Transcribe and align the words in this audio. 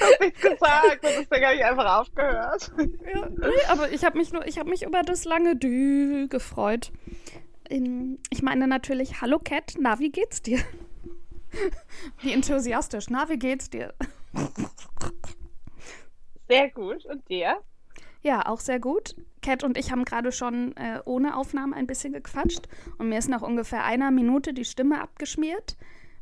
Hab 0.00 0.20
ich 0.20 0.34
gesagt 0.34 1.02
und 1.02 1.10
deswegen 1.18 1.44
habe 1.46 1.54
ich 1.54 1.64
einfach 1.64 2.00
aufgehört. 2.00 2.72
Ja, 2.78 3.28
nee, 3.30 3.64
aber 3.68 3.90
ich 3.90 4.04
habe 4.04 4.18
mich 4.18 4.32
nur, 4.32 4.46
ich 4.46 4.58
habe 4.58 4.68
mich 4.68 4.82
über 4.82 5.02
das 5.02 5.24
lange 5.24 5.56
Dü 5.56 6.28
gefreut. 6.28 6.92
Ich 7.68 8.42
meine 8.42 8.66
natürlich, 8.68 9.22
hallo 9.22 9.38
Cat, 9.38 9.74
na, 9.78 9.98
wie 9.98 10.10
geht's 10.10 10.42
dir? 10.42 10.58
Wie 12.20 12.32
enthusiastisch, 12.32 13.06
na, 13.08 13.28
wie 13.30 13.38
geht's 13.38 13.70
dir? 13.70 13.94
Sehr 16.48 16.70
gut. 16.70 17.04
Und 17.06 17.28
dir? 17.28 17.60
Ja, 18.22 18.46
auch 18.46 18.60
sehr 18.60 18.80
gut. 18.80 19.14
Cat 19.40 19.62
und 19.62 19.78
ich 19.78 19.92
haben 19.92 20.04
gerade 20.04 20.32
schon 20.32 20.76
äh, 20.76 21.00
ohne 21.04 21.36
Aufnahme 21.36 21.76
ein 21.76 21.86
bisschen 21.86 22.12
gequatscht 22.12 22.66
und 22.98 23.08
mir 23.08 23.18
ist 23.18 23.28
nach 23.28 23.42
ungefähr 23.42 23.84
einer 23.84 24.10
Minute 24.10 24.52
die 24.52 24.64
Stimme 24.64 25.00
abgeschmiert, 25.00 25.76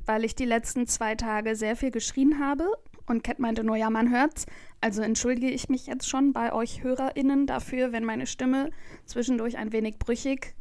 weil 0.04 0.24
ich 0.24 0.34
die 0.34 0.44
letzten 0.44 0.86
zwei 0.86 1.14
Tage 1.14 1.56
sehr 1.56 1.76
viel 1.76 1.90
geschrien 1.90 2.38
habe. 2.38 2.68
Und 3.06 3.22
Cat 3.22 3.38
meinte 3.38 3.64
nur, 3.64 3.76
ja, 3.76 3.90
man 3.90 4.10
hört's. 4.10 4.46
Also 4.80 5.02
entschuldige 5.02 5.50
ich 5.50 5.68
mich 5.68 5.86
jetzt 5.86 6.08
schon 6.08 6.32
bei 6.32 6.52
euch 6.52 6.82
HörerInnen 6.82 7.46
dafür, 7.46 7.92
wenn 7.92 8.04
meine 8.04 8.26
Stimme 8.26 8.70
zwischendurch 9.06 9.56
ein 9.56 9.72
wenig 9.72 9.98
brüchig, 9.98 10.54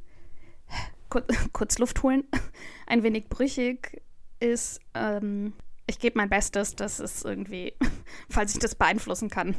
kur 1.09 1.23
kurz 1.53 1.77
Luft 1.77 2.03
holen, 2.03 2.23
ein 2.87 3.03
wenig 3.03 3.27
brüchig 3.27 4.01
ist. 4.39 4.79
Ähm, 4.93 5.53
ich 5.87 5.99
gebe 5.99 6.17
mein 6.17 6.29
Bestes, 6.29 6.75
dass 6.75 6.99
es 6.99 7.23
irgendwie, 7.23 7.73
falls 8.29 8.53
ich 8.53 8.59
das 8.59 8.75
beeinflussen 8.75 9.29
kann, 9.29 9.55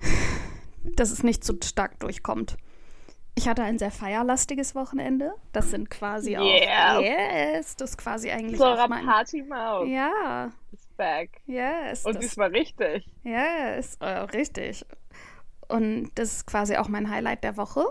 dass 0.84 1.10
es 1.10 1.22
nicht 1.22 1.44
zu 1.44 1.58
stark 1.62 1.98
durchkommt. 2.00 2.56
Ich 3.34 3.48
hatte 3.48 3.62
ein 3.62 3.78
sehr 3.78 3.90
feierlastiges 3.90 4.74
Wochenende. 4.74 5.32
Das 5.52 5.70
sind 5.70 5.88
quasi 5.88 6.36
auch. 6.36 6.44
Yeah. 6.44 7.00
Yes, 7.00 7.76
das 7.76 7.90
ist 7.90 7.96
quasi 7.96 8.30
eigentlich 8.30 8.60
auch 8.60 8.88
mein. 8.88 9.06
Partymaus 9.06 9.88
Ja, 9.88 10.52
ist 10.70 10.94
back. 10.98 11.40
yes. 11.46 12.04
Und 12.04 12.16
das, 12.16 12.24
diesmal 12.26 12.50
richtig. 12.50 13.06
yes, 13.22 13.96
äh, 14.00 14.06
richtig. 14.06 14.84
Und 15.66 16.10
das 16.16 16.32
ist 16.32 16.46
quasi 16.46 16.76
auch 16.76 16.88
mein 16.88 17.08
Highlight 17.10 17.42
der 17.42 17.56
Woche. 17.56 17.86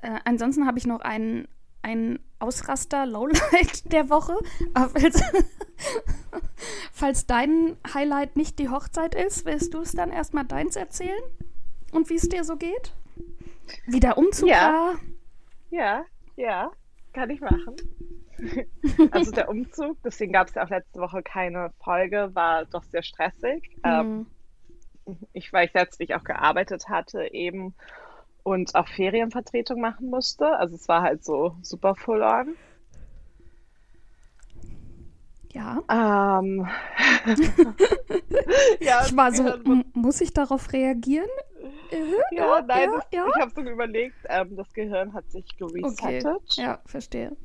Äh, 0.00 0.18
ansonsten 0.24 0.66
habe 0.66 0.78
ich 0.78 0.86
noch 0.86 1.00
einen, 1.00 1.46
einen 1.82 2.18
Ausraster, 2.38 3.06
Lowlight 3.06 3.92
der 3.92 4.08
Woche. 4.10 4.34
Falls, 4.74 5.22
falls 6.92 7.26
dein 7.26 7.76
Highlight 7.94 8.36
nicht 8.36 8.58
die 8.58 8.68
Hochzeit 8.68 9.14
ist, 9.14 9.44
willst 9.44 9.74
du 9.74 9.80
es 9.80 9.92
dann 9.92 10.10
erstmal 10.10 10.44
deins 10.44 10.76
erzählen? 10.76 11.22
Und 11.92 12.08
wie 12.10 12.14
es 12.16 12.28
dir 12.28 12.44
so 12.44 12.56
geht? 12.56 12.92
Wie 13.86 14.00
der 14.00 14.18
Umzug 14.18 14.48
Ja. 14.48 14.56
war? 14.72 14.94
Ja, 15.70 16.04
ja, 16.36 16.70
kann 17.12 17.30
ich 17.30 17.40
machen. 17.40 17.76
Also 19.12 19.30
der 19.30 19.48
Umzug, 19.48 19.98
deswegen 20.04 20.32
gab 20.32 20.48
es 20.48 20.54
ja 20.54 20.64
auch 20.64 20.68
letzte 20.70 20.98
Woche 20.98 21.22
keine 21.22 21.70
Folge, 21.84 22.30
war 22.34 22.64
doch 22.64 22.82
sehr 22.82 23.04
stressig. 23.04 23.70
Ähm, 23.84 24.26
Hm. 25.06 25.16
ich, 25.32 25.52
weil 25.52 25.66
ich 25.66 25.74
letztlich 25.74 26.14
auch 26.16 26.24
gearbeitet 26.24 26.88
hatte 26.88 27.32
eben 27.32 27.74
und 28.42 28.74
auch 28.74 28.88
Ferienvertretung 28.88 29.80
machen 29.80 30.10
musste. 30.10 30.56
Also 30.58 30.76
es 30.76 30.88
war 30.88 31.02
halt 31.02 31.24
so 31.24 31.56
super 31.62 31.94
full 31.94 32.22
on. 32.22 32.56
Ja. 35.52 35.82
Ähm, 35.90 36.66
ja, 38.80 39.04
Ich 39.04 39.16
war 39.16 39.32
so, 39.32 39.44
muss 39.92 40.20
ich 40.22 40.32
darauf 40.32 40.72
reagieren? 40.72 41.28
Äh, 41.90 41.96
Ja, 42.36 42.62
nein, 42.62 42.88
ja, 42.90 42.96
das, 42.96 43.06
ja. 43.12 43.26
ich 43.28 43.40
habe 43.40 43.52
so 43.54 43.60
überlegt, 43.60 44.16
ähm, 44.28 44.56
das 44.56 44.72
Gehirn 44.72 45.12
hat 45.12 45.30
sich 45.30 45.44
Okay. 45.60 46.20
geresettet. 46.20 46.54
Ja, 46.54 46.80
verstehe. 46.86 47.36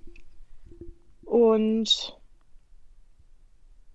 Und 1.26 2.17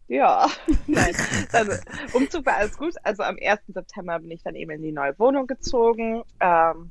ja, 0.08 0.46
nein, 0.86 1.14
also, 1.52 1.72
Umzug 2.12 2.44
war 2.44 2.56
alles 2.56 2.76
gut. 2.76 2.94
Also 3.02 3.22
am 3.22 3.38
1. 3.40 3.62
September 3.68 4.18
bin 4.18 4.30
ich 4.30 4.42
dann 4.42 4.54
eben 4.56 4.72
in 4.72 4.82
die 4.82 4.92
neue 4.92 5.18
Wohnung 5.18 5.46
gezogen. 5.46 6.22
Ähm, 6.38 6.90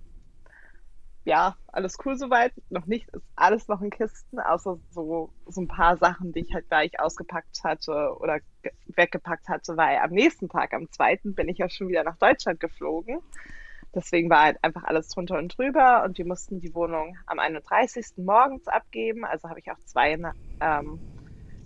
ja, 1.23 1.55
alles 1.67 1.97
cool 2.03 2.17
soweit. 2.17 2.53
Noch 2.69 2.85
nicht, 2.87 3.07
ist 3.09 3.25
alles 3.35 3.67
noch 3.67 3.81
in 3.81 3.89
Kisten, 3.91 4.39
außer 4.39 4.79
so, 4.89 5.31
so 5.45 5.61
ein 5.61 5.67
paar 5.67 5.97
Sachen, 5.97 6.31
die 6.33 6.39
ich 6.39 6.53
halt 6.53 6.67
gleich 6.67 6.99
ausgepackt 6.99 7.63
hatte 7.63 8.15
oder 8.19 8.39
ge- 8.63 8.73
weggepackt 8.95 9.47
hatte, 9.47 9.77
weil 9.77 9.97
am 9.97 10.11
nächsten 10.11 10.49
Tag, 10.49 10.73
am 10.73 10.91
2. 10.91 11.33
bin 11.35 11.47
ich 11.47 11.59
ja 11.59 11.69
schon 11.69 11.87
wieder 11.87 12.03
nach 12.03 12.17
Deutschland 12.17 12.59
geflogen. 12.59 13.19
Deswegen 13.93 14.29
war 14.29 14.43
halt 14.43 14.63
einfach 14.63 14.83
alles 14.85 15.09
drunter 15.09 15.37
und 15.37 15.57
drüber 15.57 16.03
und 16.03 16.17
wir 16.17 16.25
mussten 16.25 16.59
die 16.59 16.73
Wohnung 16.73 17.17
am 17.25 17.39
31. 17.39 18.05
morgens 18.17 18.67
abgeben. 18.67 19.25
Also 19.25 19.49
habe 19.49 19.59
ich 19.59 19.69
auch 19.69 19.79
zwei 19.85 20.17
ähm, 20.61 20.99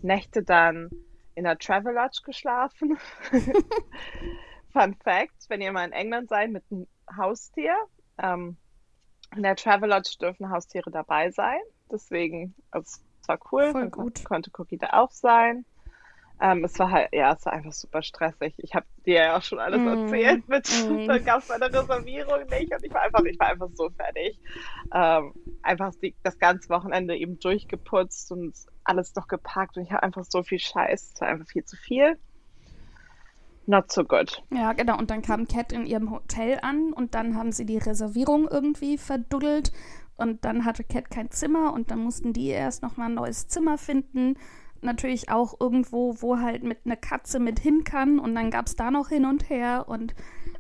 Nächte 0.02 0.44
dann 0.44 0.90
in 1.36 1.44
der 1.44 1.58
Travelodge 1.60 2.22
geschlafen. 2.24 2.98
Fun 4.74 4.96
Fact, 5.04 5.46
wenn 5.50 5.62
ihr 5.62 5.72
mal 5.72 5.86
in 5.86 5.92
England 5.92 6.30
seid 6.30 6.50
mit 6.50 6.64
einem 6.72 6.88
Haustier, 7.16 7.76
ähm, 8.18 8.58
in 9.38 9.44
der 9.44 9.56
Travelodge 9.56 10.18
dürfen 10.20 10.50
Haustiere 10.52 10.92
dabei 10.92 11.32
sein. 11.32 11.60
Deswegen, 11.92 12.56
also 12.72 12.86
es 13.22 13.28
war 13.28 13.40
cool. 13.52 13.74
Voll 13.74 13.82
Dann 13.82 13.92
gut. 13.92 14.24
konnte 14.24 14.52
Cookie 14.58 14.78
da 14.78 14.90
auch 14.94 15.12
sein. 15.12 15.66
Ähm, 16.42 16.66
es 16.66 16.78
war 16.80 16.92
halt, 16.92 17.10
ja, 17.14 17.34
es 17.34 17.46
war 17.46 17.54
einfach 17.54 17.72
super 17.74 18.04
stressig. 18.04 18.56
Ich 18.58 18.76
habe 18.76 18.86
dir 19.06 19.16
ja 19.16 19.38
auch 19.38 19.44
schon 19.44 19.60
alles 19.60 19.84
Mm, 19.84 19.86
erzählt. 19.86 20.48
Mit, 20.48 20.68
mm. 20.70 20.98
Da 21.06 21.20
gab 21.20 21.40
es 21.44 21.50
eine 21.50 21.74
Reservierung 21.74 22.48
nicht 22.50 22.74
und 22.74 22.84
ich 22.84 22.94
war 22.94 23.04
einfach, 23.04 23.24
ich 23.26 23.40
war 23.40 23.48
einfach 23.50 23.70
so 23.74 23.90
fertig. 23.92 24.40
Ähm, 24.94 25.34
einfach 25.62 25.94
die, 26.02 26.16
das 26.24 26.38
ganze 26.38 26.70
Wochenende 26.70 27.16
eben 27.18 27.40
durchgeputzt 27.40 28.32
und 28.32 28.56
alles 28.84 29.16
noch 29.16 29.28
gepackt 29.28 29.78
und 29.78 29.84
ich 29.84 29.92
habe 29.92 30.04
einfach 30.04 30.26
so 30.26 30.44
viel 30.44 30.60
Scheiß. 30.60 31.14
Es 31.16 31.22
war 31.22 31.30
einfach 31.30 31.48
viel 31.48 31.64
zu 31.66 31.78
viel. 31.78 32.20
Not 33.68 33.92
so 33.92 34.04
good. 34.04 34.44
Ja, 34.52 34.74
genau. 34.74 34.98
Und 34.98 35.10
dann 35.10 35.22
kam 35.22 35.48
Cat 35.48 35.72
in 35.72 35.86
ihrem 35.86 36.12
Hotel 36.12 36.60
an 36.62 36.94
und 36.94 37.16
dann 37.16 37.36
haben 37.36 37.52
sie 37.52 37.66
die 37.66 37.78
Reservierung 37.78 38.48
irgendwie 38.50 38.98
verduddelt 38.98 39.72
und 40.18 40.46
dann 40.46 40.66
hatte 40.66 40.84
Cat 40.84 41.10
kein 41.10 41.32
Zimmer 41.32 41.74
und 41.74 41.92
dann 41.92 42.00
mussten 42.00 42.34
die 42.34 42.48
erst 42.48 42.84
nochmal 42.84 43.10
ein 43.10 43.16
neues 43.16 43.48
Zimmer 43.48 43.78
finden. 43.78 44.38
Natürlich 44.82 45.30
auch 45.30 45.60
irgendwo, 45.60 46.16
wo 46.20 46.40
halt 46.40 46.64
mit 46.64 46.80
einer 46.86 46.96
Katze 46.96 47.40
mit 47.40 47.60
hin 47.60 47.84
kann 47.84 48.20
und 48.20 48.36
dann 48.36 48.52
gab 48.52 48.68
es 48.68 48.76
da 48.76 48.92
noch 48.92 49.10
hin 49.10 49.26
und 49.26 49.50
her 49.50 49.86
und 49.88 50.14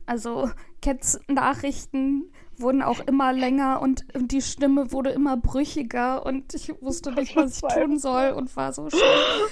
also 0.05 0.49
Cats 0.85 1.19
Nachrichten 1.27 2.31
wurden 2.57 2.83
auch 2.83 2.99
immer 2.99 3.33
länger 3.33 3.81
und 3.81 4.05
die 4.15 4.41
Stimme 4.41 4.91
wurde 4.91 5.09
immer 5.09 5.35
brüchiger 5.35 6.23
und 6.25 6.53
ich 6.53 6.69
wusste 6.79 7.11
nicht, 7.11 7.35
was 7.35 7.57
ich 7.63 7.73
tun 7.73 7.97
soll 7.97 8.29
und 8.29 8.55
war 8.55 8.71
so 8.71 8.87
schön. 8.89 8.99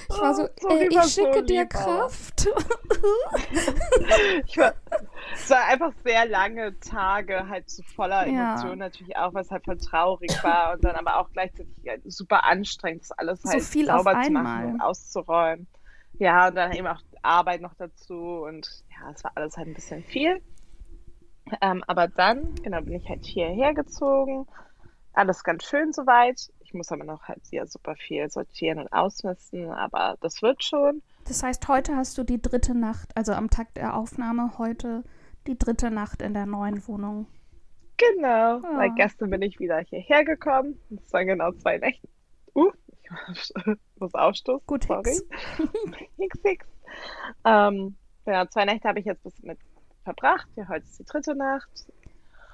Ich 0.08 0.20
war 0.20 0.32
so, 0.32 0.48
sorry, 0.60 0.84
äh, 0.84 0.88
ich 0.88 1.02
schicke 1.12 1.42
dir 1.42 1.66
Kraft. 1.66 2.48
Ich 4.46 4.56
war, 4.58 4.74
es 5.34 5.50
war 5.50 5.64
einfach 5.64 5.92
sehr 6.04 6.26
lange 6.26 6.78
Tage, 6.80 7.48
halt 7.48 7.68
so 7.68 7.82
voller 7.94 8.26
Ja. 8.28 8.52
Emotionen 8.52 8.78
natürlich 8.78 9.16
auch, 9.16 9.34
was 9.34 9.50
halt 9.50 9.64
voll 9.64 9.78
traurig 9.78 10.30
war 10.42 10.74
und 10.74 10.84
dann 10.84 10.94
aber 10.94 11.18
auch 11.18 11.30
gleichzeitig 11.32 11.74
super 12.04 12.44
anstrengend, 12.44 13.02
das 13.02 13.12
alles 13.12 13.42
So 13.42 13.50
halt 13.50 13.62
viel 13.62 13.86
sauber 13.86 14.22
zu 14.22 14.30
machen 14.30 14.74
und 14.74 14.80
auszuräumen. 14.80 15.66
Ja, 16.18 16.48
und 16.48 16.54
dann 16.54 16.72
eben 16.72 16.86
auch 16.86 17.00
Arbeit 17.22 17.60
noch 17.60 17.74
dazu 17.74 18.44
und 18.46 18.68
ja, 18.90 19.10
es 19.10 19.24
war 19.24 19.32
alles 19.34 19.56
halt 19.56 19.68
ein 19.68 19.74
bisschen 19.74 20.04
viel. 20.04 20.40
Ähm, 21.60 21.84
aber 21.86 22.08
dann, 22.08 22.54
genau, 22.62 22.80
bin 22.80 22.94
ich 22.94 23.08
halt 23.08 23.24
hierher 23.24 23.74
gezogen. 23.74 24.46
Alles 25.12 25.44
ganz 25.44 25.64
schön 25.64 25.92
soweit. 25.92 26.50
Ich 26.60 26.74
muss 26.74 26.90
aber 26.90 27.04
noch 27.04 27.22
halt 27.24 27.44
sehr 27.46 27.66
super 27.66 27.94
viel 27.94 28.28
sortieren 28.30 28.78
und 28.80 28.92
ausmisten, 28.92 29.70
aber 29.70 30.16
das 30.20 30.42
wird 30.42 30.64
schon. 30.64 31.02
Das 31.28 31.42
heißt, 31.42 31.68
heute 31.68 31.94
hast 31.96 32.18
du 32.18 32.24
die 32.24 32.40
dritte 32.42 32.74
Nacht, 32.74 33.16
also 33.16 33.32
am 33.32 33.48
Tag 33.50 33.74
der 33.74 33.96
Aufnahme 33.96 34.58
heute 34.58 35.04
die 35.46 35.58
dritte 35.58 35.90
Nacht 35.90 36.20
in 36.22 36.34
der 36.34 36.46
neuen 36.46 36.86
Wohnung. 36.88 37.26
Genau, 37.96 38.58
Ja. 38.60 38.76
weil 38.76 38.90
gestern 38.96 39.30
bin 39.30 39.42
ich 39.42 39.60
wieder 39.60 39.78
hierher 39.78 40.24
gekommen. 40.24 40.80
Das 40.90 41.12
waren 41.12 41.26
genau 41.28 41.52
zwei 41.52 41.78
Nächte. 41.78 42.08
Uh, 42.54 42.72
ich 43.02 43.52
muss 44.00 44.14
ausstoßen. 44.14 44.66
Gut, 44.66 44.84
sorry. 44.84 45.04
Hicks. 45.04 45.24
Hicks, 46.18 46.38
Hicks. 46.42 46.66
Ähm, 47.44 47.94
genau, 48.24 48.46
zwei 48.46 48.64
Nächte 48.64 48.88
habe 48.88 48.98
ich 48.98 49.04
jetzt 49.06 49.22
bis 49.22 49.40
mit 49.42 49.58
verbracht. 50.04 50.46
Ja, 50.56 50.68
heute 50.68 50.84
ist 50.84 50.98
die 50.98 51.04
dritte 51.04 51.34
Nacht. 51.34 51.68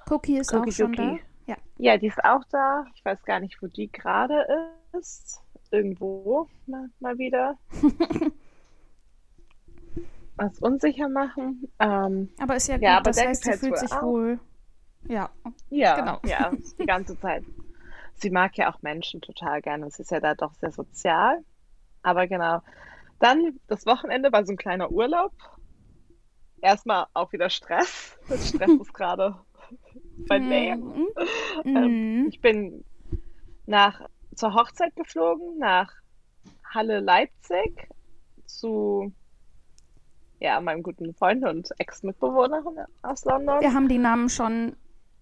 Cookie 0.08 0.38
ist 0.38 0.52
Cookie 0.54 0.70
auch 0.70 0.74
schon 0.74 0.92
da. 0.94 1.16
Ja. 1.46 1.56
Ja, 1.78 1.96
die 1.98 2.06
ist 2.06 2.22
auch 2.24 2.44
da. 2.50 2.84
Ich 2.94 3.04
weiß 3.04 3.22
gar 3.24 3.40
nicht, 3.40 3.60
wo 3.62 3.66
die 3.66 3.90
gerade 3.90 4.46
ist. 4.92 5.42
Irgendwo 5.70 6.48
mal, 6.66 6.88
mal 7.00 7.16
wieder. 7.18 7.56
Was 10.36 10.58
unsicher 10.60 11.08
machen. 11.08 11.68
Ähm, 11.78 12.30
Aber 12.40 12.56
ist 12.56 12.68
ja 12.68 12.76
gut, 12.76 12.82
Ja, 12.84 12.94
aber 12.96 13.04
das 13.10 13.16
der 13.16 13.28
heißt, 13.28 13.44
sie 13.44 13.52
fühlt 13.52 13.78
sich 13.78 13.92
auch. 13.92 14.02
wohl. 14.02 14.40
Ja, 15.06 15.30
Ja, 15.68 15.96
Genau. 15.96 16.18
ja, 16.26 16.50
die 16.78 16.86
ganze 16.86 17.18
Zeit. 17.18 17.44
Sie 18.14 18.30
mag 18.30 18.56
ja 18.56 18.72
auch 18.72 18.80
Menschen 18.82 19.20
total 19.20 19.60
gerne. 19.62 19.90
Sie 19.90 20.02
ist 20.02 20.10
ja 20.10 20.20
da 20.20 20.34
doch 20.34 20.54
sehr 20.54 20.72
sozial. 20.72 21.44
Aber 22.02 22.26
genau. 22.26 22.62
Dann 23.18 23.60
das 23.66 23.84
Wochenende 23.86 24.32
war 24.32 24.44
so 24.46 24.52
ein 24.52 24.56
kleiner 24.56 24.90
Urlaub. 24.90 25.32
Erstmal 26.62 27.06
auch 27.14 27.32
wieder 27.32 27.50
Stress. 27.50 28.16
Stress 28.26 28.70
ist 28.70 28.94
gerade 28.94 29.36
bei 30.28 30.38
mir. 30.38 30.76
Mhm. 30.76 31.06
Ähm, 31.64 32.20
Mhm. 32.22 32.28
ich 32.28 32.40
bin 32.40 32.84
nach, 33.66 34.00
zur 34.34 34.54
Hochzeit 34.54 34.94
geflogen, 34.96 35.58
nach 35.58 35.92
Halle 36.64 37.00
Leipzig 37.00 37.88
zu 38.46 39.12
ja, 40.40 40.60
meinem 40.60 40.82
guten 40.82 41.14
Freund 41.14 41.44
und 41.44 41.68
Ex-Mitbewohnerin 41.78 42.78
aus 43.02 43.24
London. 43.24 43.60
Wir 43.60 43.74
haben 43.74 43.88
die 43.88 43.98
Namen 43.98 44.28
schon 44.30 44.76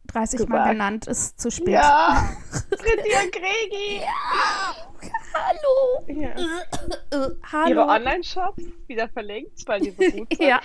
30 0.08 0.40
Mal 0.40 0.46
Gesagt. 0.58 0.70
genannt, 0.70 1.06
ist 1.08 1.40
zu 1.40 1.50
spät. 1.50 1.68
Ja, 1.74 2.22
Britti 2.70 3.10
und 3.24 3.32
Gregi. 3.32 4.00
Hallo. 5.34 6.20
Ja. 6.20 6.30
Äh, 6.30 7.14
Ihre 7.14 7.36
hallo. 7.52 7.82
Online-Shops 7.88 8.64
wieder 8.86 9.08
verlinkt, 9.08 9.66
weil 9.66 9.80
die 9.80 9.90
so 9.90 10.18
gut 10.18 10.28
sind. 10.36 10.40
Ja. 10.40 10.60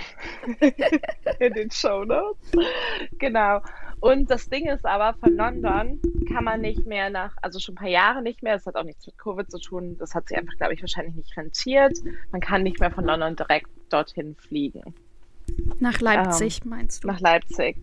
in 1.40 1.54
den 1.54 1.72
Show 1.72 2.04
Notes. 2.06 2.52
Genau. 3.20 3.62
Und 4.00 4.30
das 4.30 4.50
Ding 4.50 4.68
ist 4.68 4.86
aber, 4.86 5.18
von 5.18 5.36
London 5.38 6.02
kann 6.28 6.44
man 6.44 6.60
nicht 6.60 6.86
mehr 6.86 7.10
nach, 7.10 7.38
also 7.42 7.60
schon 7.60 7.76
ein 7.76 7.78
paar 7.78 7.88
Jahre 7.88 8.22
nicht 8.22 8.44
mehr, 8.44 8.56
das 8.56 8.66
hat 8.66 8.76
auch 8.76 8.84
nichts 8.84 9.06
mit 9.06 9.18
Covid 9.18 9.50
zu 9.50 9.60
tun, 9.60 9.98
das 9.98 10.14
hat 10.14 10.28
sich 10.28 10.38
einfach, 10.38 10.58
glaube 10.58 10.74
ich, 10.74 10.82
wahrscheinlich 10.82 11.16
nicht 11.16 11.38
rentiert. 11.38 11.98
Man 12.32 12.42
kann 12.42 12.64
nicht 12.64 12.82
mehr 12.82 12.92
von 12.92 13.06
London 13.06 13.38
direkt 13.38 13.70
dorthin 13.90 14.36
fliegen, 14.36 14.94
Nach 15.80 16.00
Leipzig, 16.00 16.66
meinst 16.66 17.04
du? 17.04 17.08
nach 17.08 17.20
Leipzig. 17.20 17.78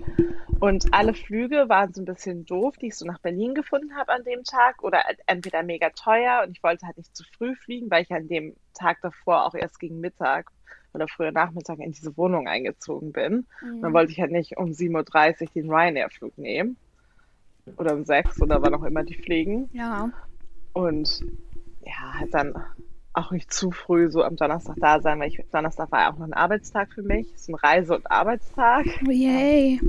Und 0.59 0.93
alle 0.93 1.15
Flüge 1.15 1.69
waren 1.69 1.93
so 1.93 2.03
ein 2.03 2.05
bisschen 2.05 2.45
doof, 2.45 2.77
die 2.77 2.89
ich 2.89 2.97
so 2.97 3.07
nach 3.07 3.19
Berlin 3.19 3.55
gefunden 3.55 3.97
habe 3.97 4.13
an 4.13 4.25
dem 4.25 4.45
Tag 4.45 4.83
oder 4.83 5.03
entweder 5.27 5.63
mega 5.63 5.91
teuer 5.91 6.43
und 6.47 6.53
ich 6.53 6.63
wollte 6.63 6.87
halt 6.87 6.99
nicht 6.99 7.17
zu 7.17 7.25
früh 7.37 7.55
fliegen, 7.55 7.91
weil 7.91 8.03
ich 8.03 8.13
an 8.13 8.29
dem 8.29 8.55
Tag 8.75 8.99
davor 9.01 9.47
auch 9.47 9.55
erst 9.55 9.81
gegen 9.81 10.01
Mittag 10.01 10.51
oder 10.93 11.09
früher 11.09 11.33
Nachmittag 11.33 11.79
in 11.79 11.93
diese 11.93 12.17
Wohnung 12.17 12.49
eingezogen 12.49 13.13
bin. 13.13 13.47
Mhm. 13.63 13.83
Dann 13.83 13.93
wollte 13.93 14.13
ich 14.13 14.21
halt 14.21 14.33
nicht 14.33 14.57
um 14.59 14.71
7.30 14.71 15.43
Uhr 15.43 15.49
den 15.55 15.71
Ryanair-Flug 15.71 16.37
nehmen. 16.37 16.77
Oder 17.77 17.95
um 17.95 18.05
6 18.05 18.43
oder 18.43 18.61
wann 18.63 18.75
auch 18.75 18.83
immer 18.83 19.05
die 19.05 19.15
fliegen. 19.15 19.71
Ja. 19.73 20.11
Und 20.73 21.21
ja, 21.85 22.15
halt 22.19 22.35
dann 22.35 22.55
auch 23.13 23.31
nicht 23.31 23.53
zu 23.53 23.71
früh 23.71 24.11
so 24.11 24.23
am 24.23 24.37
Donnerstag 24.37 24.77
da 24.81 25.01
sein, 25.01 25.19
weil 25.21 25.29
ich, 25.29 25.41
Donnerstag 25.51 25.91
war 25.91 26.03
ja 26.03 26.13
auch 26.13 26.19
noch 26.19 26.27
ein 26.27 26.33
Arbeitstag 26.33 26.93
für 26.93 27.03
mich. 27.03 27.27
So 27.37 27.53
ein 27.53 27.57
Reise- 27.57 27.97
und 27.97 28.11
Arbeitstag. 28.11 28.87
Oh, 29.07 29.11
yay. 29.11 29.81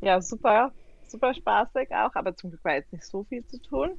Ja, 0.00 0.20
super, 0.20 0.72
super 1.06 1.34
spaßig 1.34 1.90
auch, 1.90 2.14
aber 2.14 2.36
zum 2.36 2.50
Glück 2.50 2.64
war 2.64 2.74
jetzt 2.74 2.92
nicht 2.92 3.06
so 3.06 3.24
viel 3.24 3.44
zu 3.46 3.60
tun. 3.60 3.90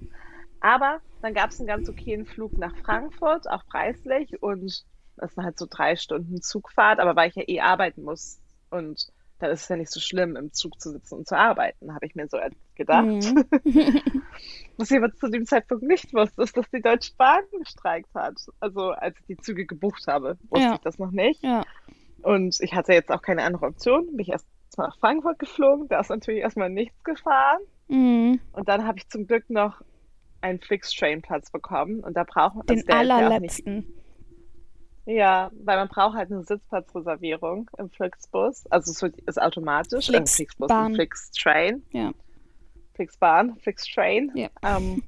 Aber 0.62 1.00
dann 1.21 1.33
gab 1.33 1.51
es 1.51 1.59
einen 1.59 1.67
ganz 1.67 1.89
okayen 1.89 2.25
Flug 2.25 2.57
nach 2.57 2.75
Frankfurt, 2.77 3.50
auch 3.50 3.65
preislich 3.67 4.41
und 4.41 4.83
das 5.18 5.33
sind 5.33 5.44
halt 5.44 5.57
so 5.57 5.68
drei 5.69 5.95
Stunden 5.95 6.41
Zugfahrt, 6.41 7.00
aber 7.00 7.15
weil 7.15 7.29
ich 7.29 7.35
ja 7.35 7.44
eh 7.47 7.61
arbeiten 7.61 8.03
muss 8.03 8.39
und 8.69 9.07
dann 9.39 9.51
ist 9.51 9.63
es 9.63 9.69
ja 9.69 9.75
nicht 9.75 9.91
so 9.91 10.00
schlimm, 10.00 10.35
im 10.35 10.53
Zug 10.53 10.79
zu 10.79 10.91
sitzen 10.91 11.15
und 11.15 11.27
zu 11.27 11.38
arbeiten, 11.38 11.94
habe 11.94 12.06
ich 12.06 12.15
mir 12.15 12.27
so 12.27 12.38
gedacht. 12.75 13.06
Mhm. 13.06 13.45
Was 14.77 14.92
ich 14.92 14.98
aber 14.98 15.13
zu 15.13 15.30
dem 15.30 15.45
Zeitpunkt 15.45 15.83
nicht 15.83 16.13
wusste, 16.13 16.42
ist, 16.44 16.57
dass 16.57 16.69
die 16.69 16.81
Deutsche 16.81 17.13
Bahn 17.18 17.44
gestreikt 17.60 18.13
hat. 18.13 18.36
Also 18.60 18.92
als 18.92 19.18
ich 19.22 19.25
die 19.27 19.38
Züge 19.38 19.66
gebucht 19.66 20.06
habe, 20.07 20.38
wusste 20.50 20.66
Ja. 20.68 20.74
ich 20.75 20.81
das 20.81 21.00
noch 21.00 21.12
nicht. 21.12 21.42
Ja. 21.44 21.63
Und 22.22 22.57
ich 22.62 22.74
hatte 22.74 22.94
jetzt 22.94 23.12
auch 23.12 23.22
keine 23.22 23.44
andere 23.44 23.68
Option. 23.68 24.07
Bin 24.07 24.19
ich 24.19 24.30
erst 24.30 24.45
mal 24.77 24.88
nach 24.88 24.98
Frankfurt 25.00 25.39
geflogen. 25.39 25.88
Da 25.88 26.00
ist 26.01 26.10
natürlich 26.10 26.42
erstmal 26.42 26.69
nichts 26.69 27.01
gefahren. 27.04 27.62
Mhm. 27.88 28.39
Und 28.51 28.68
dann 28.68 28.86
habe 28.86 28.98
ich 28.98 29.07
zum 29.07 29.28
Glück 29.28 29.50
noch 29.50 29.81
einen 30.42 30.60
Flix-Train-Platz 30.60 31.51
bekommen. 31.51 32.01
Und 32.01 32.18
da 32.18 32.24
brauchen 32.24 32.62
Den 32.66 32.78
also 32.80 32.86
nicht, 32.88 32.92
allerletzten. 33.12 33.94
ja, 35.06 35.51
weil 35.63 35.78
man 35.78 35.88
braucht 35.88 36.16
halt 36.18 36.31
eine 36.31 36.44
Sitzplatzreservierung 36.44 37.69
im 37.78 37.89
Flixbus. 37.92 38.66
Also 38.71 38.92
es 38.92 39.01
wird, 39.01 39.18
ist 39.21 39.42
automatisch. 39.42 40.10
Äh, 40.10 40.13
Flixbahn. 40.13 40.25
Flixbus, 40.28 40.71
ein 40.71 40.95
Flix-Train. 40.95 41.83
Ja. 41.92 42.12
Flixbahn, 42.95 43.57
Flix-Train. 43.59 44.31
Ja. 44.36 44.50
Ähm, 44.63 45.03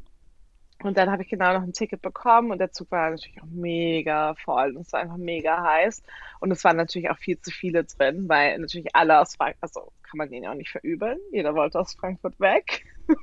und 0.84 0.96
dann 0.96 1.10
habe 1.10 1.24
ich 1.24 1.30
genau 1.30 1.54
noch 1.54 1.64
ein 1.64 1.74
Ticket 1.74 2.04
bekommen 2.04 2.52
und 2.52 2.60
der 2.60 2.72
Zug 2.72 2.92
war 2.92 3.10
natürlich 3.10 3.42
auch 3.42 3.48
mega 3.50 4.36
voll 4.36 4.76
und 4.76 4.86
es 4.86 4.94
war 4.94 5.00
einfach 5.00 5.18
mega 5.18 5.64
heiß. 5.64 6.04
Und 6.40 6.52
es 6.52 6.64
waren 6.64 6.78
natürlich 6.78 7.10
auch 7.10 7.18
viel 7.18 7.40
zu 7.40 7.50
viele 7.50 7.84
drin, 7.84 8.30
weil 8.30 8.60
natürlich 8.60 8.96
alle 8.96 9.20
aus 9.20 9.36
Frankfurt, 9.36 9.64
also 9.64 9.92
kann 10.04 10.18
man 10.18 10.30
denen 10.30 10.44
ja 10.44 10.52
auch 10.52 10.56
nicht 10.56 10.70
verübeln. 10.70 11.18
Jeder 11.32 11.56
wollte 11.56 11.80
aus 11.80 11.96
Frankfurt 11.96 12.40
weg. 12.40 12.86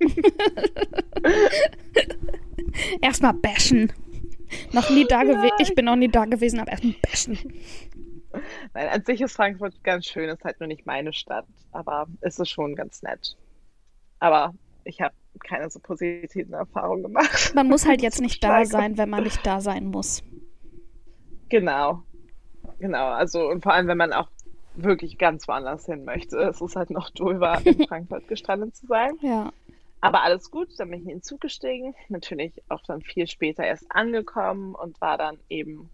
Erstmal 3.00 3.34
bashen. 3.34 3.92
Noch 4.72 4.90
nie 4.90 5.04
da 5.04 5.22
gewesen. 5.22 5.56
Ich 5.60 5.74
bin 5.74 5.84
noch 5.84 5.96
nie 5.96 6.08
da 6.08 6.24
gewesen, 6.24 6.60
aber 6.60 6.72
erstmal 6.72 6.94
bashen. 7.02 7.38
Nein, 8.74 8.88
an 8.88 9.04
sich 9.04 9.20
ist 9.20 9.36
Frankfurt 9.36 9.82
ganz 9.84 10.06
schön, 10.06 10.28
ist 10.28 10.44
halt 10.44 10.58
nur 10.58 10.66
nicht 10.66 10.86
meine 10.86 11.12
Stadt, 11.12 11.46
aber 11.70 12.08
es 12.20 12.38
ist 12.38 12.50
schon 12.50 12.74
ganz 12.74 13.02
nett. 13.02 13.36
Aber 14.24 14.54
ich 14.84 15.02
habe 15.02 15.12
keine 15.46 15.68
so 15.68 15.78
positiven 15.80 16.54
Erfahrungen 16.54 17.02
gemacht. 17.02 17.52
Man 17.54 17.68
muss 17.68 17.86
halt 17.86 18.00
jetzt 18.00 18.20
nicht 18.22 18.42
da 18.42 18.64
sein, 18.64 18.96
wenn 18.96 19.10
man 19.10 19.22
nicht 19.22 19.44
da 19.44 19.60
sein 19.60 19.84
muss. 19.84 20.22
Genau. 21.50 22.04
Genau, 22.78 23.08
also 23.08 23.50
und 23.50 23.62
vor 23.62 23.74
allem, 23.74 23.86
wenn 23.86 23.98
man 23.98 24.14
auch 24.14 24.30
wirklich 24.76 25.18
ganz 25.18 25.46
woanders 25.46 25.84
hin 25.84 26.06
möchte. 26.06 26.38
Es 26.38 26.62
ist 26.62 26.74
halt 26.74 26.88
noch 26.88 27.10
drüber, 27.10 27.60
in 27.64 27.86
Frankfurt 27.86 28.26
gestrandet 28.26 28.74
zu 28.74 28.86
sein. 28.86 29.12
Ja. 29.20 29.52
Aber 30.00 30.22
alles 30.22 30.50
gut, 30.50 30.68
dann 30.78 30.88
bin 30.88 31.00
ich 31.00 31.04
in 31.04 31.16
den 31.16 31.22
Zug 31.22 31.42
gestiegen. 31.42 31.94
Natürlich 32.08 32.62
auch 32.70 32.82
dann 32.86 33.02
viel 33.02 33.26
später 33.26 33.62
erst 33.62 33.84
angekommen 33.90 34.74
und 34.74 34.98
war 35.02 35.18
dann 35.18 35.36
eben 35.50 35.90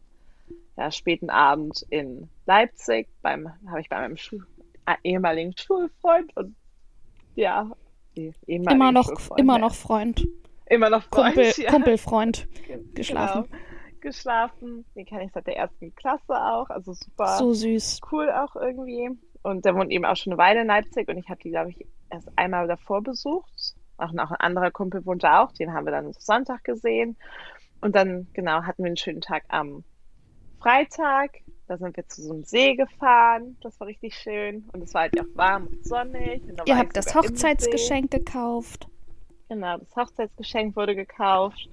ja, 0.76 0.92
späten 0.92 1.30
Abend 1.30 1.84
in 1.90 2.28
Leipzig 2.46 3.08
beim, 3.22 3.50
habe 3.66 3.80
ich 3.80 3.88
bei 3.88 4.00
meinem 4.00 4.16
Schu 4.16 4.38
ehemaligen 5.02 5.56
Schulfreund 5.56 6.36
und 6.36 6.54
ja, 7.34 7.70
ehemaligen 8.46 8.80
Immer 8.80 8.92
noch, 8.92 9.06
Schulfreund, 9.06 9.40
immer 9.40 9.58
noch 9.58 9.74
Freund. 9.74 10.28
immer 10.66 10.90
noch 10.90 11.02
Freund, 11.04 11.34
Kumpel, 11.34 11.52
ja. 11.64 11.70
Kumpelfreund. 11.70 12.48
Genau. 12.66 12.82
geschlafen. 12.94 13.44
Geschlafen. 14.00 14.84
Den 14.94 15.04
kenne 15.06 15.24
ich 15.24 15.32
seit 15.32 15.46
der 15.46 15.56
ersten 15.56 15.94
Klasse 15.94 16.32
auch, 16.34 16.70
also 16.70 16.92
super 16.94 17.36
So 17.38 17.52
süß. 17.52 18.00
cool 18.12 18.30
auch 18.30 18.56
irgendwie. 18.56 19.10
Und 19.42 19.64
der 19.64 19.74
wohnt 19.74 19.90
eben 19.90 20.04
auch 20.04 20.16
schon 20.16 20.32
eine 20.32 20.38
Weile 20.38 20.60
in 20.62 20.66
Leipzig 20.68 21.08
und 21.08 21.16
ich 21.18 21.28
habe 21.28 21.40
die, 21.42 21.50
glaube 21.50 21.70
ich, 21.70 21.86
erst 22.10 22.28
einmal 22.36 22.66
davor 22.66 23.02
besucht. 23.02 23.74
Auch 23.98 24.12
noch 24.12 24.30
ein 24.30 24.36
anderer 24.40 24.70
Kumpel 24.70 25.04
wohnt 25.04 25.22
da 25.22 25.42
auch, 25.44 25.52
den 25.52 25.72
haben 25.72 25.84
wir 25.86 25.92
dann 25.92 26.12
Sonntag 26.18 26.64
gesehen. 26.64 27.16
Und 27.82 27.94
dann, 27.96 28.26
genau, 28.32 28.62
hatten 28.62 28.82
wir 28.82 28.88
einen 28.88 28.96
schönen 28.96 29.20
Tag 29.22 29.44
am 29.48 29.84
Freitag. 30.60 31.30
Da 31.70 31.78
sind 31.78 31.96
wir 31.96 32.04
zu 32.08 32.20
so 32.22 32.32
einem 32.32 32.42
See 32.42 32.74
gefahren. 32.74 33.56
Das 33.62 33.78
war 33.78 33.86
richtig 33.86 34.16
schön. 34.16 34.68
Und 34.72 34.82
es 34.82 34.92
war 34.92 35.02
halt 35.02 35.20
auch 35.20 35.24
warm 35.34 35.68
und 35.68 35.86
sonnig. 35.86 36.42
Und 36.42 36.60
Ihr 36.66 36.76
habt 36.76 36.96
das. 36.96 37.14
Hochzeitsgeschenk 37.14 38.10
gekauft. 38.10 38.88
Genau, 39.48 39.78
das 39.78 39.94
Hochzeitsgeschenk 39.94 40.74
wurde 40.74 40.96
gekauft. 40.96 41.68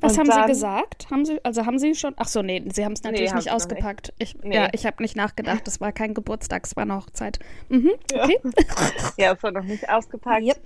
Was 0.00 0.12
Und 0.12 0.20
haben 0.20 0.26
Sie 0.30 0.32
dann- 0.38 0.46
gesagt? 0.48 1.10
Haben 1.10 1.24
Sie, 1.26 1.44
also 1.44 1.66
haben 1.66 1.78
Sie 1.78 1.94
schon, 1.94 2.14
ach 2.16 2.28
so, 2.28 2.40
nee, 2.40 2.62
Sie 2.72 2.86
haben 2.86 2.92
es 2.92 3.02
natürlich 3.02 3.28
haben 3.32 3.36
nicht 3.36 3.44
sie 3.44 3.50
ausgepackt. 3.50 4.14
Ich, 4.18 4.34
Nee. 4.42 4.54
Ja, 4.56 4.68
ich 4.72 4.86
habe 4.86 5.02
nicht 5.02 5.14
nachgedacht. 5.14 5.66
Das 5.66 5.78
war 5.82 5.92
kein 5.92 6.14
Geburtstag, 6.14 6.64
es 6.64 6.74
war 6.74 6.84
eine 6.84 6.96
Hochzeit. 6.96 7.38
Mhm, 7.68 7.90
Ja. 8.12 8.24
okay. 8.24 8.40
Ja, 9.18 9.32
es 9.34 9.42
war 9.42 9.50
noch 9.50 9.64
nicht 9.64 9.90
ausgepackt. 9.90 10.42
Yep. 10.42 10.56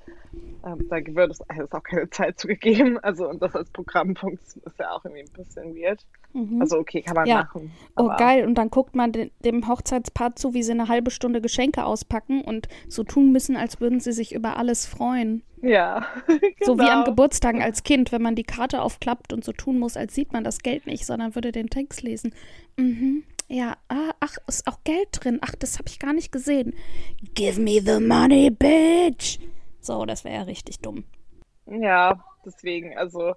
Ähm, 0.65 0.87
da 0.89 0.97
wird 0.97 1.31
es 1.31 1.41
es 1.49 1.59
ist 1.59 1.75
auch 1.75 1.83
keine 1.83 2.11
Zeit 2.11 2.39
zugegeben. 2.41 2.99
Also, 2.99 3.29
und 3.29 3.41
das 3.41 3.55
als 3.55 3.71
Programmpunkt 3.71 4.43
ist 4.43 4.79
ja 4.79 4.91
auch 4.91 5.05
irgendwie 5.05 5.23
ein 5.23 5.33
bisschen 5.33 5.75
weird. 5.77 6.05
Mhm. 6.33 6.61
Also, 6.61 6.79
okay, 6.79 7.03
kann 7.03 7.15
man 7.15 7.27
Ja. 7.27 7.37
machen. 7.45 7.71
Oh, 7.97 8.09
geil. 8.17 8.45
Und 8.47 8.57
dann 8.57 8.71
guckt 8.71 8.95
man 8.95 9.13
de 9.13 9.31
dem 9.45 9.69
Hochzeitspaar 9.69 10.35
zu, 10.37 10.55
wie 10.55 10.63
sie 10.63 10.73
eine 10.73 10.89
halbe 10.89 11.11
Stunde 11.11 11.41
Geschenke 11.41 11.85
auspacken 11.85 12.43
und 12.43 12.69
so 12.89 13.05
tun 13.05 13.33
müssen, 13.33 13.57
als 13.57 13.81
würden 13.81 14.01
sie 14.01 14.13
sich 14.13 14.35
über 14.35 14.57
alles 14.57 14.87
freuen. 14.87 15.43
Ja. 15.63 16.07
So 16.65 16.79
wie 16.79 16.83
an 16.83 17.01
genau. 17.01 17.05
Geburtstagen 17.05 17.63
als 17.63 17.85
Kind, 17.85 18.11
wenn 18.11 18.23
man 18.23 18.35
die 18.35 18.43
Karte 18.43 18.83
aufklappt 18.83 19.33
und 19.33 19.45
so 19.45 19.53
tun 19.53 19.79
muss, 19.79 19.97
als 19.97 20.15
sieht 20.15 20.33
man 20.33 20.43
das 20.43 20.59
Geld 20.61 20.87
nicht, 20.87 21.07
sondern 21.07 21.35
würde 21.37 21.53
den 21.53 21.71
Text 21.71 22.03
lesen. 22.03 22.35
Mhm. 22.77 23.23
Ja, 23.49 23.77
ah, 23.89 24.11
ach, 24.19 24.37
ist 24.49 24.67
auch 24.67 24.79
Geld 24.83 25.09
drin. 25.13 25.39
Ach, 25.43 25.55
das 25.55 25.79
habe 25.79 25.89
ich 25.89 26.01
gar 26.01 26.13
nicht 26.13 26.33
gesehen. 26.33 26.75
Give 27.35 27.61
me 27.61 27.81
the 27.81 28.01
money, 28.05 28.51
bitch. 28.51 29.39
So, 29.87 30.05
das 30.05 30.25
wäre 30.25 30.35
ja 30.35 30.43
richtig 30.43 30.81
dumm. 30.81 31.05
Ja, 31.67 32.25
deswegen, 32.45 32.97
also, 32.99 33.35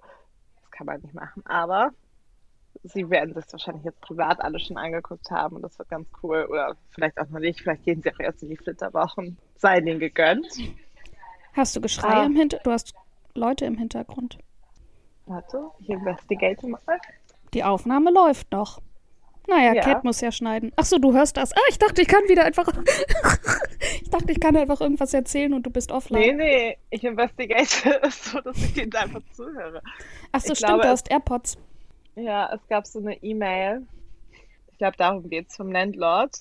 das 0.60 0.70
kann 0.72 0.86
man 0.86 1.00
nicht 1.00 1.14
machen. 1.14 1.44
Aber 1.46 1.90
sie 2.82 3.08
werden 3.08 3.34
sich 3.34 3.44
wahrscheinlich 3.52 3.84
jetzt 3.84 4.00
privat 4.00 4.40
alle 4.40 4.58
schon 4.58 4.76
angeguckt 4.76 5.30
haben 5.30 5.56
und 5.56 5.62
das 5.62 5.78
wird 5.78 5.88
ganz 5.88 6.08
cool. 6.22 6.46
Oder 6.50 6.76
vielleicht 6.90 7.18
auch 7.18 7.28
noch 7.28 7.38
nicht. 7.40 7.60
Vielleicht 7.60 7.84
gehen 7.84 8.02
sie 8.02 8.12
auch 8.12 8.18
erst 8.20 8.42
in 8.42 8.48
die 8.50 8.56
Flitterwochen. 8.56 9.38
Sei 9.56 9.78
ihnen 9.78 9.98
gegönnt. 10.00 10.46
Hast 11.54 11.76
du 11.76 11.80
Geschrei 11.80 12.08
Ah. 12.14 12.24
im 12.24 12.34
Hintergrund? 12.36 12.66
Du 12.66 12.72
hast 12.72 12.94
Leute 13.34 13.64
im 13.64 13.76
Hintergrund. 13.78 14.38
Warte, 15.26 15.70
ich 15.78 15.88
investigate 15.88 16.66
mal. 16.66 16.80
Die 17.54 17.62
Aufnahme 17.64 18.10
läuft 18.10 18.50
noch. 18.52 18.80
Naja, 19.48 19.74
Ja. 19.74 19.82
Cat 19.82 20.04
muss 20.04 20.20
ja 20.20 20.30
schneiden. 20.30 20.72
Ach 20.76 20.84
so, 20.84 20.98
du 20.98 21.12
hörst 21.12 21.36
das. 21.36 21.52
Ah, 21.52 21.60
ich 21.68 21.78
dachte, 21.78 22.02
ich 22.02 22.08
kann 22.08 22.22
wieder 22.28 22.44
einfach. 22.44 22.68
ich 24.02 24.10
dachte, 24.10 24.30
ich 24.32 24.40
kann 24.40 24.56
einfach 24.56 24.80
irgendwas 24.80 25.12
erzählen 25.14 25.52
und 25.54 25.64
du 25.64 25.70
bist 25.70 25.90
Nee, 25.90 25.96
offline. 25.96 26.36
nee, 26.36 26.78
ich 26.90 27.02
investigate 27.04 28.00
es 28.02 28.24
so, 28.30 28.40
dass 28.40 28.56
ich 28.58 28.76
ihnen 28.76 28.94
einfach 28.94 29.22
zuhöre. 29.32 29.82
Ach 30.32 30.40
so, 30.40 30.52
ich 30.52 30.58
stimmt, 30.58 30.68
glaube, 30.68 30.82
du 30.82 30.88
hast 30.88 31.10
AirPods. 31.10 31.58
Ja, 32.16 32.52
es 32.54 32.60
gab 32.68 32.86
so 32.86 32.98
eine 33.00 33.20
E-Mail. 33.22 33.86
Ich 34.72 34.78
glaube, 34.78 34.96
darum 34.96 35.28
geht 35.28 35.48
es 35.48 35.56
vom 35.56 35.70
Landlord. 35.72 36.36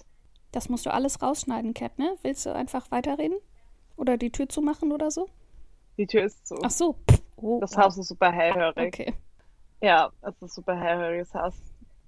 Das 0.52 0.70
musst 0.70 0.86
du 0.86 0.94
alles 0.94 1.22
rausschneiden, 1.22 1.74
Cat, 1.74 1.98
ne? 2.00 2.16
Willst 2.24 2.46
du 2.46 2.54
einfach 2.54 2.90
weiterreden? 2.92 3.38
Oder 3.98 4.18
die 4.18 4.32
Tür 4.32 4.48
zumachen 4.50 4.92
oder 4.92 5.12
so? 5.12 5.28
Die 5.98 6.08
Tür 6.08 6.24
ist 6.24 6.48
zu. 6.48 6.56
Ach 6.64 6.72
so. 6.72 6.96
Oh, 7.36 7.60
das 7.60 7.76
wow. 7.76 7.86
Haus 7.86 7.98
ist 7.98 8.08
super 8.08 8.32
hellhörig. 8.32 8.88
Okay. 8.88 9.14
Ja, 9.82 10.10
es 10.22 10.30
ist 10.36 10.42
ein 10.42 10.48
super 10.50 10.76
hellhöriges 10.80 11.34
Haus. 11.34 11.54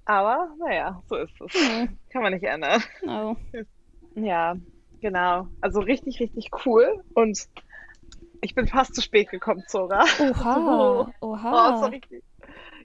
Aber, 0.06 0.54
naja, 0.60 1.02
so 1.08 1.16
ist 1.16 1.40
es. 1.42 1.54
Mhm. 1.54 2.00
Kann 2.10 2.22
man 2.24 2.34
nicht 2.34 2.44
ändern. 2.44 2.84
No. 3.04 3.38
Ja, 4.16 4.56
genau. 5.00 5.48
Also 5.62 5.80
richtig, 5.80 6.20
richtig 6.20 6.50
cool. 6.66 7.04
Und 7.14 7.48
ich 8.42 8.56
bin 8.56 8.68
fast 8.68 8.96
zu 8.96 9.02
spät 9.02 9.30
gekommen, 9.30 9.64
Zora. 9.68 10.04
Oha. 10.20 11.14
Oha. 11.22 11.82
Oh, 11.82 11.86
richtig, 11.86 12.24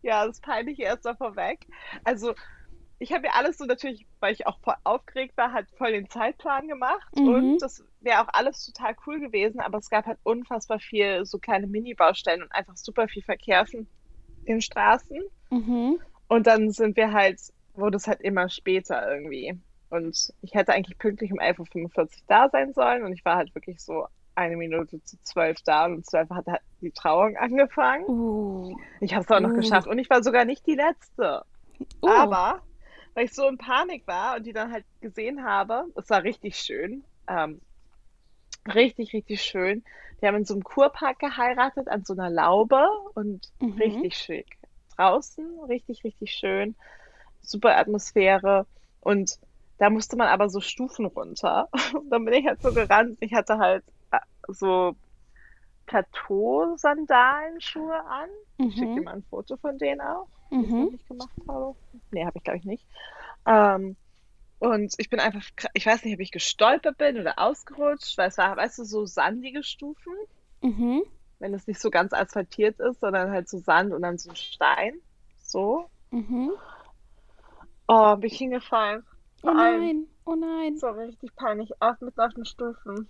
ja, 0.03 0.27
das 0.27 0.37
ist 0.37 0.43
peinlich 0.43 0.79
erst 0.79 1.05
mal 1.05 1.17
vorweg. 1.17 1.67
Also, 2.05 2.35
ich 2.99 3.13
habe 3.13 3.23
mir 3.23 3.35
alles 3.35 3.59
so 3.59 3.65
natürlich, 3.65 4.07
weil 4.21 4.33
ich 4.33 4.47
auch 4.47 4.59
voll 4.61 4.75
aufgeregt 4.85 5.37
war, 5.37 5.53
halt 5.53 5.69
voll 5.77 5.93
den 5.93 6.09
Zeitplan 6.09 6.69
gemacht. 6.69 7.09
Mhm. 7.15 7.29
Und 7.29 7.59
das 7.59 7.85
wäre 8.01 8.23
auch 8.23 8.29
alles 8.33 8.65
total 8.65 8.97
cool 9.07 9.21
gewesen, 9.21 9.61
aber 9.61 9.79
es 9.79 9.91
gab 9.91 10.07
halt 10.07 10.19
unfassbar 10.23 10.79
viel 10.79 11.25
so 11.25 11.39
kleine 11.39 11.67
Mini-Baustellen 11.67 12.43
und 12.43 12.53
einfach 12.53 12.77
super 12.77 13.09
viel 13.09 13.23
Verkehr 13.23 13.67
in 13.73 13.89
den 14.47 14.61
Straßen. 14.61 15.21
Mhm. 15.51 16.01
Und 16.29 16.47
dann 16.47 16.71
sind 16.71 16.97
wir 16.97 17.13
halt, 17.13 17.41
wurde 17.75 17.97
es 17.97 18.07
halt 18.07 18.21
immer 18.21 18.49
später 18.49 19.11
irgendwie. 19.11 19.59
Und 19.91 20.33
ich 20.43 20.55
hätte 20.55 20.73
eigentlich 20.73 20.99
pünktlich 20.99 21.33
um 21.33 21.39
11.45 21.39 21.99
Uhr 21.99 22.09
da 22.27 22.49
sein 22.49 22.73
sollen 22.73 23.05
und 23.05 23.13
ich 23.13 23.25
war 23.25 23.37
halt 23.37 23.55
wirklich 23.55 23.81
so 23.81 24.07
eine 24.35 24.57
Minute 24.57 25.03
zu 25.05 25.17
zwölf 25.23 25.63
da 25.63 25.87
und 25.87 25.95
um 25.95 26.05
zwölf 26.05 26.29
hat 26.31 26.47
halt 26.47 26.61
die 26.81 26.91
Trauung 26.91 27.37
angefangen. 27.37 28.05
Uh. 28.07 28.77
Ich 29.01 29.15
habe 29.15 29.25
es 29.25 29.31
auch 29.31 29.41
noch 29.41 29.51
uh. 29.51 29.57
geschafft 29.57 29.87
und 29.87 29.99
ich 29.99 30.11
war 30.11 30.23
sogar 30.23 30.45
nicht 30.45 30.67
die 30.67 30.75
Letzte. 30.75 31.45
Uh. 32.03 32.09
Aber 32.09 32.63
weil 33.15 33.25
ich 33.25 33.33
so 33.33 33.49
in 33.49 33.57
Panik 33.57 34.07
war 34.07 34.37
und 34.37 34.45
die 34.45 34.53
dann 34.53 34.71
halt 34.73 34.85
gesehen 35.01 35.43
habe, 35.43 35.87
es 35.95 36.11
war 36.11 36.23
richtig 36.23 36.57
schön, 36.57 37.03
ähm, 37.29 37.63
richtig, 38.73 39.15
richtig 39.15 39.43
schön. 39.43 39.83
Die 40.21 40.27
haben 40.27 40.37
in 40.37 40.45
so 40.45 40.55
einem 40.55 40.65
Kurpark 40.65 41.19
geheiratet, 41.19 41.89
an 41.89 42.05
so 42.05 42.13
einer 42.13 42.29
Laube 42.29 42.87
und 43.15 43.51
mhm. 43.61 43.73
richtig 43.73 44.17
schick. 44.17 44.59
Draußen, 44.97 45.61
richtig, 45.69 46.05
richtig 46.05 46.33
schön. 46.33 46.75
Super 47.43 47.77
Atmosphäre. 47.77 48.67
Und 49.01 49.39
da 49.79 49.91
musste 49.91 50.17
man 50.17 50.29
aber 50.29 50.49
so 50.49 50.61
Stufen 50.61 51.07
runter. 51.07 51.69
Und 51.95 52.11
dann 52.11 52.25
bin 52.25 52.35
ich 52.35 52.47
halt 52.47 52.63
so 52.63 52.73
gerannt. 52.73 53.19
Ich 53.21 53.35
hatte 53.35 53.59
halt 53.59 53.85
äh, 54.11 54.19
so 54.49 54.97
Plateau-Sandalenschuhe 55.87 58.05
an. 58.05 58.29
Mhm. 58.59 58.69
Ich 58.69 58.75
schicke 58.75 58.95
dir 58.95 59.03
mal 59.03 59.15
ein 59.15 59.25
Foto 59.25 59.57
von 59.57 59.79
denen 59.79 60.01
auch, 60.01 60.29
mhm. 60.51 60.63
die 60.63 60.87
ich 60.87 60.93
nicht 60.93 61.09
gemacht 61.09 61.31
habe. 61.49 61.75
Nee, 62.11 62.25
habe 62.25 62.37
ich 62.37 62.45
glaube 62.45 62.59
ich 62.59 62.65
nicht. 62.65 62.87
Ähm, 63.47 63.97
und 64.59 64.95
ich 64.97 65.11
bin 65.11 65.21
einfach, 65.21 65.43
ich 65.75 65.85
weiß 65.85 66.03
nicht, 66.05 66.15
ob 66.15 66.21
ich 66.21 66.31
gestolpert 66.31 66.97
bin 66.97 67.19
oder 67.19 67.39
ausgerutscht, 67.39 68.17
weil 68.17 68.29
es 68.29 68.39
war, 68.39 68.57
weißt 68.57 68.79
du, 68.79 68.85
so 68.85 69.05
sandige 69.05 69.63
Stufen. 69.63 70.15
Mhm. 70.63 71.03
Wenn 71.39 71.55
es 71.55 71.67
nicht 71.67 71.81
so 71.81 71.91
ganz 71.91 72.13
asphaltiert 72.13 72.81
ist, 72.81 73.01
sondern 73.01 73.31
halt 73.31 73.49
so 73.49 73.59
Sand 73.59 73.93
und 73.93 74.03
dann 74.03 74.19
so 74.19 74.35
Stein. 74.35 74.95
So. 75.43 75.87
Mhm. 76.11 76.53
Oh, 77.89 78.17
bin 78.17 78.31
ich 78.31 78.39
hingefallen. 78.39 79.05
Oh 79.43 79.53
nein, 79.53 80.07
oh 80.25 80.35
nein. 80.35 80.77
So 80.77 80.89
richtig 80.89 81.35
peinlich, 81.37 81.71
auf, 81.81 82.01
mitten 82.01 82.21
auf 82.21 82.35
den 82.35 82.45
Stufen. 82.45 83.09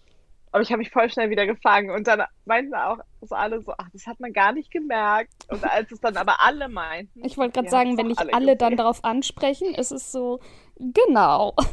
Aber 0.53 0.63
ich 0.63 0.71
habe 0.71 0.79
mich 0.79 0.91
voll 0.91 1.11
schnell 1.11 1.29
wieder 1.31 1.47
gefangen 1.47 1.91
und 1.91 2.07
dann 2.07 2.23
meinten 2.45 2.75
auch 2.75 2.99
so 3.21 3.35
alle 3.35 3.61
so, 3.63 3.73
ach, 3.77 3.89
das 3.93 4.07
hat 4.07 4.21
man 4.21 4.33
gar 4.33 4.53
nicht 4.53 4.71
gemerkt. 4.71 5.33
Und 5.51 5.63
als 5.65 5.93
es 5.93 6.01
dann 6.01 6.17
aber 6.17 6.37
alle 6.41 6.69
meinten. 6.69 7.25
Ich 7.25 7.37
wollte 7.37 7.53
gerade 7.53 7.69
sagen, 7.69 7.99
wenn 7.99 8.07
nicht 8.07 8.21
alle, 8.21 8.33
alle 8.33 8.57
dann 8.57 8.77
darauf 8.77 9.05
ansprechen, 9.05 9.75
ist 9.75 9.93
es 9.93 10.13
so, 10.13 10.41
genau. 10.77 11.55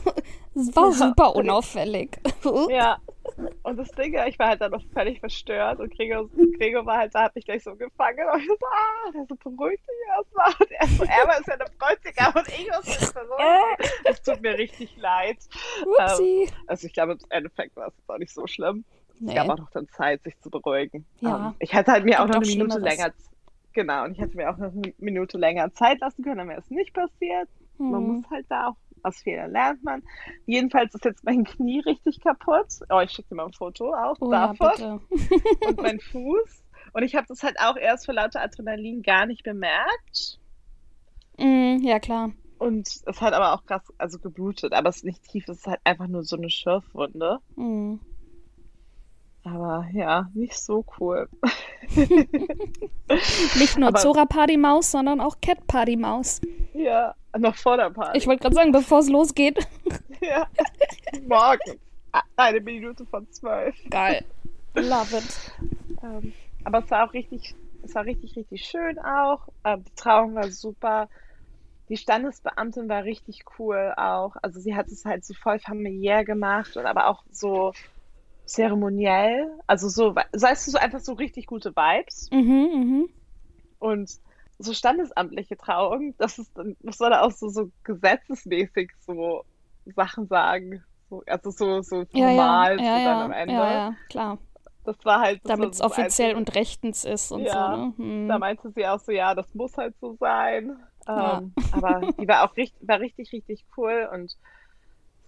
Es 0.56 0.76
war 0.76 0.92
ja. 0.92 0.92
super 0.92 1.36
unauffällig. 1.36 2.20
ja. 2.70 3.00
Und 3.64 3.78
das 3.78 3.90
Ding, 3.92 4.16
ich 4.28 4.40
war 4.40 4.50
halt 4.50 4.62
dann 4.62 4.72
noch 4.72 4.84
völlig 4.94 5.20
verstört 5.20 5.80
und 5.80 5.96
Gregor, 5.96 6.30
Gregor 6.58 6.86
war 6.86 6.98
halt 6.98 7.16
da, 7.16 7.24
hat 7.24 7.36
mich 7.36 7.46
gleich 7.46 7.64
so 7.64 7.76
gefangen 7.76 8.26
und 8.34 8.42
ich 8.42 8.48
so, 8.48 8.66
ah, 8.66 9.12
der 9.12 9.26
so 9.26 9.36
beruhigt 9.36 9.84
sich 9.86 9.96
erstmal. 10.16 10.54
Und 10.60 10.72
er 10.72 10.88
so, 10.88 11.04
er 11.04 11.28
war 11.28 11.40
ist 11.40 11.48
ja 11.48 11.54
eine 11.54 11.66
Bräutigam 11.78 12.34
und 12.36 12.48
ich 12.48 12.70
muss 12.70 13.02
mich 13.02 13.14
beruhigen. 13.14 13.94
Es 14.06 14.22
tut 14.22 14.42
mir 14.42 14.58
richtig 14.58 14.96
leid. 14.98 15.38
Ähm, 16.00 16.48
also 16.68 16.88
ich 16.88 16.94
glaube, 16.94 17.14
im 17.14 17.20
Endeffekt 17.30 17.76
war 17.76 17.88
es 17.88 17.98
jetzt 17.98 18.10
auch 18.10 18.18
nicht 18.18 18.34
so 18.34 18.48
schlimm. 18.48 18.84
Nee. 19.20 19.32
Es 19.32 19.36
gab 19.36 19.50
auch 19.50 19.58
noch 19.58 19.70
dann 19.72 19.88
Zeit, 19.90 20.24
sich 20.24 20.40
zu 20.40 20.50
beruhigen. 20.50 21.06
Ja. 21.22 21.48
Ähm, 21.48 21.56
ich 21.60 21.74
hätte 21.74 21.92
halt 21.92 22.06
mir 22.06 22.22
auch 22.22 22.28
noch 22.28 22.36
eine 22.36 22.46
Minute 22.46 22.80
länger, 22.80 23.14
genau, 23.74 24.06
und 24.06 24.12
ich 24.14 24.20
hätte 24.20 24.36
mir 24.36 24.50
auch 24.50 24.58
noch 24.58 24.72
eine 24.72 24.94
Minute 24.98 25.38
länger 25.38 25.74
Zeit 25.74 26.00
lassen 26.00 26.24
können, 26.24 26.38
dann 26.38 26.50
wäre 26.50 26.60
es 26.60 26.70
nicht 26.70 26.94
passiert. 26.94 27.48
Hm. 27.78 27.92
Man 27.92 28.04
muss 28.04 28.30
halt 28.30 28.46
da 28.50 28.68
auch 28.68 28.76
aus 29.04 29.22
Fehlern 29.22 29.52
lernt 29.52 29.84
man. 29.84 30.04
Jedenfalls 30.46 30.94
ist 30.96 31.06
jetzt 31.06 31.24
mein 31.24 31.44
Knie 31.44 31.80
richtig 31.82 32.22
kaputt. 32.22 32.68
Oh, 32.90 33.00
ich 33.02 33.12
schicke 33.12 33.30
dir 33.30 33.36
mal 33.36 33.46
ein 33.46 33.54
Foto 33.54 33.94
auch 33.94 34.18
oh, 34.20 34.32
davon. 34.32 34.72
Ja, 34.80 35.00
und 35.68 35.82
mein 35.82 36.00
Fuß. 36.00 36.64
Und 36.94 37.04
ich 37.04 37.16
habe 37.16 37.28
das 37.28 37.44
halt 37.44 37.60
auch 37.60 37.76
erst 37.76 38.06
vor 38.06 38.14
lauter 38.14 38.42
Adrenalin 38.42 39.02
gar 39.02 39.26
nicht 39.26 39.44
bemerkt. 39.44 40.40
Mm, 41.38 41.78
ja, 41.82 42.00
klar. 42.00 42.32
Und 42.60 42.88
es 43.06 43.22
hat 43.22 43.34
aber 43.34 43.54
auch 43.54 43.66
krass, 43.66 43.82
also 43.98 44.20
geblutet, 44.20 44.74
aber 44.74 44.90
es 44.90 44.98
ist 44.98 45.06
nicht 45.06 45.24
tief, 45.24 45.48
es 45.50 45.60
ist 45.60 45.68
halt 45.68 45.82
einfach 45.84 46.08
nur 46.08 46.24
so 46.24 46.38
eine 46.38 46.50
Schürfwunde. 46.50 47.40
Mm. 47.56 47.96
Aber 49.46 49.86
ja, 49.94 50.30
nicht 50.34 50.58
so 50.58 50.86
cool. 51.00 51.28
nicht 53.56 53.78
nur 53.78 53.94
Zora 53.96 54.26
Party 54.26 54.56
Maus, 54.56 54.92
sondern 54.92 55.20
auch 55.20 55.36
Cat 55.42 55.68
Party 55.68 55.98
Maus. 55.98 56.40
Ja, 56.74 57.14
noch 57.38 57.56
vor 57.56 57.76
der 57.76 57.90
Party. 57.90 58.18
Ich 58.18 58.26
wollte 58.28 58.42
gerade 58.42 58.56
sagen, 58.56 58.72
bevor 58.72 59.00
es 59.00 59.10
losgeht. 59.10 59.68
ja, 60.22 60.48
morgen. 61.28 61.80
Eine 62.38 62.62
Minute 62.62 63.06
von 63.06 63.30
zwölf. 63.32 63.76
Geil. 63.90 64.24
Love 64.76 65.18
it. 65.18 65.52
Ähm, 66.02 66.34
aber 66.64 66.80
es 66.80 66.92
war 66.92 67.08
auch 67.08 67.14
richtig, 67.14 67.54
es 67.84 67.96
war 67.96 68.06
richtig, 68.06 68.38
richtig 68.38 68.64
schön 68.66 68.98
auch. 69.00 69.50
Ähm, 69.66 69.84
die 69.84 69.96
Trauung 69.96 70.36
war 70.36 70.50
super. 70.52 71.10
Die 71.90 71.98
Standesbeamtin 71.98 72.88
war 72.88 73.04
richtig 73.04 73.44
cool 73.60 73.94
auch. 73.98 74.38
Also 74.42 74.62
sie 74.62 74.76
hat 74.76 74.88
es 74.88 75.04
halt 75.04 75.26
so 75.26 75.34
voll 75.34 75.60
familiär 75.60 76.24
gemacht 76.24 76.78
und 76.78 76.86
aber 76.86 77.08
auch 77.08 77.24
so 77.30 77.74
zeremoniell. 78.46 79.50
Also 79.68 79.90
so, 79.90 80.16
weißt 80.16 80.68
du, 80.68 80.72
so 80.72 80.78
einfach 80.78 81.00
so 81.00 81.14
richtig 81.14 81.48
gute 81.48 81.76
Vibes. 81.76 82.30
Mhm, 82.32 82.70
mhm. 82.74 83.10
Und 83.80 84.12
so 84.60 84.74
standesamtliche 84.74 85.58
Trauung, 85.58 86.16
das 86.18 86.38
ist 86.38 86.58
dann, 86.58 86.76
das 86.82 86.98
soll 86.98 87.14
auch 87.14 87.32
so, 87.32 87.50
so 87.50 87.70
gesetzesmäßig 87.84 88.92
so 89.06 89.44
Sachen 89.96 90.28
sagen. 90.28 90.84
So, 91.10 91.24
also 91.28 91.52
so, 91.52 91.82
so 91.82 92.06
formal 92.06 92.80
ja, 92.80 92.84
ja, 92.84 92.98
ja, 93.00 93.04
dann 93.06 93.22
am 93.24 93.32
Ende. 93.32 93.54
Ja, 93.54 93.96
klar. 94.10 94.38
Das 94.86 94.98
war 95.06 95.22
halt. 95.22 95.42
Damit 95.46 95.74
es 95.74 95.82
offiziell 95.82 96.36
und 96.36 96.56
rechtens 96.56 97.06
ist 97.06 97.32
und 97.32 97.48
so. 97.48 97.58
Ne? 97.58 97.94
Hm. 97.96 98.28
Da 98.28 98.38
meinte 98.38 98.70
sie 98.72 98.86
auch 98.86 99.00
so, 99.00 99.12
ja, 99.12 99.34
das 99.34 99.54
muss 99.56 99.78
halt 99.78 99.96
so 100.02 100.18
sein. 100.20 100.78
Ähm, 101.08 101.54
aber 101.72 102.12
die 102.20 102.28
war 102.28 102.44
auch 102.44 102.56
richtig, 102.56 102.88
war 102.88 103.00
richtig, 103.00 103.32
richtig 103.32 103.66
cool 103.78 104.10
und 104.12 104.36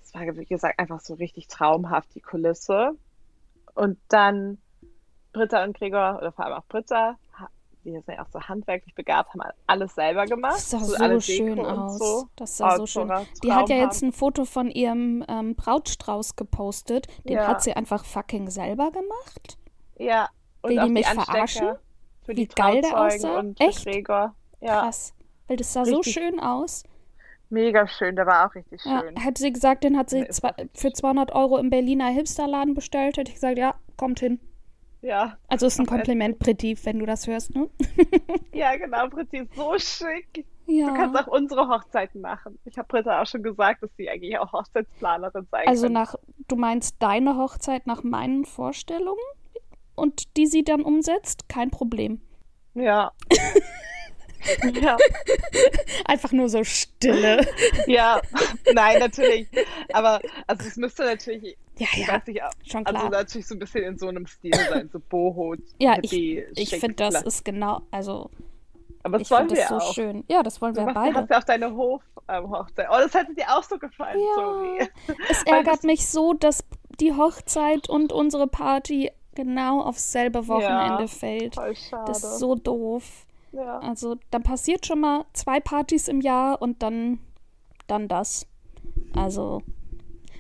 es 0.02 0.14
war, 0.14 0.22
wie 0.22 0.46
gesagt, 0.46 0.80
einfach 0.80 1.00
so 1.00 1.16
richtig 1.16 1.48
traumhaft, 1.48 2.14
die 2.16 2.22
Kulisse. 2.22 2.92
Und 3.76 4.00
dann 4.10 4.58
Britta 5.34 5.64
und 5.64 5.78
Gregor, 5.78 6.18
oder 6.18 6.32
vor 6.32 6.46
allem 6.46 6.56
auch 6.56 6.66
Britta, 6.68 7.18
die 7.86 7.92
sind 7.92 8.08
ja 8.08 8.24
auch 8.24 8.30
so 8.34 8.42
handwerklich 8.42 8.96
begabt, 8.96 9.34
haben 9.34 9.42
alles 9.68 9.94
selber 9.94 10.26
gemacht. 10.26 10.56
Das 10.56 10.70
sah 10.72 10.80
so, 10.80 10.96
so 10.96 11.20
schön 11.20 11.60
aus. 11.60 12.00
So. 12.00 12.30
Das 12.36 12.58
sah 12.58 12.74
oh, 12.74 12.78
so 12.78 12.88
schön. 12.88 13.12
Die 13.44 13.54
hat 13.54 13.70
ja 13.70 13.76
jetzt 13.76 14.02
ein 14.02 14.12
Foto 14.12 14.46
von 14.46 14.72
ihrem 14.72 15.24
ähm, 15.28 15.56
Brautstrauß 15.56 16.36
gepostet. 16.36 17.08
Den 17.26 17.38
ja. 17.38 17.48
hat 17.48 17.62
sie 17.62 17.74
einfach 17.74 18.04
fucking 18.04 18.50
selber 18.50 18.92
gemacht. 18.92 19.58
Ja. 19.98 20.30
Und 20.64 20.72
Will 20.72 20.82
die 20.82 20.90
mich 20.90 21.08
verarschen? 21.08 21.76
Wie 22.26 22.48
geil 22.48 22.82
der 22.82 23.00
aussah. 23.00 23.44
Echt? 23.60 23.86
Gregor. 23.86 24.34
Ja. 24.62 24.82
Krass. 24.82 25.14
Weil 25.48 25.58
das 25.58 25.74
sah 25.74 25.82
richtig. 25.84 25.96
so 25.96 26.12
schön 26.12 26.40
aus. 26.40 26.84
Mega 27.56 27.88
schön, 27.88 28.18
der 28.18 28.26
war 28.26 28.46
auch 28.46 28.54
richtig 28.54 28.82
schön. 28.82 28.92
Ja, 28.92 29.24
hat 29.24 29.38
sie 29.38 29.54
gesagt, 29.54 29.86
den 29.86 29.98
hat 29.98 30.10
sie 30.10 30.28
zwei, 30.28 30.52
für 30.74 30.92
200 30.92 31.34
Euro 31.34 31.58
im 31.58 31.70
Berliner 31.70 32.10
Hipsterladen 32.10 32.74
bestellt. 32.74 33.16
Hätte 33.16 33.30
ich 33.30 33.36
gesagt, 33.36 33.58
ja, 33.58 33.76
kommt 33.96 34.20
hin. 34.20 34.42
Ja. 35.02 35.38
Also 35.48 35.66
ist 35.68 35.80
ein 35.80 35.86
Kompliment, 35.86 36.38
Britti, 36.38 36.78
wenn 36.84 37.00
du 37.00 37.06
das 37.06 37.28
hörst, 37.28 37.56
ne? 37.56 37.70
ja, 38.54 38.76
genau, 38.76 39.06
ist 39.06 39.56
so 39.56 39.78
schick. 39.78 40.46
Ja. 40.66 40.88
Du 40.90 40.94
kannst 40.96 41.18
auch 41.18 41.28
unsere 41.28 41.70
Hochzeiten 41.70 42.20
machen. 42.20 42.60
Ich 42.66 42.78
habe 42.78 42.90
Britta 42.90 43.22
auch 43.22 43.26
schon 43.26 43.42
gesagt, 43.42 43.84
dass 43.84 43.90
sie 43.96 44.10
eigentlich 44.10 44.38
auch 44.38 44.52
Hochzeitsplanerin 44.52 45.48
sein 45.50 45.68
Also 45.68 45.84
kann. 45.84 45.94
nach, 45.94 46.16
du 46.50 46.58
meinst 46.58 46.98
deine 47.00 47.38
Hochzeit 47.38 47.88
nach 47.88 48.04
meinen 48.04 48.44
Vorstellungen 48.44 49.20
und 49.96 50.36
die 50.36 50.48
sie 50.48 50.66
dann 50.66 50.82
umsetzt? 50.82 51.48
Kein 51.48 51.72
Problem. 51.72 52.20
Ja. 52.74 53.14
Ja. 54.82 54.98
Einfach 56.06 56.32
nur 56.32 56.50
so 56.50 56.64
Stille. 56.64 57.46
Ja, 57.88 58.22
nein, 58.74 59.00
natürlich. 59.00 59.48
Aber 59.94 60.20
also 60.48 60.68
es 60.68 60.76
müsste 60.78 61.04
natürlich, 61.06 61.58
ja, 61.78 61.88
ja, 61.96 62.08
weiß 62.08 62.22
ich, 62.28 62.42
schon 62.70 62.86
also 62.86 62.92
klar. 63.00 63.04
Also 63.06 63.10
natürlich 63.10 63.48
so 63.48 63.56
ein 63.56 63.60
bisschen 63.60 63.84
in 63.84 63.98
so 63.98 64.08
einem 64.08 64.28
Stil 64.28 64.54
sein, 64.70 64.90
so 64.92 65.00
Boho. 65.00 65.56
Ja, 65.80 65.98
ich, 66.02 66.14
ich 66.14 66.70
finde, 66.72 66.96
das 66.96 67.22
ist 67.24 67.46
genau, 67.46 67.82
also 67.92 68.30
Aber 69.04 69.18
das 69.18 69.28
ich 69.28 69.32
wollen 69.32 69.50
wir 69.50 69.58
das 69.58 69.70
so 69.70 69.76
auch. 69.78 69.94
schön. 69.94 70.24
Ja, 70.28 70.44
das 70.44 70.62
wollen 70.62 70.74
Du 70.74 70.82
wir 70.82 70.86
machst, 70.86 70.96
beide. 70.96 71.16
hast 71.16 71.30
ja 71.30 71.40
auch 71.40 71.44
deine 71.44 71.76
Hof-Hochzeit. 71.76 72.88
oh, 72.90 72.98
das 72.98 73.14
hätte 73.14 73.34
dir 73.34 73.46
auch 73.50 73.64
so 73.64 73.78
gefallen, 73.78 74.20
Ja. 74.20 74.36
sorry. 74.36 74.90
Es 75.30 75.44
ärgert 75.44 75.84
mich 75.84 76.08
so, 76.08 76.34
dass 76.34 76.64
die 77.00 77.14
Hochzeit 77.14 77.90
und 77.90 78.14
unsere 78.14 78.48
Party 78.48 79.12
genau 79.36 79.82
aufs 79.82 80.12
selbe 80.14 80.48
Wochenende 80.48 81.04
Ja, 81.04 81.08
fällt. 81.08 81.56
Voll 81.56 81.76
schade. 81.76 82.06
Das 82.08 82.24
ist 82.24 82.40
so 82.40 82.56
doof. 82.56 83.26
Ja. 83.56 83.80
Also, 83.80 84.16
dann 84.32 84.44
passiert 84.44 84.86
schon 84.86 85.00
mal 85.02 85.26
zwei 85.34 85.60
Partys 85.60 86.08
im 86.08 86.22
Jahr 86.22 86.62
und 86.62 86.84
dann, 86.84 87.20
dann 87.88 88.08
das. 88.08 88.48
Also, 89.16 89.62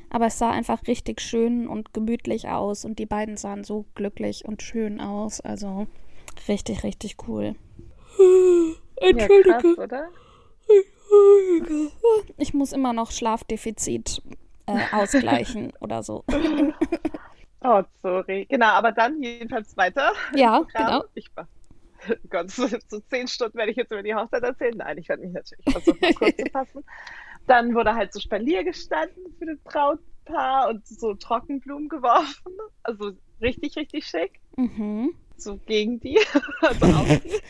aber 0.09 0.27
es 0.27 0.37
sah 0.37 0.51
einfach 0.51 0.85
richtig 0.87 1.21
schön 1.21 1.67
und 1.67 1.93
gemütlich 1.93 2.47
aus 2.49 2.85
und 2.85 2.99
die 2.99 3.05
beiden 3.05 3.37
sahen 3.37 3.63
so 3.63 3.85
glücklich 3.95 4.45
und 4.45 4.61
schön 4.61 4.99
aus. 4.99 5.41
Also, 5.41 5.87
richtig, 6.47 6.83
richtig 6.83 7.17
cool. 7.27 7.55
ja, 9.01 9.27
krass, 9.43 9.77
oder? 9.77 10.09
Ich 12.37 12.53
muss 12.53 12.73
immer 12.73 12.93
noch 12.93 13.11
Schlafdefizit 13.11 14.21
äh, 14.65 14.79
ausgleichen 14.91 15.73
oder 15.79 16.03
so. 16.03 16.23
Oh, 17.61 17.83
sorry. 18.01 18.45
Genau, 18.49 18.67
aber 18.67 18.91
dann 18.91 19.21
jedenfalls 19.21 19.75
weiter. 19.77 20.13
Ja, 20.35 20.65
genau. 20.73 21.03
Ich 21.15 21.29
war. 21.35 21.47
Gott, 22.29 22.51
so, 22.51 22.67
so 22.87 22.99
zehn 23.09 23.27
Stunden 23.27 23.57
werde 23.57 23.71
ich 23.71 23.77
jetzt 23.77 23.91
über 23.91 24.03
die 24.03 24.13
Hochzeit 24.15 24.43
erzählen. 24.43 24.77
Nein, 24.77 24.97
ich 24.97 25.09
werde 25.09 25.23
mich 25.23 25.33
natürlich 25.33 25.65
versuchen, 25.71 26.15
kurz 26.15 26.37
zu 26.37 26.45
fassen. 26.51 26.83
Dann 27.47 27.75
wurde 27.75 27.93
halt 27.93 28.11
so 28.13 28.19
Spalier 28.19 28.63
gestanden 28.63 29.35
für 29.37 29.45
das 29.45 29.59
Brautpaar 29.59 30.69
und 30.69 30.85
so 30.87 31.13
Trockenblumen 31.13 31.89
geworfen. 31.89 32.53
Also 32.83 33.11
richtig, 33.41 33.75
richtig 33.75 34.05
schick. 34.07 34.39
Mhm. 34.57 35.13
So 35.37 35.57
gegen 35.57 35.99
die. 35.99 36.19
Also 36.61 36.85
auf 36.85 37.07
die. 37.19 37.41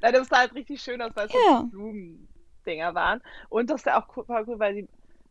Nein, 0.00 0.12
das 0.12 0.28
sah 0.28 0.38
halt 0.38 0.54
richtig 0.54 0.80
schön 0.80 1.02
aus, 1.02 1.12
weil 1.14 1.26
es 1.26 1.32
Ja. 1.32 1.60
so 1.60 1.66
Blumendinger 1.66 2.94
waren. 2.94 3.20
Und 3.48 3.70
das 3.70 3.84
ja 3.84 4.00
auch 4.00 4.16
cool, 4.16 4.24
cool, 4.28 4.58
weil 4.58 4.74
die 4.74 4.88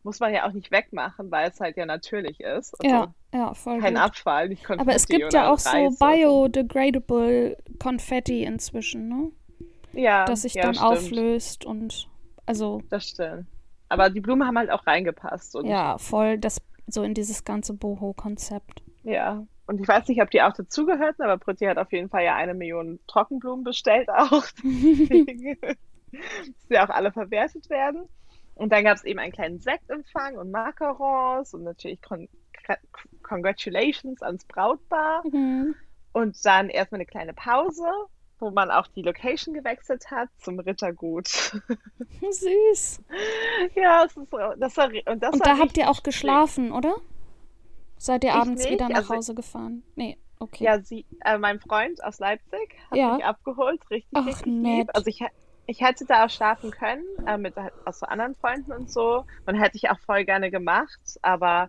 muss 0.08 0.20
man 0.20 0.32
ja 0.32 0.48
auch 0.48 0.52
nicht 0.52 0.70
wegmachen, 0.70 1.30
weil 1.30 1.50
es 1.50 1.60
halt 1.60 1.76
ja 1.76 1.84
natürlich 1.84 2.40
ist. 2.40 2.74
Also 2.80 2.94
Ja, 2.94 3.14
ja, 3.34 3.52
voll 3.52 3.78
kein 3.78 3.92
gut. 3.92 4.02
Abfall, 4.02 4.48
nicht 4.48 4.70
Aber 4.70 4.94
es 4.94 5.06
gibt 5.06 5.34
ja 5.34 5.52
auch 5.52 5.58
so 5.58 5.68
Reis 5.68 5.98
biodegradable 5.98 7.58
Konfetti 7.78 8.42
inzwischen, 8.42 9.08
ne? 9.08 9.30
Ja, 9.92 10.24
Das 10.24 10.42
sich 10.42 10.54
ja, 10.54 10.62
dann 10.62 10.74
stimmt. 10.74 10.90
auflöst 10.90 11.66
und 11.66 12.08
also 12.46 12.80
Das 12.88 13.06
stimmt. 13.06 13.48
Aber 13.90 14.08
die 14.08 14.22
Blumen 14.22 14.46
haben 14.46 14.56
halt 14.56 14.70
auch 14.70 14.86
reingepasst. 14.86 15.54
Und 15.56 15.66
ja, 15.66 15.98
voll 15.98 16.38
das 16.38 16.62
so 16.86 17.02
in 17.02 17.12
dieses 17.12 17.44
ganze 17.44 17.74
Boho-Konzept. 17.74 18.82
Ja. 19.02 19.46
Und 19.66 19.78
ich 19.78 19.86
weiß 19.86 20.08
nicht, 20.08 20.22
ob 20.22 20.30
die 20.30 20.40
auch 20.40 20.54
dazugehörten, 20.54 21.22
aber 21.22 21.36
Britti 21.36 21.66
hat 21.66 21.76
auf 21.76 21.92
jeden 21.92 22.08
Fall 22.08 22.24
ja 22.24 22.34
eine 22.34 22.54
Million 22.54 22.98
Trockenblumen 23.08 23.62
bestellt 23.62 24.08
auch. 24.08 24.44
Deswegen, 24.64 25.58
dass 25.60 25.76
die 26.70 26.78
auch 26.78 26.88
alle 26.88 27.12
verwertet 27.12 27.68
werden. 27.68 28.08
Und 28.58 28.70
dann 28.72 28.84
gab 28.84 28.96
es 28.96 29.04
eben 29.04 29.18
einen 29.18 29.32
kleinen 29.32 29.58
Sektempfang 29.60 30.36
und 30.36 30.50
Macarons 30.50 31.54
und 31.54 31.62
natürlich 31.64 32.02
Con 32.02 32.28
Congratulations 33.22 34.20
ans 34.22 34.44
Brautpaar. 34.44 35.22
Mhm. 35.26 35.74
Und 36.12 36.36
dann 36.44 36.68
erstmal 36.68 36.98
eine 36.98 37.06
kleine 37.06 37.32
Pause, 37.34 37.86
wo 38.40 38.50
man 38.50 38.70
auch 38.70 38.86
die 38.88 39.02
Location 39.02 39.54
gewechselt 39.54 40.10
hat 40.10 40.28
zum 40.38 40.58
Rittergut. 40.58 41.28
Süß. 42.30 43.02
ja, 43.74 44.04
es 44.04 44.16
ist, 44.16 44.32
das 44.58 44.76
war, 44.76 44.90
und 45.06 45.22
das 45.22 45.32
Und 45.34 45.46
war 45.46 45.54
da 45.54 45.58
habt 45.58 45.76
ihr 45.76 45.88
auch 45.88 46.02
geschlafen, 46.02 46.72
oder? 46.72 46.96
Seid 47.96 48.24
ihr 48.24 48.30
Ich 48.30 48.36
abends 48.36 48.62
nicht, 48.62 48.72
wieder 48.72 48.88
nach 48.88 48.98
also- 48.98 49.14
Hause 49.16 49.34
gefahren? 49.34 49.82
Nee, 49.96 50.18
okay. 50.38 50.64
Ja, 50.64 50.80
sie, 50.80 51.04
äh, 51.24 51.38
mein 51.38 51.60
Freund 51.60 52.02
aus 52.04 52.18
Leipzig 52.18 52.76
hat 52.90 52.98
Ja. 52.98 53.14
mich 53.16 53.24
abgeholt, 53.24 53.80
richtig, 53.90 54.10
Ach, 54.14 54.26
richtig 54.26 54.46
nett. 54.46 54.78
lieb. 54.78 54.90
Also 54.94 55.06
ich, 55.08 55.20
ich 55.68 55.82
hätte 55.82 56.06
da 56.06 56.24
auch 56.24 56.30
schlafen 56.30 56.70
können, 56.70 57.04
äh, 57.26 57.36
mit 57.36 57.54
halt 57.56 57.74
auch 57.84 57.92
so 57.92 58.06
anderen 58.06 58.34
Freunden 58.36 58.72
und 58.72 58.90
so. 58.90 59.24
Und 59.46 59.54
hätte 59.54 59.76
ich 59.76 59.90
auch 59.90 60.00
voll 60.00 60.24
gerne 60.24 60.50
gemacht, 60.50 60.98
aber 61.22 61.68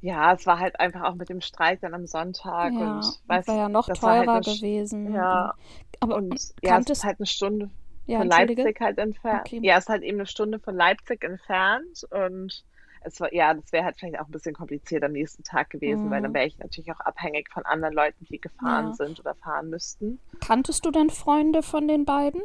ja, 0.00 0.32
es 0.32 0.46
war 0.46 0.58
halt 0.60 0.78
einfach 0.80 1.02
auch 1.02 1.14
mit 1.16 1.28
dem 1.28 1.40
Streik 1.40 1.80
dann 1.80 1.92
am 1.92 2.06
Sonntag 2.06 2.72
ja, 2.72 2.86
und 2.86 3.18
weißt 3.26 3.48
wäre 3.48 3.58
ja 3.58 3.68
noch 3.68 3.86
das 3.88 4.00
war 4.02 4.16
halt 4.16 4.26
teurer 4.26 4.38
Sch- 4.38 4.60
gewesen. 4.60 5.12
Ja, 5.12 5.54
Aber 6.00 6.16
und 6.16 6.40
ja, 6.62 6.78
es 6.78 6.88
ist 6.88 7.04
halt 7.04 7.18
eine 7.18 7.26
Stunde 7.26 7.70
ja, 8.06 8.18
von. 8.18 8.28
Leipzig 8.28 8.80
halt 8.80 8.98
entfernt. 8.98 9.46
Okay. 9.46 9.60
Ja, 9.62 9.74
es 9.76 9.84
ist 9.84 9.88
halt 9.88 10.02
eben 10.04 10.18
eine 10.18 10.26
Stunde 10.26 10.58
von 10.60 10.76
Leipzig 10.76 11.22
entfernt 11.24 12.04
und 12.10 12.64
es 13.04 13.18
war, 13.20 13.34
ja, 13.34 13.54
das 13.54 13.72
wäre 13.72 13.84
halt 13.84 13.96
vielleicht 13.98 14.20
auch 14.20 14.26
ein 14.26 14.30
bisschen 14.32 14.54
kompliziert 14.54 15.02
am 15.02 15.10
nächsten 15.12 15.42
Tag 15.42 15.70
gewesen, 15.70 16.08
weil 16.10 16.22
dann 16.22 16.30
Mhm. 16.30 16.34
wäre 16.34 16.46
ich 16.46 16.58
natürlich 16.58 16.92
auch 16.92 17.00
abhängig 17.00 17.48
von 17.52 17.64
anderen 17.66 17.94
Leuten, 17.94 18.24
die 18.30 18.40
gefahren 18.40 18.86
Ja. 18.86 18.92
sind 18.92 19.18
oder 19.18 19.34
fahren 19.34 19.70
müssten. 19.70 20.20
Kanntest 20.40 20.84
du 20.86 20.90
denn 20.92 21.10
Freunde 21.10 21.62
von 21.62 21.88
den 21.88 22.04
beiden? 22.04 22.40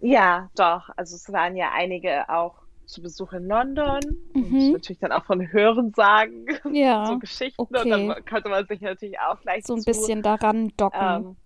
Ja, 0.00 0.50
doch. 0.56 0.88
Also 0.96 1.16
es 1.16 1.28
waren 1.32 1.56
ja 1.56 1.72
einige 1.72 2.28
auch 2.28 2.58
zu 2.86 3.02
Besuch 3.02 3.32
in 3.32 3.46
London 3.46 4.18
und 4.38 4.70
Mhm. 4.70 4.72
natürlich 4.72 4.98
dann 4.98 5.12
auch 5.12 5.24
von 5.26 5.52
Hörensagen, 5.52 6.46
Ja, 6.68 6.96
so 7.02 7.18
Geschichten. 7.18 7.76
Und 7.76 7.88
okay. 7.88 7.90
dann 7.90 8.24
konnte 8.24 8.48
man 8.48 8.66
sich 8.66 8.80
natürlich 8.80 9.18
auch 9.20 9.40
gleich 9.40 9.66
so 9.66 9.74
ein 9.74 9.84
zu, 9.84 9.84
bisschen 9.84 10.22
daran 10.22 10.72
docken. 10.76 11.26
ähm, 11.26 11.36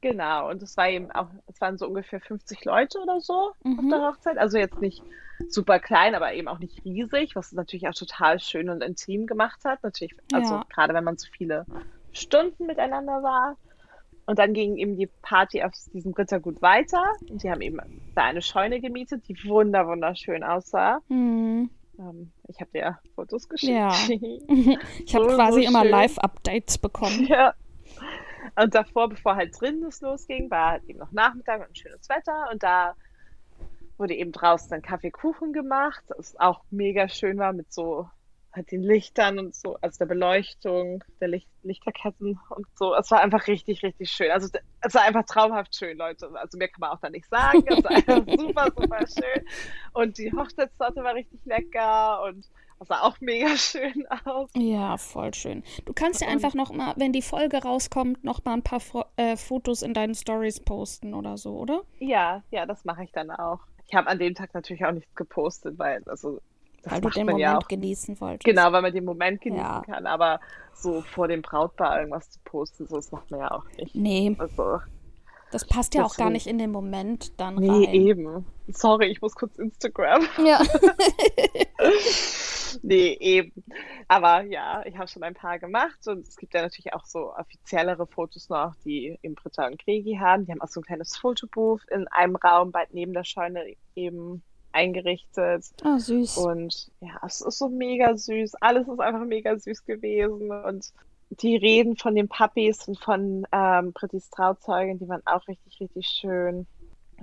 genau. 0.00 0.50
Und 0.50 0.62
es 0.62 0.76
war 0.76 0.88
eben 0.88 1.10
auch, 1.10 1.28
es 1.46 1.60
waren 1.60 1.78
so 1.78 1.86
ungefähr 1.86 2.20
50 2.20 2.64
Leute 2.64 2.98
oder 3.00 3.20
so 3.20 3.52
auf 3.76 3.86
Mhm. 3.86 3.90
der 3.90 4.00
Hochzeit. 4.02 4.38
Also 4.38 4.58
jetzt 4.58 4.80
nicht 4.80 5.04
super 5.46 5.78
klein, 5.80 6.14
aber 6.14 6.32
eben 6.34 6.48
auch 6.48 6.58
nicht 6.58 6.84
riesig, 6.84 7.36
was 7.36 7.46
es 7.48 7.52
natürlich 7.52 7.88
auch 7.88 7.94
total 7.94 8.40
schön 8.40 8.68
und 8.70 8.82
intim 8.82 9.26
gemacht 9.26 9.60
hat. 9.64 9.82
Natürlich, 9.82 10.14
also 10.32 10.60
Ja. 10.60 10.64
gerade 10.68 10.94
wenn 10.94 11.04
man 11.04 11.16
so 11.18 11.26
viele 11.36 11.66
Stunden 12.12 12.66
miteinander 12.66 13.22
war. 13.22 13.56
Und 14.26 14.38
dann 14.38 14.54
ging 14.54 14.76
eben 14.76 14.96
die 14.96 15.08
Party 15.22 15.62
auf 15.62 15.72
diesem 15.92 16.12
Rittergut 16.14 16.62
weiter. 16.62 17.04
Und 17.28 17.42
die 17.42 17.50
haben 17.50 17.60
eben 17.60 17.78
da 18.14 18.24
eine 18.24 18.40
Scheune 18.42 18.80
gemietet, 18.80 19.28
die 19.28 19.36
wunder 19.44 19.86
wunderschön 19.86 20.42
aussah. 20.42 21.00
Hm. 21.08 21.68
Ähm, 21.98 22.32
ich 22.48 22.60
habe 22.60 22.70
dir 22.72 22.80
ja 22.80 22.98
Fotos 23.14 23.48
geschickt. 23.48 23.72
Ja. 23.72 23.92
Ich 25.04 25.14
habe 25.14 25.30
So, 25.30 25.36
quasi 25.36 25.62
so 25.62 25.68
immer. 25.68 25.84
Live-Updates 25.84 26.78
bekommen. 26.78 27.26
Ja. 27.28 27.54
Und 28.56 28.74
davor, 28.74 29.08
bevor 29.08 29.36
halt 29.36 29.58
drinnen 29.58 29.84
es 29.84 30.00
losging, 30.00 30.50
war 30.50 30.72
halt 30.72 30.84
eben 30.84 30.98
noch 30.98 31.10
Nachmittag 31.12 31.66
und 31.66 31.76
schönes 31.76 32.08
Wetter. 32.08 32.48
Und 32.52 32.62
da 32.62 32.94
wurde 33.96 34.14
eben 34.14 34.32
draußen 34.32 34.70
dann 34.70 34.82
Kaffeekuchen 34.82 35.52
gemacht, 35.52 36.04
das 36.08 36.38
auch 36.38 36.62
mega 36.70 37.08
schön 37.08 37.38
war 37.38 37.52
mit 37.52 37.72
so 37.72 38.08
halt 38.54 38.70
den 38.70 38.82
Lichtern 38.82 39.38
und 39.38 39.54
so, 39.54 39.76
also 39.80 39.98
der 39.98 40.06
Beleuchtung, 40.06 41.02
der 41.20 41.28
Licht 41.28 41.48
Lichterketten 41.64 42.38
und 42.50 42.66
so. 42.74 42.94
Es 42.94 43.10
war 43.10 43.20
einfach 43.20 43.46
richtig, 43.46 43.82
richtig 43.82 44.10
schön. 44.10 44.30
Also 44.30 44.48
es 44.80 44.94
war 44.94 45.02
einfach 45.02 45.24
traumhaft 45.24 45.74
schön, 45.74 45.96
Leute. 45.96 46.30
Also 46.34 46.58
mehr 46.58 46.68
kann 46.68 46.80
man 46.80 46.90
auch 46.90 47.00
da 47.00 47.10
nicht 47.10 47.28
sagen. 47.28 47.64
Es 47.66 47.82
war 47.82 47.90
einfach 47.90 48.22
super, 48.36 48.66
super 48.76 49.06
schön. 49.06 49.46
Und 49.92 50.18
die 50.18 50.32
Hochzeitstorte 50.32 51.02
war 51.02 51.14
richtig 51.14 51.40
lecker 51.44 52.22
und 52.22 52.46
es 52.80 52.88
sah 52.88 53.02
auch 53.02 53.20
mega 53.20 53.56
schön 53.56 54.06
aus. 54.24 54.50
Ja, 54.54 54.96
voll 54.98 55.32
schön. 55.34 55.62
Du 55.84 55.92
kannst 55.92 56.20
ja 56.20 56.28
einfach 56.28 56.54
noch 56.54 56.72
mal, 56.72 56.94
wenn 56.96 57.12
die 57.12 57.22
Folge 57.22 57.62
rauskommt, 57.62 58.24
noch 58.24 58.44
mal 58.44 58.54
ein 58.54 58.62
paar 58.62 58.80
Fo 58.80 59.04
äh, 59.16 59.36
Fotos 59.36 59.82
in 59.82 59.94
deinen 59.94 60.14
Stories 60.14 60.60
posten 60.60 61.14
oder 61.14 61.36
so, 61.36 61.56
oder? 61.56 61.82
Ja, 61.98 62.42
ja, 62.50 62.66
das 62.66 62.84
mache 62.84 63.04
ich 63.04 63.12
dann 63.12 63.30
auch. 63.30 63.60
Ich 63.86 63.94
habe 63.94 64.08
an 64.08 64.18
dem 64.18 64.34
Tag 64.34 64.54
natürlich 64.54 64.84
auch 64.84 64.92
nichts 64.92 65.14
gepostet, 65.14 65.78
weil, 65.78 66.02
also, 66.06 66.40
das 66.84 66.92
Weil 66.92 67.00
du 67.00 67.10
den 67.10 67.26
Moment 67.26 67.40
ja 67.40 67.58
auch. 67.58 67.66
genießen 67.68 68.20
wolltest. 68.20 68.44
Genau, 68.44 68.70
weil 68.72 68.82
man 68.82 68.92
den 68.92 69.04
Moment 69.04 69.40
genießen 69.40 69.64
Ja. 69.64 69.82
kann, 69.82 70.06
aber 70.06 70.40
so 70.72 71.00
vor 71.02 71.28
dem 71.28 71.42
Brautpaar 71.42 71.98
irgendwas 71.98 72.30
zu 72.30 72.38
posten, 72.44 72.86
so, 72.86 72.96
das 72.96 73.10
macht 73.12 73.30
man 73.30 73.40
ja 73.40 73.50
auch 73.50 73.64
nicht. 73.78 73.94
Nee, 73.94 74.36
Also, 74.38 74.78
das 75.50 75.66
passt 75.66 75.94
ja 75.94 76.04
auch 76.04 76.16
gar 76.16 76.26
Deswegen. 76.30 76.32
nicht 76.32 76.46
in 76.48 76.58
den 76.58 76.70
Moment 76.72 77.40
dann 77.40 77.54
nee, 77.56 77.68
rein. 77.70 77.94
eben. 77.94 78.46
Sorry, 78.68 79.06
ich 79.06 79.20
muss 79.22 79.34
kurz 79.34 79.56
Instagram. 79.56 80.22
Ja. 80.44 80.60
Nee, 82.82 83.16
eben. 83.20 83.52
Aber 84.08 84.42
ja, 84.42 84.82
ich 84.84 84.96
habe 84.98 85.06
schon 85.06 85.22
ein 85.22 85.34
paar 85.34 85.60
gemacht 85.60 86.08
und 86.08 86.26
es 86.26 86.36
gibt 86.36 86.54
ja 86.54 86.62
natürlich 86.62 86.92
auch 86.92 87.04
so 87.04 87.32
offiziellere 87.34 88.04
Fotos 88.06 88.48
noch, 88.48 88.74
die 88.84 89.16
eben 89.22 89.36
Britta 89.36 89.66
und 89.68 89.78
Gregi 89.78 90.16
haben. 90.20 90.44
Die 90.44 90.50
haben 90.52 90.60
auch 90.60 90.66
so 90.68 90.80
ein 90.80 90.84
kleines 90.84 91.16
Fotobooth 91.16 91.82
in 91.90 92.08
einem 92.08 92.34
Raum 92.34 92.72
bald 92.72 92.92
neben 92.92 93.12
der 93.12 93.22
Scheune 93.22 93.64
eben 93.94 94.42
eingerichtet. 94.74 95.64
Ah, 95.82 95.98
süß. 95.98 96.38
Und 96.38 96.90
ja, 97.00 97.20
es 97.24 97.40
ist 97.40 97.58
so 97.58 97.68
mega 97.68 98.16
süß. 98.16 98.56
Alles 98.60 98.88
ist 98.88 99.00
einfach 99.00 99.24
mega 99.24 99.58
süß 99.58 99.84
gewesen. 99.84 100.50
Und 100.50 100.92
die 101.30 101.56
Reden 101.56 101.96
von 101.96 102.14
den 102.14 102.28
Puppies 102.28 102.86
und 102.88 102.98
von 102.98 103.46
ähm, 103.52 103.92
Brittis 103.92 104.30
Trauzeugin, 104.30 104.98
die 104.98 105.08
waren 105.08 105.22
auch 105.24 105.46
richtig, 105.48 105.80
richtig 105.80 106.06
schön. 106.06 106.66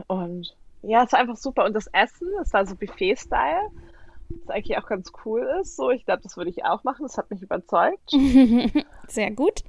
Und 0.08 0.56
ja, 0.82 1.04
es 1.04 1.12
war 1.12 1.20
einfach 1.20 1.38
super. 1.38 1.66
Und 1.66 1.74
das 1.74 1.88
Essen, 1.88 2.28
es 2.42 2.54
war 2.54 2.66
so 2.66 2.76
Buffet-Style, 2.76 3.70
was 4.30 4.50
eigentlich 4.50 4.78
auch 4.78 4.88
ganz 4.88 5.12
cool 5.26 5.48
ist. 5.62 5.76
So, 5.76 5.92
ich 5.92 6.06
glaube, 6.06 6.24
das 6.24 6.38
würde 6.38 6.50
ich 6.50 6.66
auch 6.66 6.84
machen. 6.84 7.04
Das 7.04 7.18
hat 7.18 7.30
mich 7.30 7.42
überzeugt. 7.42 8.10
Sehr 9.08 9.32
gut. 9.32 9.64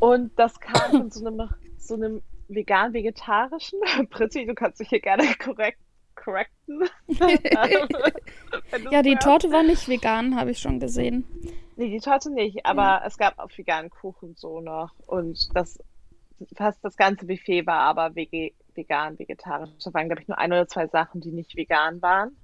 Und 0.00 0.36
das 0.38 0.58
kam 0.60 0.90
von 0.90 1.10
so 1.10 1.26
einem, 1.26 1.48
so 1.78 1.94
einem 1.94 2.22
vegan-vegetarischen. 2.48 3.80
Britti, 4.10 4.46
du 4.46 4.54
kannst 4.54 4.80
dich 4.80 4.88
hier 4.88 5.00
gerne 5.00 5.24
korrekt, 5.38 5.78
correcten. 6.24 6.84
Ja, 8.90 9.02
die. 9.02 9.16
Torte 9.16 9.52
war 9.52 9.62
nicht 9.62 9.88
vegan, 9.88 10.36
habe 10.36 10.50
ich 10.50 10.58
schon 10.58 10.80
gesehen. 10.80 11.24
Nee, 11.76 11.90
die 11.90 12.00
Torte 12.00 12.30
nicht, 12.30 12.64
aber 12.66 13.02
es 13.04 13.18
gab 13.18 13.38
auch 13.38 13.50
veganen 13.54 13.90
Kuchen 13.90 14.34
so 14.36 14.60
noch. 14.60 14.92
Und 15.06 15.54
das 15.54 15.78
fast 16.56 16.84
das 16.84 16.96
ganze 16.96 17.26
Buffet 17.26 17.66
war 17.66 17.80
aber 17.80 18.14
vegan, 18.14 19.18
vegetarisch. 19.18 19.70
Da 19.84 19.94
waren, 19.94 20.08
glaube 20.08 20.22
ich, 20.22 20.28
nur 20.28 20.38
ein 20.38 20.52
oder 20.52 20.66
zwei 20.66 20.86
Sachen, 20.86 21.20
die 21.20 21.30
nicht 21.30 21.56
vegan 21.56 22.02
waren. 22.02 22.36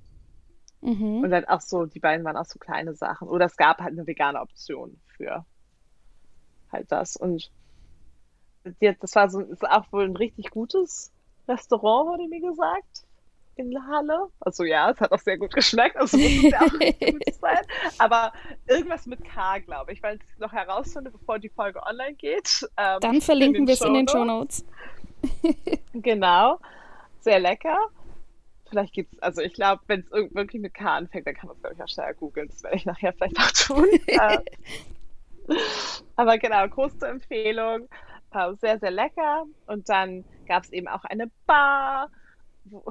Mhm. 0.80 1.22
Und 1.22 1.30
dann 1.30 1.44
auch 1.46 1.60
so, 1.60 1.86
die 1.86 2.00
beiden 2.00 2.24
waren 2.24 2.36
auch 2.36 2.46
so 2.46 2.58
kleine 2.58 2.94
Sachen. 2.94 3.28
Oder 3.28 3.46
es 3.46 3.56
gab 3.56 3.80
halt 3.80 3.92
eine 3.92 4.06
vegane 4.06 4.40
Option 4.40 4.98
für 5.16 5.44
halt 6.72 6.90
das. 6.90 7.16
Und 7.16 7.50
das 8.80 9.14
war 9.14 9.28
so, 9.28 9.40
ist 9.40 9.68
auch 9.68 9.90
wohl 9.92 10.04
ein 10.04 10.16
richtig 10.16 10.50
gutes 10.50 11.12
Restaurant, 11.48 12.08
wurde 12.08 12.28
mir 12.28 12.40
gesagt, 12.40 13.06
in 13.56 13.70
der 13.70 13.86
Halle. 13.86 14.28
Also 14.40 14.64
ja, 14.64 14.90
es 14.90 15.00
hat 15.00 15.12
auch 15.12 15.18
sehr 15.18 15.38
gut 15.38 15.52
geschmeckt, 15.52 15.96
also 15.96 16.16
muss 16.16 16.26
es 16.26 16.42
ja 16.50 16.60
auch 16.60 16.70
gut 16.70 17.34
sein. 17.40 17.58
Aber 17.98 18.32
irgendwas 18.66 19.06
mit 19.06 19.24
K, 19.24 19.58
glaube 19.58 19.92
ich, 19.92 20.02
weil 20.02 20.16
ich 20.16 20.22
es 20.22 20.38
noch 20.38 20.52
herausfinde, 20.52 21.10
bevor 21.10 21.38
die 21.38 21.48
Folge 21.48 21.82
online 21.84 22.14
geht. 22.14 22.66
Ähm, 22.76 23.00
Dann 23.00 23.20
verlinken 23.20 23.66
wir 23.66 23.74
es 23.74 23.80
in 23.80 23.94
den 23.94 24.08
Show 24.08 24.24
Notes. 24.24 24.64
genau, 25.92 26.58
sehr 27.20 27.40
lecker. 27.40 27.78
Vielleicht 28.68 28.94
gibt 28.94 29.14
es, 29.14 29.22
also 29.22 29.42
ich 29.42 29.52
glaube, 29.52 29.82
wenn 29.88 30.00
es 30.00 30.10
wirklich 30.10 30.62
mit 30.62 30.74
K 30.74 30.96
anfängt, 30.96 31.26
dann 31.26 31.34
kann 31.34 31.48
man 31.48 31.56
es, 31.56 31.62
glaube 31.62 31.74
ich, 31.76 31.82
auch 31.82 31.88
schneller 31.88 32.14
googeln. 32.14 32.48
Das 32.48 32.62
werde 32.62 32.76
ich 32.76 32.86
nachher 32.86 33.12
vielleicht 33.12 33.38
auch 33.38 33.50
tun. 33.50 33.86
Ähm, 35.48 35.56
aber 36.14 36.38
genau, 36.38 36.68
große 36.68 37.08
Empfehlung. 37.08 37.88
Sehr, 38.60 38.78
sehr 38.78 38.92
lecker. 38.92 39.44
Und 39.66 39.88
dann 39.88 40.24
gab 40.46 40.62
es 40.62 40.70
eben 40.70 40.86
auch 40.86 41.02
eine 41.04 41.28
Bar, 41.46 42.08
wo 42.64 42.84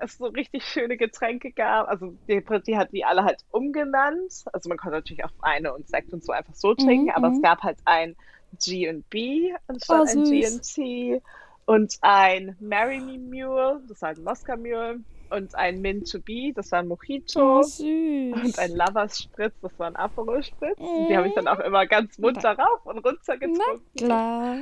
es 0.00 0.18
so 0.18 0.26
richtig 0.26 0.64
schöne 0.64 0.96
Getränke 0.96 1.52
gab. 1.52 1.88
Also 1.88 2.14
die, 2.28 2.42
die 2.66 2.76
hat 2.76 2.92
die 2.92 3.04
alle 3.04 3.24
halt 3.24 3.44
umgenannt. 3.50 4.44
Also 4.52 4.68
man 4.68 4.78
konnte 4.78 4.96
natürlich 4.96 5.24
auch 5.24 5.32
Weine 5.40 5.74
und 5.74 5.88
Sekt 5.88 6.12
und 6.12 6.24
so 6.24 6.32
einfach 6.32 6.54
so 6.54 6.74
trinken, 6.74 7.06
mm 7.06 7.10
-hmm. 7.10 7.16
aber 7.16 7.28
es 7.28 7.38
mhm. 7.38 7.42
gab 7.42 7.62
halt 7.62 7.78
ein 7.84 8.16
G&B 8.62 9.54
anstatt 9.66 10.08
oh, 10.14 10.18
ein 10.18 10.24
G&T 10.24 11.22
und 11.66 11.98
ein 12.00 12.56
Marry 12.60 12.98
Me 12.98 13.18
Mule, 13.18 13.82
das 13.88 14.00
war 14.00 14.10
ein 14.10 14.22
Moskau 14.22 14.56
Mule 14.56 15.00
und 15.30 15.54
ein 15.54 15.80
Mint 15.80 16.10
to 16.10 16.18
Be, 16.18 16.52
das 16.54 16.72
war 16.72 16.78
ein 16.78 16.88
Mojito. 16.88 17.60
Oh. 17.60 17.84
Und 17.84 18.58
ein 18.58 18.74
Lovers 18.74 19.18
Spritz, 19.18 19.54
das 19.60 19.78
war 19.78 19.88
ein 19.88 19.96
Aperol 19.96 20.42
Spritz. 20.42 20.78
Mm. 20.78 21.08
Die 21.08 21.16
habe 21.16 21.28
ich 21.28 21.34
dann 21.34 21.46
auch 21.46 21.60
immer 21.60 21.86
ganz 21.86 22.16
munter 22.18 22.56
rauf 22.56 22.86
und 22.86 22.98
runter 22.98 23.36
getrunken. 23.36 23.82
Na 24.00 24.06
klar. 24.06 24.56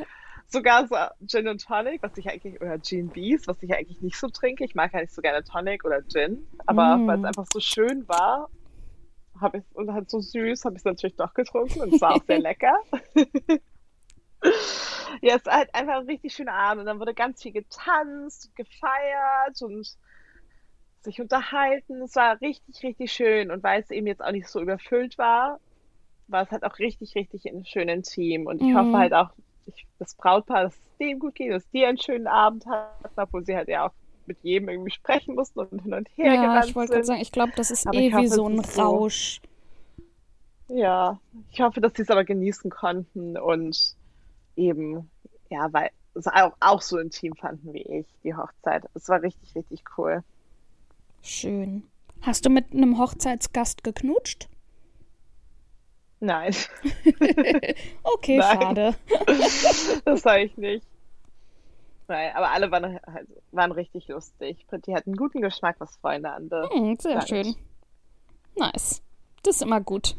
Sogar 0.48 0.86
so 0.86 0.96
Gin 1.26 1.48
und 1.48 1.64
Tonic, 1.64 2.02
was 2.02 2.16
ich 2.16 2.28
eigentlich, 2.28 2.60
oder 2.60 2.80
Gin 2.80 3.08
Bees, 3.08 3.48
was 3.48 3.62
ich 3.62 3.74
eigentlich 3.74 4.00
nicht 4.00 4.16
so 4.16 4.28
trinke. 4.28 4.64
Ich 4.64 4.74
mag 4.74 4.92
ja 4.92 5.00
nicht 5.00 5.12
so 5.12 5.20
gerne 5.20 5.42
Tonic 5.42 5.84
oder 5.84 6.02
Gin, 6.02 6.46
aber 6.66 6.96
mm. 6.96 7.06
weil 7.06 7.18
es 7.18 7.24
einfach 7.24 7.46
so 7.52 7.60
schön 7.60 8.08
war, 8.08 8.48
habe 9.40 9.58
ich 9.58 9.64
und 9.74 9.92
halt 9.92 10.08
so 10.08 10.20
süß, 10.20 10.64
habe 10.64 10.76
ich 10.76 10.80
es 10.80 10.84
natürlich 10.84 11.16
doch 11.16 11.34
getrunken 11.34 11.80
und 11.80 11.94
es 11.94 12.00
war 12.00 12.14
auch 12.14 12.24
sehr 12.24 12.38
lecker. 12.40 12.76
ja, 15.20 15.36
es 15.36 15.44
war 15.46 15.54
halt 15.54 15.74
einfach 15.74 15.96
ein 16.00 16.06
richtig 16.06 16.34
schöner 16.34 16.54
Abend 16.54 16.80
und 16.80 16.86
dann 16.86 17.00
wurde 17.00 17.14
ganz 17.14 17.42
viel 17.42 17.52
getanzt, 17.52 18.54
gefeiert 18.54 19.62
und 19.62 19.96
sich 21.02 21.20
unterhalten. 21.20 22.02
Es 22.02 22.16
war 22.16 22.40
richtig, 22.40 22.82
richtig 22.82 23.12
schön 23.12 23.50
und 23.50 23.62
weil 23.62 23.82
es 23.82 23.90
eben 23.90 24.06
jetzt 24.06 24.22
auch 24.22 24.32
nicht 24.32 24.48
so 24.48 24.60
überfüllt 24.60 25.18
war, 25.18 25.60
war 26.28 26.42
es 26.42 26.50
halt 26.50 26.64
auch 26.64 26.78
richtig, 26.78 27.14
richtig 27.14 27.46
ein 27.46 27.64
schönes 27.64 28.08
Team 28.08 28.46
und 28.46 28.60
ich 28.60 28.68
mhm. 28.68 28.76
hoffe 28.76 28.98
halt 28.98 29.14
auch, 29.14 29.30
ich, 29.66 29.86
das 29.98 30.14
Brautpaar, 30.14 30.64
dass 30.64 30.74
es 30.74 30.96
dem 30.98 31.18
gut 31.18 31.34
geht, 31.34 31.52
dass 31.52 31.68
die 31.70 31.84
einen 31.84 31.98
schönen 31.98 32.26
Abend 32.26 32.66
hatten, 32.66 33.20
obwohl 33.20 33.44
sie 33.44 33.56
halt 33.56 33.68
ja 33.68 33.86
auch 33.86 33.92
mit 34.26 34.38
jedem 34.42 34.68
irgendwie 34.68 34.90
sprechen 34.90 35.34
mussten 35.34 35.60
und 35.60 35.82
hin 35.82 35.94
und 35.94 36.08
her 36.16 36.34
Ja, 36.34 36.64
ich 36.64 36.74
wollte 36.74 36.92
gerade 36.92 37.04
sagen, 37.04 37.20
ich 37.20 37.32
glaube, 37.32 37.52
das 37.56 37.70
ist 37.70 37.86
aber 37.86 37.96
eh 37.96 38.12
hoffe, 38.12 38.24
wie 38.24 38.28
so 38.28 38.48
ein 38.48 38.60
Rausch. 38.60 39.40
So, 40.68 40.76
ja, 40.76 41.20
ich 41.50 41.60
hoffe, 41.60 41.80
dass 41.80 41.92
sie 41.94 42.02
es 42.02 42.10
aber 42.10 42.24
genießen 42.24 42.70
konnten 42.70 43.38
und 43.38 43.94
eben, 44.56 45.10
ja, 45.48 45.72
weil 45.72 45.90
es 46.14 46.26
auch, 46.26 46.52
auch 46.60 46.82
so 46.82 46.98
intim 46.98 47.34
fanden 47.36 47.72
wie 47.72 47.82
ich, 47.82 48.06
die 48.24 48.34
Hochzeit. 48.34 48.84
Es 48.94 49.08
war 49.08 49.22
richtig, 49.22 49.54
richtig 49.54 49.82
cool. 49.96 50.24
Schön. 51.22 51.84
Hast 52.22 52.46
du 52.46 52.50
mit 52.50 52.72
einem 52.72 52.98
Hochzeitsgast 52.98 53.84
geknutscht? 53.84 54.48
Nein. 56.20 56.54
okay, 58.02 58.38
Nein. 58.38 58.60
schade. 58.60 58.94
das 60.04 60.22
sage 60.22 60.44
ich 60.44 60.56
nicht. 60.56 60.86
Nein, 62.08 62.32
aber 62.34 62.50
alle 62.50 62.70
waren, 62.70 62.98
halt, 63.06 63.28
waren 63.50 63.72
richtig 63.72 64.08
lustig. 64.08 64.64
Die 64.86 64.94
hatten 64.94 65.16
guten 65.16 65.40
Geschmack, 65.40 65.76
was 65.78 65.96
Freunde 65.96 66.30
andere. 66.30 66.68
Hm, 66.70 66.96
sehr 66.98 67.14
sagt. 67.14 67.28
schön. 67.28 67.56
Nice. 68.54 69.02
Das 69.42 69.56
ist 69.56 69.62
immer 69.62 69.80
gut. 69.80 70.16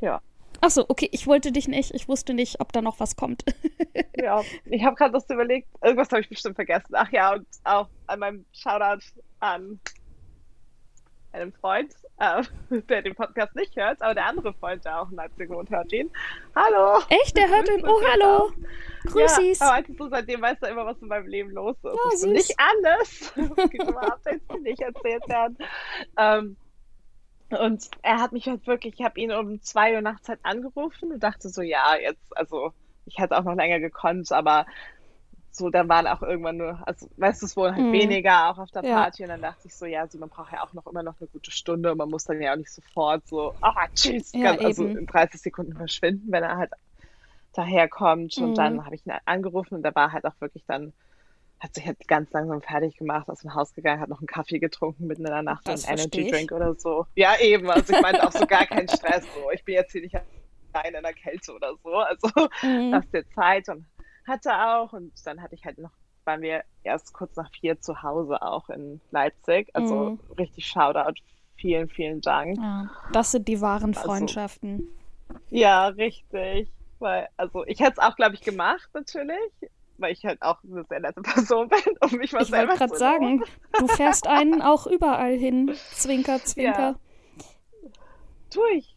Ja. 0.00 0.20
Ach 0.60 0.70
so, 0.70 0.86
okay, 0.88 1.08
ich 1.12 1.26
wollte 1.26 1.52
dich 1.52 1.68
nicht, 1.68 1.92
ich 1.92 2.08
wusste 2.08 2.32
nicht, 2.32 2.60
ob 2.60 2.72
da 2.72 2.80
noch 2.80 3.00
was 3.00 3.16
kommt. 3.16 3.44
ja, 4.16 4.42
ich 4.66 4.84
habe 4.84 4.94
gerade 4.96 5.12
das 5.12 5.28
überlegt, 5.28 5.68
irgendwas 5.82 6.10
habe 6.10 6.20
ich 6.20 6.28
bestimmt 6.28 6.54
vergessen. 6.54 6.94
Ach 6.94 7.10
ja, 7.10 7.34
und 7.34 7.46
auch 7.64 7.88
an 8.06 8.20
meinem 8.20 8.44
Shoutout 8.52 9.04
an 9.40 9.80
einem 11.34 11.52
Freund, 11.52 11.92
äh, 12.18 12.42
der 12.88 13.02
den 13.02 13.14
Podcast 13.14 13.54
nicht 13.56 13.76
hört, 13.76 14.00
aber 14.00 14.14
der 14.14 14.26
andere 14.26 14.54
Freund, 14.54 14.84
der 14.84 15.00
auch 15.00 15.10
in 15.10 15.16
Leipzig 15.16 15.50
wohnt, 15.50 15.70
hört 15.70 15.92
ihn. 15.92 16.10
Hallo! 16.54 17.02
Echt? 17.08 17.36
Der 17.36 17.48
hört 17.48 17.68
ihn? 17.68 17.84
Oh, 17.86 18.00
hallo! 18.10 18.52
Grüßis! 19.04 19.58
Ja, 19.58 19.72
aber 19.72 19.84
so, 19.98 20.08
seitdem 20.08 20.40
weiß 20.40 20.58
er 20.62 20.70
immer, 20.70 20.86
was 20.86 21.00
in 21.02 21.08
meinem 21.08 21.26
Leben 21.26 21.50
los 21.50 21.76
ist. 21.76 21.92
Oh, 21.92 22.10
süß. 22.10 22.26
Nicht 22.26 22.54
alles. 22.58 23.34
Es 23.56 23.70
gibt 23.70 23.88
immer 23.88 24.12
Updates, 24.12 24.46
die 24.54 24.60
nicht 24.60 24.80
erzählt 24.80 25.28
werden. 25.28 25.58
Ähm, 26.16 26.56
und 27.50 27.88
er 28.02 28.20
hat 28.20 28.32
mich 28.32 28.46
halt 28.48 28.66
wirklich, 28.66 28.94
ich 28.98 29.04
habe 29.04 29.20
ihn 29.20 29.32
um 29.32 29.60
zwei 29.60 29.94
Uhr 29.94 30.00
nachts 30.00 30.28
halt 30.28 30.40
angerufen 30.42 31.12
und 31.12 31.22
dachte 31.22 31.48
so, 31.48 31.62
ja, 31.62 31.96
jetzt, 31.96 32.36
also 32.36 32.72
ich 33.06 33.18
hätte 33.18 33.36
auch 33.36 33.44
noch 33.44 33.54
länger 33.54 33.80
gekonnt, 33.80 34.32
aber 34.32 34.66
so, 35.56 35.70
dann 35.70 35.88
waren 35.88 36.06
auch 36.06 36.22
irgendwann 36.22 36.56
nur, 36.56 36.82
also 36.86 37.08
weißt 37.16 37.42
du, 37.42 37.46
es 37.46 37.56
wurden 37.56 37.76
halt 37.76 37.86
mhm. 37.86 37.92
weniger 37.92 38.50
auch 38.50 38.58
auf 38.58 38.70
der 38.70 38.82
Party 38.82 39.22
ja. 39.22 39.26
und 39.26 39.30
dann 39.30 39.42
dachte 39.42 39.66
ich 39.66 39.74
so, 39.74 39.86
ja, 39.86 40.00
also 40.00 40.18
man 40.18 40.28
braucht 40.28 40.52
ja 40.52 40.62
auch 40.62 40.72
noch 40.72 40.86
immer 40.86 41.02
noch 41.02 41.14
eine 41.20 41.28
gute 41.28 41.50
Stunde 41.50 41.92
und 41.92 41.98
man 41.98 42.10
muss 42.10 42.24
dann 42.24 42.40
ja 42.40 42.52
auch 42.52 42.56
nicht 42.56 42.72
sofort 42.72 43.26
so, 43.26 43.54
ah, 43.60 43.86
tschüss, 43.94 44.32
ja, 44.32 44.52
ganz, 44.52 44.64
also 44.64 44.86
in 44.86 45.06
30 45.06 45.40
Sekunden 45.40 45.74
verschwinden, 45.76 46.30
wenn 46.30 46.42
er 46.42 46.56
halt 46.56 46.72
daherkommt 47.52 48.36
mhm. 48.36 48.44
und 48.44 48.58
dann 48.58 48.84
habe 48.84 48.94
ich 48.94 49.06
ihn 49.06 49.12
angerufen 49.24 49.76
und 49.76 49.82
da 49.82 49.94
war 49.94 50.12
halt 50.12 50.24
auch 50.24 50.40
wirklich 50.40 50.64
dann 50.66 50.92
hat 51.60 51.74
sich 51.74 51.86
halt 51.86 52.06
ganz 52.06 52.30
langsam 52.32 52.60
fertig 52.60 52.96
gemacht, 52.96 53.28
aus 53.30 53.40
dem 53.40 53.54
Haus 53.54 53.72
gegangen, 53.72 54.00
hat 54.00 54.10
noch 54.10 54.18
einen 54.18 54.26
Kaffee 54.26 54.58
getrunken 54.58 55.06
mitten 55.06 55.24
in 55.24 55.30
der 55.30 55.42
Nacht, 55.42 55.66
das 55.66 55.86
einen 55.86 55.98
Energy 55.98 56.30
Drink 56.30 56.52
oder 56.52 56.74
so. 56.74 57.06
Ja, 57.14 57.40
eben. 57.40 57.70
Also 57.70 57.94
ich 57.94 58.02
meinte 58.02 58.22
auch 58.26 58.32
so 58.32 58.46
gar 58.46 58.66
keinen 58.66 58.88
Stress. 58.88 59.24
So. 59.34 59.50
Ich 59.50 59.64
bin 59.64 59.76
jetzt 59.76 59.92
hier 59.92 60.02
nicht 60.02 60.14
allein 60.74 60.94
in 60.94 61.02
der 61.02 61.14
Kälte 61.14 61.54
oder 61.54 61.72
so. 61.82 61.94
Also 61.94 62.28
mhm. 62.62 62.90
lass 62.90 63.08
dir 63.10 63.24
Zeit 63.30 63.68
und 63.70 63.86
hatte 64.26 64.52
auch. 64.52 64.92
Und 64.92 65.12
dann 65.24 65.40
hatte 65.42 65.54
ich 65.54 65.64
halt 65.64 65.78
noch, 65.78 65.92
waren 66.24 66.42
wir 66.42 66.64
erst 66.82 67.12
kurz 67.12 67.36
nach 67.36 67.50
vier 67.50 67.80
zu 67.80 68.02
Hause 68.02 68.42
auch 68.42 68.68
in 68.68 69.00
Leipzig. 69.10 69.70
Also 69.74 70.10
mhm. 70.10 70.20
richtig 70.38 70.66
Shoutout. 70.66 71.20
Vielen, 71.56 71.88
vielen 71.88 72.20
Dank. 72.20 72.58
Ja, 72.58 72.90
das 73.12 73.30
sind 73.30 73.46
die 73.46 73.60
wahren 73.60 73.94
also 73.94 74.00
Freundschaften. 74.00 74.88
Also, 75.28 75.40
ja, 75.50 75.86
richtig. 75.88 76.68
Weil, 76.98 77.28
also 77.36 77.64
ich 77.66 77.80
hätte 77.80 77.92
es 77.92 77.98
auch, 77.98 78.16
glaube 78.16 78.34
ich, 78.34 78.40
gemacht, 78.40 78.88
natürlich 78.92 79.52
weil 79.98 80.12
ich 80.12 80.24
halt 80.24 80.42
auch 80.42 80.58
eine 80.64 80.84
sehr 80.84 81.00
nette 81.00 81.20
Person 81.22 81.68
bin, 81.68 81.78
um 82.00 82.18
mich 82.18 82.32
mal 82.32 82.42
ich 82.42 82.48
selber 82.48 82.74
zu 82.76 82.84
Ich 82.84 82.90
wollte 82.90 82.90
gerade 82.90 82.98
sagen, 82.98 83.44
du 83.78 83.86
fährst 83.88 84.26
einen 84.26 84.62
auch 84.62 84.86
überall 84.86 85.36
hin. 85.36 85.74
Zwinker, 85.92 86.42
zwinker. 86.44 86.78
Ja. 86.78 86.94
Tue 88.50 88.70
ich. 88.74 88.93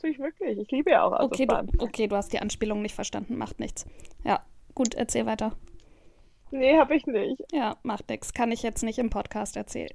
Tue 0.00 0.10
ich 0.10 0.18
wirklich. 0.18 0.58
Ich 0.58 0.70
liebe 0.70 0.90
ja 0.90 1.04
auch 1.04 1.20
okay 1.20 1.46
du, 1.46 1.56
okay, 1.78 2.06
du 2.06 2.16
hast 2.16 2.32
die 2.32 2.38
Anspielung 2.38 2.80
nicht 2.80 2.94
verstanden. 2.94 3.36
Macht 3.36 3.60
nichts. 3.60 3.86
Ja, 4.24 4.44
gut, 4.74 4.94
erzähl 4.94 5.26
weiter. 5.26 5.52
Nee, 6.52 6.76
hab 6.76 6.90
ich 6.90 7.06
nicht. 7.06 7.40
Ja, 7.52 7.76
macht 7.84 8.08
nix. 8.08 8.32
Kann 8.32 8.50
ich 8.50 8.62
jetzt 8.62 8.82
nicht 8.82 8.98
im 8.98 9.08
Podcast 9.08 9.56
erzählen. 9.56 9.90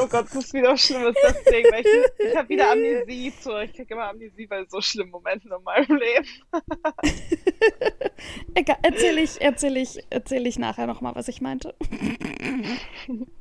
Oh 0.00 0.06
Gott, 0.06 0.26
das 0.26 0.36
ist 0.36 0.54
wieder 0.54 0.76
schlimm, 0.76 1.06
ist 1.06 1.18
das 1.22 1.42
Ding. 1.44 1.64
Weil 1.72 1.80
ich 1.80 2.28
ich 2.28 2.36
habe 2.36 2.48
wieder 2.48 2.70
Amnesie 2.70 3.32
zu. 3.40 3.56
Ich 3.62 3.72
kriege 3.72 3.94
immer 3.94 4.08
Amnesie 4.08 4.46
bei 4.46 4.64
so 4.66 4.80
schlimmen 4.80 5.10
Momenten 5.10 5.50
in 5.50 5.62
meinem 5.64 5.96
Leben. 5.96 6.26
Egal, 8.54 8.78
erzähl 8.82 9.18
ich, 9.18 9.40
erzähl 9.40 9.76
ich, 9.76 9.98
erzähl 10.10 10.46
ich 10.46 10.58
nachher 10.58 10.86
nochmal, 10.86 11.16
was 11.16 11.26
ich 11.26 11.40
meinte. 11.40 11.74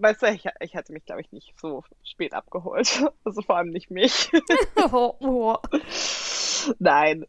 Weißt 0.00 0.22
du, 0.22 0.26
ich, 0.26 0.44
ich 0.60 0.76
hatte 0.76 0.92
mich, 0.92 1.04
glaube 1.04 1.20
ich, 1.20 1.32
nicht 1.32 1.58
so 1.60 1.84
spät 2.04 2.32
abgeholt. 2.32 3.04
Also 3.24 3.42
vor 3.42 3.56
allem 3.56 3.70
nicht 3.70 3.90
mich. 3.90 4.30
oh, 4.92 5.14
oh. 5.20 5.56
Nein, 6.78 7.26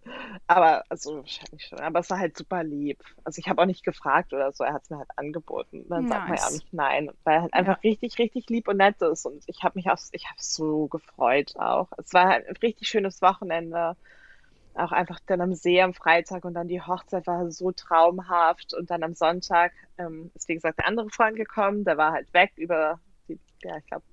aber 0.48 0.84
also 0.88 1.18
wahrscheinlich 1.18 1.66
schon. 1.66 1.80
Aber 1.80 2.00
es 2.00 2.10
war 2.10 2.20
halt 2.20 2.38
super 2.38 2.64
lieb. 2.64 3.04
Also 3.24 3.40
ich 3.40 3.50
habe 3.50 3.62
auch 3.62 3.66
nicht 3.66 3.84
gefragt 3.84 4.34
oder 4.34 4.52
so. 4.52 4.64
Er 4.64 4.74
hat 4.74 4.84
es 4.84 4.90
mir 4.90 4.98
halt 4.98 5.10
angeboten. 5.18 5.86
Dann 5.90 6.06
nice. 6.06 6.10
sagt 6.10 6.30
man 6.30 6.38
ja 6.38 6.44
auch 6.46 6.52
nicht 6.52 6.74
nein, 6.74 7.12
weil 7.24 7.36
er 7.36 7.42
halt 7.44 7.54
einfach 7.54 7.84
ja. 7.84 7.90
richtig, 7.90 8.18
richtig 8.18 8.50
lieb 8.50 8.68
und 8.68 8.78
nett 8.78 9.02
ist. 9.02 9.26
Und 9.26 9.44
ich 9.48 9.64
habe 9.64 9.78
mich 9.78 9.90
auch, 9.90 9.98
ich 10.12 10.26
habe 10.26 10.38
so 10.40 10.88
gefreut 10.88 11.54
auch. 11.58 11.90
Es 11.98 12.14
war 12.14 12.28
halt 12.28 12.48
ein 12.48 12.56
richtig 12.58 12.88
schönes 12.88 13.22
Wochenende. 13.22 13.96
Auch 14.80 14.92
einfach 14.92 15.20
dann 15.26 15.42
am 15.42 15.54
See 15.54 15.82
am 15.82 15.94
Freitag 15.94 16.46
und 16.46 16.54
dann 16.54 16.68
die 16.68 16.82
Hochzeit 16.82 17.28
war 17.28 17.52
so 17.52 17.72
traumhaft. 17.72 18.74
Und 18.74 18.90
dann 18.90 19.04
am 19.04 19.14
Sonntag 19.14 19.74
ähm, 19.98 20.32
ist 20.36 20.48
wie 20.48 20.56
gesagt 20.56 20.80
der 20.80 20.88
andere 20.88 21.10
Freund 21.10 21.36
gekommen. 21.36 21.84
Der 21.84 21.98
war 21.98 22.14
halt 22.14 22.34
weg 22.34 22.54
über 22.56 23.00
die, 23.28 23.40
ja, 23.64 23.78
ich 23.78 23.86
glaube, 23.88 24.04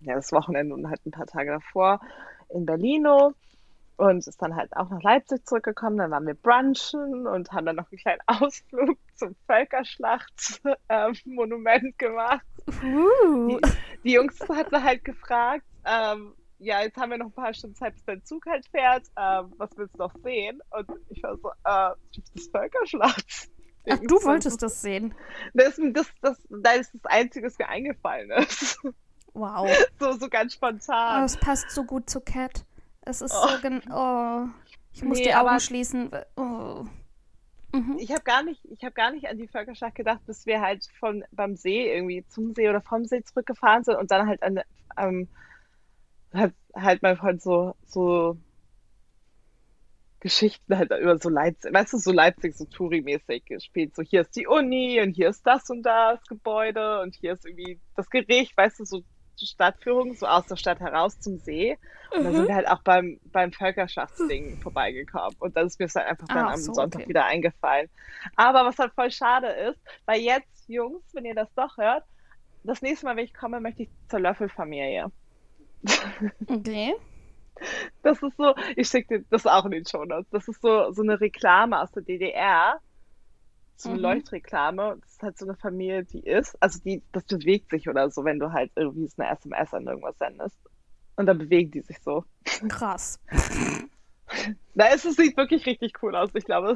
ja, 0.00 0.14
das 0.14 0.32
Wochenende 0.32 0.74
und 0.74 0.88
halt 0.88 1.04
ein 1.06 1.10
paar 1.10 1.26
Tage 1.26 1.52
davor 1.52 2.00
in 2.48 2.66
Berlino. 2.66 3.32
und 3.96 4.26
ist 4.26 4.42
dann 4.42 4.56
halt 4.56 4.76
auch 4.76 4.90
nach 4.90 5.02
Leipzig 5.02 5.46
zurückgekommen. 5.46 5.98
Dann 5.98 6.10
waren 6.10 6.26
wir 6.26 6.34
brunchen 6.34 7.26
und 7.26 7.52
haben 7.52 7.66
dann 7.66 7.76
noch 7.76 7.92
einen 7.92 8.00
kleinen 8.00 8.20
Ausflug 8.26 8.98
zum 9.14 9.36
Völkerschlacht-Monument 9.46 11.84
ähm, 11.84 11.94
gemacht. 11.98 12.46
Uh. 12.82 13.48
Die, 13.48 13.60
die 14.04 14.12
Jungs 14.12 14.40
hatten 14.48 14.82
halt 14.82 15.04
gefragt, 15.04 15.64
ähm, 15.84 16.32
ja, 16.60 16.82
jetzt 16.82 16.96
haben 16.96 17.10
wir 17.10 17.18
noch 17.18 17.26
ein 17.26 17.32
paar 17.32 17.52
Stunden 17.54 17.74
Zeit, 17.74 17.94
bis 17.94 18.04
dein 18.04 18.24
Zug 18.24 18.46
halt 18.46 18.66
fährt. 18.68 19.06
Ähm, 19.16 19.52
was 19.56 19.70
willst 19.76 19.94
du 19.94 19.98
noch 19.98 20.14
sehen? 20.22 20.60
Und 20.70 20.88
ich 21.08 21.22
war 21.22 21.36
so, 21.36 21.48
äh, 21.50 22.20
das 22.34 22.46
Völkerschlacht. 22.48 23.48
Ach, 23.88 23.98
du 23.98 24.22
wolltest 24.22 24.62
das 24.62 24.80
sehen. 24.82 25.14
Das, 25.54 25.76
das, 25.92 26.06
das, 26.20 26.38
das 26.50 26.76
ist 26.80 26.94
das 26.94 27.04
Einzige, 27.06 27.46
was 27.46 27.58
mir 27.58 27.68
eingefallen 27.68 28.30
ist. 28.30 28.78
Wow. 29.32 29.70
So, 29.98 30.12
so 30.12 30.28
ganz 30.28 30.52
Oh, 30.54 30.56
spontan. 30.56 31.24
es 31.24 31.36
passt 31.36 31.70
so 31.70 31.84
gut 31.84 32.08
zu 32.10 32.20
Cat. 32.20 32.64
Es 33.02 33.20
ist 33.22 33.34
Oh. 33.34 33.48
so 33.48 33.60
gen 33.60 33.82
Oh. 33.92 34.46
Ich 34.92 35.02
muss 35.04 35.18
Nee, 35.18 35.24
die 35.24 35.34
Augen 35.34 35.48
aber- 35.48 35.60
schließen. 35.60 36.10
Oh. 36.36 36.84
Mhm. 37.72 37.96
Ich 38.00 38.10
habe 38.10 38.22
gar 38.22 38.42
nicht, 38.42 38.60
ich 38.64 38.82
habe 38.82 38.92
gar 38.94 39.12
nicht 39.12 39.28
an 39.28 39.38
die 39.38 39.46
Völkerschlacht 39.46 39.94
gedacht, 39.94 40.20
bis 40.26 40.44
wir 40.46 40.60
halt 40.60 40.84
von 40.98 41.24
beim 41.30 41.54
See 41.56 41.90
irgendwie 41.94 42.26
zum 42.28 42.52
See 42.54 42.68
oder 42.68 42.80
vom 42.80 43.04
See 43.04 43.22
zurückgefahren 43.22 43.84
sind 43.84 43.96
und 43.96 44.10
dann 44.10 44.26
halt 44.26 44.42
an 44.42 44.60
ähm, 44.98 45.28
hat 46.32 46.52
halt 46.74 47.02
mein 47.02 47.16
Freund 47.16 47.42
so 47.42 47.74
so 47.84 48.36
Geschichten 50.20 50.76
halt 50.76 50.90
über 50.90 51.18
so 51.18 51.30
Leipzig, 51.30 51.72
weißt 51.72 51.94
du, 51.94 51.98
so 51.98 52.12
Leipzig 52.12 52.54
so 52.54 52.64
Touri-mäßig 52.66 53.44
gespielt. 53.46 53.96
So 53.96 54.02
hier 54.02 54.20
ist 54.20 54.36
die 54.36 54.46
Uni 54.46 55.00
und 55.00 55.12
hier 55.12 55.30
ist 55.30 55.46
das 55.46 55.70
und 55.70 55.82
das 55.82 56.22
Gebäude 56.28 57.00
und 57.00 57.14
hier 57.14 57.32
ist 57.32 57.46
irgendwie 57.46 57.80
das 57.96 58.10
Gericht, 58.10 58.54
weißt 58.56 58.80
du, 58.80 58.84
so 58.84 59.02
Stadtführung, 59.46 60.14
so 60.14 60.26
aus 60.26 60.46
der 60.46 60.56
Stadt 60.56 60.80
heraus 60.80 61.18
zum 61.18 61.38
See. 61.38 61.78
Und 62.14 62.24
dann 62.24 62.34
sind 62.34 62.48
wir 62.48 62.54
halt 62.54 62.68
auch 62.68 62.82
beim, 62.82 63.18
beim 63.26 63.52
Völkerschaftsding 63.52 64.58
vorbeigekommen. 64.62 65.36
Und 65.38 65.56
das 65.56 65.72
ist 65.72 65.80
mir 65.80 65.86
halt 65.86 66.06
einfach 66.06 66.28
dann 66.28 66.46
Ach 66.46 66.52
am 66.52 66.60
so, 66.60 66.74
Sonntag 66.74 67.00
okay. 67.00 67.08
wieder 67.08 67.24
eingefallen. 67.24 67.88
Aber 68.36 68.64
was 68.64 68.78
halt 68.78 68.92
voll 68.92 69.10
schade 69.10 69.48
ist, 69.48 69.80
weil 70.06 70.20
jetzt, 70.20 70.68
Jungs, 70.68 71.02
wenn 71.14 71.24
ihr 71.24 71.34
das 71.34 71.52
doch 71.54 71.76
hört, 71.78 72.04
das 72.64 72.82
nächste 72.82 73.06
Mal, 73.06 73.16
wenn 73.16 73.24
ich 73.24 73.34
komme, 73.34 73.60
möchte 73.60 73.84
ich 73.84 73.90
zur 74.08 74.20
Löffelfamilie. 74.20 75.10
Okay. 76.46 76.94
Das 78.02 78.22
ist 78.22 78.36
so, 78.38 78.54
ich 78.76 78.88
schicke 78.88 79.18
dir 79.18 79.24
das 79.30 79.46
auch 79.46 79.64
in 79.66 79.72
den 79.72 79.84
Shownotes. 79.86 80.30
Das 80.30 80.48
ist 80.48 80.62
so, 80.62 80.92
so 80.92 81.02
eine 81.02 81.20
Reklame 81.20 81.80
aus 81.80 81.90
der 81.92 82.02
DDR. 82.02 82.80
So 83.76 83.90
eine 83.90 83.98
Mhm. 83.98 84.02
Leuchtreklame. 84.04 84.96
Das 85.00 85.10
ist 85.12 85.22
halt 85.22 85.38
so 85.38 85.46
eine 85.46 85.56
Familie, 85.56 86.04
die 86.04 86.20
ist, 86.20 86.56
also 86.62 86.78
die, 86.84 87.02
das 87.12 87.24
bewegt 87.24 87.70
sich 87.70 87.88
oder 87.88 88.10
so, 88.10 88.24
wenn 88.24 88.38
du 88.38 88.52
halt 88.52 88.70
irgendwie 88.76 89.06
so 89.08 89.22
eine 89.22 89.32
SMS 89.32 89.74
an 89.74 89.86
irgendwas 89.86 90.18
sendest. 90.18 90.56
Und 91.16 91.26
dann 91.26 91.38
bewegen 91.38 91.70
die 91.70 91.82
sich 91.82 91.98
so. 92.00 92.24
Krass. 92.68 93.20
Na, 94.74 94.86
es 94.94 95.02
sieht 95.02 95.36
wirklich 95.36 95.66
richtig 95.66 96.02
cool 96.02 96.14
aus, 96.14 96.30
ich 96.34 96.44
glaube. 96.44 96.74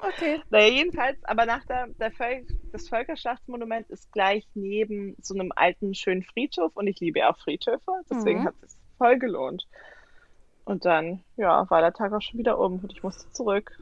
Okay. 0.00 0.40
Naja, 0.50 0.68
jedenfalls, 0.68 1.16
aber 1.24 1.46
nach 1.46 1.64
der, 1.66 1.88
der 1.88 2.10
Völ 2.10 2.46
das 2.72 2.88
Völkerschlachtsmonument 2.88 3.88
ist 3.90 4.12
gleich 4.12 4.46
neben 4.54 5.16
so 5.20 5.34
einem 5.34 5.52
alten, 5.54 5.94
schönen 5.94 6.22
Friedhof 6.22 6.72
und 6.74 6.86
ich 6.86 7.00
liebe 7.00 7.20
ja 7.20 7.32
auch 7.32 7.38
Friedhöfe, 7.38 7.92
deswegen 8.10 8.40
Mhm. 8.40 8.44
hat 8.44 8.54
es 8.62 8.76
voll 8.98 9.18
gelohnt. 9.18 9.66
Und 10.64 10.84
dann, 10.84 11.22
ja, 11.36 11.68
war 11.70 11.80
der 11.80 11.92
Tag 11.92 12.12
auch 12.12 12.20
schon 12.20 12.38
wieder 12.38 12.58
um 12.58 12.80
und 12.80 12.92
ich 12.92 13.02
musste 13.02 13.30
zurück. 13.32 13.78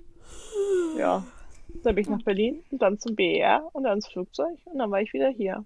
Ja, 0.98 1.24
dann 1.82 1.94
bin 1.94 2.02
ich 2.02 2.10
nach 2.10 2.22
Berlin 2.22 2.62
und 2.70 2.82
dann 2.82 2.98
zum 2.98 3.16
BER 3.16 3.68
und 3.72 3.84
dann 3.84 3.94
ins 3.96 4.06
Flugzeug 4.08 4.58
und 4.66 4.78
dann 4.78 4.90
war 4.90 5.00
ich 5.00 5.12
wieder 5.12 5.30
hier. 5.30 5.64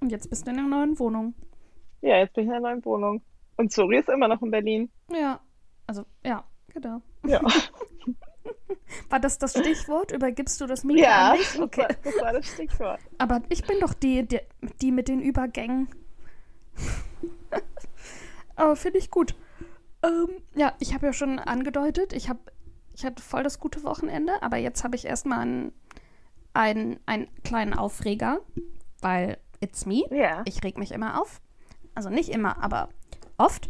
Und 0.00 0.10
jetzt 0.10 0.30
bist 0.30 0.46
du 0.46 0.50
in 0.50 0.56
der 0.56 0.66
neuen 0.66 0.98
Wohnung. 0.98 1.34
Ja, 2.00 2.18
jetzt 2.18 2.34
bin 2.34 2.44
ich 2.44 2.48
in 2.48 2.54
einer 2.54 2.68
neuen 2.68 2.84
Wohnung. 2.84 3.22
Und 3.56 3.72
Zuri 3.72 3.98
ist 3.98 4.08
immer 4.08 4.28
noch 4.28 4.42
in 4.42 4.50
Berlin. 4.50 4.90
Ja. 5.10 5.40
Also, 5.86 6.04
ja, 6.24 6.44
genau. 6.68 7.00
Ja, 7.26 7.40
War 9.08 9.18
das 9.20 9.38
das 9.38 9.58
Stichwort? 9.58 10.12
Übergibst 10.12 10.60
du 10.60 10.66
das 10.66 10.84
Mikro 10.84 11.02
ja 11.02 11.30
an 11.32 11.38
mich? 11.38 11.46
das, 11.48 11.58
Okay. 11.60 11.80
war, 11.82 11.88
das 12.04 12.22
war 12.22 12.32
das 12.32 12.46
Stichwort. 12.46 13.00
Aber 13.18 13.42
ich 13.48 13.64
bin 13.64 13.80
doch 13.80 13.94
die, 13.94 14.26
die, 14.26 14.40
die 14.80 14.92
mit 14.92 15.08
den 15.08 15.20
Übergängen. 15.20 15.88
Aber 18.54 18.76
finde 18.76 18.98
ich 18.98 19.10
gut. 19.10 19.34
Ähm, 20.02 20.28
ja, 20.54 20.74
ich 20.78 20.94
habe 20.94 21.06
ja 21.06 21.12
schon 21.12 21.38
angedeutet, 21.38 22.12
ich, 22.12 22.28
hab, 22.28 22.38
ich 22.94 23.04
hatte 23.04 23.22
voll 23.22 23.42
das 23.42 23.58
gute 23.58 23.82
Wochenende, 23.82 24.42
aber 24.42 24.56
jetzt 24.56 24.84
habe 24.84 24.94
ich 24.96 25.04
erstmal 25.06 25.40
einen, 25.40 25.72
einen, 26.52 27.00
einen 27.06 27.28
kleinen 27.42 27.74
Aufreger, 27.74 28.40
weil 29.00 29.38
it's 29.60 29.86
me. 29.86 30.04
Ja. 30.10 30.42
Ich 30.44 30.62
reg 30.62 30.78
mich 30.78 30.92
immer 30.92 31.20
auf. 31.20 31.40
Also 31.94 32.10
nicht 32.10 32.28
immer, 32.28 32.62
aber 32.62 32.90
oft. 33.38 33.68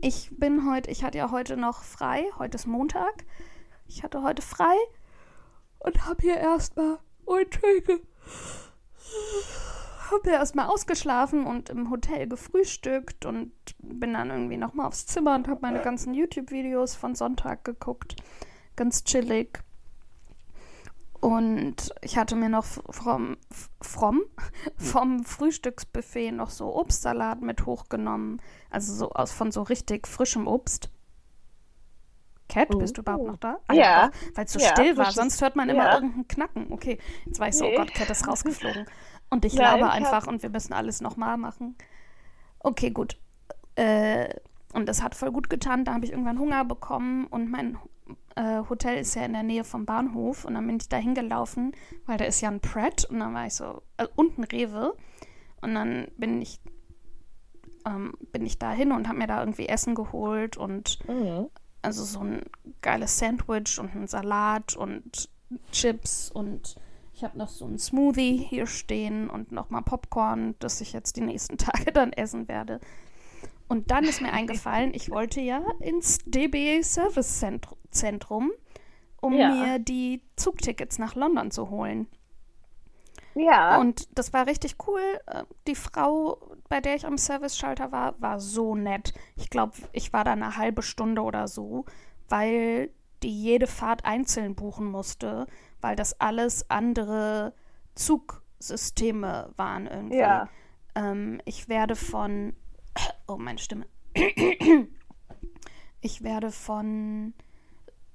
Ich 0.00 0.30
bin 0.36 0.70
heute, 0.70 0.90
ich 0.90 1.04
hatte 1.04 1.18
ja 1.18 1.30
heute 1.30 1.56
noch 1.56 1.82
frei. 1.82 2.24
Heute 2.38 2.56
ist 2.56 2.66
Montag. 2.66 3.24
Ich 3.86 4.02
hatte 4.02 4.22
heute 4.22 4.42
frei 4.42 4.76
und 5.78 6.06
habe 6.06 6.22
hier 6.22 6.36
erstmal, 6.36 6.98
Entschuldige, 7.26 8.00
habe 10.10 10.22
hier 10.24 10.34
erstmal 10.34 10.66
ausgeschlafen 10.68 11.46
und 11.46 11.70
im 11.70 11.90
Hotel 11.90 12.28
gefrühstückt 12.28 13.26
und 13.26 13.52
bin 13.78 14.14
dann 14.14 14.30
irgendwie 14.30 14.56
nochmal 14.56 14.86
aufs 14.86 15.06
Zimmer 15.06 15.34
und 15.34 15.48
habe 15.48 15.60
meine 15.62 15.80
ganzen 15.80 16.14
YouTube-Videos 16.14 16.94
von 16.94 17.14
Sonntag 17.14 17.64
geguckt. 17.64 18.16
Ganz 18.76 19.04
chillig. 19.04 19.62
Und 21.20 21.92
ich 22.00 22.16
hatte 22.16 22.34
mir 22.34 22.48
noch 22.48 22.64
vom, 22.64 23.36
vom, 23.82 24.22
vom 24.76 25.22
Frühstücksbuffet 25.24 26.32
noch 26.32 26.48
so 26.50 26.74
Obstsalat 26.74 27.42
mit 27.42 27.66
hochgenommen. 27.66 28.40
Also 28.70 28.94
so 28.94 29.10
aus 29.10 29.30
von 29.32 29.52
so 29.52 29.62
richtig 29.62 30.08
frischem 30.08 30.46
Obst. 30.46 30.90
Cat, 32.48 32.68
bist 32.78 32.96
du 32.96 33.02
überhaupt 33.02 33.26
noch 33.26 33.36
da? 33.36 33.58
Oh. 33.70 33.74
Ja. 33.74 34.10
Weil 34.34 34.44
es 34.46 34.52
so 34.54 34.58
Ja, 34.58 34.70
still 34.70 34.96
war, 34.96 35.12
sonst 35.12 35.40
hört 35.40 35.54
man 35.56 35.68
immer 35.68 35.84
ja. 35.84 35.94
irgendeinen 35.94 36.26
Knacken. 36.26 36.72
Okay, 36.72 36.98
jetzt 37.26 37.38
weiß 37.38 37.54
ich 37.54 37.58
so, 37.60 37.64
oh 37.66 37.68
Nee. 37.68 37.76
Gott, 37.76 37.94
Cat 37.94 38.10
ist 38.10 38.26
rausgeflogen. 38.28 38.86
Und 39.28 39.44
ich 39.44 39.54
Nein, 39.54 39.64
laber 39.64 39.78
ich 39.78 39.84
hab- 40.04 40.12
einfach 40.14 40.26
und 40.26 40.42
wir 40.42 40.50
müssen 40.50 40.72
alles 40.72 41.00
nochmal 41.00 41.36
machen. 41.36 41.76
Okay, 42.58 42.90
gut. 42.90 43.18
Äh, 43.76 44.34
und 44.72 44.88
das 44.88 45.02
hat 45.02 45.14
voll 45.14 45.30
gut 45.30 45.48
getan. 45.50 45.84
Da 45.84 45.94
habe 45.94 46.04
ich 46.04 46.10
irgendwann 46.10 46.38
Hunger 46.38 46.64
bekommen 46.64 47.26
und 47.26 47.50
mein 47.50 47.78
äh, 48.36 48.62
Hotel 48.68 48.98
ist 48.98 49.14
ja 49.14 49.24
in 49.24 49.32
der 49.32 49.42
Nähe 49.42 49.64
vom 49.64 49.86
Bahnhof 49.86 50.44
und 50.44 50.54
dann 50.54 50.66
bin 50.66 50.76
ich 50.76 50.88
da 50.88 50.96
hingelaufen, 50.96 51.72
weil 52.06 52.18
da 52.18 52.24
ist 52.24 52.40
ja 52.40 52.48
ein 52.50 52.60
Pret 52.60 53.04
und 53.04 53.20
dann 53.20 53.34
war 53.34 53.46
ich 53.46 53.54
so, 53.54 53.82
äh, 53.96 54.06
und 54.16 54.38
ein 54.38 54.44
Rewe 54.44 54.94
und 55.60 55.74
dann 55.74 56.08
bin 56.16 56.40
ich 56.40 56.60
ähm, 57.86 58.12
bin 58.32 58.44
ich 58.44 58.58
da 58.58 58.72
hin 58.72 58.92
und 58.92 59.08
habe 59.08 59.18
mir 59.18 59.26
da 59.26 59.40
irgendwie 59.40 59.66
Essen 59.68 59.94
geholt 59.94 60.56
und 60.56 60.98
Mhm. 61.08 61.48
also 61.82 62.04
so 62.04 62.20
ein 62.20 62.42
geiles 62.82 63.18
Sandwich 63.18 63.78
und 63.78 63.90
einen 63.94 64.06
Salat 64.06 64.76
und 64.76 65.30
Chips 65.72 66.30
und 66.30 66.76
ich 67.14 67.24
habe 67.24 67.38
noch 67.38 67.48
so 67.48 67.66
ein 67.66 67.78
Smoothie 67.78 68.36
hier 68.36 68.66
stehen 68.66 69.28
und 69.30 69.50
nochmal 69.52 69.82
Popcorn, 69.82 70.54
das 70.58 70.80
ich 70.80 70.92
jetzt 70.92 71.16
die 71.16 71.22
nächsten 71.22 71.58
Tage 71.58 71.90
dann 71.92 72.12
essen 72.12 72.48
werde. 72.48 72.80
Und 73.70 73.90
dann 73.90 74.04
ist 74.04 74.20
mir 74.20 74.32
eingefallen, 74.32 74.92
ich 74.94 75.10
wollte 75.10 75.40
ja 75.40 75.62
ins 75.80 76.18
DB 76.26 76.82
Service 76.82 77.42
Zentr- 77.42 77.76
Zentrum, 77.90 78.50
um 79.20 79.32
Ja. 79.32 79.50
mir 79.50 79.78
die 79.78 80.22
Zugtickets 80.36 80.98
nach 80.98 81.14
London 81.14 81.50
zu 81.50 81.70
holen. 81.70 82.06
Ja. 83.34 83.78
Und 83.78 84.08
das 84.18 84.32
war 84.32 84.46
richtig 84.46 84.76
cool. 84.88 85.00
Äh, 85.26 85.44
Die 85.68 85.76
Frau, 85.76 86.38
bei 86.68 86.80
der 86.80 86.96
ich 86.96 87.06
am 87.06 87.16
Service-Schalter 87.16 87.92
war, 87.92 88.20
war 88.20 88.40
so 88.40 88.74
nett. 88.74 89.14
Ich 89.36 89.50
glaube, 89.50 89.74
ich 89.92 90.12
war 90.12 90.24
da 90.24 90.32
eine 90.32 90.56
halbe 90.56 90.82
Stunde 90.82 91.22
oder 91.22 91.46
so, 91.46 91.84
weil 92.28 92.90
die 93.22 93.30
jede 93.30 93.68
Fahrt 93.68 94.04
einzeln 94.04 94.56
buchen 94.56 94.86
musste, 94.90 95.46
weil 95.80 95.94
das 95.94 96.20
alles 96.20 96.68
andere 96.70 97.54
Zugsysteme 97.94 99.52
waren 99.56 99.86
irgendwie. 99.86 100.18
Ja. 100.18 100.48
Ähm, 100.94 101.40
ich 101.44 101.68
werde 101.68 101.94
von. 101.96 102.54
Oh, 103.26 103.36
meine 103.36 103.58
Stimme. 103.58 103.86
Ich 106.00 106.22
werde 106.22 106.50
von 106.50 107.34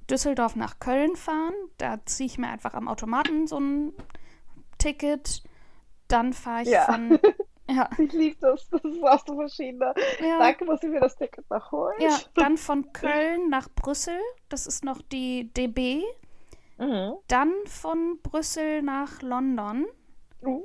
Düsseldorf 0.10 0.56
nach 0.56 0.80
Köln 0.80 1.16
fahren. 1.16 1.54
Da 1.78 2.00
ziehe 2.06 2.28
ich 2.28 2.38
mir 2.38 2.48
einfach 2.50 2.74
am 2.74 2.88
Automaten 2.88 3.48
so 3.48 3.60
ein 3.60 3.94
Ticket. 4.78 5.44
Dann 6.08 6.34
fahre 6.34 6.64
ich 6.64 6.70
Ja. 6.70 6.86
von. 6.86 7.20
Ja, 7.68 7.90
Ich 7.98 8.14
liebe 8.14 8.38
das. 8.42 8.70
Das 8.70 8.84
ist 8.84 9.02
auch 9.04 9.26
so 9.26 9.36
verschiedene. 9.38 9.92
ja, 10.22 10.38
Danke, 10.38 10.66
muss 10.66 10.84
ich 10.84 10.90
mir 10.90 11.00
das 11.00 11.16
Ticket 11.16 11.50
noch 11.50 11.72
holen? 11.72 11.96
ja, 12.00 12.16
dann 12.36 12.58
von 12.60 12.94
Köln 12.94 13.50
nach 13.50 13.68
Brüssel. 13.74 14.20
Das 14.50 14.68
ist 14.68 14.84
noch 14.86 15.02
die 15.02 15.52
DB. 15.52 16.04
Mhm. 16.78 17.14
Dann 17.28 17.52
von 17.66 18.20
Brüssel 18.22 18.84
nach 18.84 19.24
London. 19.24 19.88
Uh. 20.44 20.62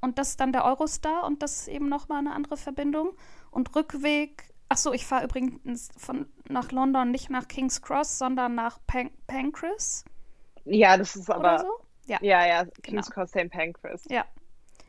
Und 0.00 0.18
das 0.20 0.28
ist 0.28 0.40
dann 0.40 0.52
der 0.52 0.64
Eurostar 0.66 1.24
und 1.26 1.42
das 1.42 1.62
ist 1.62 1.68
eben 1.68 1.88
nochmal 1.88 2.18
eine 2.20 2.32
andere 2.32 2.56
Verbindung. 2.56 3.16
Und 3.56 3.74
Rückweg, 3.74 4.44
ach 4.68 4.76
so, 4.76 4.92
ich 4.92 5.06
fahre 5.06 5.24
übrigens 5.24 5.88
von, 5.96 6.26
nach 6.48 6.72
London 6.72 7.10
nicht 7.10 7.30
nach 7.30 7.48
King's 7.48 7.80
Cross, 7.80 8.18
sondern 8.18 8.54
nach 8.54 8.78
Pan 8.86 9.10
Pancras 9.26 10.04
Ja, 10.66 10.96
das 10.98 11.16
ist 11.16 11.30
aber. 11.30 11.60
so. 11.60 11.66
Ja, 12.06 12.18
Ja, 12.20 12.46
ja, 12.46 12.64
King's 12.82 13.06
Genau. 13.06 13.14
Cross 13.14 13.30
St. 13.30 13.50
Pancras. 13.50 14.04
ja. 14.10 14.24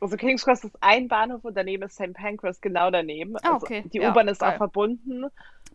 Also 0.02 0.16
King's 0.18 0.44
Cross 0.44 0.64
ist 0.66 0.76
ein 0.82 1.08
Bahnhof 1.08 1.44
und 1.46 1.56
daneben 1.56 1.84
ist 1.84 1.96
St. 1.96 2.14
Pancras 2.14 2.62
genau 2.62 2.92
daneben. 2.92 3.36
Ah, 3.38 3.54
Also 3.54 3.66
okay. 3.66 3.84
die 3.92 3.98
Ja, 4.00 4.12
U-Bahn 4.12 4.28
ist 4.28 4.44
auch 4.44 4.50
geil. 4.50 4.58
verbunden. 4.58 5.26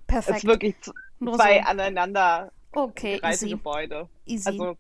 Perfekt. 0.07 0.37
Es 0.38 0.44
ist 0.44 0.48
wirklich 0.48 0.76
zwei 0.83 1.61
so. 1.62 1.66
aneinander 1.68 2.52
Okay, 2.74 3.20
easy. 3.24 3.48
Gebäude. 3.50 4.09
Easy. 4.26 4.48
Also, 4.50 4.76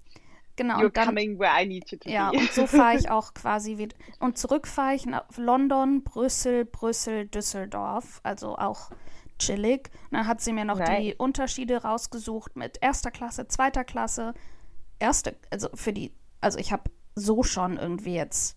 genau. 0.56 0.78
you're 0.78 0.86
Und 0.86 0.96
dann, 0.96 1.06
coming 1.06 1.38
where 1.38 1.52
I 1.60 1.66
need 1.66 1.90
you 1.90 1.98
to 1.98 2.08
ja, 2.08 2.30
be. 2.30 2.38
und 2.38 2.52
so 2.52 2.66
fahre 2.66 2.96
ich 2.98 3.10
auch 3.10 3.34
quasi 3.34 3.78
wieder. 3.78 3.96
Und 4.20 4.38
zurück 4.38 4.66
fahre 4.66 4.94
ich 4.94 5.06
nach 5.06 5.24
London, 5.36 6.02
Brüssel, 6.02 6.64
Brüssel, 6.64 7.26
Düsseldorf. 7.26 8.20
Also 8.22 8.56
auch 8.56 8.90
chillig. 9.38 9.90
Und 10.10 10.18
dann 10.18 10.26
hat 10.26 10.40
sie 10.40 10.52
mir 10.52 10.64
noch 10.64 10.78
die 10.78 11.08
Nice. 11.08 11.14
Unterschiede 11.18 11.82
rausgesucht 11.82 12.56
mit 12.56 12.78
erster 12.80 13.10
Klasse, 13.10 13.48
zweiter 13.48 13.84
Klasse. 13.84 14.34
Erste, 14.98 15.36
also 15.50 15.68
für 15.74 15.92
die, 15.92 16.12
also 16.40 16.58
ich 16.58 16.72
habe 16.72 16.84
so 17.14 17.42
schon 17.42 17.76
irgendwie 17.76 18.14
jetzt 18.14 18.56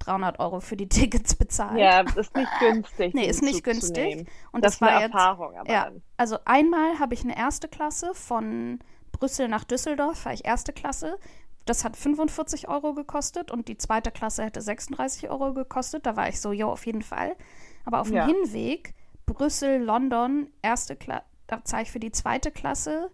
300 0.00 0.38
Euro 0.40 0.60
für 0.60 0.76
die 0.76 0.88
Tickets 0.88 1.34
bezahlt. 1.34 1.78
Ja, 1.78 2.00
ist 2.00 2.34
nicht 2.36 2.50
günstig. 2.60 3.14
Nee, 3.14 3.26
ist 3.26 3.42
nicht 3.42 3.64
günstig. 3.64 4.26
Und 4.52 4.64
das, 4.64 4.72
das, 4.72 4.74
ist 4.74 4.82
eine 4.82 4.90
war 4.92 5.00
jetzt. 5.02 5.14
Erfahrung, 5.14 5.56
aber 5.56 5.70
Ja, 5.72 5.90
also 6.16 6.38
einmal 6.44 6.98
habe 6.98 7.14
ich 7.14 7.24
eine 7.24 7.36
erste 7.36 7.68
Klasse 7.68 8.14
von 8.14 8.80
Brüssel 9.12 9.48
nach 9.48 9.64
Düsseldorf, 9.64 10.24
war 10.24 10.32
ich 10.32 10.44
erste 10.44 10.72
Klasse. 10.72 11.18
Das 11.64 11.84
hat 11.84 11.96
45 11.96 12.68
Euro 12.68 12.92
gekostet 12.94 13.50
und 13.52 13.68
die 13.68 13.78
zweite 13.78 14.10
Klasse 14.10 14.42
hätte 14.44 14.60
36 14.60 15.30
Euro 15.30 15.54
gekostet. 15.54 16.06
Da 16.06 16.16
war 16.16 16.28
ich 16.28 16.40
so, 16.40 16.50
jo, 16.52 16.68
auf 16.70 16.86
jeden 16.86 17.02
Fall. 17.02 17.36
Aber 17.84 18.00
auf 18.00 18.08
dem 18.08 18.16
Ja. 18.16 18.26
Hinweg, 18.26 18.94
Brüssel, 19.26 19.80
London, 19.82 20.48
erste 20.60 20.96
Klasse, 20.96 21.24
da 21.46 21.62
zahle 21.64 21.84
ich 21.84 21.92
für 21.92 22.00
die 22.00 22.10
zweite 22.10 22.50
Klasse 22.50 23.10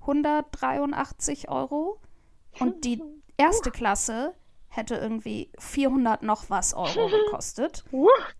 183 0.00 1.48
Euro. 1.50 1.98
Und 2.58 2.84
die 2.84 3.02
erste 3.36 3.70
Klasse 3.70 4.34
hätte 4.68 4.94
irgendwie 4.94 5.50
400 5.58 6.22
noch 6.22 6.48
was 6.48 6.74
Euro 6.74 7.08
gekostet 7.26 7.84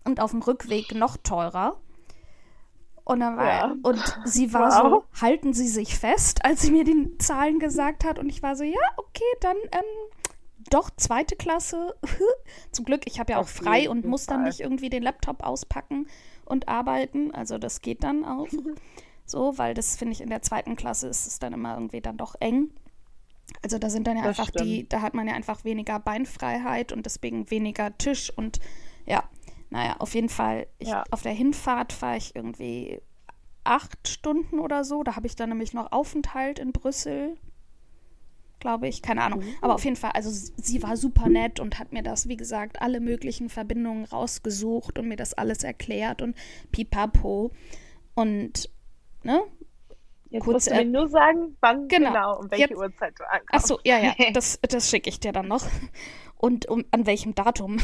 und 0.03 0.19
auf 0.19 0.31
dem 0.31 0.41
Rückweg 0.41 0.95
noch 0.95 1.17
teurer. 1.17 1.79
Und, 3.05 3.19
dann 3.19 3.35
war, 3.37 3.45
Ja. 3.45 3.75
und 3.83 4.01
sie 4.25 4.53
war 4.53 4.69
Wow. 4.83 5.03
so, 5.13 5.21
halten 5.21 5.53
Sie 5.53 5.67
sich 5.67 5.97
fest, 5.97 6.45
als 6.45 6.61
sie 6.61 6.71
mir 6.71 6.83
die 6.85 7.17
Zahlen 7.17 7.59
gesagt 7.59 8.05
hat. 8.05 8.17
Und 8.17 8.29
ich 8.29 8.41
war 8.41 8.55
so, 8.55 8.63
ja, 8.63 8.79
okay, 8.97 9.23
dann 9.41 9.57
ähm, 9.73 9.83
doch 10.69 10.89
zweite 10.95 11.35
Klasse. 11.35 11.95
Zum 12.71 12.85
Glück, 12.85 13.01
ich 13.05 13.19
habe 13.19 13.33
ja 13.33 13.39
auch 13.39 13.47
frei 13.47 13.89
und 13.89 14.05
muss 14.05 14.25
dann 14.25 14.43
nicht 14.43 14.61
irgendwie 14.61 14.89
den 14.89 15.03
Laptop 15.03 15.43
auspacken 15.43 16.07
und 16.45 16.69
arbeiten. 16.69 17.33
Also 17.35 17.57
das 17.57 17.81
geht 17.81 18.03
dann 18.03 18.23
auch. 18.25 18.47
So, 19.25 19.57
weil 19.57 19.73
das 19.73 19.95
finde 19.95 20.11
ich 20.11 20.19
in 20.19 20.29
der 20.29 20.41
zweiten 20.41 20.75
Klasse 20.75 21.07
ist 21.07 21.25
es 21.27 21.39
dann 21.39 21.53
immer 21.53 21.75
irgendwie 21.75 22.01
dann 22.01 22.17
doch 22.17 22.35
eng. 22.41 22.71
Also 23.61 23.79
da 23.79 23.89
sind 23.89 24.05
dann 24.05 24.17
ja 24.17 24.23
Das 24.23 24.37
einfach 24.37 24.51
die, 24.51 24.75
stimmt. 24.79 24.91
da 24.93 25.01
hat 25.01 25.13
man 25.13 25.25
ja 25.29 25.33
einfach 25.33 25.63
weniger 25.63 25.97
Beinfreiheit 25.97 26.91
und 26.91 27.05
deswegen 27.05 27.49
weniger 27.49 27.97
Tisch 27.97 28.33
und 28.35 28.59
ja, 29.05 29.23
naja, 29.73 29.95
auf 29.97 30.13
jeden 30.13 30.29
Fall, 30.29 30.67
ich, 30.77 30.89
Ja. 30.89 31.03
auf 31.09 31.23
der 31.23 31.31
Hinfahrt 31.31 31.93
fahre 31.93 32.17
ich 32.17 32.35
irgendwie 32.35 33.01
acht 33.63 34.07
Stunden 34.07 34.59
oder 34.59 34.83
so. 34.83 35.03
Da 35.03 35.15
habe 35.15 35.25
ich 35.25 35.35
dann 35.35 35.49
nämlich 35.49 35.73
noch 35.73 35.91
Aufenthalt 35.91 36.59
in 36.59 36.71
Brüssel, 36.73 37.37
glaube 38.59 38.87
ich, 38.87 39.01
keine 39.01 39.23
Ahnung. 39.23 39.39
Mhm. 39.39 39.55
Aber 39.61 39.73
auf 39.73 39.83
jeden 39.83 39.95
Fall, 39.95 40.11
also 40.11 40.29
sie 40.31 40.83
war 40.83 40.95
super 40.95 41.27
nett 41.27 41.59
und 41.59 41.79
hat 41.79 41.91
mir 41.91 42.03
das, 42.03 42.27
wie 42.27 42.37
gesagt, 42.37 42.81
alle 42.81 42.99
möglichen 42.99 43.49
Verbindungen 43.49 44.05
rausgesucht 44.05 44.99
und 44.99 45.07
mir 45.07 45.15
das 45.17 45.33
alles 45.33 45.63
erklärt 45.63 46.21
und 46.21 46.35
pipapo. 46.71 47.51
Und, 48.13 48.69
ne, 49.23 49.41
Jetzt 50.29 50.45
Kurz, 50.45 50.53
musst 50.65 50.71
du 50.71 50.75
mir 50.75 50.85
nur 50.85 51.07
sagen, 51.09 51.55
wann 51.61 51.87
genau. 51.87 52.11
genau, 52.11 52.39
um 52.39 52.49
welche 52.51 52.69
Jetzt- 52.69 52.77
Uhrzeit 52.77 53.13
du 53.19 53.23
ankommst. 53.23 53.49
Ach 53.51 53.61
so, 53.61 53.79
ja, 53.83 53.99
ja, 53.99 54.13
das, 54.33 54.59
das 54.61 54.89
schicke 54.89 55.09
ich 55.09 55.19
dir 55.19 55.31
dann 55.31 55.47
noch. 55.47 55.63
Und 56.43 56.67
um, 56.67 56.83
an 56.91 57.05
welchem 57.05 57.33
Datum? 57.35 57.77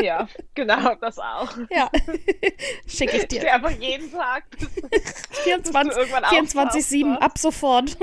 Ja, 0.00 0.28
genau, 0.54 0.94
das 0.94 1.18
auch. 1.18 1.56
ja, 1.72 1.90
schicke 2.86 3.16
ich 3.16 3.22
Ich 3.22 3.28
dir. 3.28 3.40
stehe 3.40 3.52
einfach 3.52 3.72
jeden 3.72 4.12
Tag 4.12 4.48
bis, 4.50 4.68
bis 4.90 5.14
du 5.30 5.34
24 5.42 5.96
irgendwann 5.96 6.24
24-7 6.24 7.02
auftauchst, 7.14 7.22
ab 7.22 7.38
sofort. 7.38 7.98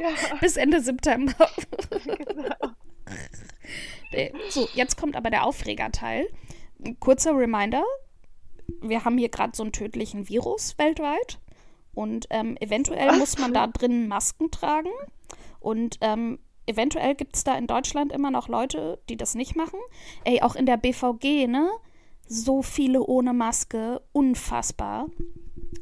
Ja, 0.00 0.10
Bis 0.40 0.56
Ende 0.56 0.80
September. 0.80 1.50
genau. 1.90 2.70
So, 4.50 4.68
jetzt 4.74 4.96
kommt 4.96 5.16
aber 5.16 5.30
der 5.30 5.44
Aufregerteil. 5.44 6.28
Kurzer 7.00 7.36
Reminder. 7.36 7.82
Wir 8.80 9.04
haben 9.04 9.18
hier 9.18 9.28
gerade 9.28 9.56
so 9.56 9.64
einen 9.64 9.72
tödlichen 9.72 10.28
Virus 10.28 10.78
weltweit. 10.78 11.40
Und 11.94 12.28
ähm, 12.30 12.56
eventuell 12.60 13.18
muss 13.18 13.38
man 13.38 13.52
da 13.52 13.66
drin 13.66 14.06
Masken 14.06 14.52
tragen. 14.52 14.90
Und 15.58 15.98
ähm, 16.00 16.38
eventuell 16.66 17.14
gibt 17.14 17.36
es 17.36 17.44
da 17.44 17.56
in 17.56 17.66
Deutschland 17.66 18.12
immer 18.12 18.30
noch 18.30 18.48
Leute, 18.48 18.98
die 19.08 19.16
das 19.16 19.34
nicht 19.34 19.56
machen. 19.56 19.78
Ey, 20.24 20.42
auch 20.42 20.56
in 20.56 20.66
der 20.66 20.76
BVG, 20.76 21.46
ne? 21.46 21.70
So 22.26 22.62
viele 22.62 23.02
ohne 23.02 23.32
Maske. 23.32 24.02
Unfassbar. 24.12 25.08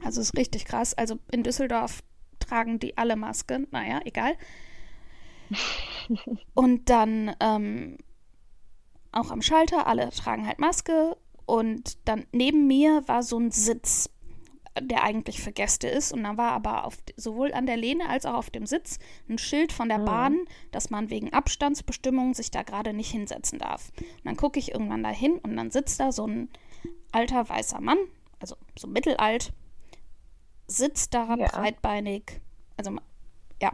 Also 0.04 0.20
ist 0.20 0.36
richtig 0.36 0.66
krass. 0.66 0.94
Also 0.94 1.18
in 1.30 1.42
Düsseldorf 1.42 2.02
tragen 2.38 2.78
die 2.78 2.96
alle 2.98 3.16
Maske. 3.16 3.66
Naja, 3.70 4.00
egal. 4.04 4.34
Und 6.54 6.90
dann 6.90 7.34
ähm, 7.40 7.98
auch 9.12 9.30
am 9.30 9.42
Schalter, 9.42 9.86
alle 9.86 10.10
tragen 10.10 10.46
halt 10.46 10.58
Maske. 10.58 11.16
Und 11.46 12.08
dann 12.08 12.26
neben 12.32 12.66
mir 12.66 13.06
war 13.06 13.22
so 13.22 13.38
ein 13.38 13.50
Sitz, 13.50 14.10
der 14.80 15.04
eigentlich 15.04 15.40
für 15.42 15.52
Gäste 15.52 15.88
ist. 15.88 16.12
Und 16.12 16.24
dann 16.24 16.36
war 16.36 16.52
aber 16.52 16.84
auf, 16.84 16.96
sowohl 17.16 17.52
an 17.52 17.66
der 17.66 17.76
Lehne 17.76 18.08
als 18.08 18.26
auch 18.26 18.34
auf 18.34 18.50
dem 18.50 18.66
Sitz 18.66 18.98
ein 19.28 19.38
Schild 19.38 19.72
von 19.72 19.88
der 19.88 19.98
Bahn, 20.00 20.38
dass 20.72 20.90
man 20.90 21.10
wegen 21.10 21.32
Abstandsbestimmungen 21.32 22.34
sich 22.34 22.50
da 22.50 22.62
gerade 22.62 22.92
nicht 22.92 23.10
hinsetzen 23.10 23.58
darf. 23.58 23.92
Und 23.98 24.24
dann 24.24 24.36
gucke 24.36 24.58
ich 24.58 24.72
irgendwann 24.72 25.02
da 25.02 25.10
hin 25.10 25.38
und 25.38 25.56
dann 25.56 25.70
sitzt 25.70 26.00
da 26.00 26.10
so 26.12 26.26
ein 26.26 26.48
alter 27.12 27.48
weißer 27.48 27.80
Mann, 27.80 27.98
also 28.40 28.56
so 28.76 28.88
mittelalt, 28.88 29.52
sitzt 30.66 31.14
da 31.14 31.36
Ja. 31.36 31.46
breitbeinig, 31.48 32.40
also 32.76 32.96
ja, 33.62 33.72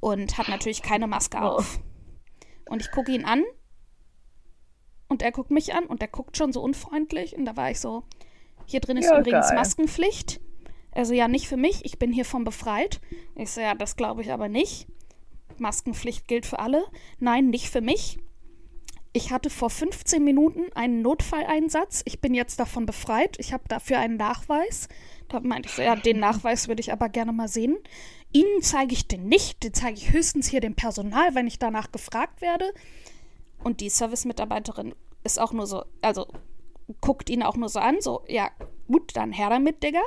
und 0.00 0.36
hat 0.36 0.48
natürlich 0.48 0.82
keine 0.82 1.06
Maske 1.06 1.36
Oh. 1.40 1.46
auf. 1.46 1.78
Und 2.68 2.80
ich 2.82 2.90
gucke 2.90 3.12
ihn 3.12 3.24
an 3.24 3.44
und 5.08 5.22
er 5.22 5.32
guckt 5.32 5.50
mich 5.50 5.74
an 5.74 5.84
und 5.86 6.00
der 6.00 6.08
guckt 6.08 6.36
schon 6.36 6.52
so 6.52 6.60
unfreundlich 6.62 7.36
und 7.36 7.44
da 7.44 7.56
war 7.56 7.70
ich 7.70 7.78
so, 7.78 8.02
hier 8.66 8.80
drin 8.80 8.96
ist 8.96 9.06
Ja, 9.06 9.18
übrigens 9.18 9.48
geil. 9.48 9.56
Maskenpflicht. 9.56 10.40
Also 10.92 11.12
ja, 11.12 11.28
nicht 11.28 11.48
für 11.48 11.56
mich, 11.56 11.84
ich 11.84 11.98
bin 11.98 12.12
hiervon 12.12 12.44
befreit. 12.44 13.00
Ich 13.34 13.50
so, 13.50 13.60
ja, 13.60 13.74
das 13.74 13.96
glaube 13.96 14.22
ich 14.22 14.32
aber 14.32 14.48
nicht. 14.48 14.86
Maskenpflicht 15.58 16.28
gilt 16.28 16.46
für 16.46 16.58
alle. 16.58 16.84
Nein, 17.18 17.50
nicht 17.50 17.68
für 17.70 17.80
mich. 17.80 18.18
Ich 19.12 19.30
hatte 19.30 19.48
vor 19.48 19.70
15 19.70 20.24
Minuten 20.24 20.72
einen 20.74 21.02
Notfalleinsatz. 21.02 22.02
Ich 22.04 22.20
bin 22.20 22.34
jetzt 22.34 22.58
davon 22.58 22.84
befreit. 22.86 23.36
Ich 23.38 23.52
habe 23.52 23.62
dafür 23.68 23.98
einen 23.98 24.16
Nachweis. 24.16 24.88
Da 25.28 25.40
meinte 25.40 25.68
ich 25.68 25.74
so, 25.74 25.82
ja, 25.82 25.94
den 25.94 26.18
Nachweis 26.18 26.66
würde 26.66 26.80
ich 26.80 26.92
aber 26.92 27.08
gerne 27.08 27.32
mal 27.32 27.48
sehen. 27.48 27.76
Ihnen 28.32 28.62
zeige 28.62 28.92
ich 28.92 29.06
den 29.06 29.28
nicht. 29.28 29.62
Den 29.62 29.72
zeige 29.72 29.96
ich 29.98 30.12
höchstens 30.12 30.48
hier 30.48 30.60
dem 30.60 30.74
Personal, 30.74 31.34
wenn 31.36 31.46
ich 31.46 31.60
danach 31.60 31.92
gefragt 31.92 32.40
werde. 32.40 32.72
Und 33.62 33.80
die 33.80 33.88
Service-Mitarbeiterin 33.88 34.94
ist 35.22 35.40
auch 35.40 35.52
nur 35.52 35.66
so, 35.66 35.84
also 36.02 36.26
guckt 37.00 37.30
ihn 37.30 37.42
auch 37.42 37.56
nur 37.56 37.68
so 37.68 37.80
an, 37.80 38.00
so, 38.00 38.24
ja, 38.28 38.50
gut, 38.86 39.16
dann 39.16 39.32
her 39.32 39.50
damit, 39.50 39.82
Digga. 39.82 40.00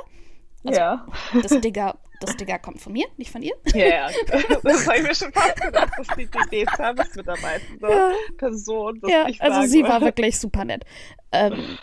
Also- 0.64 0.78
ja. 0.80 1.06
Das 1.42 1.60
Digga, 1.60 1.98
das 2.20 2.36
Digga 2.36 2.58
kommt 2.58 2.80
von 2.80 2.92
mir, 2.92 3.06
nicht 3.16 3.30
von 3.30 3.42
ihr. 3.42 3.54
Ja, 3.74 3.86
ja. 3.86 4.08
Das 4.62 4.86
habe 4.86 4.96
ich 4.98 5.02
mir 5.04 5.14
schon 5.14 5.32
fast 5.32 5.60
gedacht, 5.60 5.90
dass 5.96 6.06
die 6.16 6.26
DD-Service-mitarbeitende 6.26 7.88
Ja. 7.90 8.12
Person 8.36 8.98
das 9.00 9.10
Ja, 9.10 9.24
nicht 9.24 9.40
also 9.40 9.68
sie 9.68 9.82
war 9.84 10.00
wirklich 10.00 10.38
super 10.38 10.64
nett. 10.64 10.84
Ähm, 11.32 11.78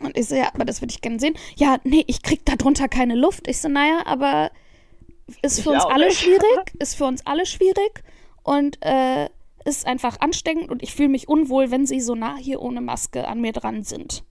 und 0.00 0.16
ich 0.18 0.26
so, 0.28 0.34
ja, 0.34 0.50
aber 0.54 0.64
das 0.64 0.80
würde 0.82 0.92
ich 0.92 1.00
gerne 1.00 1.20
sehen. 1.20 1.34
Ja, 1.56 1.78
nee, 1.84 2.04
ich 2.08 2.22
krieg 2.22 2.44
da 2.44 2.56
drunter 2.56 2.88
keine 2.88 3.14
Luft. 3.14 3.46
Ich 3.46 3.60
so, 3.60 3.68
naja, 3.68 4.02
aber 4.04 4.50
ist 5.42 5.60
für 5.60 5.70
Ich 5.70 5.76
uns 5.76 5.84
alle 5.84 6.06
nicht. 6.06 6.18
schwierig, 6.20 6.72
ist 6.80 6.96
für 6.96 7.04
uns 7.04 7.24
alle 7.24 7.46
schwierig 7.46 8.02
und 8.42 8.78
äh, 8.84 9.28
ist 9.64 9.86
einfach 9.86 10.20
ansteckend 10.20 10.70
und 10.70 10.82
ich 10.82 10.94
fühle 10.94 11.08
mich 11.08 11.28
unwohl, 11.28 11.70
wenn 11.70 11.86
sie 11.86 12.00
so 12.00 12.14
nah 12.14 12.36
hier 12.36 12.60
ohne 12.62 12.80
Maske 12.80 13.26
an 13.26 13.40
mir 13.40 13.52
dran 13.52 13.82
sind. 13.82 14.24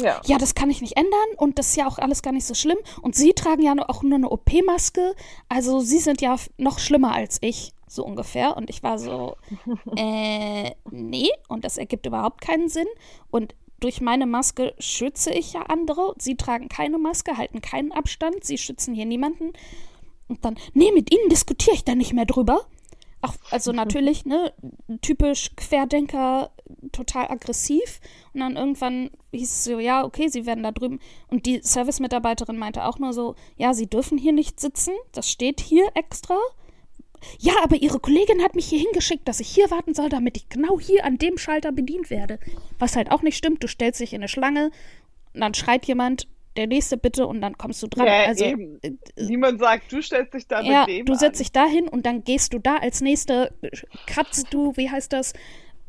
Ja. 0.00 0.20
Ja, 0.26 0.36
das 0.38 0.54
kann 0.54 0.70
ich 0.70 0.82
nicht 0.82 0.96
ändern 0.96 1.28
und 1.36 1.58
das 1.58 1.68
ist 1.68 1.76
ja 1.76 1.86
auch 1.86 1.98
alles 1.98 2.22
gar 2.22 2.32
nicht 2.32 2.44
so 2.44 2.54
schlimm. 2.54 2.78
Und 3.00 3.14
sie 3.14 3.32
tragen 3.32 3.62
ja 3.62 3.74
auch 3.88 4.02
nur 4.02 4.16
eine 4.16 4.30
OP-Maske. 4.30 5.14
Also 5.48 5.80
sie 5.80 5.98
sind 5.98 6.20
ja 6.20 6.36
noch 6.58 6.78
schlimmer 6.78 7.14
als 7.14 7.38
ich, 7.40 7.72
so 7.86 8.04
ungefähr. 8.04 8.56
Und 8.56 8.68
ich 8.68 8.82
war 8.82 8.98
so, 8.98 9.36
äh, 9.96 10.72
nee. 10.90 11.30
Und 11.48 11.64
das 11.64 11.78
ergibt 11.78 12.06
überhaupt 12.06 12.42
keinen 12.42 12.68
Sinn. 12.68 12.88
Und 13.30 13.54
durch 13.80 14.00
meine 14.00 14.26
Maske 14.26 14.74
schütze 14.78 15.32
ich 15.32 15.54
ja 15.54 15.62
andere. 15.62 16.14
Sie 16.18 16.36
tragen 16.36 16.68
keine 16.68 16.98
Maske, 16.98 17.38
halten 17.38 17.62
keinen 17.62 17.92
Abstand. 17.92 18.44
Sie 18.44 18.58
schützen 18.58 18.94
hier 18.94 19.06
niemanden. 19.06 19.52
Und 20.28 20.44
dann, 20.44 20.56
nee, 20.74 20.92
mit 20.92 21.12
ihnen 21.12 21.28
diskutiere 21.30 21.76
ich 21.76 21.84
da 21.84 21.94
nicht 21.94 22.12
mehr 22.12 22.26
drüber. 22.26 22.66
Ach, 23.28 23.34
also 23.50 23.72
natürlich, 23.72 24.24
ne, 24.24 24.52
typisch 25.02 25.50
Querdenker, 25.56 26.52
total 26.92 27.28
aggressiv. 27.28 28.00
Und 28.32 28.40
dann 28.40 28.56
irgendwann 28.56 29.10
hieß 29.32 29.50
es 29.50 29.64
so, 29.64 29.80
ja, 29.80 30.04
okay, 30.04 30.28
sie 30.28 30.46
werden 30.46 30.62
da 30.62 30.70
drüben. 30.70 31.00
Und 31.26 31.44
die 31.46 31.60
Service-Mitarbeiterin 31.60 32.56
meinte 32.56 32.84
auch 32.84 33.00
nur 33.00 33.12
so, 33.12 33.34
ja, 33.56 33.74
sie 33.74 33.88
dürfen 33.88 34.16
hier 34.16 34.32
nicht 34.32 34.60
sitzen, 34.60 34.92
das 35.10 35.28
steht 35.28 35.60
hier 35.60 35.88
extra. 35.94 36.36
Ja, 37.40 37.54
aber 37.64 37.76
ihre 37.76 37.98
Kollegin 37.98 38.42
hat 38.44 38.54
mich 38.54 38.66
hier 38.66 38.78
hingeschickt, 38.78 39.26
dass 39.26 39.40
ich 39.40 39.48
hier 39.48 39.70
warten 39.72 39.94
soll, 39.94 40.08
damit 40.08 40.36
ich 40.36 40.48
genau 40.48 40.78
hier 40.78 41.04
an 41.04 41.18
dem 41.18 41.36
Schalter 41.36 41.72
bedient 41.72 42.10
werde. 42.10 42.38
Was 42.78 42.94
halt 42.94 43.10
auch 43.10 43.22
nicht 43.22 43.36
stimmt, 43.36 43.64
du 43.64 43.68
stellst 43.68 44.00
dich 44.00 44.12
in 44.12 44.20
eine 44.20 44.28
Schlange 44.28 44.70
und 45.34 45.40
dann 45.40 45.54
schreit 45.54 45.86
jemand, 45.86 46.28
der 46.56 46.66
nächste 46.66 46.96
bitte 46.96 47.26
und 47.26 47.40
dann 47.40 47.56
kommst 47.58 47.82
du 47.82 47.86
dran. 47.88 48.06
Ja, 48.06 48.24
also 48.26 48.44
eben. 48.44 48.78
äh, 48.82 48.92
Niemand 49.16 49.60
sagt, 49.60 49.92
du 49.92 50.02
stellst 50.02 50.34
dich 50.34 50.46
da 50.46 50.60
ja, 50.62 50.80
mit 50.86 50.88
dem 50.96 51.06
du 51.06 51.12
an. 51.12 51.18
setzt 51.18 51.40
dich 51.40 51.52
da 51.52 51.66
hin 51.66 51.88
und 51.88 52.06
dann 52.06 52.24
gehst 52.24 52.52
du 52.52 52.58
da 52.58 52.76
als 52.76 53.00
nächste, 53.00 53.52
cutst 54.12 54.52
du, 54.52 54.72
wie 54.76 54.90
heißt 54.90 55.12
das? 55.12 55.32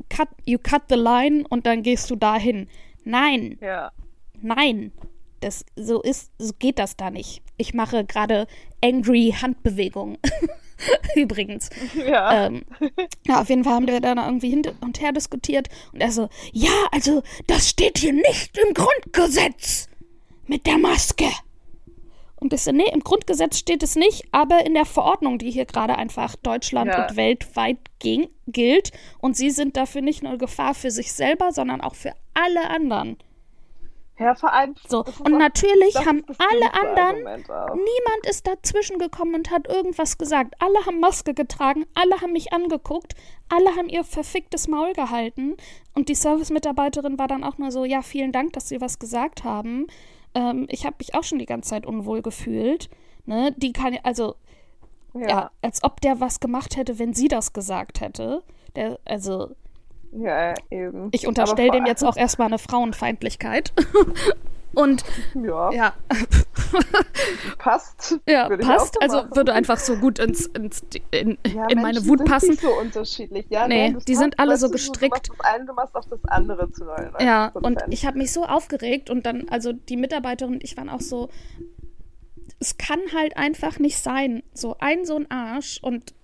Cut, 0.08 0.28
you 0.46 0.58
cut 0.62 0.82
the 0.88 0.94
line 0.96 1.44
und 1.48 1.66
dann 1.66 1.82
gehst 1.82 2.10
du 2.10 2.16
da 2.16 2.36
hin. 2.36 2.68
Nein, 3.04 3.58
Ja. 3.60 3.90
nein. 4.40 4.92
Das, 5.40 5.64
so 5.76 6.02
ist, 6.02 6.32
so 6.38 6.52
geht 6.58 6.80
das 6.80 6.96
da 6.96 7.10
nicht. 7.10 7.42
Ich 7.58 7.72
mache 7.72 8.04
gerade 8.04 8.48
angry 8.82 9.32
Handbewegungen. 9.40 10.18
Übrigens. 11.14 11.70
Ja. 11.94 12.46
Ähm, 12.46 12.62
ja, 13.26 13.40
auf 13.40 13.48
jeden 13.48 13.62
Fall 13.64 13.74
haben 13.74 13.86
wir 13.86 14.00
dann 14.00 14.18
irgendwie 14.18 14.50
hin 14.50 14.62
und 14.80 15.00
her 15.00 15.12
diskutiert 15.12 15.68
und 15.92 16.00
er 16.00 16.10
so, 16.12 16.28
ja, 16.52 16.70
also 16.92 17.22
das 17.46 17.68
steht 17.68 17.98
hier 17.98 18.12
nicht 18.12 18.56
im 18.58 18.74
Grundgesetz 18.74 19.88
mit 20.48 20.66
der 20.66 20.78
Maske. 20.78 21.26
Und 22.40 22.56
so, 22.56 22.70
nee, 22.70 22.88
im 22.92 23.00
Grundgesetz 23.00 23.58
steht 23.58 23.82
es 23.82 23.96
nicht, 23.96 24.22
aber 24.30 24.64
in 24.64 24.74
der 24.74 24.84
Verordnung, 24.84 25.38
die 25.38 25.50
hier 25.50 25.64
gerade 25.66 25.96
einfach 25.96 26.36
Deutschland 26.36 26.88
Ja. 26.92 27.06
und 27.08 27.16
weltweit 27.16 27.78
ging, 27.98 28.28
gilt. 28.46 28.92
Und 29.18 29.36
sie 29.36 29.50
sind 29.50 29.76
dafür 29.76 30.02
nicht 30.02 30.22
nur 30.22 30.38
Gefahr 30.38 30.74
für 30.74 30.92
sich 30.92 31.12
selber, 31.12 31.50
sondern 31.52 31.80
auch 31.80 31.96
für 31.96 32.12
alle 32.34 32.70
anderen. 32.70 33.16
ja, 34.20 34.34
vor 34.34 34.52
allem. 34.52 34.74
So, 34.88 35.02
das 35.04 35.20
und 35.20 35.34
auch- 35.34 35.38
natürlich 35.38 35.94
das 35.94 36.04
haben 36.06 36.24
das 36.26 36.36
alle 36.40 36.74
anderen. 36.74 37.22
Niemand 37.22 38.26
ist 38.28 38.46
dazwischen 38.48 38.98
gekommen 38.98 39.34
und 39.36 39.50
hat 39.52 39.68
irgendwas 39.68 40.18
gesagt. 40.18 40.54
Alle 40.60 40.84
haben 40.86 40.98
Maske 41.00 41.34
getragen, 41.34 41.86
alle 41.94 42.20
haben 42.20 42.32
mich 42.32 42.52
angeguckt, 42.52 43.14
alle 43.48 43.76
haben 43.76 43.88
ihr 43.88 44.02
verficktes 44.04 44.66
Maul 44.68 44.92
gehalten. 44.92 45.56
Und 45.94 46.08
die 46.08 46.16
Service-Mitarbeiterin 46.16 47.16
war 47.18 47.28
dann 47.28 47.44
auch 47.44 47.58
nur 47.58 47.70
so, 47.70 47.84
ja, 47.84 48.02
vielen 48.02 48.32
Dank, 48.32 48.52
dass 48.54 48.68
Sie 48.68 48.80
was 48.80 48.98
gesagt 48.98 49.42
haben. 49.44 49.86
Ähm, 50.34 50.66
ich 50.70 50.84
habe 50.86 50.96
mich 50.98 51.14
auch 51.14 51.24
schon 51.24 51.38
die 51.38 51.46
ganze 51.46 51.70
Zeit 51.70 51.86
unwohl 51.86 52.22
gefühlt. 52.22 52.88
Ne? 53.26 53.54
Die 53.56 53.72
kann, 53.72 53.98
also, 54.02 54.34
ja. 55.14 55.28
Ja. 55.28 55.50
als 55.62 55.82
ob 55.84 56.00
der 56.00 56.20
was 56.20 56.40
gemacht 56.40 56.76
hätte, 56.76 56.98
wenn 56.98 57.14
sie 57.14 57.28
das 57.28 57.52
gesagt 57.52 58.00
hätte. 58.00 58.42
Der, 58.76 58.98
also, 59.04 59.50
Ja, 60.12 60.54
eben. 60.70 61.08
ich 61.12 61.26
unterstelle 61.26 61.70
dem 61.70 61.86
jetzt 61.86 62.04
auch 62.04 62.16
erstmal 62.16 62.48
eine 62.48 62.58
Frauenfeindlichkeit. 62.58 63.72
und 64.74 65.04
Ja, 65.34 65.70
ja, 65.72 65.94
passt. 67.58 68.18
Ja, 68.28 68.48
passt. 68.56 69.00
Also 69.00 69.18
machen. 69.18 69.36
würde 69.36 69.52
einfach 69.54 69.78
so 69.78 69.96
gut 69.96 70.18
ins, 70.18 70.46
ins, 70.46 70.82
in, 71.10 71.38
Ja, 71.46 71.66
in 71.66 71.80
meine 71.80 72.00
Menschen 72.00 72.08
Wut 72.08 72.18
sind 72.18 72.28
passen. 72.28 72.50
Nicht 72.50 72.60
so 72.62 72.78
unterschiedlich. 72.78 73.46
Ja, 73.48 73.66
Nee, 73.66 73.90
nein, 73.90 74.02
die 74.06 74.14
sind 74.14 74.38
alle 74.38 74.56
so 74.56 74.66
du, 74.66 74.72
gestrickt. 74.72 75.28
Du 75.28 75.32
machst 75.32 75.40
das 75.40 75.54
eine, 75.54 75.64
du 75.66 75.72
machst 75.74 75.94
auch 75.96 76.04
das 76.04 76.24
andere 76.26 76.70
zu 76.72 76.84
99 76.84 77.26
Ja, 77.26 77.48
und 77.54 77.82
ich 77.88 78.06
habe 78.06 78.18
mich 78.18 78.32
so 78.32 78.44
aufgeregt 78.44 79.10
und 79.10 79.26
dann, 79.26 79.48
also 79.48 79.72
die 79.72 79.96
Mitarbeiterin 79.96 80.54
und 80.54 80.64
ich 80.64 80.76
waren 80.76 80.88
auch 80.88 81.00
so, 81.00 81.28
es 82.60 82.76
kann 82.76 83.00
halt 83.14 83.36
einfach 83.36 83.78
nicht 83.78 83.98
sein. 83.98 84.42
So 84.52 84.76
ein 84.78 85.04
so 85.04 85.16
ein 85.16 85.30
Arsch 85.30 85.78
und 85.82 86.14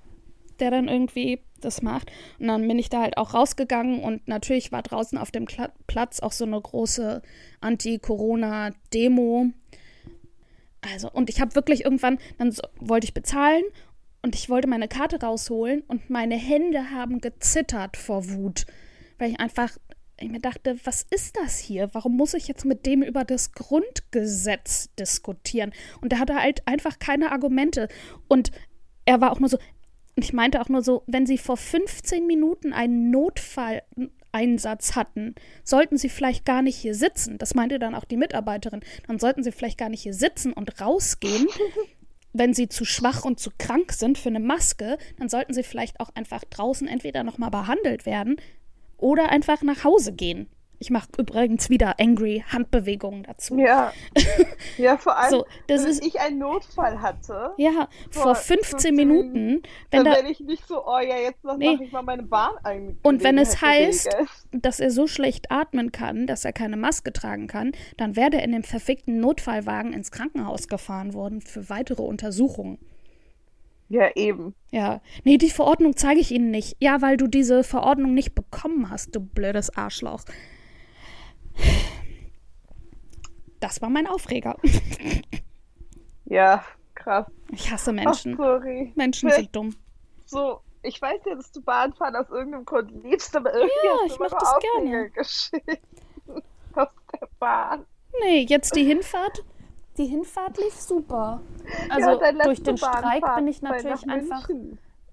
der 0.61 0.71
dann 0.71 0.89
irgendwie 0.89 1.41
das 1.65 1.83
macht. 1.83 2.11
Und 2.39 2.49
dann 2.49 2.67
bin 2.67 2.79
ich 2.79 2.89
da 2.89 3.03
halt 3.03 3.17
auch 3.17 3.35
rausgegangen 3.35 4.01
und 4.01 4.27
natürlich 4.29 4.73
war 4.73 4.83
draußen 4.83 5.19
auf 5.19 5.31
dem 5.31 5.47
Platz 5.87 6.21
auch 6.21 6.33
so 6.33 6.45
eine 6.45 6.61
große 6.61 7.23
Anti-Corona-Demo. 7.61 9.51
Also, 10.93 11.11
und 11.11 11.31
ich 11.31 11.41
habe 11.41 11.55
wirklich 11.55 11.85
irgendwann, 11.85 12.19
dann 12.39 12.53
so, 12.53 12.63
wollte 12.79 13.07
ich 13.07 13.15
bezahlen 13.15 13.65
und 14.23 14.35
ich 14.35 14.51
wollte 14.51 14.69
meine 14.69 14.89
Karte 14.89 15.21
rausholen 15.21 15.83
und 15.89 16.11
meine 16.11 16.37
Hände 16.37 16.91
haben 16.91 17.21
gezittert 17.21 17.97
vor 17.97 18.29
Wut, 18.31 18.67
weil 19.19 19.31
ich 19.31 19.41
einfach 19.41 19.71
ich 20.21 20.31
mir 20.31 20.41
dachte, 20.41 20.77
was 20.85 21.05
ist 21.11 21.37
das 21.37 21.59
hier? 21.59 21.91
Warum 21.93 22.17
muss 22.17 22.35
ich 22.35 22.47
jetzt 22.47 22.65
mit 22.65 22.87
dem 22.87 23.03
über 23.03 23.25
das 23.25 23.53
Grundgesetz 23.53 24.95
diskutieren? 24.95 25.73
Und 26.01 26.13
er 26.13 26.21
hatte 26.21 26.37
halt 26.37 26.67
einfach 26.67 26.99
keine 26.99 27.33
Argumente. 27.33 27.89
Und 28.29 28.51
er 29.05 29.21
war 29.21 29.33
auch 29.33 29.41
nur 29.41 29.49
so, 29.49 29.59
ich 30.17 30.33
meinte 30.33 30.61
auch 30.61 30.69
nur 30.69 30.83
so, 30.83 31.03
wenn 31.07 31.27
Sie 31.27 31.39
vor 31.39 31.57
15 31.57 32.27
Minuten 32.27 32.73
einen 32.73 33.11
Notfalleinsatz 33.11 34.95
hatten, 34.95 35.35
sollten 35.65 35.99
Sie 35.99 36.09
vielleicht 36.09 36.45
gar 36.45 36.63
nicht 36.63 36.77
hier 36.77 36.95
sitzen. 36.95 37.39
Das 37.39 37.55
meinte 37.55 37.79
dann 37.79 37.95
auch 37.95 38.05
die 38.05 38.17
Mitarbeiterin. 38.17 38.83
Dann 39.07 39.19
sollten 39.19 39.43
Sie 39.43 39.53
vielleicht 39.53 39.79
gar 39.79 39.89
nicht 39.89 40.03
hier 40.03 40.15
sitzen 40.15 40.53
und 40.53 40.81
rausgehen. 40.81 41.47
Wenn 42.33 42.55
Sie 42.55 42.69
zu 42.69 42.85
schwach 42.85 43.25
und 43.25 43.39
zu 43.39 43.51
krank 43.59 43.93
sind 43.93 44.19
für 44.19 44.29
eine 44.29 44.41
Maske, 44.41 44.99
dann 45.19 45.29
sollten 45.29 45.55
Sie 45.55 45.63
vielleicht 45.63 46.01
auch 46.01 46.11
einfach 46.15 46.43
draußen 46.45 46.89
entweder 46.89 47.23
nochmal 47.23 47.51
behandelt 47.51 48.07
werden 48.07 48.37
oder 48.97 49.31
einfach 49.31 49.63
nach 49.63 49.85
Hause 49.85 50.13
gehen. 50.13 50.49
Ich 50.85 50.91
mache 50.91 51.09
übrigens 51.17 51.71
wieder 51.71 51.99
angry 51.99 52.45
Handbewegungen 52.47 53.23
dazu. 53.23 53.57
Ja. 53.57 53.91
ja, 54.77 54.99
vor 54.99 55.17
allem, 55.17 55.31
So, 55.31 55.47
wenn 55.67 55.81
ist- 55.87 56.05
ich 56.07 56.21
einen 56.21 56.37
Notfall 56.41 57.01
hatte, 57.01 57.53
Ja, 57.57 57.89
vor 58.11 58.35
15 58.35 58.95
Minuten, 58.95 59.63
wenn 59.91 60.05
dann 60.05 60.05
da, 60.05 60.11
werde 60.17 60.29
ich 60.31 60.41
nicht 60.41 60.69
so, 60.69 60.87
oh 60.87 60.99
ja, 60.99 61.17
jetzt 61.17 61.43
Nee. 61.57 61.73
mache 61.73 61.85
ich 61.85 61.91
mal 61.93 62.03
meine 62.03 62.25
Bahn 62.25 62.51
ein. 62.65 62.99
Und 63.03 63.25
wenn 63.25 63.39
es 63.39 63.63
heißt- 63.63 64.11
dass 64.53 64.79
er 64.79 64.91
so 64.91 65.07
schlecht 65.07 65.51
atmen 65.51 65.91
kann, 65.91 66.27
dass 66.27 66.45
er 66.45 66.53
keine 66.53 66.77
Maske 66.77 67.15
tragen 67.15 67.47
kann, 67.47 67.73
dann 67.97 68.15
wäre 68.15 68.33
er 68.35 68.43
in 68.45 68.53
dem 68.53 68.63
verfickten 68.63 69.21
Notfallwagen 69.21 69.95
ins 69.95 70.11
Krankenhaus 70.11 70.69
gefahren 70.69 71.15
worden 71.15 71.41
für 71.41 71.71
weitere 71.71 72.03
Untersuchungen. 72.03 72.77
Ja, 73.89 74.11
eben. 74.17 74.55
Ja, 74.71 75.01
nee, 75.25 75.39
die 75.39 75.49
Verordnung 75.49 75.97
zeige 75.97 76.21
ich 76.21 76.31
Ihnen 76.31 76.51
nicht. 76.51 76.77
Ja, 76.79 77.01
weil 77.01 77.17
du 77.17 77.27
diese 77.27 77.65
Verordnung 77.65 78.13
nicht 78.13 78.35
bekommen 78.35 78.91
hast, 78.91 79.17
du 79.17 79.21
blödes 79.21 79.75
Arschloch. 79.79 80.25
Das 83.61 83.81
war 83.81 83.89
mein 83.89 84.07
Aufreger. 84.07 84.57
Ja, 86.27 86.65
krass. 86.95 87.27
Ich 87.51 87.71
hasse 87.71 87.91
Ach, 87.91 87.95
Menschen. 87.95 88.37
sorry. 88.37 88.93
Menschen 88.95 89.31
sind 89.31 89.55
dumm. 89.55 89.75
So, 90.27 90.61
ich 90.83 91.01
weiß 91.01 91.21
ja, 91.27 91.35
dass 91.35 91.51
du 91.53 91.63
Bahnfahren 91.63 92.17
aus 92.17 92.29
irgendeinem 92.31 92.65
Grund 92.65 92.91
liebst, 93.05 93.35
aber 93.37 93.53
irgendwie 93.55 93.73
Ja, 93.87 93.93
hast 93.93 94.01
du 94.03 94.15
ich 94.15 94.19
mach 94.21 94.39
das 94.39 94.49
Aufreger 94.55 94.83
gerne. 94.85 95.11
geschickt. 95.11 95.81
Aus 96.77 96.89
der 97.13 97.29
Bahn. 97.39 97.87
Nee, 98.21 98.47
jetzt 98.49 98.75
die 98.75 98.85
Hinfahrt. 98.85 99.45
Die 99.97 100.07
Hinfahrt 100.07 100.57
lief 100.59 100.75
super. 100.75 101.41
Also 101.89 102.21
ja, 102.21 102.33
durch 102.33 102.63
den 102.63 102.77
Streik 102.77 103.03
Bahnfahrt 103.03 103.37
bin 103.37 103.49
ich 103.49 103.63
natürlich 103.63 104.09
einfach. 104.09 104.49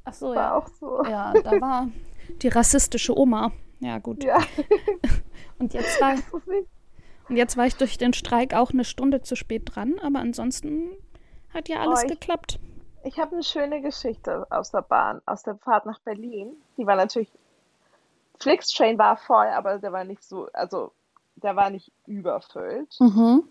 Ach 0.05 0.13
so, 0.13 0.27
War 0.29 0.35
ja. 0.35 0.55
auch 0.55 0.67
so. 0.79 1.03
Ja, 1.05 1.33
da 1.33 1.51
war 1.61 1.87
die 2.41 2.47
rassistische 2.47 3.15
Oma. 3.17 3.51
Ja, 3.81 3.99
gut. 3.99 4.23
Ja, 4.23 4.39
Und 5.59 5.73
jetzt 5.73 5.99
war, 6.01 6.15
und 7.29 7.35
jetzt 7.37 7.55
war 7.57 7.65
ich 7.67 7.75
durch 7.75 7.97
den 7.97 8.13
Streik 8.13 8.53
auch 8.55 8.71
eine 8.71 8.83
Stunde 8.83 9.21
zu 9.21 9.35
spät 9.35 9.63
dran, 9.75 9.99
aber 10.01 10.19
ansonsten 10.19 10.89
hat 11.53 11.69
ja 11.69 11.81
alles 11.81 11.99
Oh, 12.01 12.05
ich- 12.05 12.11
geklappt. 12.19 12.59
Ich 13.03 13.17
habe 13.19 13.31
eine 13.33 13.43
schöne 13.43 13.81
Geschichte 13.81 14.45
aus 14.51 14.69
der 14.71 14.83
Bahn, 14.83 15.21
aus 15.25 15.41
der 15.43 15.55
Fahrt 15.55 15.85
nach 15.87 15.99
Berlin. 16.01 16.51
Die 16.77 16.85
war 16.85 16.95
natürlich. 16.95 17.31
Flixtrain 18.39 18.97
war 18.97 19.17
voll, 19.17 19.47
aber 19.47 19.77
der 19.79 19.91
war 19.91 20.03
nicht 20.03 20.23
so, 20.23 20.47
also 20.53 20.91
der 21.35 21.55
war 21.55 21.69
nicht 21.69 21.91
überfüllt. 22.07 22.95
Mhm. 22.99 23.43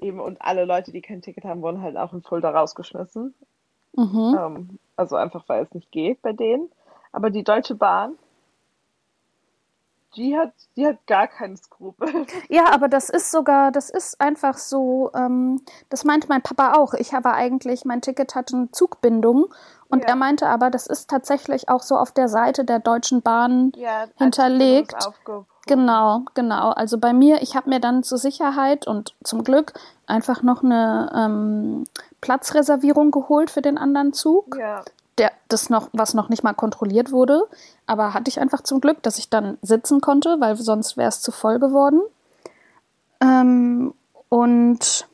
Eben, 0.00 0.20
und 0.20 0.40
alle 0.42 0.64
Leute, 0.64 0.92
die 0.92 1.00
kein 1.02 1.22
Ticket 1.22 1.44
haben, 1.44 1.62
wurden 1.62 1.82
halt 1.82 1.96
auch 1.96 2.12
in 2.12 2.22
Fulda 2.22 2.50
rausgeschmissen. 2.50 3.34
Mhm. 3.96 4.36
Ähm, 4.38 4.78
also 4.96 5.16
einfach, 5.16 5.44
weil 5.48 5.62
es 5.64 5.72
nicht 5.72 5.90
geht 5.92 6.20
bei 6.22 6.32
denen. 6.32 6.70
Aber 7.12 7.30
die 7.30 7.44
Deutsche 7.44 7.74
Bahn, 7.74 8.16
die 10.16 10.36
hat, 10.36 10.52
die 10.76 10.86
hat 10.86 11.06
gar 11.06 11.26
keine 11.26 11.56
Skrupel. 11.56 12.08
Ja, 12.48 12.72
aber 12.72 12.88
das 12.88 13.10
ist 13.10 13.30
sogar, 13.30 13.72
das 13.72 13.90
ist 13.90 14.20
einfach 14.20 14.58
so, 14.58 15.10
ähm, 15.14 15.60
das 15.90 16.04
meinte 16.04 16.28
mein 16.28 16.42
Papa 16.42 16.74
auch. 16.74 16.94
Ich 16.94 17.12
habe 17.14 17.32
eigentlich, 17.32 17.84
mein 17.84 18.00
Ticket 18.00 18.34
hatte 18.34 18.56
eine 18.56 18.70
Zugbindung 18.70 19.46
und 19.88 20.02
Ja. 20.02 20.10
er 20.10 20.16
meinte 20.16 20.46
aber, 20.48 20.70
das 20.70 20.86
ist 20.86 21.10
tatsächlich 21.10 21.68
auch 21.68 21.82
so 21.82 21.96
auf 21.96 22.12
der 22.12 22.28
Seite 22.28 22.64
der 22.64 22.78
Deutschen 22.78 23.22
Bahn 23.22 23.72
Ja, 23.76 24.06
Hinterlegt. 24.16 24.94
Genau, 25.66 26.22
genau. 26.34 26.70
Also 26.70 26.98
bei 26.98 27.12
mir, 27.14 27.40
ich 27.42 27.56
habe 27.56 27.70
mir 27.70 27.80
dann 27.80 28.02
zur 28.02 28.18
Sicherheit 28.18 28.86
und 28.86 29.14
zum 29.24 29.44
Glück 29.44 29.72
einfach 30.06 30.42
noch 30.42 30.62
eine 30.62 31.10
ähm, 31.14 31.84
Platzreservierung 32.20 33.10
geholt 33.10 33.50
für 33.50 33.62
den 33.62 33.78
anderen 33.78 34.12
Zug, 34.12 34.56
Ja, 34.58 34.82
der 35.18 35.32
das 35.48 35.70
noch, 35.70 35.88
was 35.92 36.14
noch 36.14 36.28
nicht 36.28 36.42
mal 36.42 36.54
kontrolliert 36.54 37.12
wurde. 37.12 37.48
Aber 37.86 38.14
hatte 38.14 38.28
ich 38.28 38.40
einfach 38.40 38.62
zum 38.62 38.80
Glück, 38.80 39.02
dass 39.02 39.18
ich 39.18 39.30
dann 39.30 39.58
sitzen 39.62 40.00
konnte, 40.00 40.40
weil 40.40 40.56
sonst 40.56 40.96
wäre 40.96 41.08
es 41.08 41.20
zu 41.20 41.32
voll 41.32 41.58
geworden. 41.58 42.02
Ähm, 43.20 43.94
und 44.28 45.08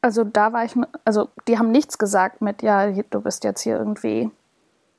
also 0.00 0.24
da 0.24 0.52
war 0.52 0.64
ich, 0.64 0.74
also 1.04 1.28
die 1.48 1.58
haben 1.58 1.72
nichts 1.72 1.98
gesagt 1.98 2.40
mit, 2.40 2.62
ja, 2.62 2.90
du 2.90 3.20
bist 3.20 3.44
jetzt 3.44 3.62
hier 3.62 3.76
irgendwie. 3.76 4.30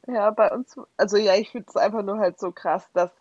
ja, 0.08 0.30
bei 0.32 0.52
uns, 0.52 0.76
also 0.98 1.18
ja, 1.18 1.36
ich 1.36 1.50
finde 1.52 1.68
es 1.70 1.78
einfach 1.78 2.04
nur 2.04 2.20
halt 2.20 2.40
so 2.40 2.52
krass, 2.52 2.90
dass 2.94 3.12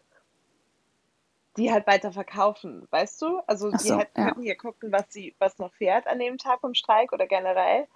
die 1.56 1.72
halt 1.72 1.86
weiter 1.86 2.12
verkaufen, 2.12 2.86
weißt 2.90 3.20
du? 3.22 3.40
Also 3.46 3.70
Ach 3.72 3.78
die 3.78 3.88
so, 3.88 3.96
halt, 3.96 4.08
ja. 4.16 4.26
könnten 4.26 4.42
hier 4.42 4.56
gucken, 4.56 4.92
was 4.92 5.04
sie, 5.10 5.34
was 5.38 5.58
noch 5.58 5.72
fährt 5.74 6.06
an 6.06 6.18
dem 6.18 6.38
Tag 6.38 6.60
vom 6.60 6.74
Streik 6.74 7.12
oder 7.12 7.26
generell. 7.26 7.86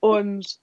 Und 0.00 0.58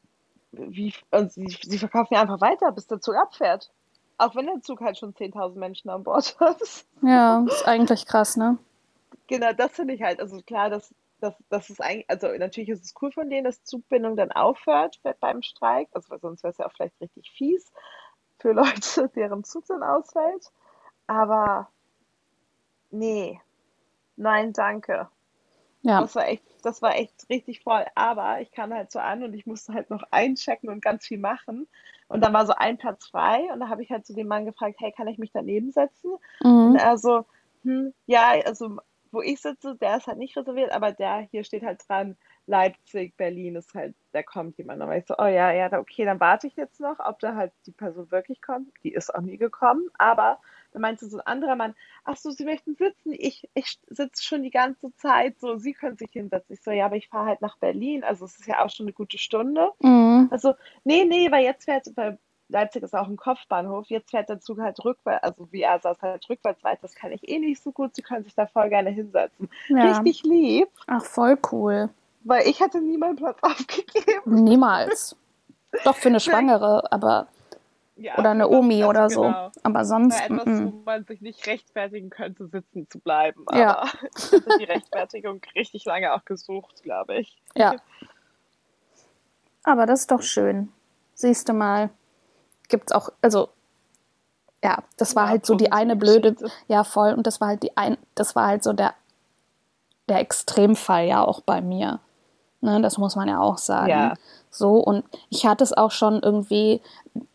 wie, 0.51 0.93
und 1.11 1.31
sie, 1.31 1.47
sie 1.47 1.77
verkaufen 1.77 2.13
ja 2.15 2.21
einfach 2.21 2.41
weiter, 2.41 2.71
bis 2.71 2.87
der 2.87 3.01
Zug 3.01 3.15
abfährt. 3.15 3.71
Auch 4.17 4.35
wenn 4.35 4.47
der 4.47 4.61
Zug 4.61 4.81
halt 4.81 4.97
schon 4.97 5.13
10.000 5.13 5.57
Menschen 5.57 5.89
an 5.89 6.03
Bord 6.03 6.37
hat. 6.39 6.61
Ja, 7.01 7.45
ist 7.47 7.67
eigentlich 7.67 8.05
krass, 8.05 8.35
ne? 8.35 8.57
Genau, 9.27 9.53
das 9.53 9.71
finde 9.71 9.93
ich 9.93 10.01
halt. 10.01 10.19
Also 10.19 10.41
klar, 10.41 10.69
dass 10.69 10.93
das, 11.21 11.33
das 11.49 11.69
ist 11.69 11.81
eigentlich, 11.81 12.09
also 12.09 12.27
natürlich 12.37 12.69
ist 12.69 12.85
es 12.85 12.93
cool 13.01 13.11
von 13.11 13.29
denen, 13.29 13.43
dass 13.43 13.63
Zugbindung 13.63 14.15
dann 14.15 14.31
aufhört 14.31 14.99
beim 15.19 15.41
Streik, 15.41 15.89
also 15.91 16.17
sonst 16.17 16.43
wäre 16.43 16.51
es 16.51 16.57
ja 16.57 16.65
auch 16.65 16.71
vielleicht 16.71 16.99
richtig 17.01 17.29
fies 17.31 17.71
für 18.39 18.53
Leute, 18.53 19.09
deren 19.15 19.43
Zug 19.43 19.65
dann 19.67 19.83
ausfällt. 19.83 20.51
Aber 21.07 21.69
nee, 22.89 23.39
nein, 24.15 24.53
danke. 24.53 25.09
Ja. 25.81 26.01
Das 26.01 26.15
war 26.15 26.27
echt, 26.27 26.43
das 26.63 26.81
war 26.81 26.95
echt 26.95 27.29
richtig 27.29 27.61
voll. 27.61 27.85
Aber 27.95 28.41
ich 28.41 28.51
kam 28.51 28.73
halt 28.73 28.91
so 28.91 28.99
an 28.99 29.23
und 29.23 29.33
ich 29.33 29.45
musste 29.45 29.73
halt 29.73 29.89
noch 29.89 30.03
einchecken 30.11 30.69
und 30.69 30.81
ganz 30.81 31.07
viel 31.07 31.19
machen. 31.19 31.67
Und 32.07 32.21
dann 32.21 32.33
war 32.33 32.45
so 32.45 32.53
ein 32.53 32.77
Platz 32.77 33.07
frei 33.07 33.47
und 33.53 33.59
da 33.59 33.69
habe 33.69 33.83
ich 33.83 33.91
halt 33.91 34.05
zu 34.05 34.13
dem 34.13 34.27
Mann 34.27 34.45
gefragt, 34.45 34.77
hey, 34.79 34.91
kann 34.91 35.07
ich 35.07 35.17
mich 35.17 35.31
daneben 35.31 35.71
setzen? 35.71 36.11
Mhm. 36.43 36.71
Und 36.71 36.75
er 36.75 36.97
so, 36.97 37.25
hm, 37.63 37.93
ja, 38.07 38.33
also 38.45 38.77
wo 39.11 39.21
ich 39.21 39.41
sitze, 39.41 39.75
der 39.75 39.97
ist 39.97 40.07
halt 40.07 40.17
nicht 40.17 40.37
reserviert, 40.37 40.71
aber 40.71 40.91
der 40.91 41.27
hier 41.31 41.43
steht 41.43 41.63
halt 41.63 41.81
dran, 41.87 42.15
Leipzig, 42.49 43.15
Berlin 43.15 43.55
ist 43.55 43.75
halt, 43.75 43.93
da 44.11 44.23
kommt 44.23 44.57
jemand. 44.57 44.81
Dann 44.81 44.89
war 44.89 44.97
ich 44.97 45.05
so, 45.05 45.13
oh 45.19 45.27
ja, 45.27 45.51
ja, 45.51 45.71
okay, 45.79 46.03
dann 46.03 46.19
warte 46.19 46.47
ich 46.47 46.55
jetzt 46.55 46.79
noch, 46.79 46.99
ob 46.99 47.19
da 47.19 47.35
halt 47.35 47.51
die 47.67 47.71
Person 47.71 48.09
wirklich 48.09 48.41
kommt. 48.41 48.71
Die 48.83 48.91
ist 48.91 49.13
auch 49.13 49.21
nie 49.21 49.37
gekommen, 49.37 49.87
aber 49.99 50.39
dann 50.73 50.81
meinte 50.81 51.07
so 51.07 51.17
ein 51.17 51.27
anderer 51.27 51.55
Mann, 51.55 51.75
ach 52.03 52.17
so, 52.17 52.31
Sie 52.31 52.45
möchten 52.45 52.75
sitzen? 52.75 53.13
Ich, 53.13 53.47
ich 53.53 53.79
sitze 53.87 54.23
schon 54.23 54.41
die 54.41 54.49
ganze 54.49 54.93
Zeit, 54.95 55.39
so, 55.39 55.57
Sie 55.57 55.73
können 55.73 55.97
sich 55.97 56.11
hinsetzen. 56.11 56.55
Ich 56.55 56.63
so, 56.63 56.71
ja, 56.71 56.87
aber 56.87 56.95
ich 56.95 57.07
fahre 57.07 57.27
halt 57.27 57.41
nach 57.41 57.57
Berlin, 57.57 58.03
also 58.03 58.25
es 58.25 58.39
ist 58.39 58.47
ja 58.47 58.65
auch 58.65 58.69
schon 58.71 58.87
eine 58.87 58.93
gute 58.93 59.19
Stunde. 59.19 59.69
Mhm. 59.79 60.27
Also, 60.31 60.55
nee, 60.83 61.05
nee, 61.05 61.31
weil 61.31 61.43
jetzt 61.43 61.65
fährt, 61.65 61.85
weil 61.95 62.17
Leipzig 62.47 62.81
ist 62.81 62.95
auch 62.95 63.07
ein 63.07 63.15
Kopfbahnhof. 63.15 63.87
Jetzt 63.89 64.09
fährt 64.09 64.27
der 64.27 64.39
Zug 64.39 64.59
halt 64.59 64.83
rückwärts, 64.83 65.23
also 65.23 65.47
wie 65.51 65.61
er 65.61 65.79
saß 65.79 66.01
halt 66.01 66.27
rückwärts 66.27 66.63
weiter. 66.63 66.79
Das 66.81 66.95
kann 66.95 67.11
ich 67.11 67.29
eh 67.29 67.37
nicht 67.37 67.61
so 67.61 67.71
gut. 67.71 67.95
Sie 67.95 68.01
können 68.01 68.23
sich 68.23 68.33
da 68.33 68.47
voll 68.47 68.69
gerne 68.69 68.89
hinsetzen. 68.89 69.49
Ja. 69.67 69.91
Richtig 69.91 70.23
lieb. 70.23 70.67
Ach, 70.87 71.05
voll 71.05 71.37
cool. 71.51 71.89
Weil 72.23 72.47
ich 72.47 72.61
hatte 72.61 72.81
nie 72.81 72.97
meinen 72.97 73.15
Platz 73.15 73.37
aufgegeben. 73.41 74.43
Niemals. 74.43 75.15
Doch 75.83 75.95
für 75.95 76.09
eine 76.09 76.19
Schwangere, 76.19 76.91
aber. 76.91 77.27
Ja, 77.95 78.17
oder 78.17 78.31
eine 78.31 78.47
Omi 78.47 78.85
oder 78.85 79.09
so. 79.09 79.23
Genau. 79.23 79.51
Aber 79.63 79.83
sonst. 79.83 80.21
Etwas, 80.21 80.45
m 80.45 80.53
-m. 80.53 80.71
wo 80.71 80.83
man 80.85 81.03
sich 81.05 81.19
nicht 81.19 81.45
rechtfertigen 81.47 82.09
könnte, 82.09 82.47
sitzen 82.47 82.89
zu 82.89 82.99
bleiben. 82.99 83.43
Aber 83.45 83.59
ja. 83.59 83.83
ich 84.15 84.31
hatte 84.31 84.57
die 84.57 84.63
Rechtfertigung 84.63 85.41
richtig 85.55 85.83
lange 85.83 86.13
auch 86.13 86.23
gesucht, 86.23 86.81
glaube 86.81 87.17
ich. 87.17 87.41
Ja. 87.55 87.75
Aber 89.63 89.85
das 89.85 90.01
ist 90.01 90.11
doch 90.11 90.21
schön. 90.21 90.71
Siehst 91.13 91.49
du 91.49 91.53
mal 91.53 91.89
gibt 92.69 92.91
es 92.91 92.95
auch, 92.95 93.09
also 93.21 93.49
ja, 94.63 94.83
das 94.97 95.15
war 95.15 95.25
ja, 95.25 95.29
halt 95.31 95.45
so 95.45 95.55
die 95.55 95.71
eine 95.71 95.95
blöde, 95.95 96.35
ja 96.67 96.83
voll, 96.83 97.13
und 97.13 97.27
das 97.27 97.41
war 97.41 97.49
halt 97.49 97.63
die 97.63 97.75
ein, 97.75 97.97
das 98.15 98.35
war 98.35 98.47
halt 98.47 98.63
so 98.63 98.73
der, 98.73 98.93
der 100.07 100.19
Extremfall 100.19 101.05
ja 101.05 101.23
auch 101.23 101.41
bei 101.41 101.61
mir. 101.61 101.99
Ne, 102.61 102.81
das 102.81 102.97
muss 102.97 103.15
man 103.15 103.27
ja 103.27 103.39
auch 103.39 103.57
sagen. 103.57 103.89
Ja. 103.89 104.13
So, 104.51 104.75
und 104.77 105.05
ich 105.29 105.45
hatte 105.45 105.63
es 105.63 105.71
auch 105.71 105.91
schon 105.91 106.21
irgendwie, 106.21 106.81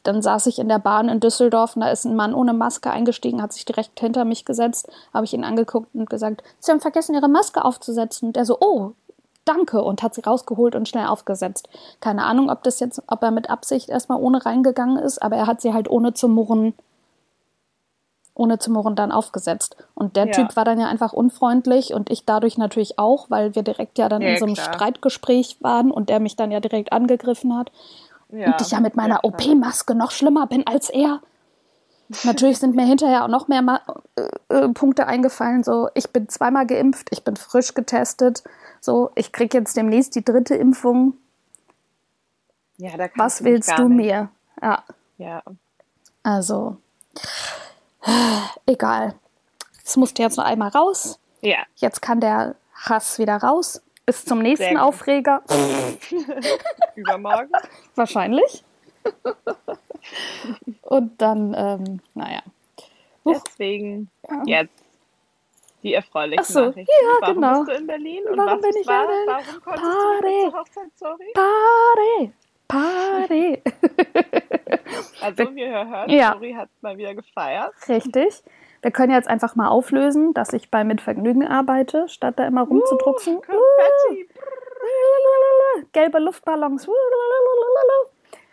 dann 0.03 0.21
saß 0.21 0.47
ich 0.49 0.59
in 0.59 0.69
der 0.69 0.79
Bahn 0.79 1.09
in 1.09 1.21
Düsseldorf 1.21 1.77
und 1.77 1.83
da 1.83 1.89
ist 1.89 2.05
ein 2.05 2.17
Mann 2.17 2.35
ohne 2.35 2.53
Maske 2.53 2.91
eingestiegen, 2.91 3.41
hat 3.41 3.53
sich 3.53 3.65
direkt 3.65 3.99
hinter 4.01 4.25
mich 4.25 4.45
gesetzt, 4.45 4.89
habe 5.15 5.25
ich 5.25 5.33
ihn 5.33 5.45
angeguckt 5.45 5.95
und 5.95 6.11
gesagt, 6.11 6.43
Sie 6.59 6.71
haben 6.71 6.81
vergessen, 6.81 7.15
Ihre 7.15 7.29
Maske 7.29 7.65
aufzusetzen. 7.65 8.29
Und 8.29 8.37
der 8.37 8.45
so, 8.45 8.59
oh, 8.61 8.93
danke 9.45 9.83
und 9.83 10.03
hat 10.03 10.15
sie 10.15 10.23
rausgeholt 10.23 10.75
und 10.75 10.89
schnell 10.89 11.07
aufgesetzt. 11.07 11.69
Keine 12.01 12.25
Ahnung, 12.25 12.51
ob 12.51 12.63
das 12.63 12.81
jetzt, 12.81 13.03
ob 13.07 13.23
er 13.23 13.31
mit 13.31 13.51
Absicht 13.51 13.89
erstmal 13.89 14.21
ohne 14.21 14.45
reingegangen 14.45 14.99
ist, 14.99 15.23
aber 15.23 15.37
er 15.37 15.47
hat 15.47 15.61
sie 15.61 15.73
halt 15.73 15.89
ohne 15.89 16.15
zu 16.15 16.29
murren, 16.29 16.75
ohne 18.35 18.59
zu 18.59 18.71
murren 18.71 18.97
dann 18.97 19.13
aufgesetzt. 19.13 19.77
Und 19.95 20.17
der 20.17 20.27
ja. 20.27 20.33
Typ 20.33 20.57
war 20.57 20.65
dann 20.65 20.81
ja 20.81 20.89
einfach 20.89 21.13
unfreundlich 21.13 21.95
und 21.95 22.11
ich 22.11 22.25
dadurch 22.25 22.59
natürlich 22.59 22.99
auch, 22.99 23.31
weil 23.31 23.55
wir 23.55 23.63
direkt 23.63 23.99
ja 23.99 24.09
dann 24.09 24.23
ja, 24.23 24.31
in 24.31 24.39
so 24.39 24.45
einem 24.45 24.55
klar. 24.55 24.75
Streitgespräch 24.75 25.59
waren 25.61 25.91
und 25.91 26.09
der 26.09 26.21
mich 26.21 26.37
dann 26.37 26.51
ja 26.51 26.61
direkt 26.61 26.93
angegriffen 26.93 27.57
hat. 27.57 27.71
Ja, 28.31 28.53
und 28.53 28.61
ich 28.61 28.73
ja 28.73 28.81
mit 28.81 28.97
meiner 28.97 29.25
OP-Maske 29.25 29.95
noch 29.95 30.11
schlimmer 30.11 30.47
bin 30.47 30.67
als 30.67 30.91
er. 30.91 31.21
Natürlich 32.25 32.59
sind 32.59 32.75
mir 32.75 32.85
hinterher 32.85 33.25
auch 33.25 33.29
noch 33.29 33.49
mehr 33.49 33.63
Ma 33.63 33.81
äh, 34.17 34.55
äh, 34.55 34.69
Punkte 34.71 35.07
eingefallen. 35.07 35.63
So, 35.63 35.89
ich 35.95 36.11
bin 36.11 36.29
zweimal 36.29 36.67
geimpft, 36.67 37.09
ich 37.13 37.23
bin 37.23 37.37
frisch 37.37 37.75
getestet. 37.75 38.43
So, 38.81 39.11
ich 39.15 39.33
kriege 39.33 39.59
jetzt 39.59 39.77
demnächst 39.77 40.15
die 40.15 40.25
dritte 40.25 40.55
Impfung. 40.57 41.15
Ja, 42.77 42.97
da 42.97 43.07
Was 43.17 43.45
willst 43.45 43.79
du 43.79 43.89
nicht. 43.89 44.07
mir? 44.07 44.29
Ja. 44.61 44.83
Ja. 45.19 45.43
Also, 46.23 46.77
egal. 48.67 49.15
Es 49.85 49.97
musste 49.97 50.23
jetzt 50.23 50.37
noch 50.37 50.45
einmal 50.45 50.71
raus. 50.71 51.19
Ja. 51.41 51.59
Jetzt 51.77 52.01
kann 52.01 52.21
der 52.21 52.57
Hass 52.75 53.19
wieder 53.19 53.37
raus. 53.37 53.83
Bis 54.07 54.25
zum 54.25 54.41
nächsten 54.41 54.77
Aufreger. 54.77 55.43
Übermorgen? 56.95 57.51
Wahrscheinlich. 57.95 58.65
Und 60.83 61.21
dann, 61.21 61.55
ähm, 61.57 62.01
naja. 62.15 62.43
Huch. 63.25 63.43
Deswegen 63.47 64.11
ja. 64.45 64.61
jetzt 64.61 64.85
die 65.83 65.95
erfreulichen 65.95 66.41
Ach 66.43 66.51
so, 66.51 66.61
Nachrichten. 66.67 66.93
Ja, 67.03 67.21
warum 67.21 67.35
genau. 67.35 67.59
bist 67.65 67.69
du 67.69 67.75
in 67.81 67.87
Berlin? 67.87 68.25
Und 68.31 68.39
warum 68.39 68.61
bin 68.61 68.77
ich 68.79 68.87
war? 68.87 69.05
in 69.05 69.27
Warum 69.27 69.63
konntest 69.63 69.85
Party. 69.85 70.45
du 70.45 70.51
zur 70.51 70.61
Hochzeit, 70.61 70.91
sorry? 70.97 71.33
Party! 71.35 72.33
Party! 72.69 73.63
Also, 75.21 75.55
wie 75.55 75.61
ihr 75.61 75.89
hört, 75.89 76.11
ja. 76.11 76.33
Sorry 76.33 76.53
hat 76.53 76.69
mal 76.81 76.97
wieder 76.97 77.15
gefeiert. 77.15 77.73
Richtig. 77.89 78.43
Wir 78.83 78.91
können 78.91 79.13
jetzt 79.13 79.29
einfach 79.29 79.57
mal 79.57 79.69
auflösen, 79.69 80.35
dass 80.35 80.53
ich 80.53 80.71
bei 80.71 80.85
Mitvergnügen 80.85 81.47
arbeite, 81.47 82.09
statt 82.09 82.35
da 82.39 82.47
immer 82.47 82.63
rumzudrucksen. 82.63 83.37
Uh, 83.37 83.41
Konfetti. 83.41 84.29
Gelbe 85.93 86.19
Luftballons. 86.19 86.87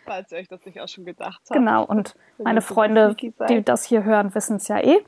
Falls 0.04 0.32
ihr 0.32 0.38
euch 0.38 0.48
das 0.48 0.64
nicht 0.64 0.80
auch 0.80 0.88
schon 0.88 1.04
gedacht 1.04 1.40
habt. 1.48 1.52
Genau, 1.52 1.84
und 1.84 2.16
meine 2.38 2.62
Freunde, 2.62 3.14
die 3.48 3.62
das 3.62 3.84
hier 3.84 4.04
hören, 4.04 4.34
wissen 4.34 4.56
es 4.56 4.68
ja 4.68 4.78
eh. 4.80 5.04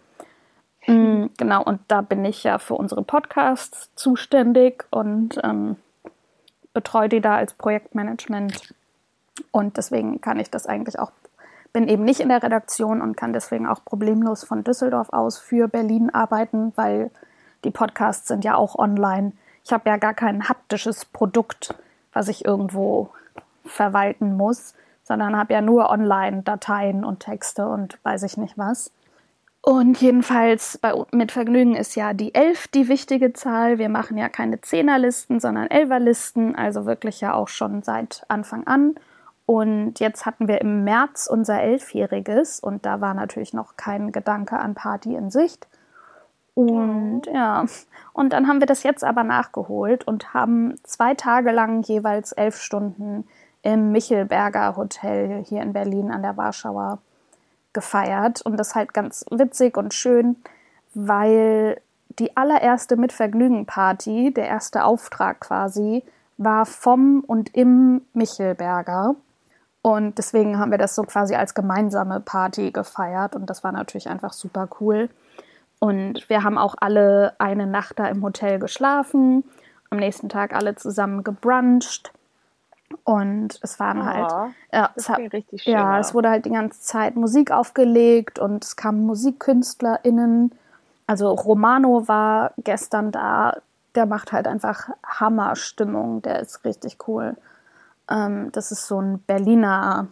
Mm, 0.87 1.31
genau, 1.39 1.63
und 1.63 1.81
da 1.89 2.03
bin 2.03 2.25
ich 2.25 2.45
ja 2.45 2.59
für 2.59 2.75
unsere 2.75 3.03
Podcasts 3.03 3.91
zuständig 3.95 4.85
und 4.91 5.41
ähm, 5.43 5.77
betreue 6.75 7.09
die 7.09 7.21
da 7.21 7.37
als 7.37 7.55
Projektmanagement. 7.55 8.75
Und 9.51 9.77
deswegen 9.77 10.21
kann 10.21 10.39
ich 10.39 10.51
das 10.51 10.67
eigentlich 10.67 10.99
auch, 10.99 11.13
bin 11.75 11.89
eben 11.89 12.05
nicht 12.05 12.21
in 12.21 12.31
der 12.31 12.43
Redaktion 12.43 13.03
und 13.03 13.17
kann 13.17 13.35
deswegen 13.35 13.67
auch 13.67 13.85
problemlos 13.85 14.45
von 14.45 14.65
Düsseldorf 14.65 15.13
aus 15.13 15.39
für 15.39 15.69
Berlin 15.69 16.09
arbeiten, 16.09 16.73
weil 16.77 17.11
die 17.65 17.73
Podcasts 17.73 18.29
sind 18.29 18.45
ja 18.45 18.55
auch 18.55 18.77
online. 18.77 19.33
Ich 19.65 19.73
habe 19.73 19.91
ja 19.91 19.97
gar 19.97 20.15
kein 20.15 20.49
haptisches 20.49 21.05
Produkt, 21.05 21.75
was 22.13 22.29
ich 22.29 22.45
irgendwo 22.45 23.11
verwalten 23.67 24.37
muss, 24.37 24.75
sondern 25.03 25.37
habe 25.37 25.53
ja 25.53 25.61
nur 25.61 25.91
Online-Dateien 25.91 27.05
und 27.05 27.21
Texte 27.21 27.67
und 27.67 27.99
weiß 28.05 28.23
ich 28.23 28.37
nicht 28.37 28.57
was. 28.57 28.93
Und 29.61 30.01
jedenfalls 30.01 30.79
bei, 30.79 30.93
mit 31.11 31.33
Vergnügen 31.33 31.75
ist 31.75 31.97
ja 31.97 32.13
die 32.13 32.35
11 32.35 32.69
die 32.69 32.89
wichtige 32.89 33.33
Zahl. 33.33 33.79
Wir 33.79 33.89
machen 33.89 34.17
ja 34.17 34.29
keine 34.29 34.61
Zehnerlisten, 34.61 35.41
sondern 35.41 35.69
Elferlisten, 35.69 36.55
also 36.55 36.87
wirklich 36.87 37.21
ja 37.21 37.35
auch 37.35 37.49
schon 37.49 37.83
seit 37.83 38.25
Anfang 38.29 38.67
an. 38.67 38.95
Und 39.47 40.01
jetzt 40.01 40.25
hatten 40.25 40.49
wir 40.49 40.61
im 40.61 40.85
März 40.85 41.27
unser 41.27 41.61
Elfjähriges 41.61 42.61
und 42.61 42.87
da 42.87 43.01
war 43.01 43.13
natürlich 43.13 43.53
noch 43.53 43.77
kein 43.77 44.11
Gedanke 44.11 44.59
an 44.59 44.75
Party 44.75 45.15
in 45.15 45.31
Sicht. 45.31 45.67
Und 46.55 47.23
ja, 47.33 47.67
und 48.13 48.33
dann 48.33 48.47
haben 48.47 48.61
wir 48.61 48.67
das 48.67 48.85
jetzt 48.85 49.05
aber 49.05 49.25
nachgeholt 49.25 50.07
und 50.07 50.33
haben 50.33 50.77
zwei 50.85 51.15
Tage 51.15 51.51
lang 51.51 51.83
jeweils 51.83 52.33
elf 52.33 52.57
Stunden 52.57 53.27
im 53.63 53.93
Michelberger 53.93 54.77
Hotel 54.77 55.43
hier 55.45 55.63
in 55.63 55.73
Berlin 55.73 56.11
an 56.11 56.23
der 56.23 56.37
Warschauer 56.37 56.99
gefeiert 57.73 58.41
und 58.43 58.57
das 58.57 58.75
halt 58.75 58.95
ganz 58.95 59.27
witzig 59.31 59.77
und 59.77 59.93
schön, 59.93 60.37
weil 60.95 61.81
die 62.19 62.37
allererste 62.37 62.97
Mitvergnügen-Party, 62.97 64.33
der 64.33 64.47
erste 64.47 64.85
Auftrag 64.85 65.41
quasi, 65.41 66.05
war 66.37 66.67
vom 66.67 67.21
und 67.27 67.55
im 67.55 68.03
Michelberger. 68.13 69.17
Und 69.87 70.17
deswegen 70.17 70.59
haben 70.59 70.71
wir 70.71 70.79
das 70.79 70.95
so 70.95 71.03
quasi 71.03 71.35
als 71.35 71.53
gemeinsame 71.53 72.21
Party 72.21 72.71
gefeiert 72.71 73.37
und 73.37 73.51
das 73.51 73.63
war 73.65 73.71
natürlich 73.71 74.09
einfach 74.09 74.33
super 74.33 74.67
cool. 74.81 75.11
Und 75.79 76.27
wir 76.31 76.43
haben 76.43 76.57
auch 76.57 76.75
alle 76.81 77.35
eine 77.39 77.67
Nacht 77.67 77.99
da 77.99 78.07
im 78.07 78.23
Hotel 78.23 78.59
geschlafen, 78.59 79.45
am 79.91 79.99
nächsten 79.99 80.31
Tag 80.31 80.55
alle 80.55 80.75
zusammen 80.75 81.23
gebruncht 81.23 82.15
und 83.05 83.59
es 83.61 83.79
waren 83.79 84.01
oh, 84.01 84.05
halt, 84.07 84.55
ja, 84.73 84.91
es, 84.95 85.11
hat, 85.11 85.21
ja, 85.51 85.99
es 85.99 86.15
wurde 86.15 86.31
halt 86.31 86.47
die 86.47 86.51
ganze 86.51 86.81
Zeit 86.81 87.15
Musik 87.15 87.51
aufgelegt 87.51 88.39
und 88.39 88.65
es 88.65 88.77
kamen 88.77 89.05
MusikkünstlerInnen. 89.05 90.53
Also 91.07 91.31
Romano 91.31 92.09
war 92.09 92.53
gestern 92.57 93.13
da, 93.13 93.59
der 93.95 94.07
macht 94.07 94.33
halt 94.33 94.49
einfach 94.49 94.89
Hammerstimmung, 95.07 96.23
der 96.23 96.41
ist 96.41 96.65
richtig 96.65 97.07
cool. 97.07 97.37
Ähm, 98.11 98.51
das 98.53 98.73
ist 98.73 98.87
so 98.87 99.01
ein 99.01 99.21
Berliner 99.21 100.09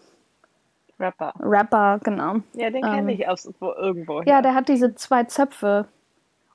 Rapper. 0.99 1.35
Rapper, 1.41 1.99
genau. 2.05 2.37
Ja, 2.55 2.71
den 2.71 2.83
kenne 2.83 2.99
ähm, 2.99 3.09
ich 3.09 3.29
aus 3.29 3.51
irgendwo. 3.61 4.23
Ja, 4.23 4.41
der 4.41 4.55
hat 4.55 4.69
diese 4.69 4.95
zwei 4.95 5.25
Zöpfe. 5.25 5.87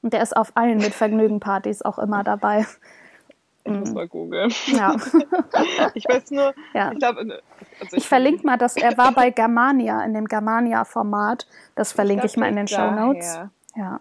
Und 0.01 0.13
der 0.13 0.21
ist 0.21 0.37
auf 0.37 0.51
allen 0.55 0.77
Mitvergnügen-Partys 0.77 1.81
auch 1.81 1.99
immer 1.99 2.23
dabei. 2.23 2.65
Ich 3.65 3.73
muss 3.73 3.91
mal 3.91 4.07
googeln. 4.07 4.53
Ja. 4.67 4.95
ich 5.93 6.05
weiß 6.07 6.31
nur, 6.31 6.53
Ja. 6.73 6.91
ich 6.93 6.99
glaube, 6.99 7.19
also 7.81 7.97
Ich 7.97 8.07
verlinke 8.07 8.45
mal, 8.45 8.57
dass 8.57 8.77
er 8.77 8.97
war 8.97 9.11
bei 9.11 9.31
Germania, 9.31 10.01
in 10.05 10.13
dem 10.13 10.25
Germania-Format. 10.25 11.45
Das 11.75 11.91
verlinke 11.91 12.25
ich, 12.27 12.33
glaub, 12.33 12.41
mal 12.43 12.49
in 12.49 12.55
den 12.55 12.67
Show. 12.69 12.89
Notes. 12.91 13.39
Ja. 13.75 13.99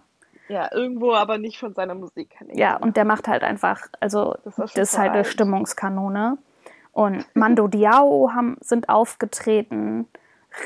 Ja, 0.48 0.72
irgendwo, 0.72 1.12
aber 1.12 1.38
nicht 1.38 1.58
von 1.58 1.74
seiner 1.74 1.96
Musik 1.96 2.36
ich. 2.48 2.56
ja, 2.56 2.76
und 2.76 2.96
der 2.96 3.04
macht 3.04 3.26
halt 3.26 3.42
einfach, 3.42 3.88
also 3.98 4.36
Das 4.44 4.54
das, 4.54 4.76
ist 4.76 4.98
halt 4.98 5.12
eine. 5.12 5.24
Stimmungskanone. 5.24 6.38
Und 6.96 7.26
Mando 7.34 7.68
Diao 7.68 8.30
haben, 8.32 8.56
sind 8.62 8.88
aufgetreten. 8.88 10.08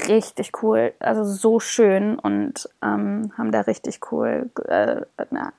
Richtig 0.06 0.62
cool, 0.62 0.92
also 1.00 1.24
so 1.24 1.58
schön 1.58 2.20
und 2.20 2.68
ähm, 2.82 3.32
haben 3.36 3.50
da 3.50 3.62
richtig 3.62 3.98
cool 4.12 4.48
äh, 4.66 5.00
eine 5.16 5.52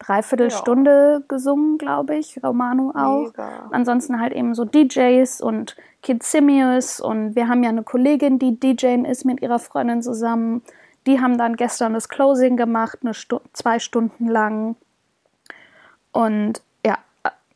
Dreiviertelstunde 0.00 1.22
gesungen, 1.28 1.78
glaube 1.78 2.16
ich, 2.16 2.42
Romano 2.42 2.90
auch. 2.96 3.26
Mega. 3.26 3.68
Ansonsten 3.70 4.20
halt 4.20 4.32
eben 4.32 4.56
so 4.56 4.64
DJs 4.64 5.40
und 5.40 5.76
Kid 6.02 6.24
Simius 6.24 6.98
und 6.98 7.36
wir 7.36 7.46
haben 7.46 7.62
ja 7.62 7.68
eine 7.68 7.84
Kollegin, 7.84 8.40
die 8.40 8.58
DJing 8.58 9.04
ist 9.04 9.24
mit 9.24 9.42
ihrer 9.42 9.60
Freundin 9.60 10.02
zusammen. 10.02 10.62
Die 11.06 11.20
haben 11.20 11.38
dann 11.38 11.54
gestern 11.54 11.94
das 11.94 12.08
Closing 12.08 12.56
gemacht, 12.56 12.98
eine 13.02 13.14
Stu 13.14 13.38
zwei 13.52 13.78
Stunden 13.78 14.26
lang. 14.26 14.74
Und 16.10 16.54
ja, 16.54 16.64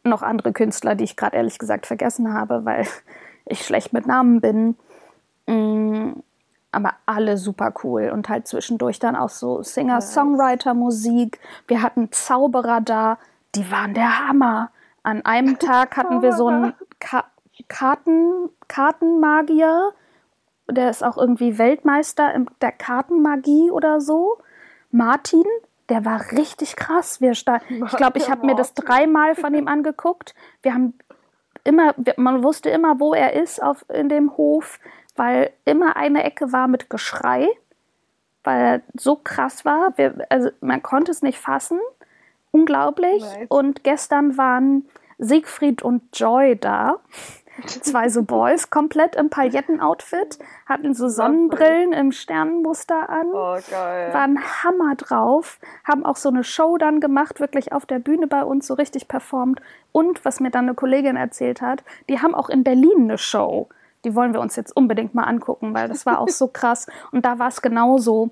noch 0.08 0.22
andere 0.22 0.52
Künstler, 0.52 0.94
die 0.94 1.04
ich 1.04 1.16
gerade 1.16 1.36
ehrlich 1.36 1.58
gesagt 1.58 1.86
vergessen 1.86 2.32
habe, 2.32 2.64
weil 2.64 2.86
ich 3.46 3.64
schlecht 3.64 3.92
mit 3.92 4.06
Namen 4.06 4.40
bin. 4.40 4.76
Mm, 5.46 6.20
Aber 6.72 6.94
alle 7.06 7.36
super 7.36 7.72
cool 7.82 8.10
und 8.10 8.28
halt 8.28 8.46
zwischendurch 8.46 8.98
dann 8.98 9.16
auch 9.16 9.30
so 9.30 9.62
Singer-Songwriter-Musik. 9.62 11.40
Wir 11.66 11.82
hatten 11.82 12.12
Zauberer 12.12 12.80
da, 12.80 13.18
die 13.54 13.70
waren 13.70 13.94
der 13.94 14.28
Hammer. 14.28 14.70
An 15.02 15.24
einem 15.24 15.58
Tag 15.58 15.96
hatten 15.96 16.22
wir 16.22 16.32
so 16.32 16.48
einen 16.48 16.74
Ka 17.00 17.24
Karten, 17.66 18.50
Kartenmagier, 18.68 19.92
der 20.70 20.90
ist 20.90 21.02
auch 21.02 21.16
irgendwie 21.16 21.58
Weltmeister 21.58 22.32
in 22.34 22.46
der 22.60 22.72
Kartenmagie 22.72 23.70
oder 23.70 24.00
so. 24.00 24.38
Martin, 24.90 25.44
der 25.88 26.04
war 26.04 26.32
richtig 26.32 26.76
krass. 26.76 27.20
Wir 27.20 27.32
ich 27.32 27.96
glaube, 27.96 28.18
ich 28.18 28.30
habe 28.30 28.46
mir 28.46 28.54
das 28.54 28.74
dreimal 28.74 29.34
von 29.34 29.54
ihm 29.54 29.68
angeguckt. 29.68 30.34
Wir 30.62 30.74
haben 30.74 30.94
immer, 31.64 31.94
man 32.16 32.42
wusste 32.42 32.70
immer, 32.70 33.00
wo 33.00 33.14
er 33.14 33.32
ist 33.34 33.62
auf, 33.62 33.84
in 33.88 34.08
dem 34.08 34.36
Hof, 34.36 34.78
weil 35.16 35.50
immer 35.64 35.96
eine 35.96 36.24
Ecke 36.24 36.52
war 36.52 36.68
mit 36.68 36.90
Geschrei, 36.90 37.48
weil 38.44 38.60
er 38.60 38.82
so 38.94 39.16
krass 39.16 39.64
war. 39.64 39.96
Wir, 39.96 40.26
also 40.30 40.50
man 40.60 40.82
konnte 40.82 41.10
es 41.10 41.22
nicht 41.22 41.38
fassen. 41.38 41.80
Unglaublich. 42.50 43.22
Nice. 43.22 43.46
Und 43.48 43.84
gestern 43.84 44.38
waren 44.38 44.88
Siegfried 45.18 45.82
und 45.82 46.02
Joy 46.18 46.56
da. 46.56 47.00
Zwei 47.66 48.08
so 48.08 48.22
Boys, 48.22 48.70
komplett 48.70 49.16
im 49.16 49.30
Paillettenoutfit, 49.30 50.38
hatten 50.66 50.94
so 50.94 51.08
Sonnenbrillen 51.08 51.92
im 51.92 52.12
Sternenmuster 52.12 53.08
an 53.08 53.26
Oh, 53.32 53.58
geil. 53.70 54.12
waren 54.12 54.38
Hammer 54.62 54.94
drauf, 54.94 55.58
haben 55.84 56.04
auch 56.04 56.16
so 56.16 56.28
eine 56.28 56.44
Show 56.44 56.78
dann 56.78 57.00
gemacht, 57.00 57.40
wirklich 57.40 57.72
auf 57.72 57.86
der 57.86 57.98
Bühne 57.98 58.26
bei 58.26 58.44
uns 58.44 58.66
so 58.66 58.74
richtig 58.74 59.08
performt. 59.08 59.60
Und 59.92 60.24
was 60.24 60.40
mir 60.40 60.50
dann 60.50 60.66
eine 60.66 60.74
Kollegin 60.74 61.16
erzählt 61.16 61.60
hat, 61.60 61.82
die 62.08 62.20
haben 62.20 62.34
auch 62.34 62.48
in 62.48 62.62
Berlin 62.62 63.04
eine 63.04 63.18
Show. 63.18 63.68
Die 64.04 64.14
wollen 64.14 64.32
wir 64.32 64.40
uns 64.40 64.54
jetzt 64.54 64.76
unbedingt 64.76 65.14
mal 65.14 65.24
angucken, 65.24 65.74
weil 65.74 65.88
das 65.88 66.06
war 66.06 66.20
auch 66.20 66.28
so 66.28 66.46
krass. 66.46 66.86
Und 67.10 67.24
da 67.24 67.38
war 67.38 67.48
es 67.48 67.62
genauso. 67.62 68.30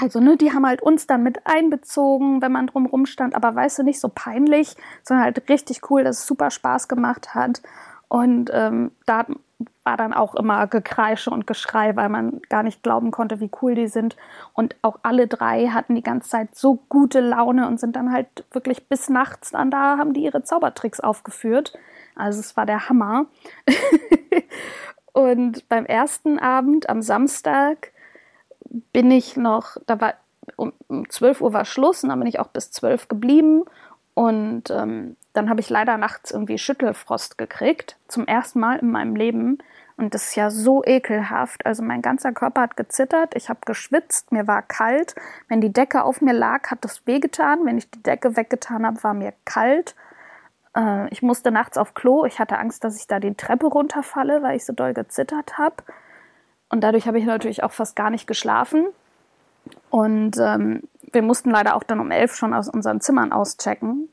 Also, 0.00 0.20
ne, 0.20 0.36
die 0.36 0.52
haben 0.52 0.66
halt 0.66 0.82
uns 0.82 1.06
dann 1.06 1.22
mit 1.22 1.46
einbezogen, 1.46 2.40
wenn 2.42 2.52
man 2.52 2.66
drumrum 2.66 3.06
stand, 3.06 3.34
aber 3.34 3.54
weißt 3.54 3.78
du, 3.80 3.82
nicht 3.82 4.00
so 4.00 4.08
peinlich, 4.12 4.76
sondern 5.02 5.24
halt 5.24 5.48
richtig 5.48 5.90
cool, 5.90 6.02
dass 6.02 6.18
es 6.20 6.26
super 6.26 6.50
Spaß 6.50 6.88
gemacht 6.88 7.34
hat. 7.34 7.62
Und 8.12 8.50
ähm, 8.52 8.90
da 9.06 9.24
war 9.84 9.96
dann 9.96 10.12
auch 10.12 10.34
immer 10.34 10.66
Gekreische 10.66 11.30
und 11.30 11.46
Geschrei, 11.46 11.96
weil 11.96 12.10
man 12.10 12.42
gar 12.50 12.62
nicht 12.62 12.82
glauben 12.82 13.10
konnte, 13.10 13.40
wie 13.40 13.50
cool 13.62 13.74
die 13.74 13.88
sind. 13.88 14.18
Und 14.52 14.76
auch 14.82 14.98
alle 15.02 15.26
drei 15.26 15.68
hatten 15.68 15.94
die 15.94 16.02
ganze 16.02 16.28
Zeit 16.28 16.54
so 16.54 16.78
gute 16.90 17.20
Laune 17.20 17.66
und 17.66 17.80
sind 17.80 17.96
dann 17.96 18.12
halt 18.12 18.44
wirklich 18.50 18.86
bis 18.86 19.08
nachts 19.08 19.52
dann 19.52 19.70
da, 19.70 19.96
haben 19.96 20.12
die 20.12 20.24
ihre 20.24 20.42
Zaubertricks 20.42 21.00
aufgeführt. 21.00 21.72
Also 22.14 22.40
es 22.40 22.54
war 22.54 22.66
der 22.66 22.90
Hammer. 22.90 23.24
und 25.14 25.66
beim 25.70 25.86
ersten 25.86 26.38
Abend 26.38 26.90
am 26.90 27.00
Samstag 27.00 27.92
bin 28.92 29.10
ich 29.10 29.38
noch, 29.38 29.78
da 29.86 29.98
war 30.02 30.12
um 30.56 30.74
um 30.88 31.08
12 31.08 31.40
Uhr 31.40 31.54
war 31.54 31.64
Schluss 31.64 32.02
und 32.02 32.10
dann 32.10 32.18
bin 32.18 32.28
ich 32.28 32.40
auch 32.40 32.48
bis 32.48 32.72
12 32.72 33.08
geblieben. 33.08 33.64
Und 34.12 34.70
ähm, 34.70 35.16
dann 35.32 35.48
habe 35.48 35.60
ich 35.60 35.70
leider 35.70 35.96
nachts 35.96 36.30
irgendwie 36.30 36.58
Schüttelfrost 36.58 37.38
gekriegt, 37.38 37.96
zum 38.08 38.26
ersten 38.26 38.60
Mal 38.60 38.78
in 38.78 38.90
meinem 38.90 39.16
Leben. 39.16 39.58
Und 39.96 40.14
das 40.14 40.28
ist 40.28 40.36
ja 40.36 40.50
so 40.50 40.82
ekelhaft. 40.84 41.64
Also 41.66 41.82
mein 41.82 42.02
ganzer 42.02 42.32
Körper 42.32 42.62
hat 42.62 42.76
gezittert, 42.76 43.34
ich 43.34 43.48
habe 43.48 43.60
geschwitzt, 43.64 44.32
mir 44.32 44.46
war 44.46 44.62
kalt. 44.62 45.14
Wenn 45.48 45.60
die 45.60 45.72
Decke 45.72 46.02
auf 46.04 46.20
mir 46.20 46.32
lag, 46.32 46.70
hat 46.70 46.84
das 46.84 47.06
wehgetan. 47.06 47.64
Wenn 47.64 47.78
ich 47.78 47.90
die 47.90 48.02
Decke 48.02 48.36
weggetan 48.36 48.86
habe, 48.86 49.02
war 49.02 49.14
mir 49.14 49.32
kalt. 49.44 49.94
Äh, 50.76 51.08
ich 51.10 51.22
musste 51.22 51.50
nachts 51.50 51.78
auf 51.78 51.94
Klo. 51.94 52.24
Ich 52.24 52.38
hatte 52.38 52.58
Angst, 52.58 52.84
dass 52.84 52.98
ich 52.98 53.06
da 53.06 53.20
die 53.20 53.34
Treppe 53.34 53.66
runterfalle, 53.66 54.42
weil 54.42 54.56
ich 54.56 54.64
so 54.64 54.72
doll 54.72 54.94
gezittert 54.94 55.58
habe. 55.58 55.76
Und 56.68 56.82
dadurch 56.82 57.06
habe 57.06 57.18
ich 57.18 57.26
natürlich 57.26 57.62
auch 57.62 57.72
fast 57.72 57.96
gar 57.96 58.10
nicht 58.10 58.26
geschlafen. 58.26 58.86
Und 59.90 60.38
ähm, 60.38 60.82
wir 61.12 61.22
mussten 61.22 61.50
leider 61.50 61.76
auch 61.76 61.82
dann 61.82 62.00
um 62.00 62.10
elf 62.10 62.34
schon 62.34 62.54
aus 62.54 62.68
unseren 62.68 63.00
Zimmern 63.00 63.32
auschecken. 63.32 64.08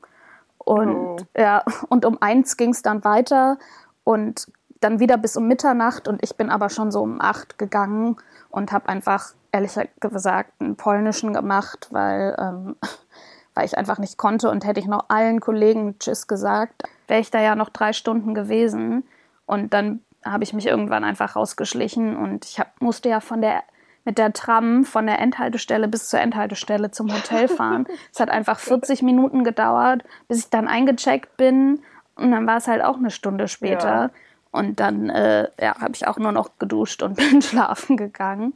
Und 0.70 0.94
Oh. 0.94 1.16
ja, 1.36 1.64
und 1.88 2.04
um 2.04 2.18
eins 2.22 2.56
ging 2.56 2.70
es 2.70 2.82
dann 2.82 3.02
weiter 3.02 3.58
und 4.04 4.46
dann 4.80 5.00
wieder 5.00 5.16
bis 5.16 5.36
um 5.36 5.48
Mitternacht 5.48 6.06
und 6.06 6.22
ich 6.22 6.36
bin 6.36 6.48
aber 6.48 6.68
schon 6.68 6.92
so 6.92 7.02
um 7.02 7.20
acht 7.20 7.58
gegangen 7.58 8.16
und 8.50 8.70
habe 8.70 8.88
einfach 8.88 9.32
ehrlich 9.50 9.72
gesagt 9.98 10.52
einen 10.60 10.76
polnischen 10.76 11.32
gemacht, 11.32 11.88
weil, 11.90 12.36
ähm, 12.38 12.76
weil 13.54 13.64
ich 13.64 13.76
einfach 13.76 13.98
nicht 13.98 14.16
konnte 14.16 14.48
und 14.48 14.64
hätte 14.64 14.78
ich 14.78 14.86
noch 14.86 15.06
allen 15.08 15.40
Kollegen 15.40 15.98
Tschüss 15.98 16.28
gesagt, 16.28 16.84
wäre 17.08 17.20
ich 17.20 17.32
da 17.32 17.40
ja 17.40 17.56
noch 17.56 17.70
drei 17.70 17.92
Stunden 17.92 18.32
gewesen 18.32 19.02
und 19.46 19.74
dann 19.74 20.04
habe 20.24 20.44
ich 20.44 20.52
mich 20.52 20.66
irgendwann 20.66 21.02
einfach 21.02 21.34
rausgeschlichen 21.34 22.16
und 22.16 22.44
ich 22.44 22.60
hab, 22.60 22.80
musste 22.80 23.08
ja 23.08 23.18
von 23.18 23.40
der 23.40 23.64
mit 24.04 24.18
der 24.18 24.32
Tram 24.32 24.84
von 24.84 25.06
der 25.06 25.18
Endhaltestelle 25.18 25.88
bis 25.88 26.08
zur 26.08 26.20
Endhaltestelle 26.20 26.90
zum 26.90 27.12
Hotel 27.12 27.48
fahren. 27.48 27.86
Es 28.12 28.20
hat 28.20 28.30
einfach 28.30 28.58
40 28.58 29.02
Minuten 29.02 29.44
gedauert, 29.44 30.02
bis 30.28 30.38
ich 30.38 30.50
dann 30.50 30.68
eingecheckt 30.68 31.36
bin. 31.36 31.82
Und 32.16 32.30
dann 32.30 32.46
war 32.46 32.56
es 32.56 32.66
halt 32.66 32.82
auch 32.82 32.96
eine 32.96 33.10
Stunde 33.10 33.48
später. 33.48 33.88
Ja. 33.88 34.10
Und 34.52 34.80
dann 34.80 35.10
äh, 35.10 35.48
ja, 35.60 35.80
habe 35.80 35.92
ich 35.94 36.06
auch 36.06 36.18
nur 36.18 36.32
noch 36.32 36.58
geduscht 36.58 37.02
und 37.02 37.16
bin 37.30 37.42
schlafen 37.42 37.96
gegangen. 37.96 38.54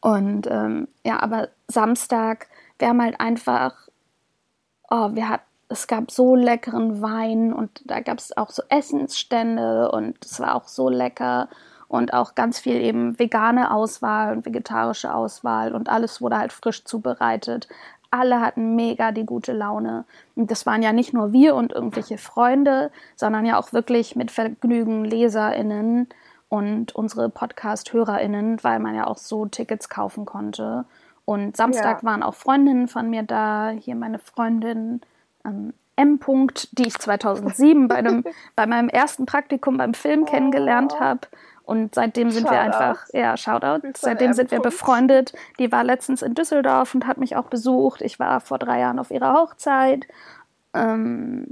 Und 0.00 0.46
ähm, 0.50 0.88
ja, 1.04 1.20
aber 1.20 1.48
Samstag, 1.68 2.46
wir 2.78 2.88
haben 2.88 3.02
halt 3.02 3.20
einfach, 3.20 3.88
oh, 4.90 5.10
wir 5.14 5.28
hatten, 5.28 5.44
es 5.68 5.86
gab 5.86 6.10
so 6.10 6.36
leckeren 6.36 7.00
Wein 7.00 7.52
und 7.52 7.80
da 7.86 8.00
gab 8.00 8.18
es 8.18 8.36
auch 8.36 8.50
so 8.50 8.62
Essensstände 8.68 9.90
und 9.90 10.22
es 10.22 10.38
war 10.38 10.54
auch 10.54 10.68
so 10.68 10.90
lecker 10.90 11.48
und 11.92 12.14
auch 12.14 12.34
ganz 12.34 12.58
viel 12.58 12.76
eben 12.80 13.18
vegane 13.18 13.70
Auswahl 13.70 14.34
und 14.34 14.46
vegetarische 14.46 15.12
Auswahl 15.14 15.74
und 15.74 15.90
alles 15.90 16.22
wurde 16.22 16.38
halt 16.38 16.52
frisch 16.52 16.84
zubereitet. 16.84 17.68
Alle 18.10 18.40
hatten 18.40 18.74
mega 18.76 19.12
die 19.12 19.26
gute 19.26 19.52
Laune. 19.52 20.04
Und 20.34 20.50
das 20.50 20.64
waren 20.64 20.82
ja 20.82 20.92
nicht 20.92 21.12
nur 21.12 21.32
wir 21.32 21.54
und 21.54 21.72
irgendwelche 21.72 22.16
Freunde, 22.16 22.90
sondern 23.14 23.44
ja 23.44 23.58
auch 23.58 23.74
wirklich 23.74 24.16
mit 24.16 24.30
Vergnügen 24.30 25.04
LeserInnen 25.04 26.08
und 26.48 26.94
unsere 26.94 27.28
Podcast-HörerInnen, 27.28 28.64
weil 28.64 28.78
man 28.78 28.94
ja 28.94 29.06
auch 29.06 29.18
so 29.18 29.44
Tickets 29.46 29.90
kaufen 29.90 30.24
konnte. 30.24 30.86
Und 31.26 31.56
Samstag 31.58 32.02
Ja. 32.02 32.08
waren 32.08 32.22
auch 32.22 32.34
Freundinnen 32.34 32.88
von 32.88 33.10
mir 33.10 33.22
da. 33.22 33.68
Hier 33.68 33.96
meine 33.96 34.18
Freundin 34.18 35.02
ähm, 35.44 35.74
M. 35.96 36.18
-Punkt, 36.18 36.68
die 36.72 36.86
ich 36.88 36.98
2007 36.98 37.88
bei, 37.88 37.96
einem, 37.96 38.24
bei 38.56 38.66
meinem 38.66 38.88
ersten 38.88 39.26
Praktikum 39.26 39.76
beim 39.76 39.92
Film 39.94 40.24
kennengelernt 40.24 40.98
habe. 40.98 41.20
Und 41.64 41.94
seitdem 41.94 42.30
sind 42.30 42.44
wir 42.50 42.56
Shoutouts. 42.58 42.76
einfach, 42.76 43.06
ja, 43.12 43.36
Shoutout, 43.36 43.88
seitdem 43.96 44.32
sind 44.32 44.50
wir 44.50 44.60
befreundet. 44.60 45.32
Die 45.58 45.70
war 45.70 45.84
letztens 45.84 46.22
in 46.22 46.34
Düsseldorf 46.34 46.94
und 46.94 47.06
hat 47.06 47.18
mich 47.18 47.36
auch 47.36 47.46
besucht. 47.46 48.02
Ich 48.02 48.18
war 48.18 48.40
vor 48.40 48.58
drei 48.58 48.80
Jahren 48.80 48.98
auf 48.98 49.10
ihrer 49.10 49.32
Hochzeit. 49.34 50.06
Ähm, 50.74 51.46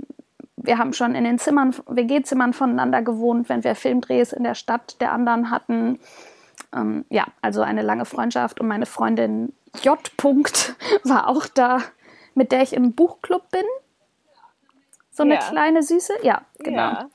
wir 0.57 0.79
haben 0.79 0.93
schon 0.93 1.15
in 1.15 1.25
den 1.25 1.39
Zimmern, 1.39 1.75
WG-Zimmern 1.87 2.53
voneinander 2.53 3.03
gewohnt, 3.03 3.49
wenn 3.49 3.65
wir 3.65 3.75
Filmdrehs 3.75 4.33
in 4.33 4.45
der 4.45 4.55
Stadt 4.55 5.01
der 5.01 5.13
anderen 5.13 5.51
hatten. 5.51 5.99
Ähm, 6.75 7.05
ja, 7.09 7.27
also 7.41 7.63
eine 7.63 7.83
lange 7.83 8.05
Freundschaft 8.05 8.61
und 8.61 8.69
meine 8.69 8.87
Freundin 8.87 9.53
J. 9.83 9.99
-Punkt 10.19 10.75
war 11.05 11.29
auch 11.29 11.47
da, 11.47 11.79
mit 12.35 12.53
der 12.53 12.63
ich 12.63 12.73
im 12.75 12.93
Buchclub 12.93 13.51
bin. 13.51 13.65
So 15.13 15.23
eine 15.23 15.35
Ja. 15.35 15.41
kleine 15.41 15.83
Süße, 15.83 16.13
ja, 16.23 16.43
genau. 16.59 16.79
Ja. 16.79 17.09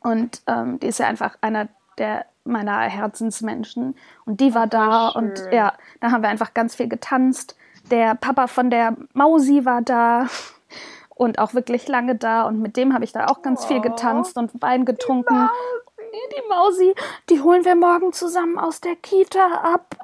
Und 0.00 0.42
ähm, 0.46 0.78
die 0.80 0.86
ist 0.86 0.98
ja 0.98 1.06
einfach 1.06 1.36
einer 1.40 1.68
der 1.98 2.26
meiner 2.44 2.80
Herzensmenschen. 2.80 3.94
Und 4.24 4.40
die 4.40 4.54
war 4.54 4.66
da 4.66 5.12
schön. 5.12 5.24
und 5.24 5.52
ja, 5.52 5.74
da 6.00 6.10
haben 6.10 6.22
wir 6.22 6.30
einfach 6.30 6.54
ganz 6.54 6.74
viel 6.74 6.88
getanzt. 6.88 7.56
der 7.90 8.14
Papa 8.14 8.46
von 8.46 8.70
der 8.70 8.96
Mausi 9.12 9.64
war 9.64 9.82
da 9.82 10.26
und 11.14 11.38
auch 11.38 11.54
wirklich 11.54 11.88
lange 11.88 12.14
da 12.14 12.42
und 12.42 12.60
mit 12.60 12.76
dem 12.76 12.94
habe 12.94 13.04
ich 13.04 13.12
da 13.12 13.26
auch 13.26 13.42
ganz 13.42 13.64
viel 13.66 13.80
getanzt 13.80 14.36
und 14.36 14.50
Wein 14.62 14.84
getrunken. 14.84 15.48
Die 16.32 16.48
Mausi, 16.48 16.94
die 17.28 17.40
holen 17.42 17.64
wir 17.64 17.74
morgen 17.74 18.12
zusammen 18.12 18.58
aus 18.58 18.80
der 18.80 18.96
Kita 18.96 19.46
ab. 19.62 19.96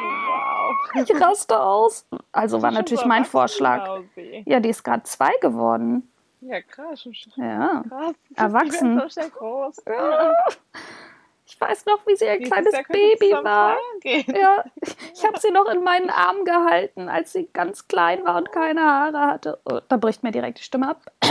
Wow. 0.00 1.04
Ich 1.04 1.20
raste 1.20 1.60
aus. 1.60 2.06
Also 2.32 2.56
Die 2.56 2.62
war 2.62 2.70
natürlich 2.80 3.04
mein 3.04 3.24
Vorschlag. 3.24 3.86
Mausi. 3.86 4.42
Ja, 4.46 4.60
die 4.60 4.70
ist 4.70 4.82
gerade 4.82 5.02
zwei 5.02 5.32
geworden. 5.40 6.10
Ja, 6.40 6.60
krass. 6.62 7.06
Ja. 7.36 7.84
krass. 7.88 8.14
Erwachsen. 8.34 8.98
Die 8.98 9.10
so 9.10 9.28
groß. 9.28 9.76
Ich 11.46 11.60
weiß 11.60 11.86
noch, 11.86 12.06
wie 12.06 12.16
sie 12.16 12.28
ein 12.28 12.42
kleines 12.42 12.72
Baby 12.88 13.32
war. 13.32 13.76
Ja, 14.04 14.64
ich 15.12 15.24
habe 15.24 15.38
sie 15.38 15.50
noch 15.50 15.66
in 15.66 15.82
meinen 15.82 16.08
Armen 16.08 16.44
gehalten, 16.44 17.08
als 17.08 17.32
sie 17.32 17.48
ganz 17.52 17.88
klein 17.88 18.24
war 18.24 18.36
und 18.36 18.52
keine 18.52 18.82
Haare 18.82 19.20
hatte. 19.26 19.60
Oh, 19.64 19.80
da 19.88 19.96
bricht 19.96 20.22
mir 20.22 20.30
direkt 20.30 20.60
die 20.60 20.62
Stimme 20.62 20.90
ab. 20.90 21.10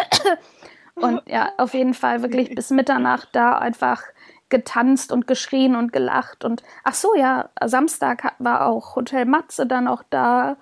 Und 0.96 1.22
ja, 1.28 1.54
auf 1.58 1.74
jeden 1.74 1.94
Fall 1.94 2.22
wirklich 2.22 2.50
bis 2.56 2.72
Mitternacht 2.72 3.30
da 3.32 3.58
einfach 3.58 4.04
getanzt 4.50 5.12
und 5.12 5.28
geschrien 5.28 5.76
und 5.76 5.94
gelacht. 5.94 6.44
Und 6.44 6.64
ach 6.84 6.96
so, 6.96 7.16
ja, 7.16 7.50
Samstag 7.64 8.34
war 8.40 8.66
auch 8.66 8.96
Hotel 8.96 9.26
Matze 9.26 9.66
dann 9.66 9.88
auch 9.88 10.04
da. 10.10 10.58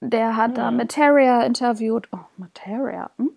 Der 0.00 0.36
hat 0.36 0.56
da 0.56 0.70
Materia 0.70 1.42
interviewt. 1.42 2.08
Oh, 2.12 2.20
Materia. 2.36 3.10
Hm? 3.18 3.32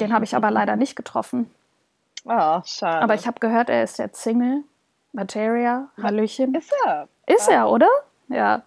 Den 0.00 0.12
habe 0.12 0.24
ich 0.24 0.34
aber 0.34 0.50
leider 0.50 0.76
nicht 0.76 0.96
getroffen. 0.96 1.50
Ah, 2.26 2.62
schade. 2.64 3.02
Aber 3.02 3.14
ich 3.14 3.26
habe 3.26 3.40
gehört, 3.40 3.68
er 3.70 3.82
ist 3.84 3.98
jetzt 3.98 4.22
Single. 4.22 4.64
Materia, 5.12 5.88
Hallöchen. 6.02 6.54
Ist 6.54 6.72
er? 6.84 7.08
Ist 7.26 7.48
er, 7.48 7.70
oder? 7.70 7.88
Ja. 8.28 8.62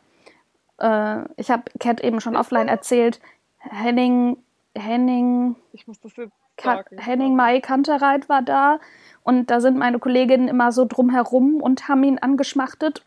Äh, 0.79 1.23
ich 1.37 1.51
habe 1.51 1.63
Cat 1.79 2.01
eben 2.01 2.21
schon 2.21 2.35
offline 2.35 2.67
erzählt. 2.67 3.19
Henning, 3.59 4.37
Henning, 4.75 5.55
Ich 5.73 5.87
muss 5.87 5.99
das 5.99 6.15
jetzt 6.15 6.31
Ka. 6.57 6.83
Henning 6.97 7.35
Mai 7.35 7.59
Kantereit 7.61 8.27
war 8.29 8.41
da 8.41 8.79
und 9.23 9.51
da 9.51 9.61
sind 9.61 9.77
meine 9.77 9.99
Kolleginnen 9.99 10.47
immer 10.47 10.71
so 10.71 10.85
drumherum 10.85 11.61
und 11.61 11.87
haben 11.87 12.03
ihn 12.03 12.19
angeschmachtet. 12.19 13.03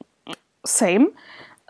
Same. 0.63 1.11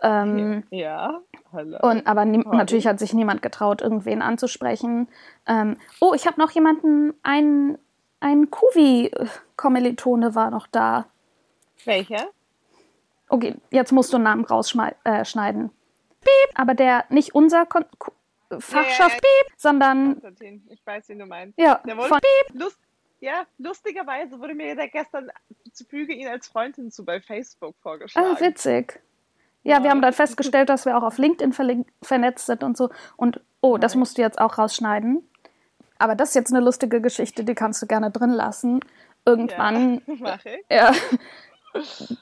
Ähm, 0.01 0.63
Ja. 0.69 1.19
Und, 1.53 2.07
aber 2.07 2.23
Sorry. 2.25 2.43
natürlich 2.57 2.87
hat 2.87 2.99
sich 2.99 3.13
niemand 3.13 3.41
getraut, 3.41 3.81
irgendwen 3.81 4.21
anzusprechen. 4.21 5.07
Ähm, 5.47 5.77
oh, 6.01 6.13
ich 6.13 6.25
habe 6.27 6.39
noch 6.41 6.51
jemanden, 6.51 7.13
ein, 7.23 7.77
ein 8.19 8.49
Kuvi-Kommilitone 8.51 10.35
war 10.35 10.49
noch 10.51 10.67
da. 10.67 11.05
Welcher? 11.85 12.27
Okay, 13.29 13.55
jetzt 13.71 13.91
musst 13.91 14.11
du 14.13 14.17
einen 14.17 14.23
Namen 14.25 14.45
rausschneiden. 14.45 14.95
Äh. 15.05 15.69
Piep. 16.21 16.49
Aber 16.59 16.73
der 16.73 17.05
nicht 17.09 17.35
unser 17.35 17.65
Kon 17.65 17.85
Ku- 17.97 18.11
Fachschaft, 18.59 18.99
Ja, 18.99 19.07
ja, 19.07 19.43
Piep, 19.43 19.53
sondern. 19.57 20.21
Ich 20.69 20.85
weiß, 20.85 21.09
wen 21.09 21.19
du 21.19 21.25
meinst. 21.25 21.57
ja, 21.59 21.81
Der 21.85 21.97
von 21.97 22.19
Lust, 22.53 22.77
ja, 23.19 23.45
lustigerweise 23.57 24.39
wurde 24.39 24.53
mir 24.53 24.75
der 24.75 24.89
gestern 24.89 25.31
zu 25.71 25.85
Füge 25.85 26.13
ihn 26.13 26.27
als 26.27 26.47
Freundin 26.47 26.91
zu 26.91 27.03
bei 27.03 27.19
Facebook 27.19 27.75
vorgeschlagen. 27.81 28.35
Ah, 28.37 28.39
witzig. 28.39 28.99
Ja, 29.63 29.81
wir 29.81 29.89
haben 29.89 30.01
dann 30.01 30.13
festgestellt, 30.13 30.69
dass 30.69 30.85
wir 30.85 30.97
auch 30.97 31.03
auf 31.03 31.17
LinkedIn 31.17 31.85
vernetzt 32.01 32.45
sind 32.45 32.63
und 32.63 32.75
so. 32.75 32.89
Und 33.15 33.39
oh, 33.61 33.77
das 33.77 33.95
musst 33.95 34.17
du 34.17 34.21
jetzt 34.21 34.39
auch 34.39 34.57
rausschneiden. 34.57 35.27
Aber 35.99 36.15
das 36.15 36.29
ist 36.29 36.35
jetzt 36.35 36.53
eine 36.53 36.63
lustige 36.63 36.99
Geschichte, 36.99 37.45
die 37.45 37.55
kannst 37.55 37.81
du 37.81 37.87
gerne 37.87 38.11
drin 38.11 38.31
lassen. 38.31 38.81
Irgendwann, 39.25 40.01
ja, 40.05 40.15
mach 40.19 40.45
ich. 40.45 40.65
ja, 40.69 40.91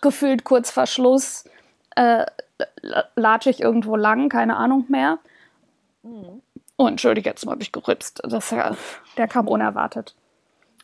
gefühlt 0.02 0.44
kurz 0.44 0.70
vor 0.70 0.86
Schluss, 0.86 1.46
äh, 1.96 2.26
latsche 3.16 3.50
ich 3.50 3.60
irgendwo 3.60 3.96
lang, 3.96 4.30
keine 4.30 4.58
Ahnung 4.58 4.86
mehr. 4.88 5.18
Mhm. 6.04 6.44
Oh, 6.78 6.88
entschuldige, 6.88 7.30
jetzt 7.30 7.46
habe 7.46 7.62
ich 7.62 7.72
gerübst. 7.72 8.22
Das, 8.24 8.54
der 9.18 9.28
kam 9.28 9.48
unerwartet. 9.48 10.16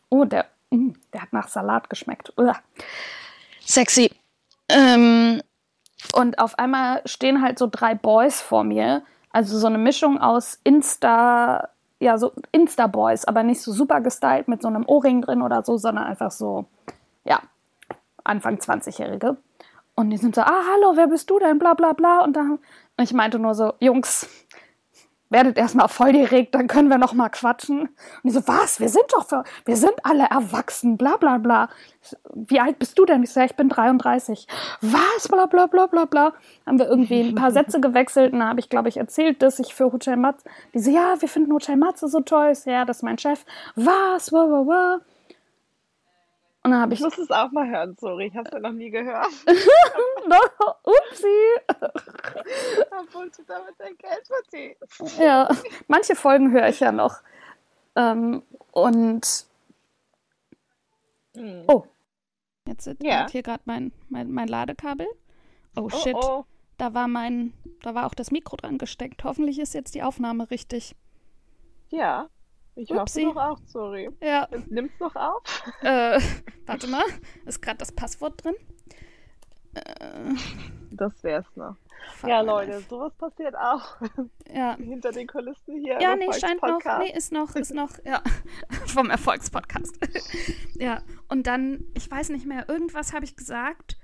Oh, 0.09 0.25
der, 0.25 0.45
mm, 0.69 0.91
der 1.13 1.21
hat 1.21 1.33
nach 1.33 1.47
Salat 1.47 1.89
geschmeckt. 1.89 2.33
Uah. 2.37 2.57
Sexy. 3.65 4.11
Ähm, 4.69 5.41
und 6.13 6.39
auf 6.39 6.57
einmal 6.59 7.01
stehen 7.05 7.41
halt 7.41 7.59
so 7.59 7.67
drei 7.69 7.95
Boys 7.95 8.41
vor 8.41 8.63
mir. 8.63 9.03
Also 9.31 9.57
so 9.57 9.67
eine 9.67 9.77
Mischung 9.77 10.19
aus 10.19 10.59
Insta, 10.63 11.69
ja, 11.99 12.17
so 12.17 12.31
Insta-Boys, 12.51 13.25
aber 13.25 13.43
nicht 13.43 13.61
so 13.61 13.71
super 13.71 14.01
gestylt 14.01 14.47
mit 14.47 14.61
so 14.61 14.67
einem 14.67 14.85
Ohrring 14.87 15.21
drin 15.21 15.41
oder 15.41 15.63
so, 15.63 15.77
sondern 15.77 16.05
einfach 16.05 16.31
so, 16.31 16.65
ja, 17.23 17.41
Anfang 18.23 18.57
20-Jährige. 18.57 19.37
Und 19.95 20.11
die 20.11 20.17
sind 20.17 20.35
so, 20.35 20.41
ah, 20.41 20.63
hallo, 20.71 20.93
wer 20.95 21.07
bist 21.07 21.29
du 21.29 21.39
denn? 21.39 21.57
Bla 21.57 21.73
bla 21.73 21.93
bla. 21.93 22.23
Und, 22.23 22.35
dann, 22.35 22.59
ich 23.01 23.13
meinte 23.13 23.39
nur 23.39 23.55
so, 23.55 23.73
Jungs, 23.79 24.29
werdet 25.29 25.57
erstmal 25.57 25.87
voll 25.87 26.13
direkt, 26.13 26.55
dann 26.55 26.67
können 26.67 26.89
wir 26.89 26.97
noch 26.97 27.13
mal 27.13 27.29
quatschen. 27.29 27.81
Und 27.81 27.89
die 28.23 28.31
so, 28.31 28.47
was? 28.47 28.79
Wir 28.79 28.89
sind 28.89 29.05
doch, 29.13 29.27
für, 29.27 29.43
wir 29.65 29.75
sind 29.75 29.93
alle 30.03 30.25
erwachsen, 30.25 30.97
bla 30.97 31.17
bla 31.17 31.37
bla. 31.37 31.69
Ich 32.01 32.15
Wie 32.33 32.59
alt 32.59 32.79
bist 32.79 32.97
du 32.97 33.05
denn? 33.05 33.23
Ich 33.23 33.31
so, 33.31 33.39
ja, 33.39 33.45
ich 33.45 33.55
bin 33.55 33.69
33. 33.69 34.47
Was? 34.81 35.27
Bla 35.27 35.45
bla 35.45 35.67
bla 35.67 35.87
bla 35.87 36.05
bla. 36.05 36.33
Haben 36.65 36.79
wir 36.79 36.87
irgendwie 36.87 37.21
ein 37.21 37.35
paar 37.35 37.51
Sätze 37.51 37.79
gewechselt 37.79 38.33
und 38.33 38.39
da 38.39 38.49
habe 38.49 38.59
ich, 38.59 38.69
glaube 38.69 38.89
ich, 38.89 38.97
erzählt, 38.97 39.41
dass 39.41 39.59
ich 39.59 39.73
für 39.73 39.91
Hotel 39.91 40.17
Matze, 40.17 40.45
die 40.73 40.79
so, 40.79 40.91
ja, 40.91 41.15
wir 41.19 41.29
finden 41.29 41.53
Hotel 41.53 41.77
Matze 41.77 42.07
so 42.07 42.21
toll. 42.21 42.51
Ich 42.51 42.59
so, 42.59 42.71
ja, 42.71 42.85
das 42.85 42.97
ist 42.97 43.03
mein 43.03 43.17
Chef. 43.17 43.45
Was? 43.75 44.31
Wa, 44.31 44.49
wa, 44.49 44.67
wa. 44.67 44.99
Und 46.67 46.71
dann 46.73 46.81
habe 46.81 46.93
Ich 46.95 46.99
ich, 46.99 47.03
muss 47.05 47.17
es 47.17 47.31
auch 47.31 47.49
mal 47.51 47.65
hören, 47.69 47.95
sorry, 47.97 48.27
ich 48.27 48.35
habe 48.35 48.45
es 48.49 48.53
ja 48.53 48.59
noch 48.59 48.73
nie 48.73 48.89
gehört. 48.89 49.29
no, 50.27 50.35
upsi. 50.83 51.87
Obwohl 53.01 53.29
du 53.29 53.43
damit 53.47 53.73
dein 53.77 53.95
Geld 53.95 54.27
verdienst. 54.27 55.17
Ja, 55.17 55.49
manche 55.87 56.13
Folgen 56.15 56.51
höre 56.51 56.67
ich 56.67 56.81
ja 56.81 56.91
noch. 56.91 57.21
Ähm, 57.95 58.43
und 58.71 59.45
Hm. 61.37 61.63
Oh. 61.67 61.85
Jetzt 62.67 62.89
Ja. 63.01 63.27
hier 63.31 63.43
gerade 63.43 63.61
mein, 63.63 63.93
mein, 64.09 64.29
mein 64.29 64.49
Ladekabel. 64.49 65.07
Oh 65.77 65.83
Oh, 65.83 65.89
shit. 65.89 66.15
oh. 66.15 66.43
Da 66.77 66.93
war 66.93 67.07
mein, 67.07 67.53
da 67.81 67.95
war 67.95 68.07
auch 68.07 68.13
das 68.13 68.29
Mikro 68.29 68.57
dran 68.57 68.77
gesteckt. 68.77 69.23
Hoffentlich 69.23 69.57
ist 69.59 69.73
jetzt 69.73 69.95
die 69.95 70.03
Aufnahme 70.03 70.51
richtig. 70.51 70.97
Ja, 71.91 72.27
ich 72.77 72.91
Upsi. 72.91 73.23
hoffe 73.23 73.33
doch 73.35 73.41
auch, 73.43 73.59
sorry. 73.67 74.09
Ja, 74.21 74.47
Nimm's 74.67 74.91
noch 74.99 75.15
auf? 75.15 75.43
äh, 75.81 76.19
warte 76.65 76.87
mal. 76.87 77.03
Ist 77.45 77.61
gerade 77.61 77.77
das 77.77 77.91
Passwort 77.91 78.43
drin? 78.43 78.55
Äh, 79.73 80.33
Das 80.91 81.23
wär's 81.23 81.45
noch. 81.55 81.75
Ja, 82.25 82.41
Leute, 82.41 82.79
sowas 82.89 83.11
passiert 83.17 83.55
auch 83.55 83.97
Ja. 84.53 84.75
hinter 84.77 85.11
den 85.11 85.27
Kulissen 85.27 85.81
hier. 85.83 85.99
Ja, 85.99 86.15
nee, 86.15 86.31
scheint 86.31 86.61
noch. 86.61 86.79
Nee, 86.99 87.11
ist 87.15 87.31
noch, 87.31 87.55
ist 87.55 87.73
noch, 87.73 87.91
ja. 88.05 88.21
Vom 88.87 89.09
Erfolgspodcast. 89.09 89.97
ja. 90.75 91.01
Und 91.27 91.47
dann, 91.47 91.85
ich 91.95 92.09
weiß 92.09 92.29
nicht 92.29 92.45
mehr, 92.45 92.69
irgendwas 92.69 93.13
habe 93.13 93.25
ich 93.25 93.35
gesagt. 93.35 93.97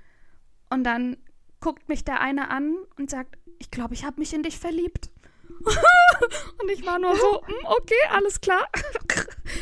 Und 0.70 0.84
dann 0.84 1.16
guckt 1.60 1.88
mich 1.88 2.04
der 2.04 2.20
eine 2.20 2.50
an 2.50 2.76
und 2.98 3.10
sagt, 3.10 3.38
ich 3.58 3.70
glaube, 3.70 3.94
ich 3.94 4.04
habe 4.04 4.18
mich 4.18 4.34
in 4.34 4.42
dich 4.42 4.58
verliebt. 4.58 5.10
und 6.60 6.70
ich 6.70 6.84
war 6.86 6.98
nur 6.98 7.16
so, 7.16 7.42
"Hm, 7.46 7.54
okay, 7.64 7.94
alles 8.10 8.40
klar. 8.40 8.66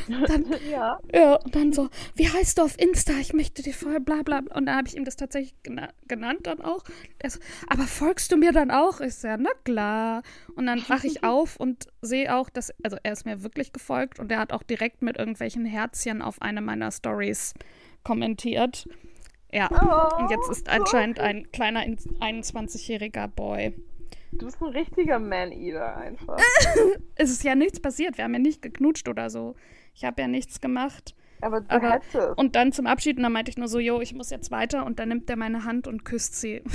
dann, 0.28 0.46
Ja, 0.70 0.98
ja, 1.12 1.34
und 1.36 1.54
dann 1.54 1.72
so, 1.72 1.88
wie 2.14 2.28
heißt 2.28 2.58
du 2.58 2.62
auf 2.62 2.78
Insta? 2.78 3.12
Ich 3.20 3.32
möchte 3.32 3.62
dir 3.62 3.74
voll 3.74 4.00
bla 4.00 4.22
bla. 4.22 4.40
bla. 4.40 4.56
Und 4.56 4.66
dann 4.66 4.76
habe 4.76 4.88
ich 4.88 4.96
ihm 4.96 5.04
das 5.04 5.16
tatsächlich 5.16 5.54
gena 5.62 5.90
genannt 6.08 6.40
dann 6.44 6.60
auch. 6.60 6.82
So, 7.26 7.38
aber 7.68 7.84
folgst 7.84 8.32
du 8.32 8.36
mir 8.36 8.52
dann 8.52 8.70
auch? 8.70 9.00
Ich 9.00 9.14
so, 9.14 9.28
ja, 9.28 9.36
na 9.36 9.50
klar. 9.64 10.22
Und 10.54 10.66
dann 10.66 10.82
wache 10.88 11.06
ich 11.06 11.22
auf 11.24 11.56
und 11.56 11.86
sehe 12.00 12.34
auch, 12.34 12.50
dass, 12.50 12.72
also 12.82 12.96
er 13.02 13.12
ist 13.12 13.24
mir 13.24 13.42
wirklich 13.42 13.72
gefolgt 13.72 14.18
und 14.18 14.30
er 14.32 14.38
hat 14.38 14.52
auch 14.52 14.62
direkt 14.62 15.02
mit 15.02 15.16
irgendwelchen 15.16 15.64
Herzchen 15.64 16.22
auf 16.22 16.42
eine 16.42 16.60
meiner 16.60 16.90
Stories 16.90 17.54
kommentiert. 18.04 18.88
Ja. 19.52 19.68
Oh, 19.70 20.22
und 20.22 20.30
jetzt 20.30 20.48
ist 20.50 20.68
anscheinend 20.68 21.20
ein 21.20 21.50
kleiner 21.52 21.80
21-jähriger 21.82 23.28
Boy. 23.28 23.74
Du 24.32 24.46
bist 24.46 24.60
ein 24.60 24.68
richtiger 24.68 25.18
Man-Eater 25.18 25.96
einfach. 25.96 26.38
Es 27.16 27.30
ist 27.30 27.44
ja 27.44 27.54
nichts 27.54 27.80
passiert. 27.80 28.16
Wir 28.16 28.24
haben 28.24 28.32
ja 28.34 28.38
nicht 28.40 28.62
geknutscht 28.62 29.08
oder 29.08 29.30
so. 29.30 29.54
Ich 29.94 30.04
habe 30.04 30.22
ja 30.22 30.28
nichts 30.28 30.60
gemacht. 30.60 31.14
Aber 31.40 31.60
du 31.60 31.70
Aber- 31.70 31.90
hättest. 31.92 32.38
Und 32.38 32.54
dann 32.56 32.72
zum 32.72 32.86
Abschied, 32.86 33.16
und 33.16 33.22
dann 33.24 33.32
meinte 33.32 33.50
ich 33.50 33.58
nur 33.58 33.68
so, 33.68 33.78
jo, 33.78 34.00
ich 34.00 34.14
muss 34.14 34.30
jetzt 34.30 34.50
weiter. 34.50 34.84
Und 34.86 34.98
dann 34.98 35.08
nimmt 35.08 35.28
er 35.30 35.36
meine 35.36 35.64
Hand 35.64 35.86
und 35.88 36.04
küsst 36.04 36.34
sie. 36.36 36.62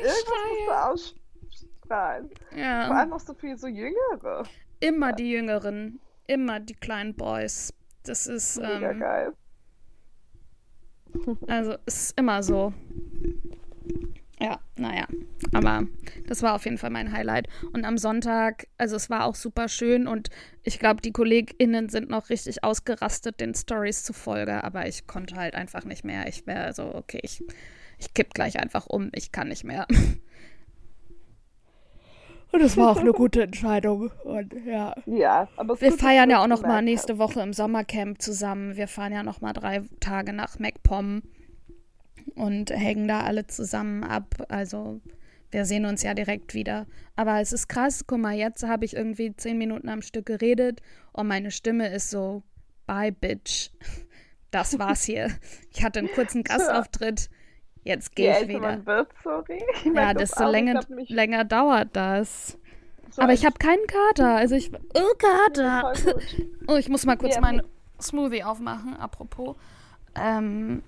Irgendwas 0.00 0.92
musst 0.92 1.14
du 1.14 1.56
ausstrahlen. 1.82 2.30
Vor 2.50 2.58
Ja, 2.58 2.90
allem 2.90 3.10
noch 3.10 3.20
so 3.20 3.34
viel 3.34 3.56
so 3.56 3.66
Jüngere. 3.66 4.44
immer 4.80 5.12
die 5.12 5.30
Jüngeren. 5.30 6.00
Immer 6.26 6.60
die 6.60 6.74
kleinen 6.74 7.14
Boys. 7.14 7.72
Das 8.04 8.26
ist, 8.26 8.58
Mega 8.60 8.90
ähm, 8.90 9.00
geil. 9.00 9.32
Also, 11.46 11.74
es 11.86 12.02
ist 12.02 12.18
immer 12.18 12.42
so. 12.42 12.72
Ja, 14.40 14.60
naja. 14.76 15.06
aber 15.52 15.86
das 16.26 16.42
war 16.42 16.54
auf 16.54 16.64
jeden 16.64 16.78
Fall 16.78 16.90
mein 16.90 17.12
Highlight. 17.12 17.48
Und 17.72 17.84
am 17.84 17.98
Sonntag, 17.98 18.68
also 18.76 18.94
es 18.94 19.10
war 19.10 19.24
auch 19.24 19.34
super 19.34 19.68
schön 19.68 20.06
und 20.06 20.30
ich 20.62 20.78
glaube, 20.78 21.00
die 21.00 21.12
KollegInnen 21.12 21.88
sind 21.88 22.08
noch 22.08 22.30
richtig 22.30 22.62
ausgerastet 22.62 23.40
den 23.40 23.54
Stories 23.54 24.04
zufolge, 24.04 24.62
aber 24.62 24.86
ich 24.86 25.08
konnte 25.08 25.34
halt 25.34 25.54
einfach 25.54 25.84
nicht 25.84 26.04
mehr. 26.04 26.28
Ich 26.28 26.46
wäre 26.46 26.72
so, 26.72 26.94
okay, 26.94 27.18
ich, 27.22 27.42
ich 27.98 28.14
kipp 28.14 28.32
gleich 28.32 28.60
einfach 28.60 28.86
um, 28.86 29.10
ich 29.12 29.32
kann 29.32 29.48
nicht 29.48 29.64
mehr. 29.64 29.86
Und 32.50 32.62
es 32.62 32.76
war 32.76 32.90
auch 32.90 33.00
eine 33.00 33.12
gute 33.12 33.42
Entscheidung. 33.42 34.10
Und 34.24 34.54
ja. 34.66 34.94
Ja, 35.06 35.48
aber 35.56 35.80
wir 35.80 35.92
feiern 35.92 36.30
ja 36.30 36.42
auch 36.42 36.46
noch 36.46 36.62
mal 36.62 36.82
nächste 36.82 37.18
Woche 37.18 37.40
im 37.40 37.52
Sommercamp 37.52 38.22
zusammen. 38.22 38.76
Wir 38.76 38.88
fahren 38.88 39.12
ja 39.12 39.22
noch 39.22 39.40
mal 39.40 39.52
drei 39.52 39.82
Tage 40.00 40.32
nach 40.32 40.58
MacPom 40.58 41.22
und 42.34 42.70
hängen 42.70 43.06
da 43.06 43.20
alle 43.20 43.46
zusammen 43.46 44.02
ab. 44.02 44.46
Also 44.48 45.00
wir 45.50 45.64
sehen 45.64 45.84
uns 45.84 46.02
ja 46.02 46.14
direkt 46.14 46.54
wieder. 46.54 46.86
Aber 47.16 47.40
es 47.40 47.52
ist 47.52 47.68
krass. 47.68 48.04
Guck 48.06 48.18
mal, 48.18 48.34
jetzt 48.34 48.62
habe 48.66 48.84
ich 48.84 48.94
irgendwie 48.94 49.34
zehn 49.36 49.58
Minuten 49.58 49.88
am 49.88 50.02
Stück 50.02 50.26
geredet 50.26 50.80
und 51.12 51.26
meine 51.26 51.50
Stimme 51.50 51.88
ist 51.88 52.10
so, 52.10 52.42
bye, 52.86 53.12
bitch. 53.12 53.70
Das 54.50 54.78
war's 54.78 55.04
hier. 55.04 55.30
Ich 55.70 55.84
hatte 55.84 55.98
einen 55.98 56.08
kurzen 56.08 56.42
Gastauftritt. 56.42 57.28
Jetzt 57.88 58.14
gehe 58.14 58.42
ich 58.42 58.48
wieder. 58.48 58.60
Man 58.60 58.84
wird, 58.84 59.08
sorry. 59.24 59.62
Ich 59.82 59.94
ja, 59.94 60.12
desto 60.12 60.46
länger, 60.46 60.82
länger 61.08 61.44
dauert 61.44 61.88
das. 61.94 62.58
So 63.08 63.22
Aber 63.22 63.32
ich 63.32 63.46
habe 63.46 63.56
keinen 63.58 63.86
Kater. 63.86 64.36
Also 64.36 64.56
ich. 64.56 64.70
Oh, 64.74 65.14
Kater! 65.16 65.94
oh, 66.66 66.76
ich 66.76 66.90
muss 66.90 67.06
mal 67.06 67.16
kurz 67.16 67.36
ja, 67.36 67.40
meinen 67.40 67.62
Smoothie 67.98 68.44
aufmachen, 68.44 68.94
apropos. 68.94 69.56
Ähm, 70.14 70.82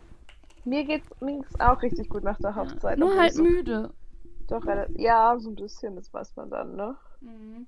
mir 0.66 0.84
geht's 0.84 1.08
mir 1.22 1.42
auch 1.58 1.80
richtig 1.80 2.10
gut 2.10 2.22
nach 2.22 2.36
der 2.36 2.54
Hochzeit. 2.54 2.98
Nur 2.98 3.18
halt 3.18 3.32
so 3.32 3.44
müde. 3.44 3.94
Doch, 4.48 4.66
ja, 4.96 5.38
so 5.38 5.48
ein 5.48 5.54
bisschen, 5.54 5.96
das 5.96 6.12
weiß 6.12 6.36
man 6.36 6.50
dann, 6.50 6.76
ne? 6.76 6.96
Mhm. 7.22 7.66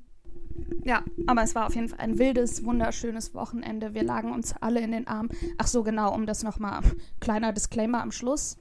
Ja, 0.85 1.03
aber 1.27 1.43
es 1.43 1.55
war 1.55 1.67
auf 1.67 1.75
jeden 1.75 1.89
Fall 1.89 2.01
ein 2.01 2.19
wildes, 2.19 2.67
wunderschönes 2.67 3.35
Wochenende. 3.35 3.95
Wir 3.95 4.03
lagen 4.03 4.31
uns 4.31 4.55
alle 4.61 4.81
in 4.81 4.93
den 4.93 5.07
Armen. 5.07 5.31
Ach 5.57 5.67
so, 5.67 5.83
genau, 5.83 6.15
um 6.15 6.27
das 6.27 6.43
nochmal, 6.43 6.83
kleiner 7.21 7.55
Disclaimer 7.55 8.03
am 8.03 8.13
Schluss 8.13 8.59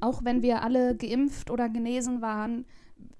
auch 0.00 0.24
wenn 0.24 0.42
wir 0.42 0.62
alle 0.62 0.96
geimpft 0.96 1.50
oder 1.50 1.68
genesen 1.68 2.22
waren, 2.22 2.64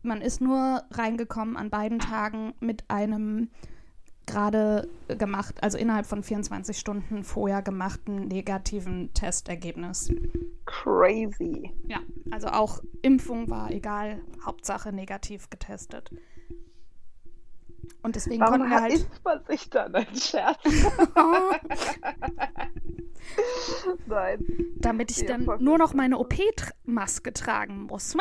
man 0.03 0.23
ist 0.23 0.41
nur 0.41 0.83
reingekommen 0.91 1.57
an 1.57 1.71
beiden 1.71 1.99
Tagen 1.99 2.55
mit 2.61 2.85
einem 2.89 3.51
gerade 4.27 4.89
gemacht, 5.09 5.63
also 5.63 5.77
innerhalb 5.77 6.07
von 6.07 6.23
24 6.23 6.79
Stunden 6.79 7.25
vorher 7.25 7.63
gemachten 7.63 8.29
negativen 8.29 9.13
Testergebnis. 9.13 10.13
Crazy. 10.67 11.73
Ja, 11.89 11.99
also 12.31 12.49
auch 12.49 12.81
Impfung 13.03 13.51
war 13.51 13.71
egal, 13.71 14.21
Hauptsache 14.45 14.93
negativ 14.93 15.51
getestet. 15.51 16.11
Und 18.03 18.17
deswegen 18.17 18.41
Warum 18.41 18.61
konnten 18.61 18.71
wir 18.71 18.81
halt. 18.81 18.95
Isst 18.95 19.25
man 19.25 19.45
sich 19.45 19.71
dann 19.71 19.95
ein 19.95 20.17
Scherz? 20.17 20.59
Nein. 24.07 24.45
Damit 24.77 25.11
ich 25.11 25.27
dann 25.27 25.47
nur 25.59 25.79
noch 25.79 25.95
meine 25.95 26.19
OP-Maske 26.19 27.33
tragen 27.33 27.85
muss. 27.85 28.17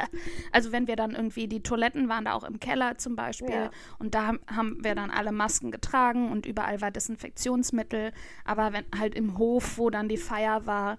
also 0.52 0.72
wenn 0.72 0.86
wir 0.86 0.96
dann 0.96 1.12
irgendwie, 1.12 1.48
die 1.48 1.62
Toiletten 1.62 2.08
waren 2.08 2.24
da 2.24 2.32
auch 2.32 2.44
im 2.44 2.60
Keller 2.60 2.98
zum 2.98 3.16
Beispiel 3.16 3.50
ja. 3.50 3.70
und 3.98 4.14
da 4.14 4.32
haben 4.46 4.78
wir 4.82 4.94
dann 4.94 5.10
alle 5.10 5.32
Masken 5.32 5.70
getragen 5.70 6.30
und 6.30 6.46
überall 6.46 6.80
war 6.80 6.90
Desinfektionsmittel. 6.90 8.12
Aber 8.44 8.72
wenn 8.72 8.84
halt 8.98 9.14
im 9.14 9.38
Hof, 9.38 9.78
wo 9.78 9.90
dann 9.90 10.08
die 10.08 10.16
Feier 10.16 10.66
war, 10.66 10.96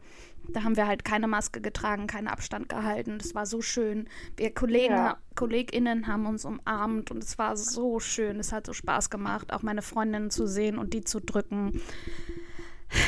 da 0.50 0.64
haben 0.64 0.76
wir 0.76 0.88
halt 0.88 1.06
keine 1.06 1.28
Maske 1.28 1.62
getragen, 1.62 2.08
keinen 2.08 2.28
Abstand 2.28 2.70
gehalten. 2.70 3.18
Das 3.18 3.36
war 3.36 3.46
so 3.46 3.62
schön. 3.62 4.08
Wir 4.38 4.54
Kollegen, 4.54 4.93
ja. 4.93 5.18
KollegInnen 5.36 6.08
haben 6.08 6.26
uns 6.26 6.46
umarmt 6.46 7.12
und 7.12 7.24
es 7.24 7.38
war 7.38 7.58
so 7.58 8.00
schön. 8.00 8.39
Es 8.39 8.52
hat 8.52 8.66
so 8.66 8.74
Spaß 8.74 9.10
gemacht, 9.10 9.54
auch 9.54 9.64
meine 9.64 9.82
Freundinnen 9.82 10.30
zu 10.30 10.48
sehen 10.48 10.78
und 10.78 10.93
die 10.93 11.04
zu 11.04 11.20
drücken. 11.20 11.82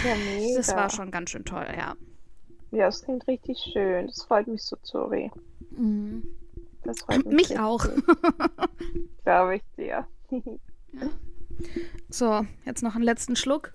Ja, 0.04 0.16
das 0.56 0.76
war 0.76 0.90
schon 0.90 1.12
ganz 1.12 1.30
schön 1.30 1.46
toll, 1.46 1.68
ja. 1.78 1.96
Ja, 2.72 2.88
es 2.88 3.04
klingt 3.04 3.28
richtig 3.28 3.58
schön. 3.72 4.08
Das 4.08 4.24
freut 4.24 4.48
mich 4.48 4.64
so, 4.64 4.76
Zori. 4.84 5.32
Mhm. 5.72 6.28
Das 6.84 7.00
freut 7.00 7.26
mich. 7.26 7.50
Mich 7.50 7.60
auch. 7.60 7.86
Glaube 9.24 9.58
ich 9.58 9.64
dir. 9.78 10.06
so, 12.10 12.46
jetzt 12.66 12.84
noch 12.84 12.96
einen 12.96 13.04
letzten 13.04 13.36
Schluck. 13.36 13.74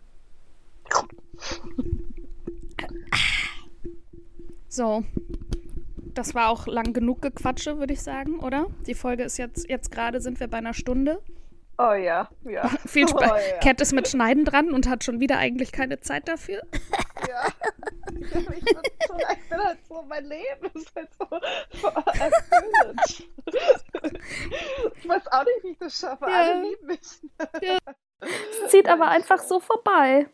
So. 4.73 5.05
Das 6.15 6.35
war 6.35 6.49
auch 6.49 6.67
lang 6.67 6.95
genug 6.95 7.21
Gequatsche, 7.21 7.79
würde 7.79 7.93
ich 7.93 8.01
sagen, 8.01 8.41
oder? 8.41 8.69
Die 8.87 8.95
Folge 8.95 9.23
ist 9.23 9.37
jetzt, 9.37 9.69
jetzt 9.69 9.93
gerade 9.93 10.23
sind 10.23 10.41
wir 10.41 10.49
bei 10.49 10.57
einer 10.57 10.73
Stunde. 10.73 11.21
Oh 11.77 11.93
ja, 11.93 12.31
ja. 12.45 12.69
Viel 12.87 13.07
Spaß. 13.07 13.33
Oh, 13.33 13.35
ja. 13.35 13.59
Cat 13.59 13.83
ist 13.83 13.93
mit 13.93 14.09
Schneiden 14.09 14.47
dran 14.47 14.73
und 14.73 14.89
hat 14.89 15.05
schon 15.05 15.21
wieder 15.21 15.37
eigentlich 15.37 15.73
keine 15.73 16.01
Zeit 16.01 16.27
dafür. 16.27 16.63
Ja. 17.29 17.47
Ich 18.19 18.31
bin, 18.33 18.43
so, 19.07 19.15
ich 19.17 19.49
bin 19.49 19.59
halt 19.59 19.79
so, 19.89 20.03
mein 20.09 20.25
Leben 20.25 20.67
ist 20.75 20.93
halt 20.97 21.09
so, 21.17 21.25
erfüllend. 22.19 23.29
Ich 24.97 25.09
weiß 25.09 25.29
auch 25.29 25.45
nicht, 25.45 25.63
wie 25.63 25.69
ich 25.69 25.79
das 25.79 26.01
schaffe. 26.01 26.27
Ja. 26.29 26.37
Alle 26.37 26.63
lieben 26.63 26.87
mich. 26.87 27.01
Ja. 27.63 27.79
Es 28.65 28.71
zieht 28.71 28.89
aber 28.89 29.09
einfach 29.09 29.39
so 29.39 29.61
vorbei. 29.61 30.27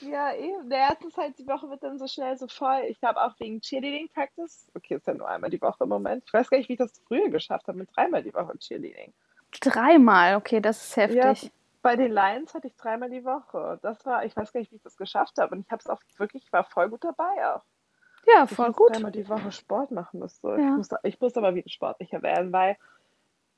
Ja, 0.00 0.34
eben. 0.34 0.68
Der 0.68 0.78
erste 0.78 1.08
halt, 1.16 1.38
die 1.38 1.46
Woche 1.46 1.68
wird 1.70 1.82
dann 1.82 1.98
so 1.98 2.06
schnell 2.06 2.36
so 2.36 2.46
voll. 2.48 2.82
Ich 2.88 3.00
glaube 3.00 3.20
auch 3.20 3.34
wegen 3.38 3.60
Cheerleading 3.60 4.08
Practice. 4.08 4.66
Okay, 4.74 4.96
ist 4.96 5.06
ja 5.06 5.14
nur 5.14 5.28
einmal 5.28 5.50
die 5.50 5.60
Woche 5.60 5.84
im 5.84 5.88
Moment. 5.88 6.24
Ich 6.26 6.32
weiß 6.32 6.50
gar 6.50 6.58
nicht, 6.58 6.68
wie 6.68 6.74
ich 6.74 6.78
das 6.78 7.00
früher 7.06 7.28
geschafft 7.28 7.68
habe 7.68 7.78
mit 7.78 7.94
dreimal 7.94 8.22
die 8.22 8.34
Woche 8.34 8.56
Cheerleading. 8.58 9.12
Dreimal, 9.60 10.36
okay, 10.36 10.60
das 10.60 10.84
ist 10.84 10.96
heftig. 10.96 11.42
Ja, 11.42 11.50
bei 11.82 11.96
den 11.96 12.12
Lions 12.12 12.54
hatte 12.54 12.66
ich 12.66 12.76
dreimal 12.76 13.10
die 13.10 13.24
Woche. 13.24 13.78
Das 13.82 14.04
war, 14.04 14.24
ich 14.24 14.36
weiß 14.36 14.52
gar 14.52 14.60
nicht, 14.60 14.70
wie 14.72 14.76
ich 14.76 14.82
das 14.82 14.96
geschafft 14.96 15.38
habe. 15.38 15.54
Und 15.54 15.60
ich 15.64 15.70
habe 15.70 15.80
es 15.80 15.86
auch 15.86 16.00
wirklich, 16.16 16.44
ich 16.44 16.52
war 16.52 16.64
voll 16.64 16.88
gut 16.88 17.04
dabei 17.04 17.54
auch. 17.54 17.64
Ja, 18.26 18.46
voll 18.46 18.70
ich 18.70 18.76
gut. 18.76 18.94
dreimal 18.94 19.12
die 19.12 19.28
Woche 19.28 19.52
Sport 19.52 19.90
machen 19.90 20.20
müsste. 20.20 20.48
Ja. 20.48 20.58
Ich, 20.58 20.76
muss, 20.76 20.88
ich 21.02 21.20
muss 21.20 21.36
aber 21.36 21.54
wieder 21.54 21.68
sportlicher 21.68 22.22
werden, 22.22 22.52
weil 22.52 22.76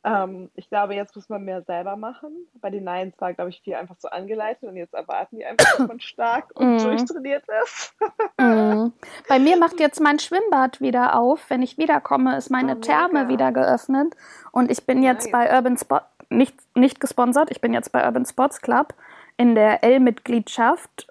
ähm, 0.03 0.51
ich 0.55 0.68
glaube, 0.68 0.94
jetzt 0.94 1.14
muss 1.14 1.28
man 1.28 1.44
mehr 1.44 1.62
selber 1.62 1.96
machen. 1.96 2.30
Bei 2.55 2.70
den 2.70 2.84
Lions 2.84 3.14
war, 3.20 3.34
glaube 3.34 3.51
ich, 3.51 3.61
viel 3.61 3.74
einfach 3.74 3.96
so 3.98 4.09
angeleitet 4.09 4.68
und 4.68 4.76
jetzt 4.76 4.94
erwarten 4.94 5.36
die 5.36 5.44
einfach, 5.44 5.76
dass 5.76 5.88
man 5.88 6.01
stark 6.01 6.51
und 6.55 6.76
mm. 6.76 6.78
durchtrainiert 6.78 7.44
ist. 7.62 7.94
mm. 8.38 8.92
Bei 9.28 9.38
mir 9.38 9.59
macht 9.59 9.78
jetzt 9.78 10.01
mein 10.01 10.18
Schwimmbad 10.18 10.80
wieder 10.80 11.18
auf. 11.18 11.51
Wenn 11.51 11.62
ich 11.62 11.76
wiederkomme, 11.76 12.36
ist 12.36 12.51
meine 12.51 12.76
oh, 12.76 12.80
Therme 12.80 13.28
wieder 13.28 13.53
geöffnet 13.53 14.14
und 14.53 14.70
ich 14.70 14.86
bin 14.86 15.03
jetzt 15.03 15.30
nice. 15.30 15.32
bei 15.32 15.55
Urban 15.55 15.76
Sport, 15.76 16.05
nicht, 16.30 16.55
nicht 16.74 17.01
gesponsert, 17.01 17.51
ich 17.51 17.61
bin 17.61 17.74
jetzt 17.74 17.92
bei 17.92 18.05
Urban 18.05 18.24
Sports 18.24 18.62
Club 18.62 18.94
in 19.36 19.55
der 19.55 19.84
L-Mitgliedschaft 19.84 21.09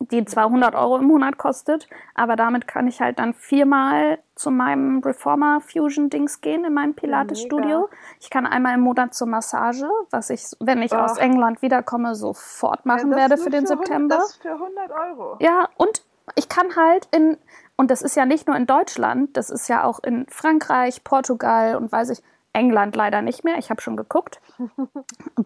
die 0.00 0.24
200 0.24 0.74
Euro 0.74 0.96
im 0.96 1.04
Monat 1.04 1.36
kostet, 1.36 1.88
aber 2.14 2.34
damit 2.34 2.66
kann 2.66 2.88
ich 2.88 3.00
halt 3.00 3.18
dann 3.18 3.34
viermal 3.34 4.18
zu 4.34 4.50
meinem 4.50 5.00
Reformer 5.00 5.60
Fusion 5.60 6.08
Dings 6.08 6.40
gehen 6.40 6.64
in 6.64 6.72
meinem 6.72 6.94
Pilates 6.94 7.42
Studio. 7.42 7.90
Ich 8.18 8.30
kann 8.30 8.46
einmal 8.46 8.74
im 8.74 8.80
Monat 8.80 9.14
zur 9.14 9.26
Massage, 9.26 9.86
was 10.10 10.30
ich, 10.30 10.42
wenn 10.58 10.80
ich 10.80 10.92
oh. 10.92 10.96
aus 10.96 11.18
England 11.18 11.60
wiederkomme, 11.60 12.14
sofort 12.14 12.86
machen 12.86 13.10
ja, 13.10 13.18
werde 13.18 13.36
für 13.36 13.50
den 13.50 13.62
für 13.62 13.76
September. 13.76 14.16
100, 14.16 14.18
das 14.18 14.36
für 14.36 14.52
100 14.52 14.90
Euro. 14.90 15.36
Ja, 15.40 15.68
und 15.76 16.02
ich 16.34 16.48
kann 16.48 16.74
halt 16.76 17.06
in, 17.14 17.36
und 17.76 17.90
das 17.90 18.00
ist 18.00 18.16
ja 18.16 18.24
nicht 18.24 18.46
nur 18.46 18.56
in 18.56 18.66
Deutschland, 18.66 19.36
das 19.36 19.50
ist 19.50 19.68
ja 19.68 19.84
auch 19.84 20.02
in 20.02 20.26
Frankreich, 20.28 21.04
Portugal 21.04 21.76
und 21.76 21.92
weiß 21.92 22.08
ich, 22.10 22.22
England 22.54 22.96
leider 22.96 23.20
nicht 23.20 23.44
mehr, 23.44 23.58
ich 23.58 23.68
habe 23.68 23.82
schon 23.82 23.98
geguckt. 23.98 24.40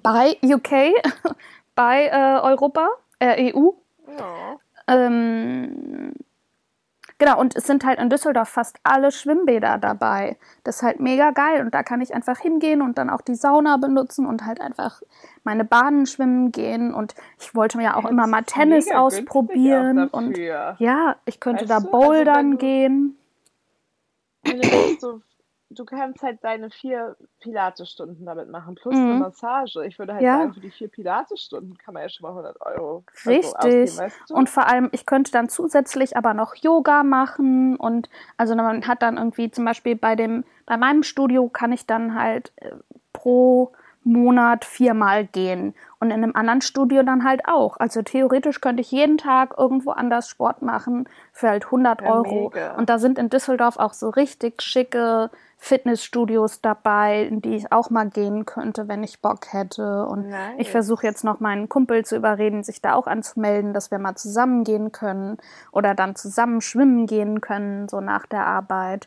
bei 0.03 0.37
UK, 0.45 0.95
bei 1.75 2.07
äh, 2.07 2.41
Europa, 2.41 2.89
äh, 3.19 3.53
EU 3.53 3.73
ja. 4.07 4.59
Ähm, 4.87 6.13
genau, 7.19 7.41
und 7.41 7.57
es 7.57 7.67
sind 7.67 7.85
halt 7.85 7.99
in 7.99 8.11
Düsseldorf 8.11 8.49
fast 8.49 8.79
alle 8.83 9.11
Schwimmbäder 9.13 9.79
dabei. 9.79 10.37
Das 10.63 10.77
ist 10.77 10.83
halt 10.83 11.01
mega 11.01 11.31
geil. 11.31 11.63
Und 11.63 11.75
da 11.75 11.83
kann 11.83 12.01
ich 12.01 12.15
einfach 12.15 12.39
hingehen 12.39 12.83
und 12.83 12.99
dann 12.99 13.11
auch 13.11 13.23
die 13.23 13.35
Sauna 13.35 13.77
benutzen 13.77 14.27
und 14.27 14.45
halt 14.45 14.61
einfach 14.61 15.01
meine 15.43 15.65
Bahnen 15.65 16.07
schwimmen 16.07 16.53
gehen. 16.53 16.93
Und 16.93 17.15
ich 17.41 17.55
wollte 17.55 17.79
mir 17.79 17.85
ja 17.85 17.97
auch 17.97 18.05
immer 18.05 18.27
mal 18.27 18.43
Tennis 18.43 18.91
ausprobieren. 18.91 20.09
Und 20.09 20.37
ja, 20.37 21.17
ich 21.25 21.41
könnte 21.41 21.69
weißt 21.69 21.87
da 21.87 21.91
bouldern 21.91 22.47
also, 22.47 22.59
gehen. 22.59 23.19
Wenn 24.43 24.61
du 24.61 24.69
so 25.01 25.21
du 25.75 25.85
kannst 25.85 26.23
halt 26.23 26.43
deine 26.43 26.71
vier 26.71 27.17
Pilates-Stunden 27.41 28.25
damit 28.25 28.49
machen, 28.49 28.75
plus 28.75 28.95
mhm. 28.95 29.11
eine 29.11 29.19
Massage. 29.21 29.85
Ich 29.87 29.99
würde 29.99 30.15
halt 30.15 30.23
ja. 30.23 30.39
sagen, 30.39 30.55
für 30.55 30.61
die 30.61 30.71
vier 30.71 30.89
Pilates-Stunden 30.89 31.77
kann 31.79 31.95
man 31.95 32.03
ja 32.05 32.09
schon 32.09 32.25
mal 32.25 32.31
100 32.31 32.61
Euro 32.61 33.05
Richtig. 33.27 33.57
Ausgeben, 33.57 33.99
weißt 33.99 34.17
du? 34.29 34.35
Und 34.35 34.49
vor 34.49 34.67
allem, 34.67 34.89
ich 34.93 35.07
könnte 35.07 35.33
dann 35.33 35.49
zusätzlich 35.49 36.17
aber 36.17 36.35
noch 36.35 36.55
Yoga 36.57 37.03
machen 37.03 37.77
und 37.77 38.09
also 38.37 38.55
man 38.55 38.87
hat 38.87 39.03
dann 39.03 39.17
irgendwie 39.17 39.51
zum 39.51 39.65
Beispiel 39.65 39.97
bei 39.97 40.17
dem, 40.17 40.45
bei 40.67 40.77
meinem 40.77 41.03
Studio 41.03 41.49
kann 41.49 41.73
ich 41.73 41.87
dann 41.87 42.15
halt 42.15 42.53
äh, 42.57 42.71
pro 43.13 43.73
Monat 44.05 44.67
viermal 44.67 45.25
gehen 45.25 45.75
und 45.99 46.11
in 46.11 46.23
einem 46.23 46.37
anderen 46.37 46.61
Studio 46.61 47.03
dann 47.03 47.25
halt 47.25 47.49
auch. 47.49 47.79
Also 47.79 48.03
theoretisch 48.03 48.61
könnte 48.61 48.83
ich 48.83 48.93
jeden 48.93 49.17
Tag 49.17 49.55
irgendwo 49.57 49.93
anders 49.93 50.29
Sport 50.29 50.61
machen 50.61 51.09
für 51.33 51.49
halt 51.49 51.65
100 51.65 52.03
ja, 52.03 52.13
Euro. 52.13 52.51
Mega. 52.53 52.75
Und 52.77 52.91
da 52.91 52.99
sind 52.99 53.19
in 53.19 53.31
Düsseldorf 53.31 53.79
auch 53.79 53.95
so 53.95 54.11
richtig 54.11 54.61
schicke 54.61 55.31
Fitnessstudios 55.65 56.61
dabei, 56.61 57.23
in 57.23 57.41
die 57.41 57.57
ich 57.57 57.73
auch 57.73 57.89
mal 57.89 58.11
gehen 58.11 58.45
könnte, 58.45 58.87
wenn 58.87 59.03
ich 59.03 59.23
Bock 59.23 59.55
hätte. 59.55 60.05
Und 60.05 60.29
nice. 60.29 60.57
ich 60.59 60.71
versuche 60.71 61.07
jetzt 61.07 61.25
noch 61.25 61.41
meinen 61.41 61.71
Kumpel 61.71 62.05
zu 62.05 62.17
überreden, 62.17 62.63
sich 62.63 62.83
da 62.83 62.93
auch 62.93 63.07
anzumelden, 63.07 63.73
dass 63.73 63.91
wir 63.91 63.99
mal 63.99 64.15
zusammen 64.15 64.65
gehen 64.65 64.93
können 64.93 65.39
oder 65.73 65.95
dann 65.95 66.17
zusammen 66.17 66.61
schwimmen 66.61 67.07
gehen 67.07 67.41
können, 67.41 67.89
so 67.89 68.03
nach 68.03 68.27
der 68.27 68.47
Arbeit. 68.47 69.07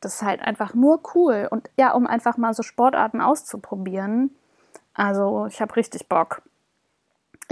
Das 0.00 0.16
ist 0.16 0.22
halt 0.22 0.42
einfach 0.42 0.74
nur 0.74 1.00
cool. 1.14 1.46
Und 1.48 1.70
ja, 1.78 1.92
um 1.92 2.08
einfach 2.08 2.36
mal 2.38 2.54
so 2.54 2.64
Sportarten 2.64 3.20
auszuprobieren. 3.20 4.34
Also 4.94 5.46
ich 5.46 5.60
habe 5.60 5.76
richtig 5.76 6.08
Bock. 6.08 6.42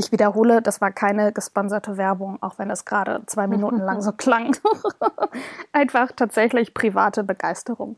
Ich 0.03 0.11
wiederhole, 0.11 0.63
das 0.63 0.81
war 0.81 0.91
keine 0.91 1.33
gesponserte 1.33 1.97
Werbung, 1.97 2.43
auch 2.43 2.59
wenn 2.59 2.71
es 2.71 2.85
gerade 2.85 3.23
zwei 3.27 3.47
Minuten 3.47 3.79
lang 3.79 4.01
so 4.01 4.11
klang. 4.11 4.57
Einfach 5.73 6.11
tatsächlich 6.11 6.75
private 6.75 7.23
Begeisterung. 7.23 7.95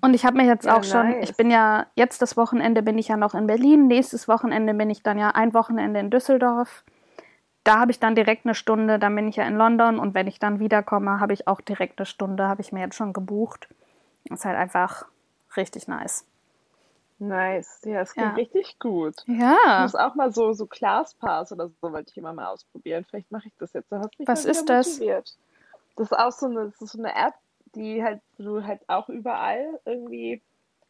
Und 0.00 0.14
ich 0.14 0.26
habe 0.26 0.38
mir 0.38 0.46
jetzt 0.46 0.64
ja, 0.64 0.76
auch 0.76 0.82
schon, 0.82 1.10
nice. 1.10 1.30
ich 1.30 1.36
bin 1.36 1.48
ja, 1.48 1.86
jetzt 1.94 2.22
das 2.22 2.36
Wochenende 2.36 2.82
bin 2.82 2.98
ich 2.98 3.06
ja 3.06 3.16
noch 3.16 3.34
in 3.34 3.46
Berlin, 3.46 3.86
nächstes 3.86 4.26
Wochenende 4.26 4.74
bin 4.74 4.90
ich 4.90 5.04
dann 5.04 5.16
ja 5.16 5.30
ein 5.30 5.54
Wochenende 5.54 6.00
in 6.00 6.10
Düsseldorf. 6.10 6.82
Da 7.62 7.78
habe 7.78 7.92
ich 7.92 8.00
dann 8.00 8.16
direkt 8.16 8.44
eine 8.44 8.56
Stunde, 8.56 8.98
dann 8.98 9.14
bin 9.14 9.28
ich 9.28 9.36
ja 9.36 9.44
in 9.44 9.54
London 9.54 10.00
und 10.00 10.14
wenn 10.14 10.26
ich 10.26 10.40
dann 10.40 10.58
wiederkomme, 10.58 11.20
habe 11.20 11.34
ich 11.34 11.46
auch 11.46 11.60
direkt 11.60 12.00
eine 12.00 12.06
Stunde, 12.06 12.48
habe 12.48 12.62
ich 12.62 12.72
mir 12.72 12.80
jetzt 12.80 12.96
schon 12.96 13.12
gebucht. 13.12 13.68
Das 14.24 14.40
ist 14.40 14.44
halt 14.44 14.58
einfach 14.58 15.04
richtig 15.56 15.86
nice. 15.86 16.26
Nice. 17.22 17.80
Ja, 17.84 18.00
es 18.00 18.12
klingt 18.14 18.30
Ja. 18.30 18.34
richtig 18.34 18.78
gut. 18.80 19.14
Ich 19.26 19.38
Ja. 19.38 19.80
muss 19.82 19.94
auch 19.94 20.14
mal 20.16 20.32
so, 20.32 20.52
so 20.54 20.66
ClassPass 20.66 21.52
oder 21.52 21.68
so, 21.68 21.92
wollte 21.92 22.10
ich 22.10 22.16
immer 22.16 22.32
mal 22.32 22.46
ausprobieren. 22.46 23.04
Vielleicht 23.08 23.30
mache 23.30 23.46
ich 23.46 23.54
das 23.58 23.72
jetzt. 23.72 23.92
Du 23.92 23.96
hast 23.96 24.18
mich 24.18 24.26
Was 24.26 24.44
ist 24.44 24.68
das? 24.68 24.88
motiviert. 24.94 25.32
Das 25.96 26.10
ist 26.10 26.18
auch 26.18 26.32
so 26.32 26.46
eine, 26.46 26.64
das 26.70 26.80
ist 26.80 26.92
so 26.92 26.98
eine 26.98 27.14
App, 27.14 27.34
die 27.76 28.02
halt, 28.02 28.20
du 28.38 28.64
halt 28.64 28.80
auch 28.88 29.08
überall 29.08 29.78
irgendwie, 29.84 30.42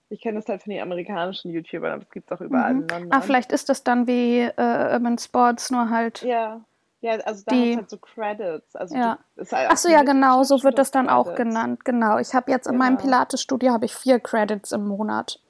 ich 0.09 0.21
kenne 0.23 0.39
das 0.41 0.49
halt 0.49 0.63
von 0.63 0.71
den 0.73 0.81
amerikanischen 0.83 1.51
YouTubern, 1.53 1.93
aber 1.93 2.01
das 2.05 2.11
gibt 2.11 2.31
es 2.31 2.37
auch 2.37 2.41
überall 2.41 2.75
Mhm. 2.75 2.87
Ah, 3.11 3.21
vielleicht 3.21 3.53
ist 3.53 3.69
das 3.69 3.85
dann 3.85 4.07
wie 4.07 4.41
äh, 4.41 4.93
Urban 4.95 5.19
Sports, 5.19 5.71
nur 5.71 5.91
halt. 5.91 6.23
Ja. 6.23 6.61
Ja, 7.03 7.15
also 7.25 7.43
da 7.47 7.55
Die- 7.55 7.77
halt 7.77 7.91
so 7.91 7.99
Credits. 7.99 8.75
Also 8.77 8.95
Ja. 8.97 9.19
halt 9.37 9.53
Ach 9.69 9.73
auch 9.73 9.77
so, 9.77 9.89
ja, 9.91 10.03
genau, 10.03 10.45
so 10.45 10.63
wird 10.63 10.79
das 10.79 10.93
dann 10.93 11.09
auch 11.11 11.25
Credits. 11.35 11.37
genannt. 11.45 11.85
Genau. 11.85 12.17
Ich 12.19 12.33
habe 12.33 12.51
jetzt 12.51 12.69
in 12.69 12.77
meinem 12.79 12.97
Genau. 12.97 13.03
Pilates-Studio 13.09 13.73
habe 13.73 13.85
ich 13.87 13.95
vier 13.95 14.19
Credits 14.21 14.71
im 14.73 14.87
Monat. 14.87 15.41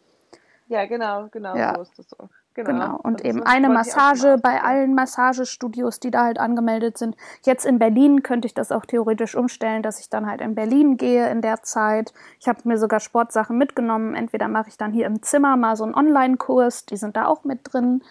Ja, 0.72 0.86
genau, 0.86 1.28
genau, 1.30 1.54
Ja. 1.54 1.74
so 1.74 1.82
ist 1.82 1.98
das 1.98 2.08
so. 2.08 2.16
Genau. 2.54 2.70
Genau. 2.70 2.96
Und 2.96 3.16
Also 3.16 3.24
eben 3.28 3.40
das 3.40 3.48
eine 3.48 3.68
Massage 3.68 4.38
bei 4.42 4.62
allen 4.62 4.94
Massagestudios, 4.94 6.00
die 6.00 6.10
da 6.10 6.24
halt 6.24 6.38
angemeldet 6.38 6.96
sind. 6.96 7.14
Jetzt 7.44 7.66
in 7.66 7.78
Berlin 7.78 8.22
könnte 8.22 8.46
ich 8.46 8.54
das 8.54 8.72
auch 8.72 8.86
theoretisch 8.86 9.34
umstellen, 9.34 9.82
dass 9.82 10.00
ich 10.00 10.08
dann 10.08 10.26
halt 10.26 10.40
in 10.40 10.54
Berlin 10.54 10.96
gehe 10.96 11.28
in 11.30 11.42
der 11.42 11.62
Zeit. 11.62 12.14
Ich 12.40 12.48
habe 12.48 12.60
mir 12.64 12.78
sogar 12.78 13.00
Sportsachen 13.00 13.58
mitgenommen. 13.58 14.14
Entweder 14.14 14.48
mache 14.48 14.70
ich 14.70 14.78
dann 14.78 14.92
hier 14.92 15.04
im 15.04 15.22
Zimmer 15.22 15.58
mal 15.58 15.76
so 15.76 15.84
einen 15.84 15.94
Online-Kurs, 15.94 16.86
die 16.86 16.96
sind 16.96 17.18
da 17.18 17.26
auch 17.26 17.44
mit 17.44 17.60
drin. 17.70 18.02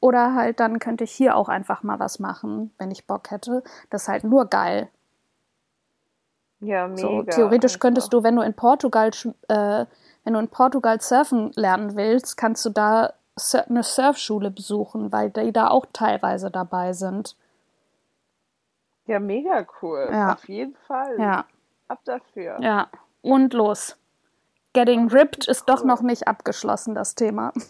Oder 0.00 0.34
halt 0.34 0.60
dann 0.60 0.78
könnte 0.78 1.04
ich 1.04 1.12
hier 1.12 1.36
auch 1.36 1.48
einfach 1.48 1.82
mal 1.82 1.98
was 1.98 2.18
machen, 2.18 2.74
wenn 2.76 2.90
ich 2.90 3.06
Bock 3.06 3.30
hätte. 3.30 3.62
Das 3.88 4.02
ist 4.02 4.08
halt 4.08 4.24
nur 4.24 4.44
geil. 4.44 4.90
Ja, 6.60 6.86
mega. 6.86 7.00
So, 7.00 7.22
theoretisch 7.22 7.72
einfach. 7.72 7.80
könntest 7.80 8.12
du, 8.12 8.22
wenn 8.22 8.36
du 8.36 8.42
in 8.42 8.52
Portugal, 8.52 9.10
äh, 9.48 9.86
wenn 10.30 10.34
du 10.34 10.40
in 10.40 10.48
Portugal 10.48 11.00
surfen 11.00 11.50
lernen 11.56 11.96
willst, 11.96 12.36
kannst 12.36 12.64
du 12.64 12.70
da 12.70 13.14
eine 13.68 13.82
Surfschule 13.82 14.52
besuchen, 14.52 15.10
weil 15.10 15.28
die 15.30 15.52
da 15.52 15.66
auch 15.68 15.86
teilweise 15.92 16.52
dabei 16.52 16.92
sind. 16.92 17.34
Ja, 19.06 19.18
mega 19.18 19.66
cool. 19.82 20.08
Ja. 20.12 20.34
Auf 20.34 20.48
jeden 20.48 20.76
Fall. 20.86 21.18
Ja, 21.18 21.46
Ab 21.88 21.98
dafür. 22.04 22.58
ja. 22.60 22.86
Und 23.22 23.54
los. 23.54 23.96
Getting 24.72 25.08
ripped 25.08 25.48
ist 25.48 25.68
doch 25.68 25.82
noch 25.82 26.00
nicht 26.00 26.28
abgeschlossen, 26.28 26.94
das 26.94 27.16
Thema. 27.16 27.52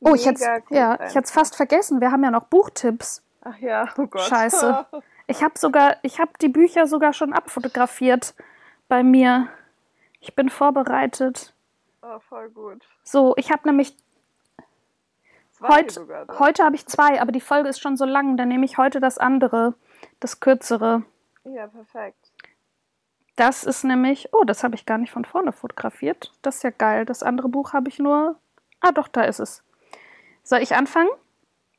Oh, 0.00 0.14
ich 0.14 0.26
hätte 0.26 0.62
cool 0.70 0.76
ja, 0.76 0.94
ich 0.94 1.14
hätte 1.14 1.24
es 1.24 1.30
fast 1.30 1.56
vergessen. 1.56 2.00
Wir 2.02 2.12
haben 2.12 2.22
ja 2.22 2.30
noch 2.30 2.44
Buchtipps. 2.44 3.22
Ach 3.40 3.58
ja, 3.58 3.88
oh 3.96 4.06
Gott. 4.06 4.22
Scheiße. 4.22 4.86
Ich 5.26 5.42
habe 5.42 5.58
sogar, 5.58 5.96
ich 6.02 6.20
habe 6.20 6.32
die 6.40 6.48
Bücher 6.48 6.86
sogar 6.86 7.12
schon 7.12 7.32
abfotografiert 7.32 8.34
bei 8.88 9.02
mir. 9.02 9.48
Ich 10.20 10.34
bin 10.34 10.48
vorbereitet. 10.48 11.54
Oh, 12.02 12.18
voll 12.20 12.50
gut. 12.50 12.86
So, 13.02 13.34
ich 13.36 13.50
habe 13.50 13.66
nämlich 13.66 13.96
ne? 15.60 15.68
heute 16.38 16.64
habe 16.64 16.76
ich 16.76 16.86
zwei, 16.86 17.20
aber 17.20 17.32
die 17.32 17.40
Folge 17.40 17.68
ist 17.68 17.80
schon 17.80 17.96
so 17.96 18.04
lang, 18.04 18.36
dann 18.36 18.48
nehme 18.48 18.64
ich 18.64 18.78
heute 18.78 19.00
das 19.00 19.18
andere, 19.18 19.74
das 20.20 20.40
kürzere. 20.40 21.02
Ja, 21.44 21.66
perfekt. 21.66 22.32
Das 23.36 23.64
ist 23.64 23.84
nämlich, 23.84 24.32
oh, 24.32 24.44
das 24.44 24.64
habe 24.64 24.74
ich 24.74 24.86
gar 24.86 24.98
nicht 24.98 25.12
von 25.12 25.24
vorne 25.24 25.52
fotografiert. 25.52 26.32
Das 26.42 26.56
ist 26.56 26.62
ja 26.62 26.70
geil. 26.70 27.04
Das 27.04 27.22
andere 27.22 27.48
Buch 27.48 27.74
habe 27.74 27.88
ich 27.88 27.98
nur. 27.98 28.36
Ah, 28.80 28.92
doch, 28.92 29.08
da 29.08 29.22
ist 29.22 29.40
es. 29.40 29.62
Soll 30.42 30.60
ich 30.60 30.74
anfangen? 30.74 31.10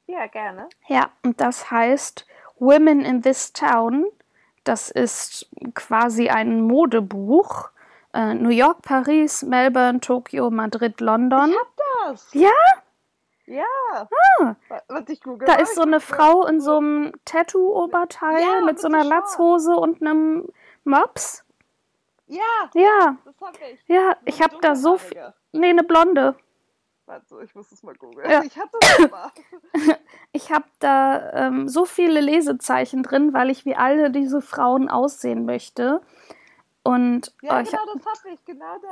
Ja, 0.06 0.28
gerne. 0.28 0.70
Ja, 0.88 1.10
und 1.24 1.41
das 1.41 1.72
heißt 1.72 2.28
Women 2.60 3.01
in 3.01 3.22
This 3.22 3.53
Town. 3.53 4.05
Das 4.64 4.89
ist 4.91 5.47
quasi 5.74 6.30
ein 6.30 6.62
Modebuch. 6.62 7.70
Äh, 8.14 8.34
New 8.34 8.49
York, 8.49 8.82
Paris, 8.82 9.43
Melbourne, 9.43 9.99
Tokio, 9.99 10.49
Madrid, 10.49 10.99
London. 11.01 11.49
Ich 11.51 11.58
hab 11.58 11.68
das. 12.05 12.28
Ja, 12.34 12.49
Ja. 13.45 13.64
Wa- 14.68 14.82
Was 14.89 15.08
ich 15.10 15.22
google. 15.22 15.45
da 15.47 15.55
ist 15.55 15.76
so 15.76 15.84
eine 15.84 15.99
Frau 16.01 16.45
in 16.47 16.60
so 16.60 16.78
einem 16.78 17.14
Tattoo-Oberteil 17.26 18.41
Ja, 18.41 18.62
mit 18.66 18.80
so 18.80 18.88
einer. 18.88 19.03
Latzhose 19.05 19.74
und 19.76 20.01
einem 20.01 20.47
Mops. 20.84 21.45
Ja, 22.28 22.41
Ja, 22.74 23.16
das 23.24 23.36
hab 23.39 23.55
ich. 23.62 23.80
ja, 23.88 24.18
ich 24.26 24.41
habe 24.41 24.58
da 24.62 24.76
so 24.76 24.97
viel. 24.97 25.34
Nee, 25.53 25.70
eine 25.70 25.84
blonde. 25.84 26.36
Warte, 27.08 27.41
ich 27.43 27.55
muss 27.55 27.72
es 27.72 27.82
mal 27.84 27.95
googeln. 27.95 28.30
Ja. 28.30 28.43
Ich 28.43 28.58
hatte 28.58 28.78
das 28.82 28.99
aber. 29.05 29.32
Ich 30.34 30.51
habe 30.51 30.66
da 30.80 31.32
ähm, 31.47 31.68
so 31.70 31.86
viele 31.86 32.20
Lesezeichen 32.20 33.01
drin, 33.01 33.34
weil 33.34 33.49
ich 33.49 33.64
wie 33.66 33.76
alle 33.76 34.12
diese 34.12 34.41
Frauen 34.41 34.89
aussehen 34.89 35.45
möchte. 35.45 36.01
Und 36.84 37.34
Ja, 37.41 37.58
oh, 37.58 37.62
ich, 37.62 37.72
genau, 37.72 37.84
das 37.93 38.05
hab 38.05 38.26
ich. 38.32 38.43
Genau 38.45 38.78
das. 38.82 38.91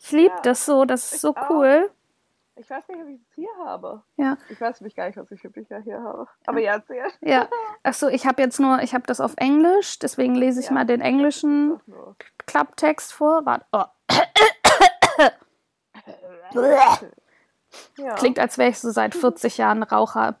ich 0.00 0.12
liebe 0.12 0.34
ja. 0.34 0.40
das 0.42 0.66
so, 0.66 0.84
das 0.84 1.04
ist 1.06 1.14
Ich 1.14 1.20
so 1.20 1.34
auch. 1.36 1.48
cool. 1.50 1.90
Ich 2.56 2.68
weiß 2.68 2.88
nicht, 2.88 3.00
ob 3.00 3.08
ich 3.08 3.20
es 3.20 3.34
hier 3.36 3.48
habe. 3.64 4.02
Ja. 4.16 4.36
Ich 4.48 4.60
weiß 4.60 4.80
nämlich 4.80 4.96
gar 4.96 5.06
nicht, 5.06 5.16
was 5.16 5.30
ich 5.30 5.40
für 5.40 5.48
Bücher 5.50 5.78
hier 5.78 6.02
habe. 6.02 6.26
Aber 6.46 6.58
ja, 6.58 6.72
erzähl. 6.72 7.04
Ja, 7.20 7.48
achso, 7.84 8.08
ich 8.08 8.26
habe 8.26 8.42
jetzt 8.42 8.58
nur, 8.58 8.82
ich 8.82 8.94
habe 8.94 9.04
das 9.06 9.20
auf 9.20 9.34
Englisch, 9.36 10.00
deswegen 10.00 10.34
lese 10.34 10.58
ich 10.58 10.66
Ja. 10.66 10.72
mal 10.72 10.84
den 10.84 11.00
englischen. 11.00 11.80
Klapptext 12.46 13.12
vor. 13.12 13.46
Warte, 13.46 13.64
oh, 13.72 13.84
Ja. 17.96 18.14
klingt, 18.14 18.38
als 18.38 18.58
wäre 18.58 18.70
ich 18.70 18.78
so 18.78 18.90
seit 18.90 19.14
40 19.14 19.58
Jahren 19.58 19.82
Raucher. 19.82 20.36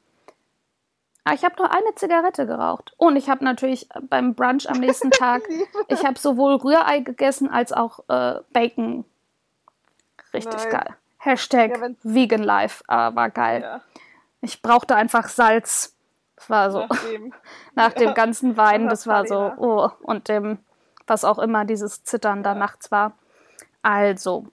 Aber 1.24 1.34
ich 1.34 1.44
habe 1.44 1.56
nur 1.58 1.70
eine 1.70 1.94
Zigarette 1.94 2.46
geraucht. 2.46 2.94
Und 2.96 3.16
ich 3.16 3.28
habe 3.28 3.44
natürlich 3.44 3.88
beim 4.08 4.34
Brunch 4.34 4.68
am 4.70 4.78
nächsten 4.80 5.10
Tag, 5.10 5.42
ich 5.88 6.04
habe 6.06 6.18
sowohl 6.18 6.54
Rührei 6.54 7.00
gegessen 7.00 7.50
als 7.50 7.72
auch 7.72 8.00
äh, 8.08 8.40
Bacon. 8.52 9.04
Richtig 10.32 10.54
Nice. 10.54 10.70
geil. 10.70 10.96
Hashtag 11.18 11.78
Ja, 11.78 11.88
Vegan 12.02 12.42
Life, 12.42 12.84
äh, 12.88 12.94
war 13.14 13.28
geil. 13.30 13.60
Ja, 13.62 13.80
Ich 14.40 14.62
brauchte 14.62 14.94
einfach 14.94 15.28
Salz. 15.28 15.94
Das 16.36 16.48
war 16.48 16.70
so. 16.70 16.86
nach 17.74 17.92
dem 17.92 18.02
Ja. 18.08 18.12
ganzen 18.12 18.56
Wein, 18.56 18.88
das 18.88 19.06
war 19.06 19.26
so, 19.26 19.52
oh, 19.56 19.90
und 20.02 20.28
dem, 20.28 20.58
was 21.06 21.24
auch 21.24 21.38
immer 21.40 21.64
dieses 21.64 22.04
Zittern 22.04 22.42
da 22.44 22.54
nachts 22.54 22.90
war. 22.92 23.12
Also, 23.82 24.46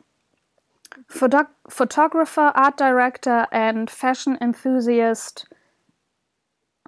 Photo 1.08 1.48
Photographer, 1.70 2.52
Art 2.56 2.78
Director 2.78 3.48
and 3.52 3.90
Fashion 3.90 4.38
Enthusiast 4.40 5.48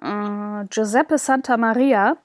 äh, 0.02 0.64
Giuseppe 0.70 1.18
Santa 1.18 1.56
Maria 1.56 2.16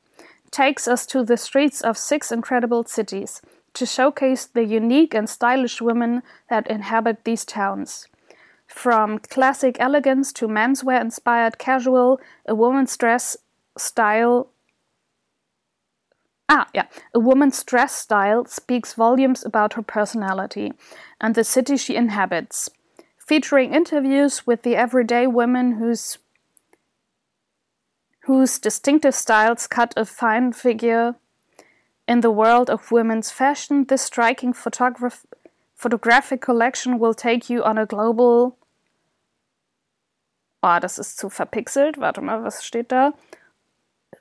takes 0.51 0.87
us 0.87 1.05
to 1.07 1.23
the 1.23 1.37
streets 1.37 1.81
of 1.81 1.97
six 1.97 2.31
incredible 2.31 2.83
cities 2.83 3.41
to 3.73 3.85
showcase 3.85 4.45
the 4.45 4.63
unique 4.63 5.15
and 5.15 5.27
stylish 5.27 5.81
women 5.81 6.21
that 6.49 6.67
inhabit 6.67 7.23
these 7.23 7.43
towns. 7.43 8.07
From 8.67 9.19
classic 9.19 9.77
elegance 9.79 10.31
to 10.33 10.47
menswear 10.47 11.01
inspired 11.01 11.57
casual, 11.57 12.19
a 12.47 12.55
woman's 12.55 12.95
dress 12.97 13.37
style. 13.77 14.52
Ah, 16.49 16.67
yeah. 16.73 16.87
A 17.13 17.19
woman's 17.19 17.63
dress 17.63 17.93
style 17.95 18.45
speaks 18.45 18.93
volumes 18.93 19.45
about 19.45 19.73
her 19.73 19.81
personality 19.81 20.73
and 21.19 21.35
the 21.35 21.43
city 21.43 21.77
she 21.77 21.95
inhabits. 21.95 22.69
Featuring 23.17 23.73
interviews 23.73 24.45
with 24.45 24.63
the 24.63 24.75
everyday 24.75 25.27
women 25.27 25.73
whose 25.73 26.17
whose 28.25 28.59
distinctive 28.59 29.15
styles 29.15 29.67
cut 29.67 29.93
a 29.97 30.05
fine 30.05 30.53
figure 30.53 31.15
In 32.07 32.19
the 32.19 32.31
world 32.31 32.69
of 32.69 32.91
women's 32.91 33.31
fashion, 33.31 33.85
this 33.85 34.01
striking 34.01 34.51
photograph 34.53 35.25
photographic 35.75 36.41
collection 36.41 36.99
will 36.99 37.13
take 37.13 37.49
you 37.49 37.63
on 37.63 37.77
a 37.77 37.85
global. 37.85 38.57
Oh, 40.61 40.79
das 40.79 40.99
ist 40.99 41.17
zu 41.17 41.29
verpixelt. 41.29 41.97
Warte 41.97 42.21
mal, 42.21 42.43
was 42.43 42.63
steht 42.63 42.91
da? 42.91 43.13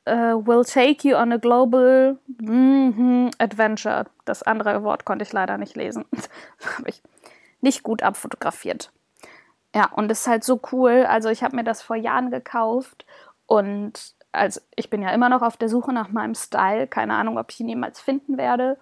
Uh, 0.06 0.36
will 0.46 0.64
take 0.64 1.06
you 1.06 1.16
on 1.16 1.32
a 1.32 1.38
global 1.38 2.18
mm, 2.40 3.30
adventure. 3.38 4.06
Das 4.24 4.42
andere 4.42 4.82
Wort 4.82 5.04
konnte 5.04 5.22
ich 5.22 5.32
leider 5.32 5.58
nicht 5.58 5.76
lesen. 5.76 6.04
Habe 6.78 6.88
ich 6.88 7.02
nicht 7.60 7.82
gut 7.82 8.02
abfotografiert. 8.02 8.92
Ja, 9.74 9.90
und 9.92 10.10
es 10.10 10.20
ist 10.20 10.26
halt 10.26 10.44
so 10.44 10.60
cool. 10.72 11.06
Also 11.08 11.30
ich 11.30 11.42
habe 11.42 11.56
mir 11.56 11.64
das 11.64 11.80
vor 11.80 11.96
Jahren 11.96 12.30
gekauft 12.30 13.06
und 13.46 14.14
also 14.32 14.60
ich 14.76 14.90
bin 14.90 15.02
ja 15.02 15.10
immer 15.10 15.28
noch 15.28 15.42
auf 15.42 15.56
der 15.56 15.68
Suche 15.68 15.92
nach 15.92 16.08
meinem 16.08 16.34
Style. 16.34 16.86
Keine 16.86 17.14
Ahnung, 17.14 17.38
ob 17.38 17.50
ich 17.50 17.60
ihn 17.60 17.68
jemals 17.68 18.00
finden 18.00 18.36
werde. 18.36 18.78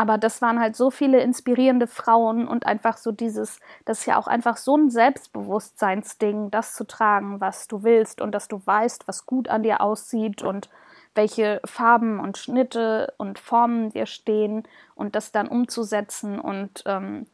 Aber 0.00 0.16
das 0.16 0.40
waren 0.40 0.58
halt 0.58 0.76
so 0.76 0.90
viele 0.90 1.20
inspirierende 1.20 1.86
Frauen 1.86 2.48
und 2.48 2.64
einfach 2.64 2.96
so 2.96 3.12
dieses, 3.12 3.60
das 3.84 3.98
ist 3.98 4.06
ja 4.06 4.16
auch 4.16 4.28
einfach 4.28 4.56
so 4.56 4.74
ein 4.74 4.88
Selbstbewusstseinsding, 4.88 6.50
das 6.50 6.72
zu 6.72 6.86
tragen, 6.86 7.42
was 7.42 7.68
du 7.68 7.82
willst 7.82 8.22
und 8.22 8.32
dass 8.32 8.48
du 8.48 8.62
weißt, 8.64 9.06
was 9.08 9.26
gut 9.26 9.48
an 9.48 9.62
dir 9.62 9.82
aussieht 9.82 10.42
und 10.42 10.70
welche 11.14 11.60
Farben 11.66 12.18
und 12.18 12.38
Schnitte 12.38 13.12
und 13.18 13.38
Formen 13.38 13.90
dir 13.90 14.06
stehen 14.06 14.66
und 14.94 15.14
das 15.16 15.32
dann 15.32 15.48
umzusetzen. 15.48 16.40
Und 16.40 16.82
ähm, 16.86 17.26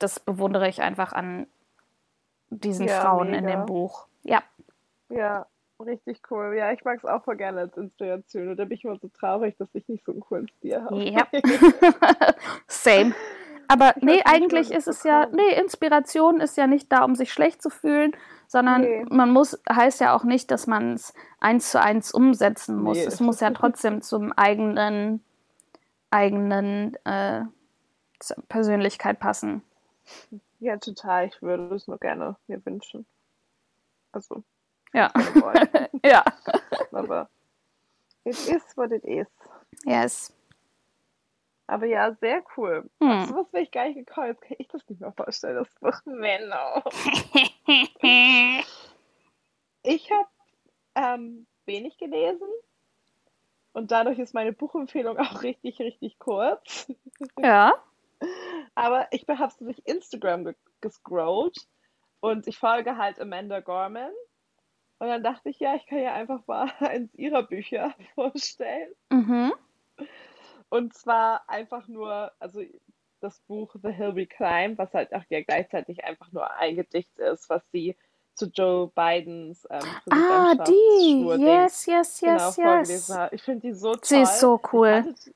das 0.00 0.18
bewundere 0.18 0.68
ich 0.68 0.82
einfach 0.82 1.12
an 1.12 1.46
diesen 2.48 2.88
ja, 2.88 3.02
Frauen 3.02 3.30
mega. 3.30 3.38
in 3.38 3.46
dem 3.46 3.66
Buch. 3.66 4.08
Ja. 4.24 4.42
Ja, 5.10 5.46
richtig 5.80 6.20
cool. 6.30 6.54
Ja, 6.56 6.72
ich 6.72 6.84
mag 6.84 6.98
es 6.98 7.04
auch 7.04 7.24
voll 7.24 7.36
gerne 7.36 7.60
als 7.60 7.76
Inspiration. 7.76 8.48
Und 8.48 8.56
da 8.56 8.64
bin 8.64 8.76
ich 8.76 8.84
immer 8.84 8.98
so 8.98 9.08
traurig, 9.08 9.56
dass 9.58 9.68
ich 9.74 9.86
nicht 9.88 10.04
so 10.04 10.12
einen 10.12 10.20
coolen 10.20 10.48
Stil 10.58 10.82
habe. 10.82 11.02
Ja. 11.02 11.26
Same. 12.66 13.14
Aber 13.68 13.96
ich 13.96 14.02
nee, 14.02 14.22
eigentlich 14.24 14.72
ist 14.72 14.88
es 14.88 15.04
ja, 15.04 15.26
nee, 15.26 15.54
Inspiration 15.60 16.40
ist 16.40 16.56
ja 16.56 16.66
nicht 16.66 16.90
da, 16.90 17.04
um 17.04 17.14
sich 17.14 17.32
schlecht 17.32 17.62
zu 17.62 17.70
fühlen, 17.70 18.16
sondern 18.48 18.80
nee. 18.80 19.04
man 19.08 19.30
muss, 19.30 19.60
heißt 19.70 20.00
ja 20.00 20.14
auch 20.14 20.24
nicht, 20.24 20.50
dass 20.50 20.66
man 20.66 20.94
es 20.94 21.14
eins 21.38 21.70
zu 21.70 21.80
eins 21.80 22.12
umsetzen 22.12 22.82
muss. 22.82 22.98
Nee. 22.98 23.04
Es 23.04 23.20
muss 23.20 23.38
ja 23.38 23.50
trotzdem 23.50 24.02
zum 24.02 24.32
eigenen, 24.32 25.22
eigenen 26.10 26.96
äh, 27.04 27.42
Persönlichkeit 28.48 29.20
passen. 29.20 29.62
Ja, 30.58 30.76
total. 30.76 31.28
Ich 31.28 31.40
würde 31.40 31.72
es 31.74 31.86
nur 31.86 31.98
gerne 31.98 32.36
mir 32.48 32.64
wünschen. 32.66 33.06
Also. 34.10 34.42
Ja. 34.92 35.10
ja. 36.04 36.24
Aber 36.92 37.28
it 38.24 38.34
is 38.48 38.76
what 38.76 38.92
it 38.92 39.04
is. 39.04 39.26
Yes. 39.84 40.32
Aber 41.66 41.86
ja, 41.86 42.12
sehr 42.14 42.42
cool. 42.56 42.90
Hm. 43.00 43.10
Ach, 43.10 43.28
sowas 43.28 43.52
wäre 43.52 43.62
ich 43.62 43.70
gar 43.70 43.86
nicht 43.86 43.96
gekommen. 43.96 44.28
Jetzt 44.28 44.42
kann 44.42 44.56
ich 44.58 44.68
das 44.68 44.88
nicht 44.88 45.00
mehr 45.00 45.12
vorstellen, 45.12 45.54
das 45.56 45.72
Buch 45.80 46.04
Männer. 46.04 46.82
ich 49.84 50.10
habe 50.10 50.28
ähm, 50.96 51.46
wenig 51.66 51.96
gelesen. 51.98 52.48
Und 53.72 53.92
dadurch 53.92 54.18
ist 54.18 54.34
meine 54.34 54.52
Buchempfehlung 54.52 55.16
auch 55.18 55.42
richtig, 55.44 55.78
richtig 55.78 56.18
kurz. 56.18 56.92
Ja. 57.38 57.72
Aber 58.74 59.06
ich 59.12 59.24
habe 59.28 59.52
so 59.56 59.64
durch 59.64 59.80
Instagram 59.84 60.52
gescrollt 60.80 61.56
und 62.18 62.48
ich 62.48 62.58
folge 62.58 62.96
halt 62.96 63.20
Amanda 63.20 63.60
Gorman. 63.60 64.10
Und 65.00 65.08
dann 65.08 65.22
dachte 65.22 65.48
ich, 65.48 65.58
ja, 65.58 65.74
ich 65.74 65.86
kann 65.86 65.98
ja 65.98 66.12
einfach 66.12 66.46
mal 66.46 66.70
eins 66.80 67.12
ihrer 67.14 67.42
Bücher 67.42 67.94
vorstellen. 68.14 68.92
Mhm. 69.10 69.52
Und 70.68 70.94
zwar 70.94 71.48
einfach 71.48 71.88
nur, 71.88 72.30
also 72.38 72.62
das 73.20 73.40
Buch 73.40 73.74
The 73.82 73.90
Hill 73.90 74.14
We 74.14 74.26
Climb, 74.26 74.78
was 74.78 74.92
halt 74.92 75.12
auch 75.14 75.24
ja 75.30 75.42
gleichzeitig 75.42 76.04
einfach 76.04 76.30
nur 76.32 76.54
ein 76.54 76.76
Gedicht 76.76 77.18
ist, 77.18 77.48
was 77.48 77.62
sie 77.72 77.96
zu 78.34 78.46
Joe 78.46 78.90
Bidens 78.94 79.66
ähm, 79.70 79.80
Ah, 80.10 80.54
die! 80.54 81.24
Yes, 81.38 81.86
yes, 81.86 82.20
yes, 82.20 82.56
genau, 82.56 82.78
yes. 82.78 83.10
Ich 83.32 83.42
finde 83.42 83.68
die 83.68 83.72
so 83.72 83.92
toll. 83.92 84.02
Sie 84.02 84.22
ist 84.22 84.40
so 84.40 84.60
cool. 84.72 85.14
Ich 85.26 85.34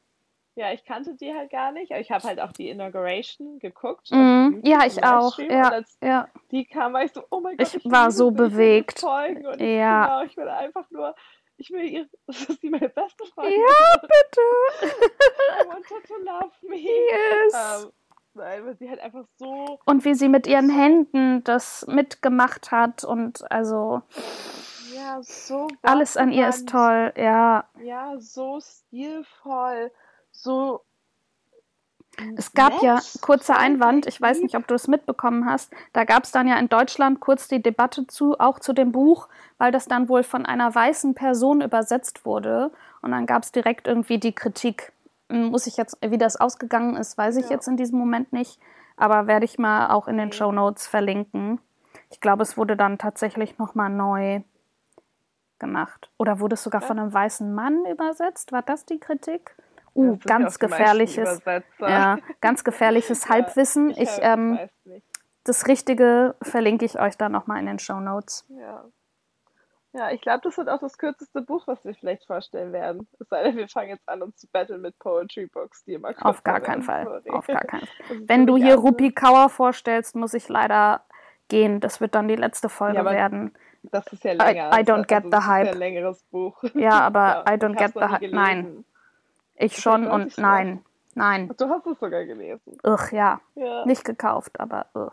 ja, 0.56 0.72
ich 0.72 0.84
kannte 0.84 1.14
die 1.14 1.34
halt 1.34 1.50
gar 1.50 1.72
nicht, 1.72 1.90
ich 1.90 2.10
habe 2.10 2.26
halt 2.26 2.40
auch 2.40 2.52
die 2.52 2.68
Inauguration 2.68 3.58
geguckt. 3.58 4.10
Mm, 4.10 4.60
ja, 4.62 4.86
ich 4.86 5.02
auch. 5.02 5.36
Ja, 5.38 5.82
ja. 6.00 6.28
Die 6.52 6.64
kam, 6.64 6.92
war 6.92 7.04
ich 7.04 7.12
so, 7.12 7.24
oh 7.30 7.40
mein 7.40 7.56
Gott, 7.56 7.74
ich, 7.74 7.84
ich 7.84 7.90
war 7.90 8.12
so 8.12 8.30
bewegt. 8.30 9.02
Und 9.02 9.60
ja. 9.60 10.04
Genau, 10.06 10.22
ich 10.22 10.36
will 10.36 10.48
einfach 10.48 10.88
nur, 10.90 11.14
ich 11.56 11.70
will 11.70 11.84
ihr, 11.84 12.08
das 12.26 12.44
ist 12.44 12.60
sie 12.60 12.70
meine 12.70 12.88
beste 12.88 13.24
Freundin. 13.34 13.60
Ja, 13.60 14.00
bitte. 14.00 14.94
I 15.60 15.66
want 15.66 15.90
her 15.90 16.02
to 16.06 16.14
love 16.22 16.52
me. 16.62 16.76
Yes. 16.84 17.84
Um, 17.84 17.92
weil 18.34 18.76
sie 18.76 18.88
halt 18.88 19.00
einfach 19.00 19.26
so. 19.36 19.78
Und 19.84 20.04
wie 20.04 20.14
sie 20.14 20.28
mit 20.28 20.46
ihren 20.46 20.70
Händen 20.70 21.42
das 21.44 21.86
mitgemacht 21.88 22.70
hat 22.70 23.04
und 23.04 23.50
also. 23.50 24.02
Ja, 24.94 25.20
so. 25.22 25.68
Alles 25.82 26.16
an 26.16 26.30
ihr 26.32 26.48
ist 26.48 26.68
toll, 26.68 27.12
ja. 27.16 27.64
Ja, 27.82 28.14
so 28.18 28.60
stilvoll 28.60 29.90
so. 30.34 30.82
Es 32.36 32.52
gab 32.52 32.74
nett. 32.74 32.82
ja, 32.82 33.00
kurzer 33.22 33.58
Einwand, 33.58 34.06
ich 34.06 34.20
weiß 34.20 34.40
nicht, 34.40 34.56
ob 34.56 34.68
du 34.68 34.74
es 34.74 34.86
mitbekommen 34.86 35.46
hast, 35.46 35.72
da 35.92 36.04
gab 36.04 36.22
es 36.22 36.30
dann 36.30 36.46
ja 36.46 36.56
in 36.60 36.68
Deutschland 36.68 37.18
kurz 37.18 37.48
die 37.48 37.60
Debatte 37.60 38.06
zu, 38.06 38.38
auch 38.38 38.60
zu 38.60 38.72
dem 38.72 38.92
Buch, 38.92 39.28
weil 39.58 39.72
das 39.72 39.86
dann 39.86 40.08
wohl 40.08 40.22
von 40.22 40.46
einer 40.46 40.72
weißen 40.72 41.14
Person 41.14 41.60
übersetzt 41.60 42.24
wurde. 42.24 42.70
Und 43.02 43.10
dann 43.10 43.26
gab 43.26 43.42
es 43.42 43.50
direkt 43.50 43.88
irgendwie 43.88 44.18
die 44.18 44.34
Kritik. 44.34 44.92
Muss 45.28 45.66
ich 45.66 45.76
jetzt, 45.76 45.98
wie 46.02 46.18
das 46.18 46.36
ausgegangen 46.36 46.94
ist, 46.96 47.18
weiß 47.18 47.36
ich 47.36 47.46
ja. 47.46 47.52
jetzt 47.52 47.66
in 47.66 47.76
diesem 47.76 47.98
Moment 47.98 48.32
nicht, 48.32 48.60
aber 48.96 49.26
werde 49.26 49.46
ich 49.46 49.58
mal 49.58 49.90
auch 49.90 50.06
in 50.06 50.16
den 50.16 50.30
Show 50.30 50.52
Notes 50.52 50.86
verlinken. 50.86 51.60
Ich 52.10 52.20
glaube, 52.20 52.44
es 52.44 52.56
wurde 52.56 52.76
dann 52.76 52.98
tatsächlich 52.98 53.58
nochmal 53.58 53.90
neu 53.90 54.42
gemacht. 55.58 56.10
Oder 56.18 56.38
wurde 56.40 56.54
es 56.54 56.62
sogar 56.62 56.82
ja. 56.82 56.86
von 56.86 56.98
einem 56.98 57.12
weißen 57.12 57.52
Mann 57.52 57.84
übersetzt? 57.86 58.52
War 58.52 58.62
das 58.62 58.84
die 58.84 59.00
Kritik? 59.00 59.56
Uh, 59.94 60.18
ganz 60.24 60.58
gefährliches, 60.58 61.40
ja, 61.78 62.18
ganz 62.40 62.64
gefährliches 62.64 63.28
Halbwissen. 63.28 63.90
Ich, 63.90 64.00
ich 64.00 64.18
ähm, 64.20 64.58
das 65.44 65.68
Richtige 65.68 66.34
verlinke 66.42 66.84
ich 66.84 66.98
euch 66.98 67.16
dann 67.16 67.32
nochmal 67.32 67.60
in 67.60 67.66
den 67.66 67.78
Show 67.78 68.00
Notes. 68.00 68.46
Ja. 68.48 68.84
Ja, 69.92 70.10
ich 70.10 70.20
glaube, 70.20 70.40
das 70.42 70.58
wird 70.58 70.68
auch 70.68 70.80
das 70.80 70.98
kürzeste 70.98 71.40
Buch, 71.40 71.68
was 71.68 71.84
wir 71.84 71.94
vielleicht 71.94 72.26
vorstellen 72.26 72.72
werden. 72.72 73.06
Es 73.20 73.28
sei 73.28 73.44
denn, 73.44 73.56
wir 73.56 73.68
fangen 73.68 73.90
jetzt 73.90 74.08
an, 74.08 74.22
uns 74.22 74.38
zu 74.38 74.48
battlen 74.48 74.80
mit 74.80 74.98
Poetry 74.98 75.46
Books, 75.46 75.84
die 75.84 75.94
immer 75.94 76.12
Auf 76.20 76.42
gar 76.42 76.58
keinen 76.58 76.82
Fall. 76.82 77.22
Auf 77.28 77.46
gar 77.46 77.60
keinen 77.60 77.86
Fall. 78.08 78.22
Wenn 78.26 78.44
du 78.44 78.56
hier 78.56 78.74
Rupi 78.74 79.12
Kauer 79.12 79.48
vorstellst, 79.48 80.16
muss 80.16 80.34
ich 80.34 80.48
leider 80.48 81.04
gehen. 81.46 81.78
Das 81.78 82.00
wird 82.00 82.16
dann 82.16 82.26
die 82.26 82.34
letzte 82.34 82.68
Folge 82.68 82.98
ja, 82.98 83.04
werden. 83.04 83.54
Das 83.84 84.04
ist 84.08 84.24
ja 84.24 84.32
länger. 84.32 84.72
I, 84.72 84.80
I 84.80 84.84
don't 84.84 85.06
get 85.06 85.26
also, 85.26 85.30
the 85.30 85.46
hype. 85.46 85.66
Das 85.66 85.66
ist 85.66 85.66
ja 85.66 85.72
ein 85.72 85.78
längeres 85.78 86.22
Buch. 86.24 86.64
Ja, 86.74 87.00
aber 87.00 87.44
ja, 87.46 87.54
I 87.54 87.56
don't 87.56 87.76
get 87.76 87.92
the 87.94 88.00
hype. 88.00 88.32
Nein. 88.32 88.84
Ich 89.56 89.76
schon 89.76 90.06
und 90.06 90.36
nein. 90.38 90.84
Nein. 91.14 91.52
Du 91.56 91.68
hast 91.68 91.86
es 91.86 91.98
sogar 92.00 92.24
gelesen. 92.24 92.76
Ugh, 92.82 93.12
ja. 93.12 93.40
ja. 93.54 93.86
Nicht 93.86 94.04
gekauft, 94.04 94.58
aber 94.58 94.86
ugh. 94.94 95.12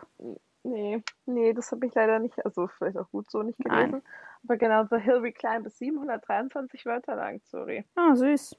Nee, 0.64 1.02
nee, 1.26 1.52
das 1.52 1.72
habe 1.72 1.86
ich 1.86 1.94
leider 1.94 2.20
nicht, 2.20 2.44
also 2.44 2.68
vielleicht 2.68 2.96
auch 2.96 3.10
gut 3.10 3.30
so 3.30 3.42
nicht 3.42 3.58
gelesen. 3.58 3.90
Nein. 3.90 4.02
Aber 4.44 4.56
genau, 4.56 4.84
The 4.84 4.98
Hill 4.98 5.18
Recline 5.18 5.62
bis 5.62 5.78
723 5.78 6.86
Wörter 6.86 7.16
lang, 7.16 7.40
sorry. 7.44 7.84
Ah, 7.96 8.14
süß. 8.14 8.56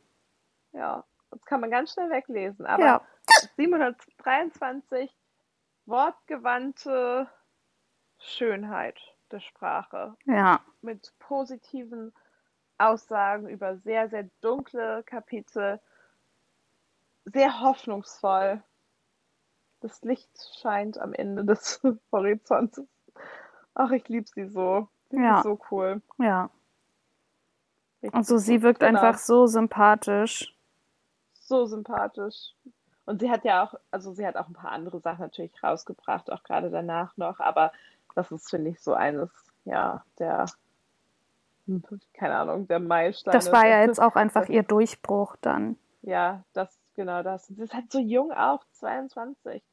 Ja, 0.73 1.03
das 1.31 1.45
kann 1.45 1.61
man 1.61 1.72
ganz 1.72 1.93
schnell 1.93 2.10
weglesen. 2.10 2.65
Aber 2.65 2.84
ja. 2.84 3.01
723 3.55 5.15
wortgewandte 5.85 7.27
Schönheit 8.19 8.99
der 9.31 9.39
Sprache. 9.39 10.15
Ja. 10.26 10.61
Mit 10.81 11.14
positiven 11.19 12.14
Aussagen 12.78 13.48
über 13.48 13.78
sehr, 13.78 14.10
sehr 14.10 14.30
dunkle 14.41 15.04
Kapitel. 15.04 15.80
Sehr 17.26 17.62
hoffnungsvoll. 17.62 18.62
Das 19.82 20.02
Licht 20.02 20.30
scheint 20.62 20.98
am 20.98 21.14
Ende 21.14 21.45
des 21.45 21.82
Horizonts. 22.12 22.82
Ach, 23.76 23.91
ich 23.91 24.08
liebe 24.08 24.28
sie 24.28 24.48
so. 24.48 24.88
Sie 25.10 25.18
ja. 25.18 25.38
ist 25.38 25.44
so 25.44 25.60
cool. 25.72 26.02
Ja. 26.18 26.50
also 28.12 28.38
sie 28.38 28.62
wirkt 28.62 28.80
genau. 28.80 29.00
einfach 29.00 29.20
so 29.20 29.45
sympathisch. 29.45 30.56
So 31.34 31.66
sympathisch. 31.66 32.54
Und 33.06 33.20
sie 33.20 33.30
hat 33.30 33.44
ja 33.44 33.64
auch, 33.64 33.76
also 33.91 34.14
sie 34.14 34.26
hat 34.26 34.38
auch 34.38 34.48
ein 34.48 34.54
paar 34.54 34.72
andere 34.72 35.00
Sachen 35.00 35.22
natürlich 35.22 35.62
rausgebracht, 35.62 36.32
auch 36.32 36.44
gerade 36.44 36.70
danach 36.70 37.18
noch, 37.18 37.40
aber 37.40 37.72
das 38.16 38.32
ist, 38.32 38.50
finde 38.50 38.72
ich, 38.72 38.80
so 38.80 38.94
eines, 38.94 39.30
ja, 39.66 40.06
der 40.20 40.45
keine 42.14 42.35
Ahnung, 42.35 42.68
der 42.68 42.80
Meilenstein. 42.80 43.34
Das 43.34 43.52
war 43.52 43.68
ja 43.68 43.81
jetzt 43.81 44.02
auch 44.02 44.15
einfach 44.15 44.49
ihr 44.49 44.64
Durchbruch 44.64 45.35
dann. 45.41 45.77
Ja, 46.02 46.44
das, 46.53 46.77
genau 46.95 47.23
das. 47.23 47.48
Sie 47.48 47.61
ist 47.61 47.73
halt 47.73 47.91
so 47.91 47.99
jung 47.99 48.31
auch, 48.31 48.64
22. 48.73 49.64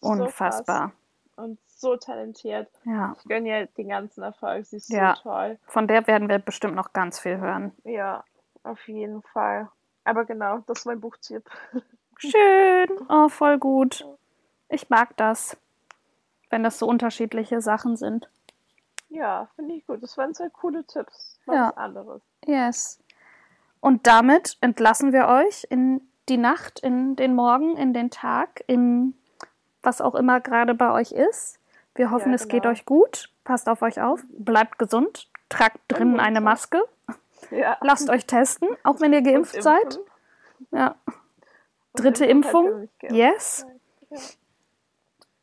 Unfassbar. 0.00 0.88
So 0.88 1.00
und 1.40 1.58
so 1.66 1.96
talentiert. 1.96 2.68
Ja. 2.84 3.16
Ich 3.18 3.24
gönne 3.24 3.48
ihr 3.48 3.66
den 3.66 3.88
ganzen 3.88 4.22
Erfolg. 4.22 4.66
Sie 4.66 4.76
ist 4.76 4.90
ja. 4.90 5.16
so 5.16 5.22
toll. 5.22 5.58
Von 5.66 5.88
der 5.88 6.06
werden 6.06 6.28
wir 6.28 6.38
bestimmt 6.38 6.74
noch 6.74 6.92
ganz 6.92 7.18
viel 7.18 7.38
hören. 7.38 7.72
Ja, 7.84 8.24
auf 8.62 8.86
jeden 8.88 9.22
Fall. 9.22 9.68
Aber 10.04 10.24
genau, 10.24 10.58
das 10.66 10.80
ist 10.80 10.84
mein 10.86 11.00
Buchtipp. 11.00 11.48
Schön. 12.18 12.88
Oh, 13.08 13.28
voll 13.28 13.58
gut. 13.58 14.06
Ich 14.68 14.90
mag 14.90 15.16
das, 15.16 15.56
wenn 16.50 16.62
das 16.62 16.78
so 16.78 16.86
unterschiedliche 16.86 17.60
Sachen 17.60 17.96
sind. 17.96 18.28
Ja, 19.10 19.48
finde 19.56 19.74
ich 19.74 19.86
gut. 19.86 20.02
Das 20.02 20.16
waren 20.16 20.34
zwei 20.34 20.48
coole 20.48 20.84
Tipps. 20.84 21.38
Was 21.46 21.54
Ja. 21.56 21.70
anderes. 21.70 22.22
Yes. 22.46 23.00
Und 23.80 24.06
damit 24.06 24.56
entlassen 24.60 25.12
wir 25.12 25.26
euch 25.28 25.66
in 25.70 26.00
die 26.28 26.36
Nacht, 26.36 26.80
in 26.80 27.16
den 27.16 27.34
Morgen, 27.34 27.76
in 27.76 27.92
den 27.92 28.10
Tag, 28.10 28.62
in 28.66 29.14
was 29.82 30.00
auch 30.00 30.14
immer 30.14 30.40
gerade 30.40 30.74
bei 30.74 30.92
euch 30.92 31.12
ist. 31.12 31.58
Wir 31.94 32.10
hoffen, 32.10 32.28
Ja, 32.30 32.34
es 32.36 32.48
geht 32.48 32.62
genau. 32.62 32.72
euch 32.72 32.84
gut. 32.84 33.30
Passt 33.44 33.68
auf 33.68 33.82
euch 33.82 34.00
auf. 34.00 34.22
Bleibt 34.28 34.78
gesund. 34.78 35.28
Tragt 35.48 35.78
drinnen 35.88 36.20
eine 36.20 36.40
Maske. 36.40 36.80
Ja. 37.50 37.78
Lasst 37.80 38.10
euch 38.10 38.26
testen, 38.26 38.68
auch 38.84 39.00
wenn 39.00 39.12
ihr 39.12 39.22
geimpft 39.22 39.56
Und 39.56 39.62
seid. 39.62 39.82
impfen. 39.96 40.02
Ja. 40.70 40.94
Dritte 41.94 42.26
Impfung. 42.26 42.88
geimpft 43.00 43.12
Yes. 43.12 43.66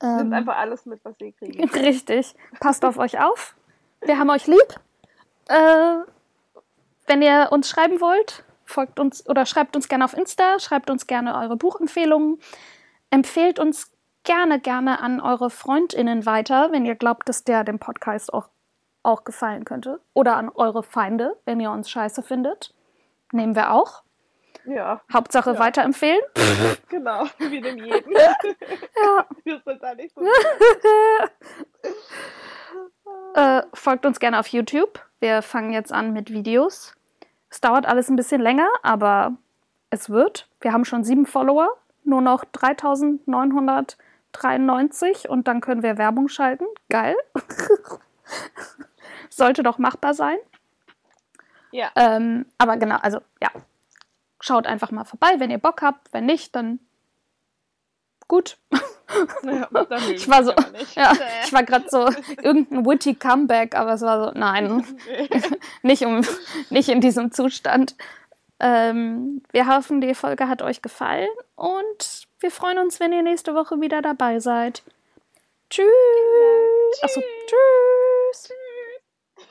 Nimmt 0.01 0.21
Ähm, 0.21 0.33
einfach 0.33 0.55
alles 0.57 0.85
mit, 0.85 1.03
was 1.03 1.15
ihr 1.19 1.33
kriegt. 1.33 1.57
Richtig. 1.75 2.35
Passt 2.61 2.85
auf 2.85 2.97
euch 2.97 3.19
auf. 3.19 3.56
Wir 4.01 4.17
haben 4.19 4.29
euch 4.29 4.47
lieb. 4.47 4.75
Äh, 5.49 5.97
wenn 7.07 7.21
ihr 7.21 7.49
uns 7.51 7.69
schreiben 7.69 8.01
wollt, 8.01 8.43
folgt 8.65 8.99
uns 8.99 9.27
oder 9.27 9.45
schreibt 9.45 9.75
uns 9.75 9.87
gerne 9.87 10.05
auf 10.05 10.13
Insta, 10.13 10.59
schreibt 10.59 10.89
uns 10.89 11.07
gerne 11.07 11.35
eure 11.37 11.55
Buchempfehlungen. 11.55 12.39
Empfehlt 13.09 13.59
uns 13.59 13.91
gerne, 14.23 14.59
gerne 14.59 14.99
an 15.01 15.21
eure 15.21 15.49
FreundInnen 15.49 16.25
weiter, 16.25 16.71
wenn 16.71 16.85
ihr 16.85 16.95
glaubt, 16.95 17.29
dass 17.29 17.43
der 17.45 17.63
dem 17.63 17.79
Podcast 17.79 18.33
auch, 18.33 18.49
auch 19.03 19.23
gefallen 19.23 19.63
könnte. 19.63 20.01
Oder 20.13 20.35
an 20.35 20.49
eure 20.49 20.83
Feinde, 20.83 21.37
wenn 21.45 21.59
ihr 21.61 21.71
uns 21.71 21.89
scheiße 21.89 22.23
findet. 22.23 22.73
Nehmen 23.31 23.55
wir 23.55 23.71
auch. 23.71 24.03
Ja, 24.65 24.99
Hauptsache 25.13 25.53
Ja. 25.53 25.59
weiterempfehlen. 25.59 26.19
genau. 26.89 27.25
Wie 27.37 27.61
dem 27.61 27.77
jeden. 27.77 28.11
Ja. 29.01 29.25
Wir 29.45 29.61
sind 29.65 29.81
da 29.81 29.93
nicht 29.95 30.13
so. 30.13 30.21
Äh, 33.37 33.63
folgt 33.71 34.05
uns 34.07 34.19
gerne 34.19 34.39
auf 34.39 34.47
YouTube. 34.47 34.99
Wir 35.19 35.43
fangen 35.43 35.71
jetzt 35.71 35.93
an 35.93 36.11
mit 36.11 36.31
Videos. 36.31 36.95
Es 37.51 37.61
dauert 37.61 37.85
alles 37.85 38.09
ein 38.09 38.15
bisschen 38.15 38.41
länger, 38.41 38.67
aber 38.81 39.37
es 39.91 40.09
wird. 40.09 40.49
Wir 40.59 40.73
haben 40.73 40.85
schon 40.85 41.03
sieben 41.03 41.27
Follower, 41.27 41.69
nur 42.03 42.21
noch 42.21 42.45
3993 42.45 45.29
und 45.29 45.47
dann 45.47 45.61
können 45.61 45.83
wir 45.83 45.99
Werbung 45.99 46.29
schalten. 46.29 46.65
Geil. 46.89 47.15
Sollte 49.29 49.61
doch 49.61 49.77
machbar 49.77 50.15
sein. 50.15 50.39
Ja. 51.69 51.91
Ähm, 51.95 52.47
aber 52.57 52.77
genau, 52.77 52.95
also 52.95 53.19
ja. 53.39 53.51
Schaut 54.39 54.65
einfach 54.65 54.89
mal 54.89 55.03
vorbei, 55.03 55.35
wenn 55.37 55.51
ihr 55.51 55.59
Bock 55.59 55.83
habt. 55.83 56.11
Wenn 56.11 56.25
nicht, 56.25 56.55
dann 56.55 56.79
gut. 58.27 58.57
ja 59.43 59.67
dann 59.71 59.87
mögen 59.89 60.13
Ich 60.15 60.29
war 60.29 60.43
so, 60.43 60.51
ja, 60.95 61.13
Nee. 61.13 61.19
ich 61.45 61.53
war 61.53 61.63
gerade 61.63 61.89
so 61.89 62.09
irgendein 62.41 62.85
witty 62.85 63.15
Comeback, 63.15 63.75
aber 63.75 63.93
es 63.93 64.01
war 64.01 64.25
so, 64.25 64.37
nein, 64.37 64.85
nicht, 65.81 66.03
um, 66.05 66.21
nicht 66.69 66.89
in 66.89 67.01
diesem 67.01 67.31
Zustand. 67.31 67.95
Ähm, 68.59 69.43
wir 69.51 69.67
hoffen, 69.67 70.01
die 70.01 70.15
Folge 70.15 70.47
hat 70.49 70.61
euch 70.61 70.81
gefallen 70.81 71.29
und 71.55 72.27
wir 72.39 72.51
freuen 72.51 72.79
uns, 72.79 72.99
wenn 72.99 73.13
ihr 73.13 73.21
nächste 73.21 73.53
Woche 73.53 73.79
wieder 73.81 74.01
dabei 74.01 74.39
seid. 74.39 74.83
Tschüss. 75.69 75.85
Achso, 77.01 77.21
tschüss. 77.21 78.49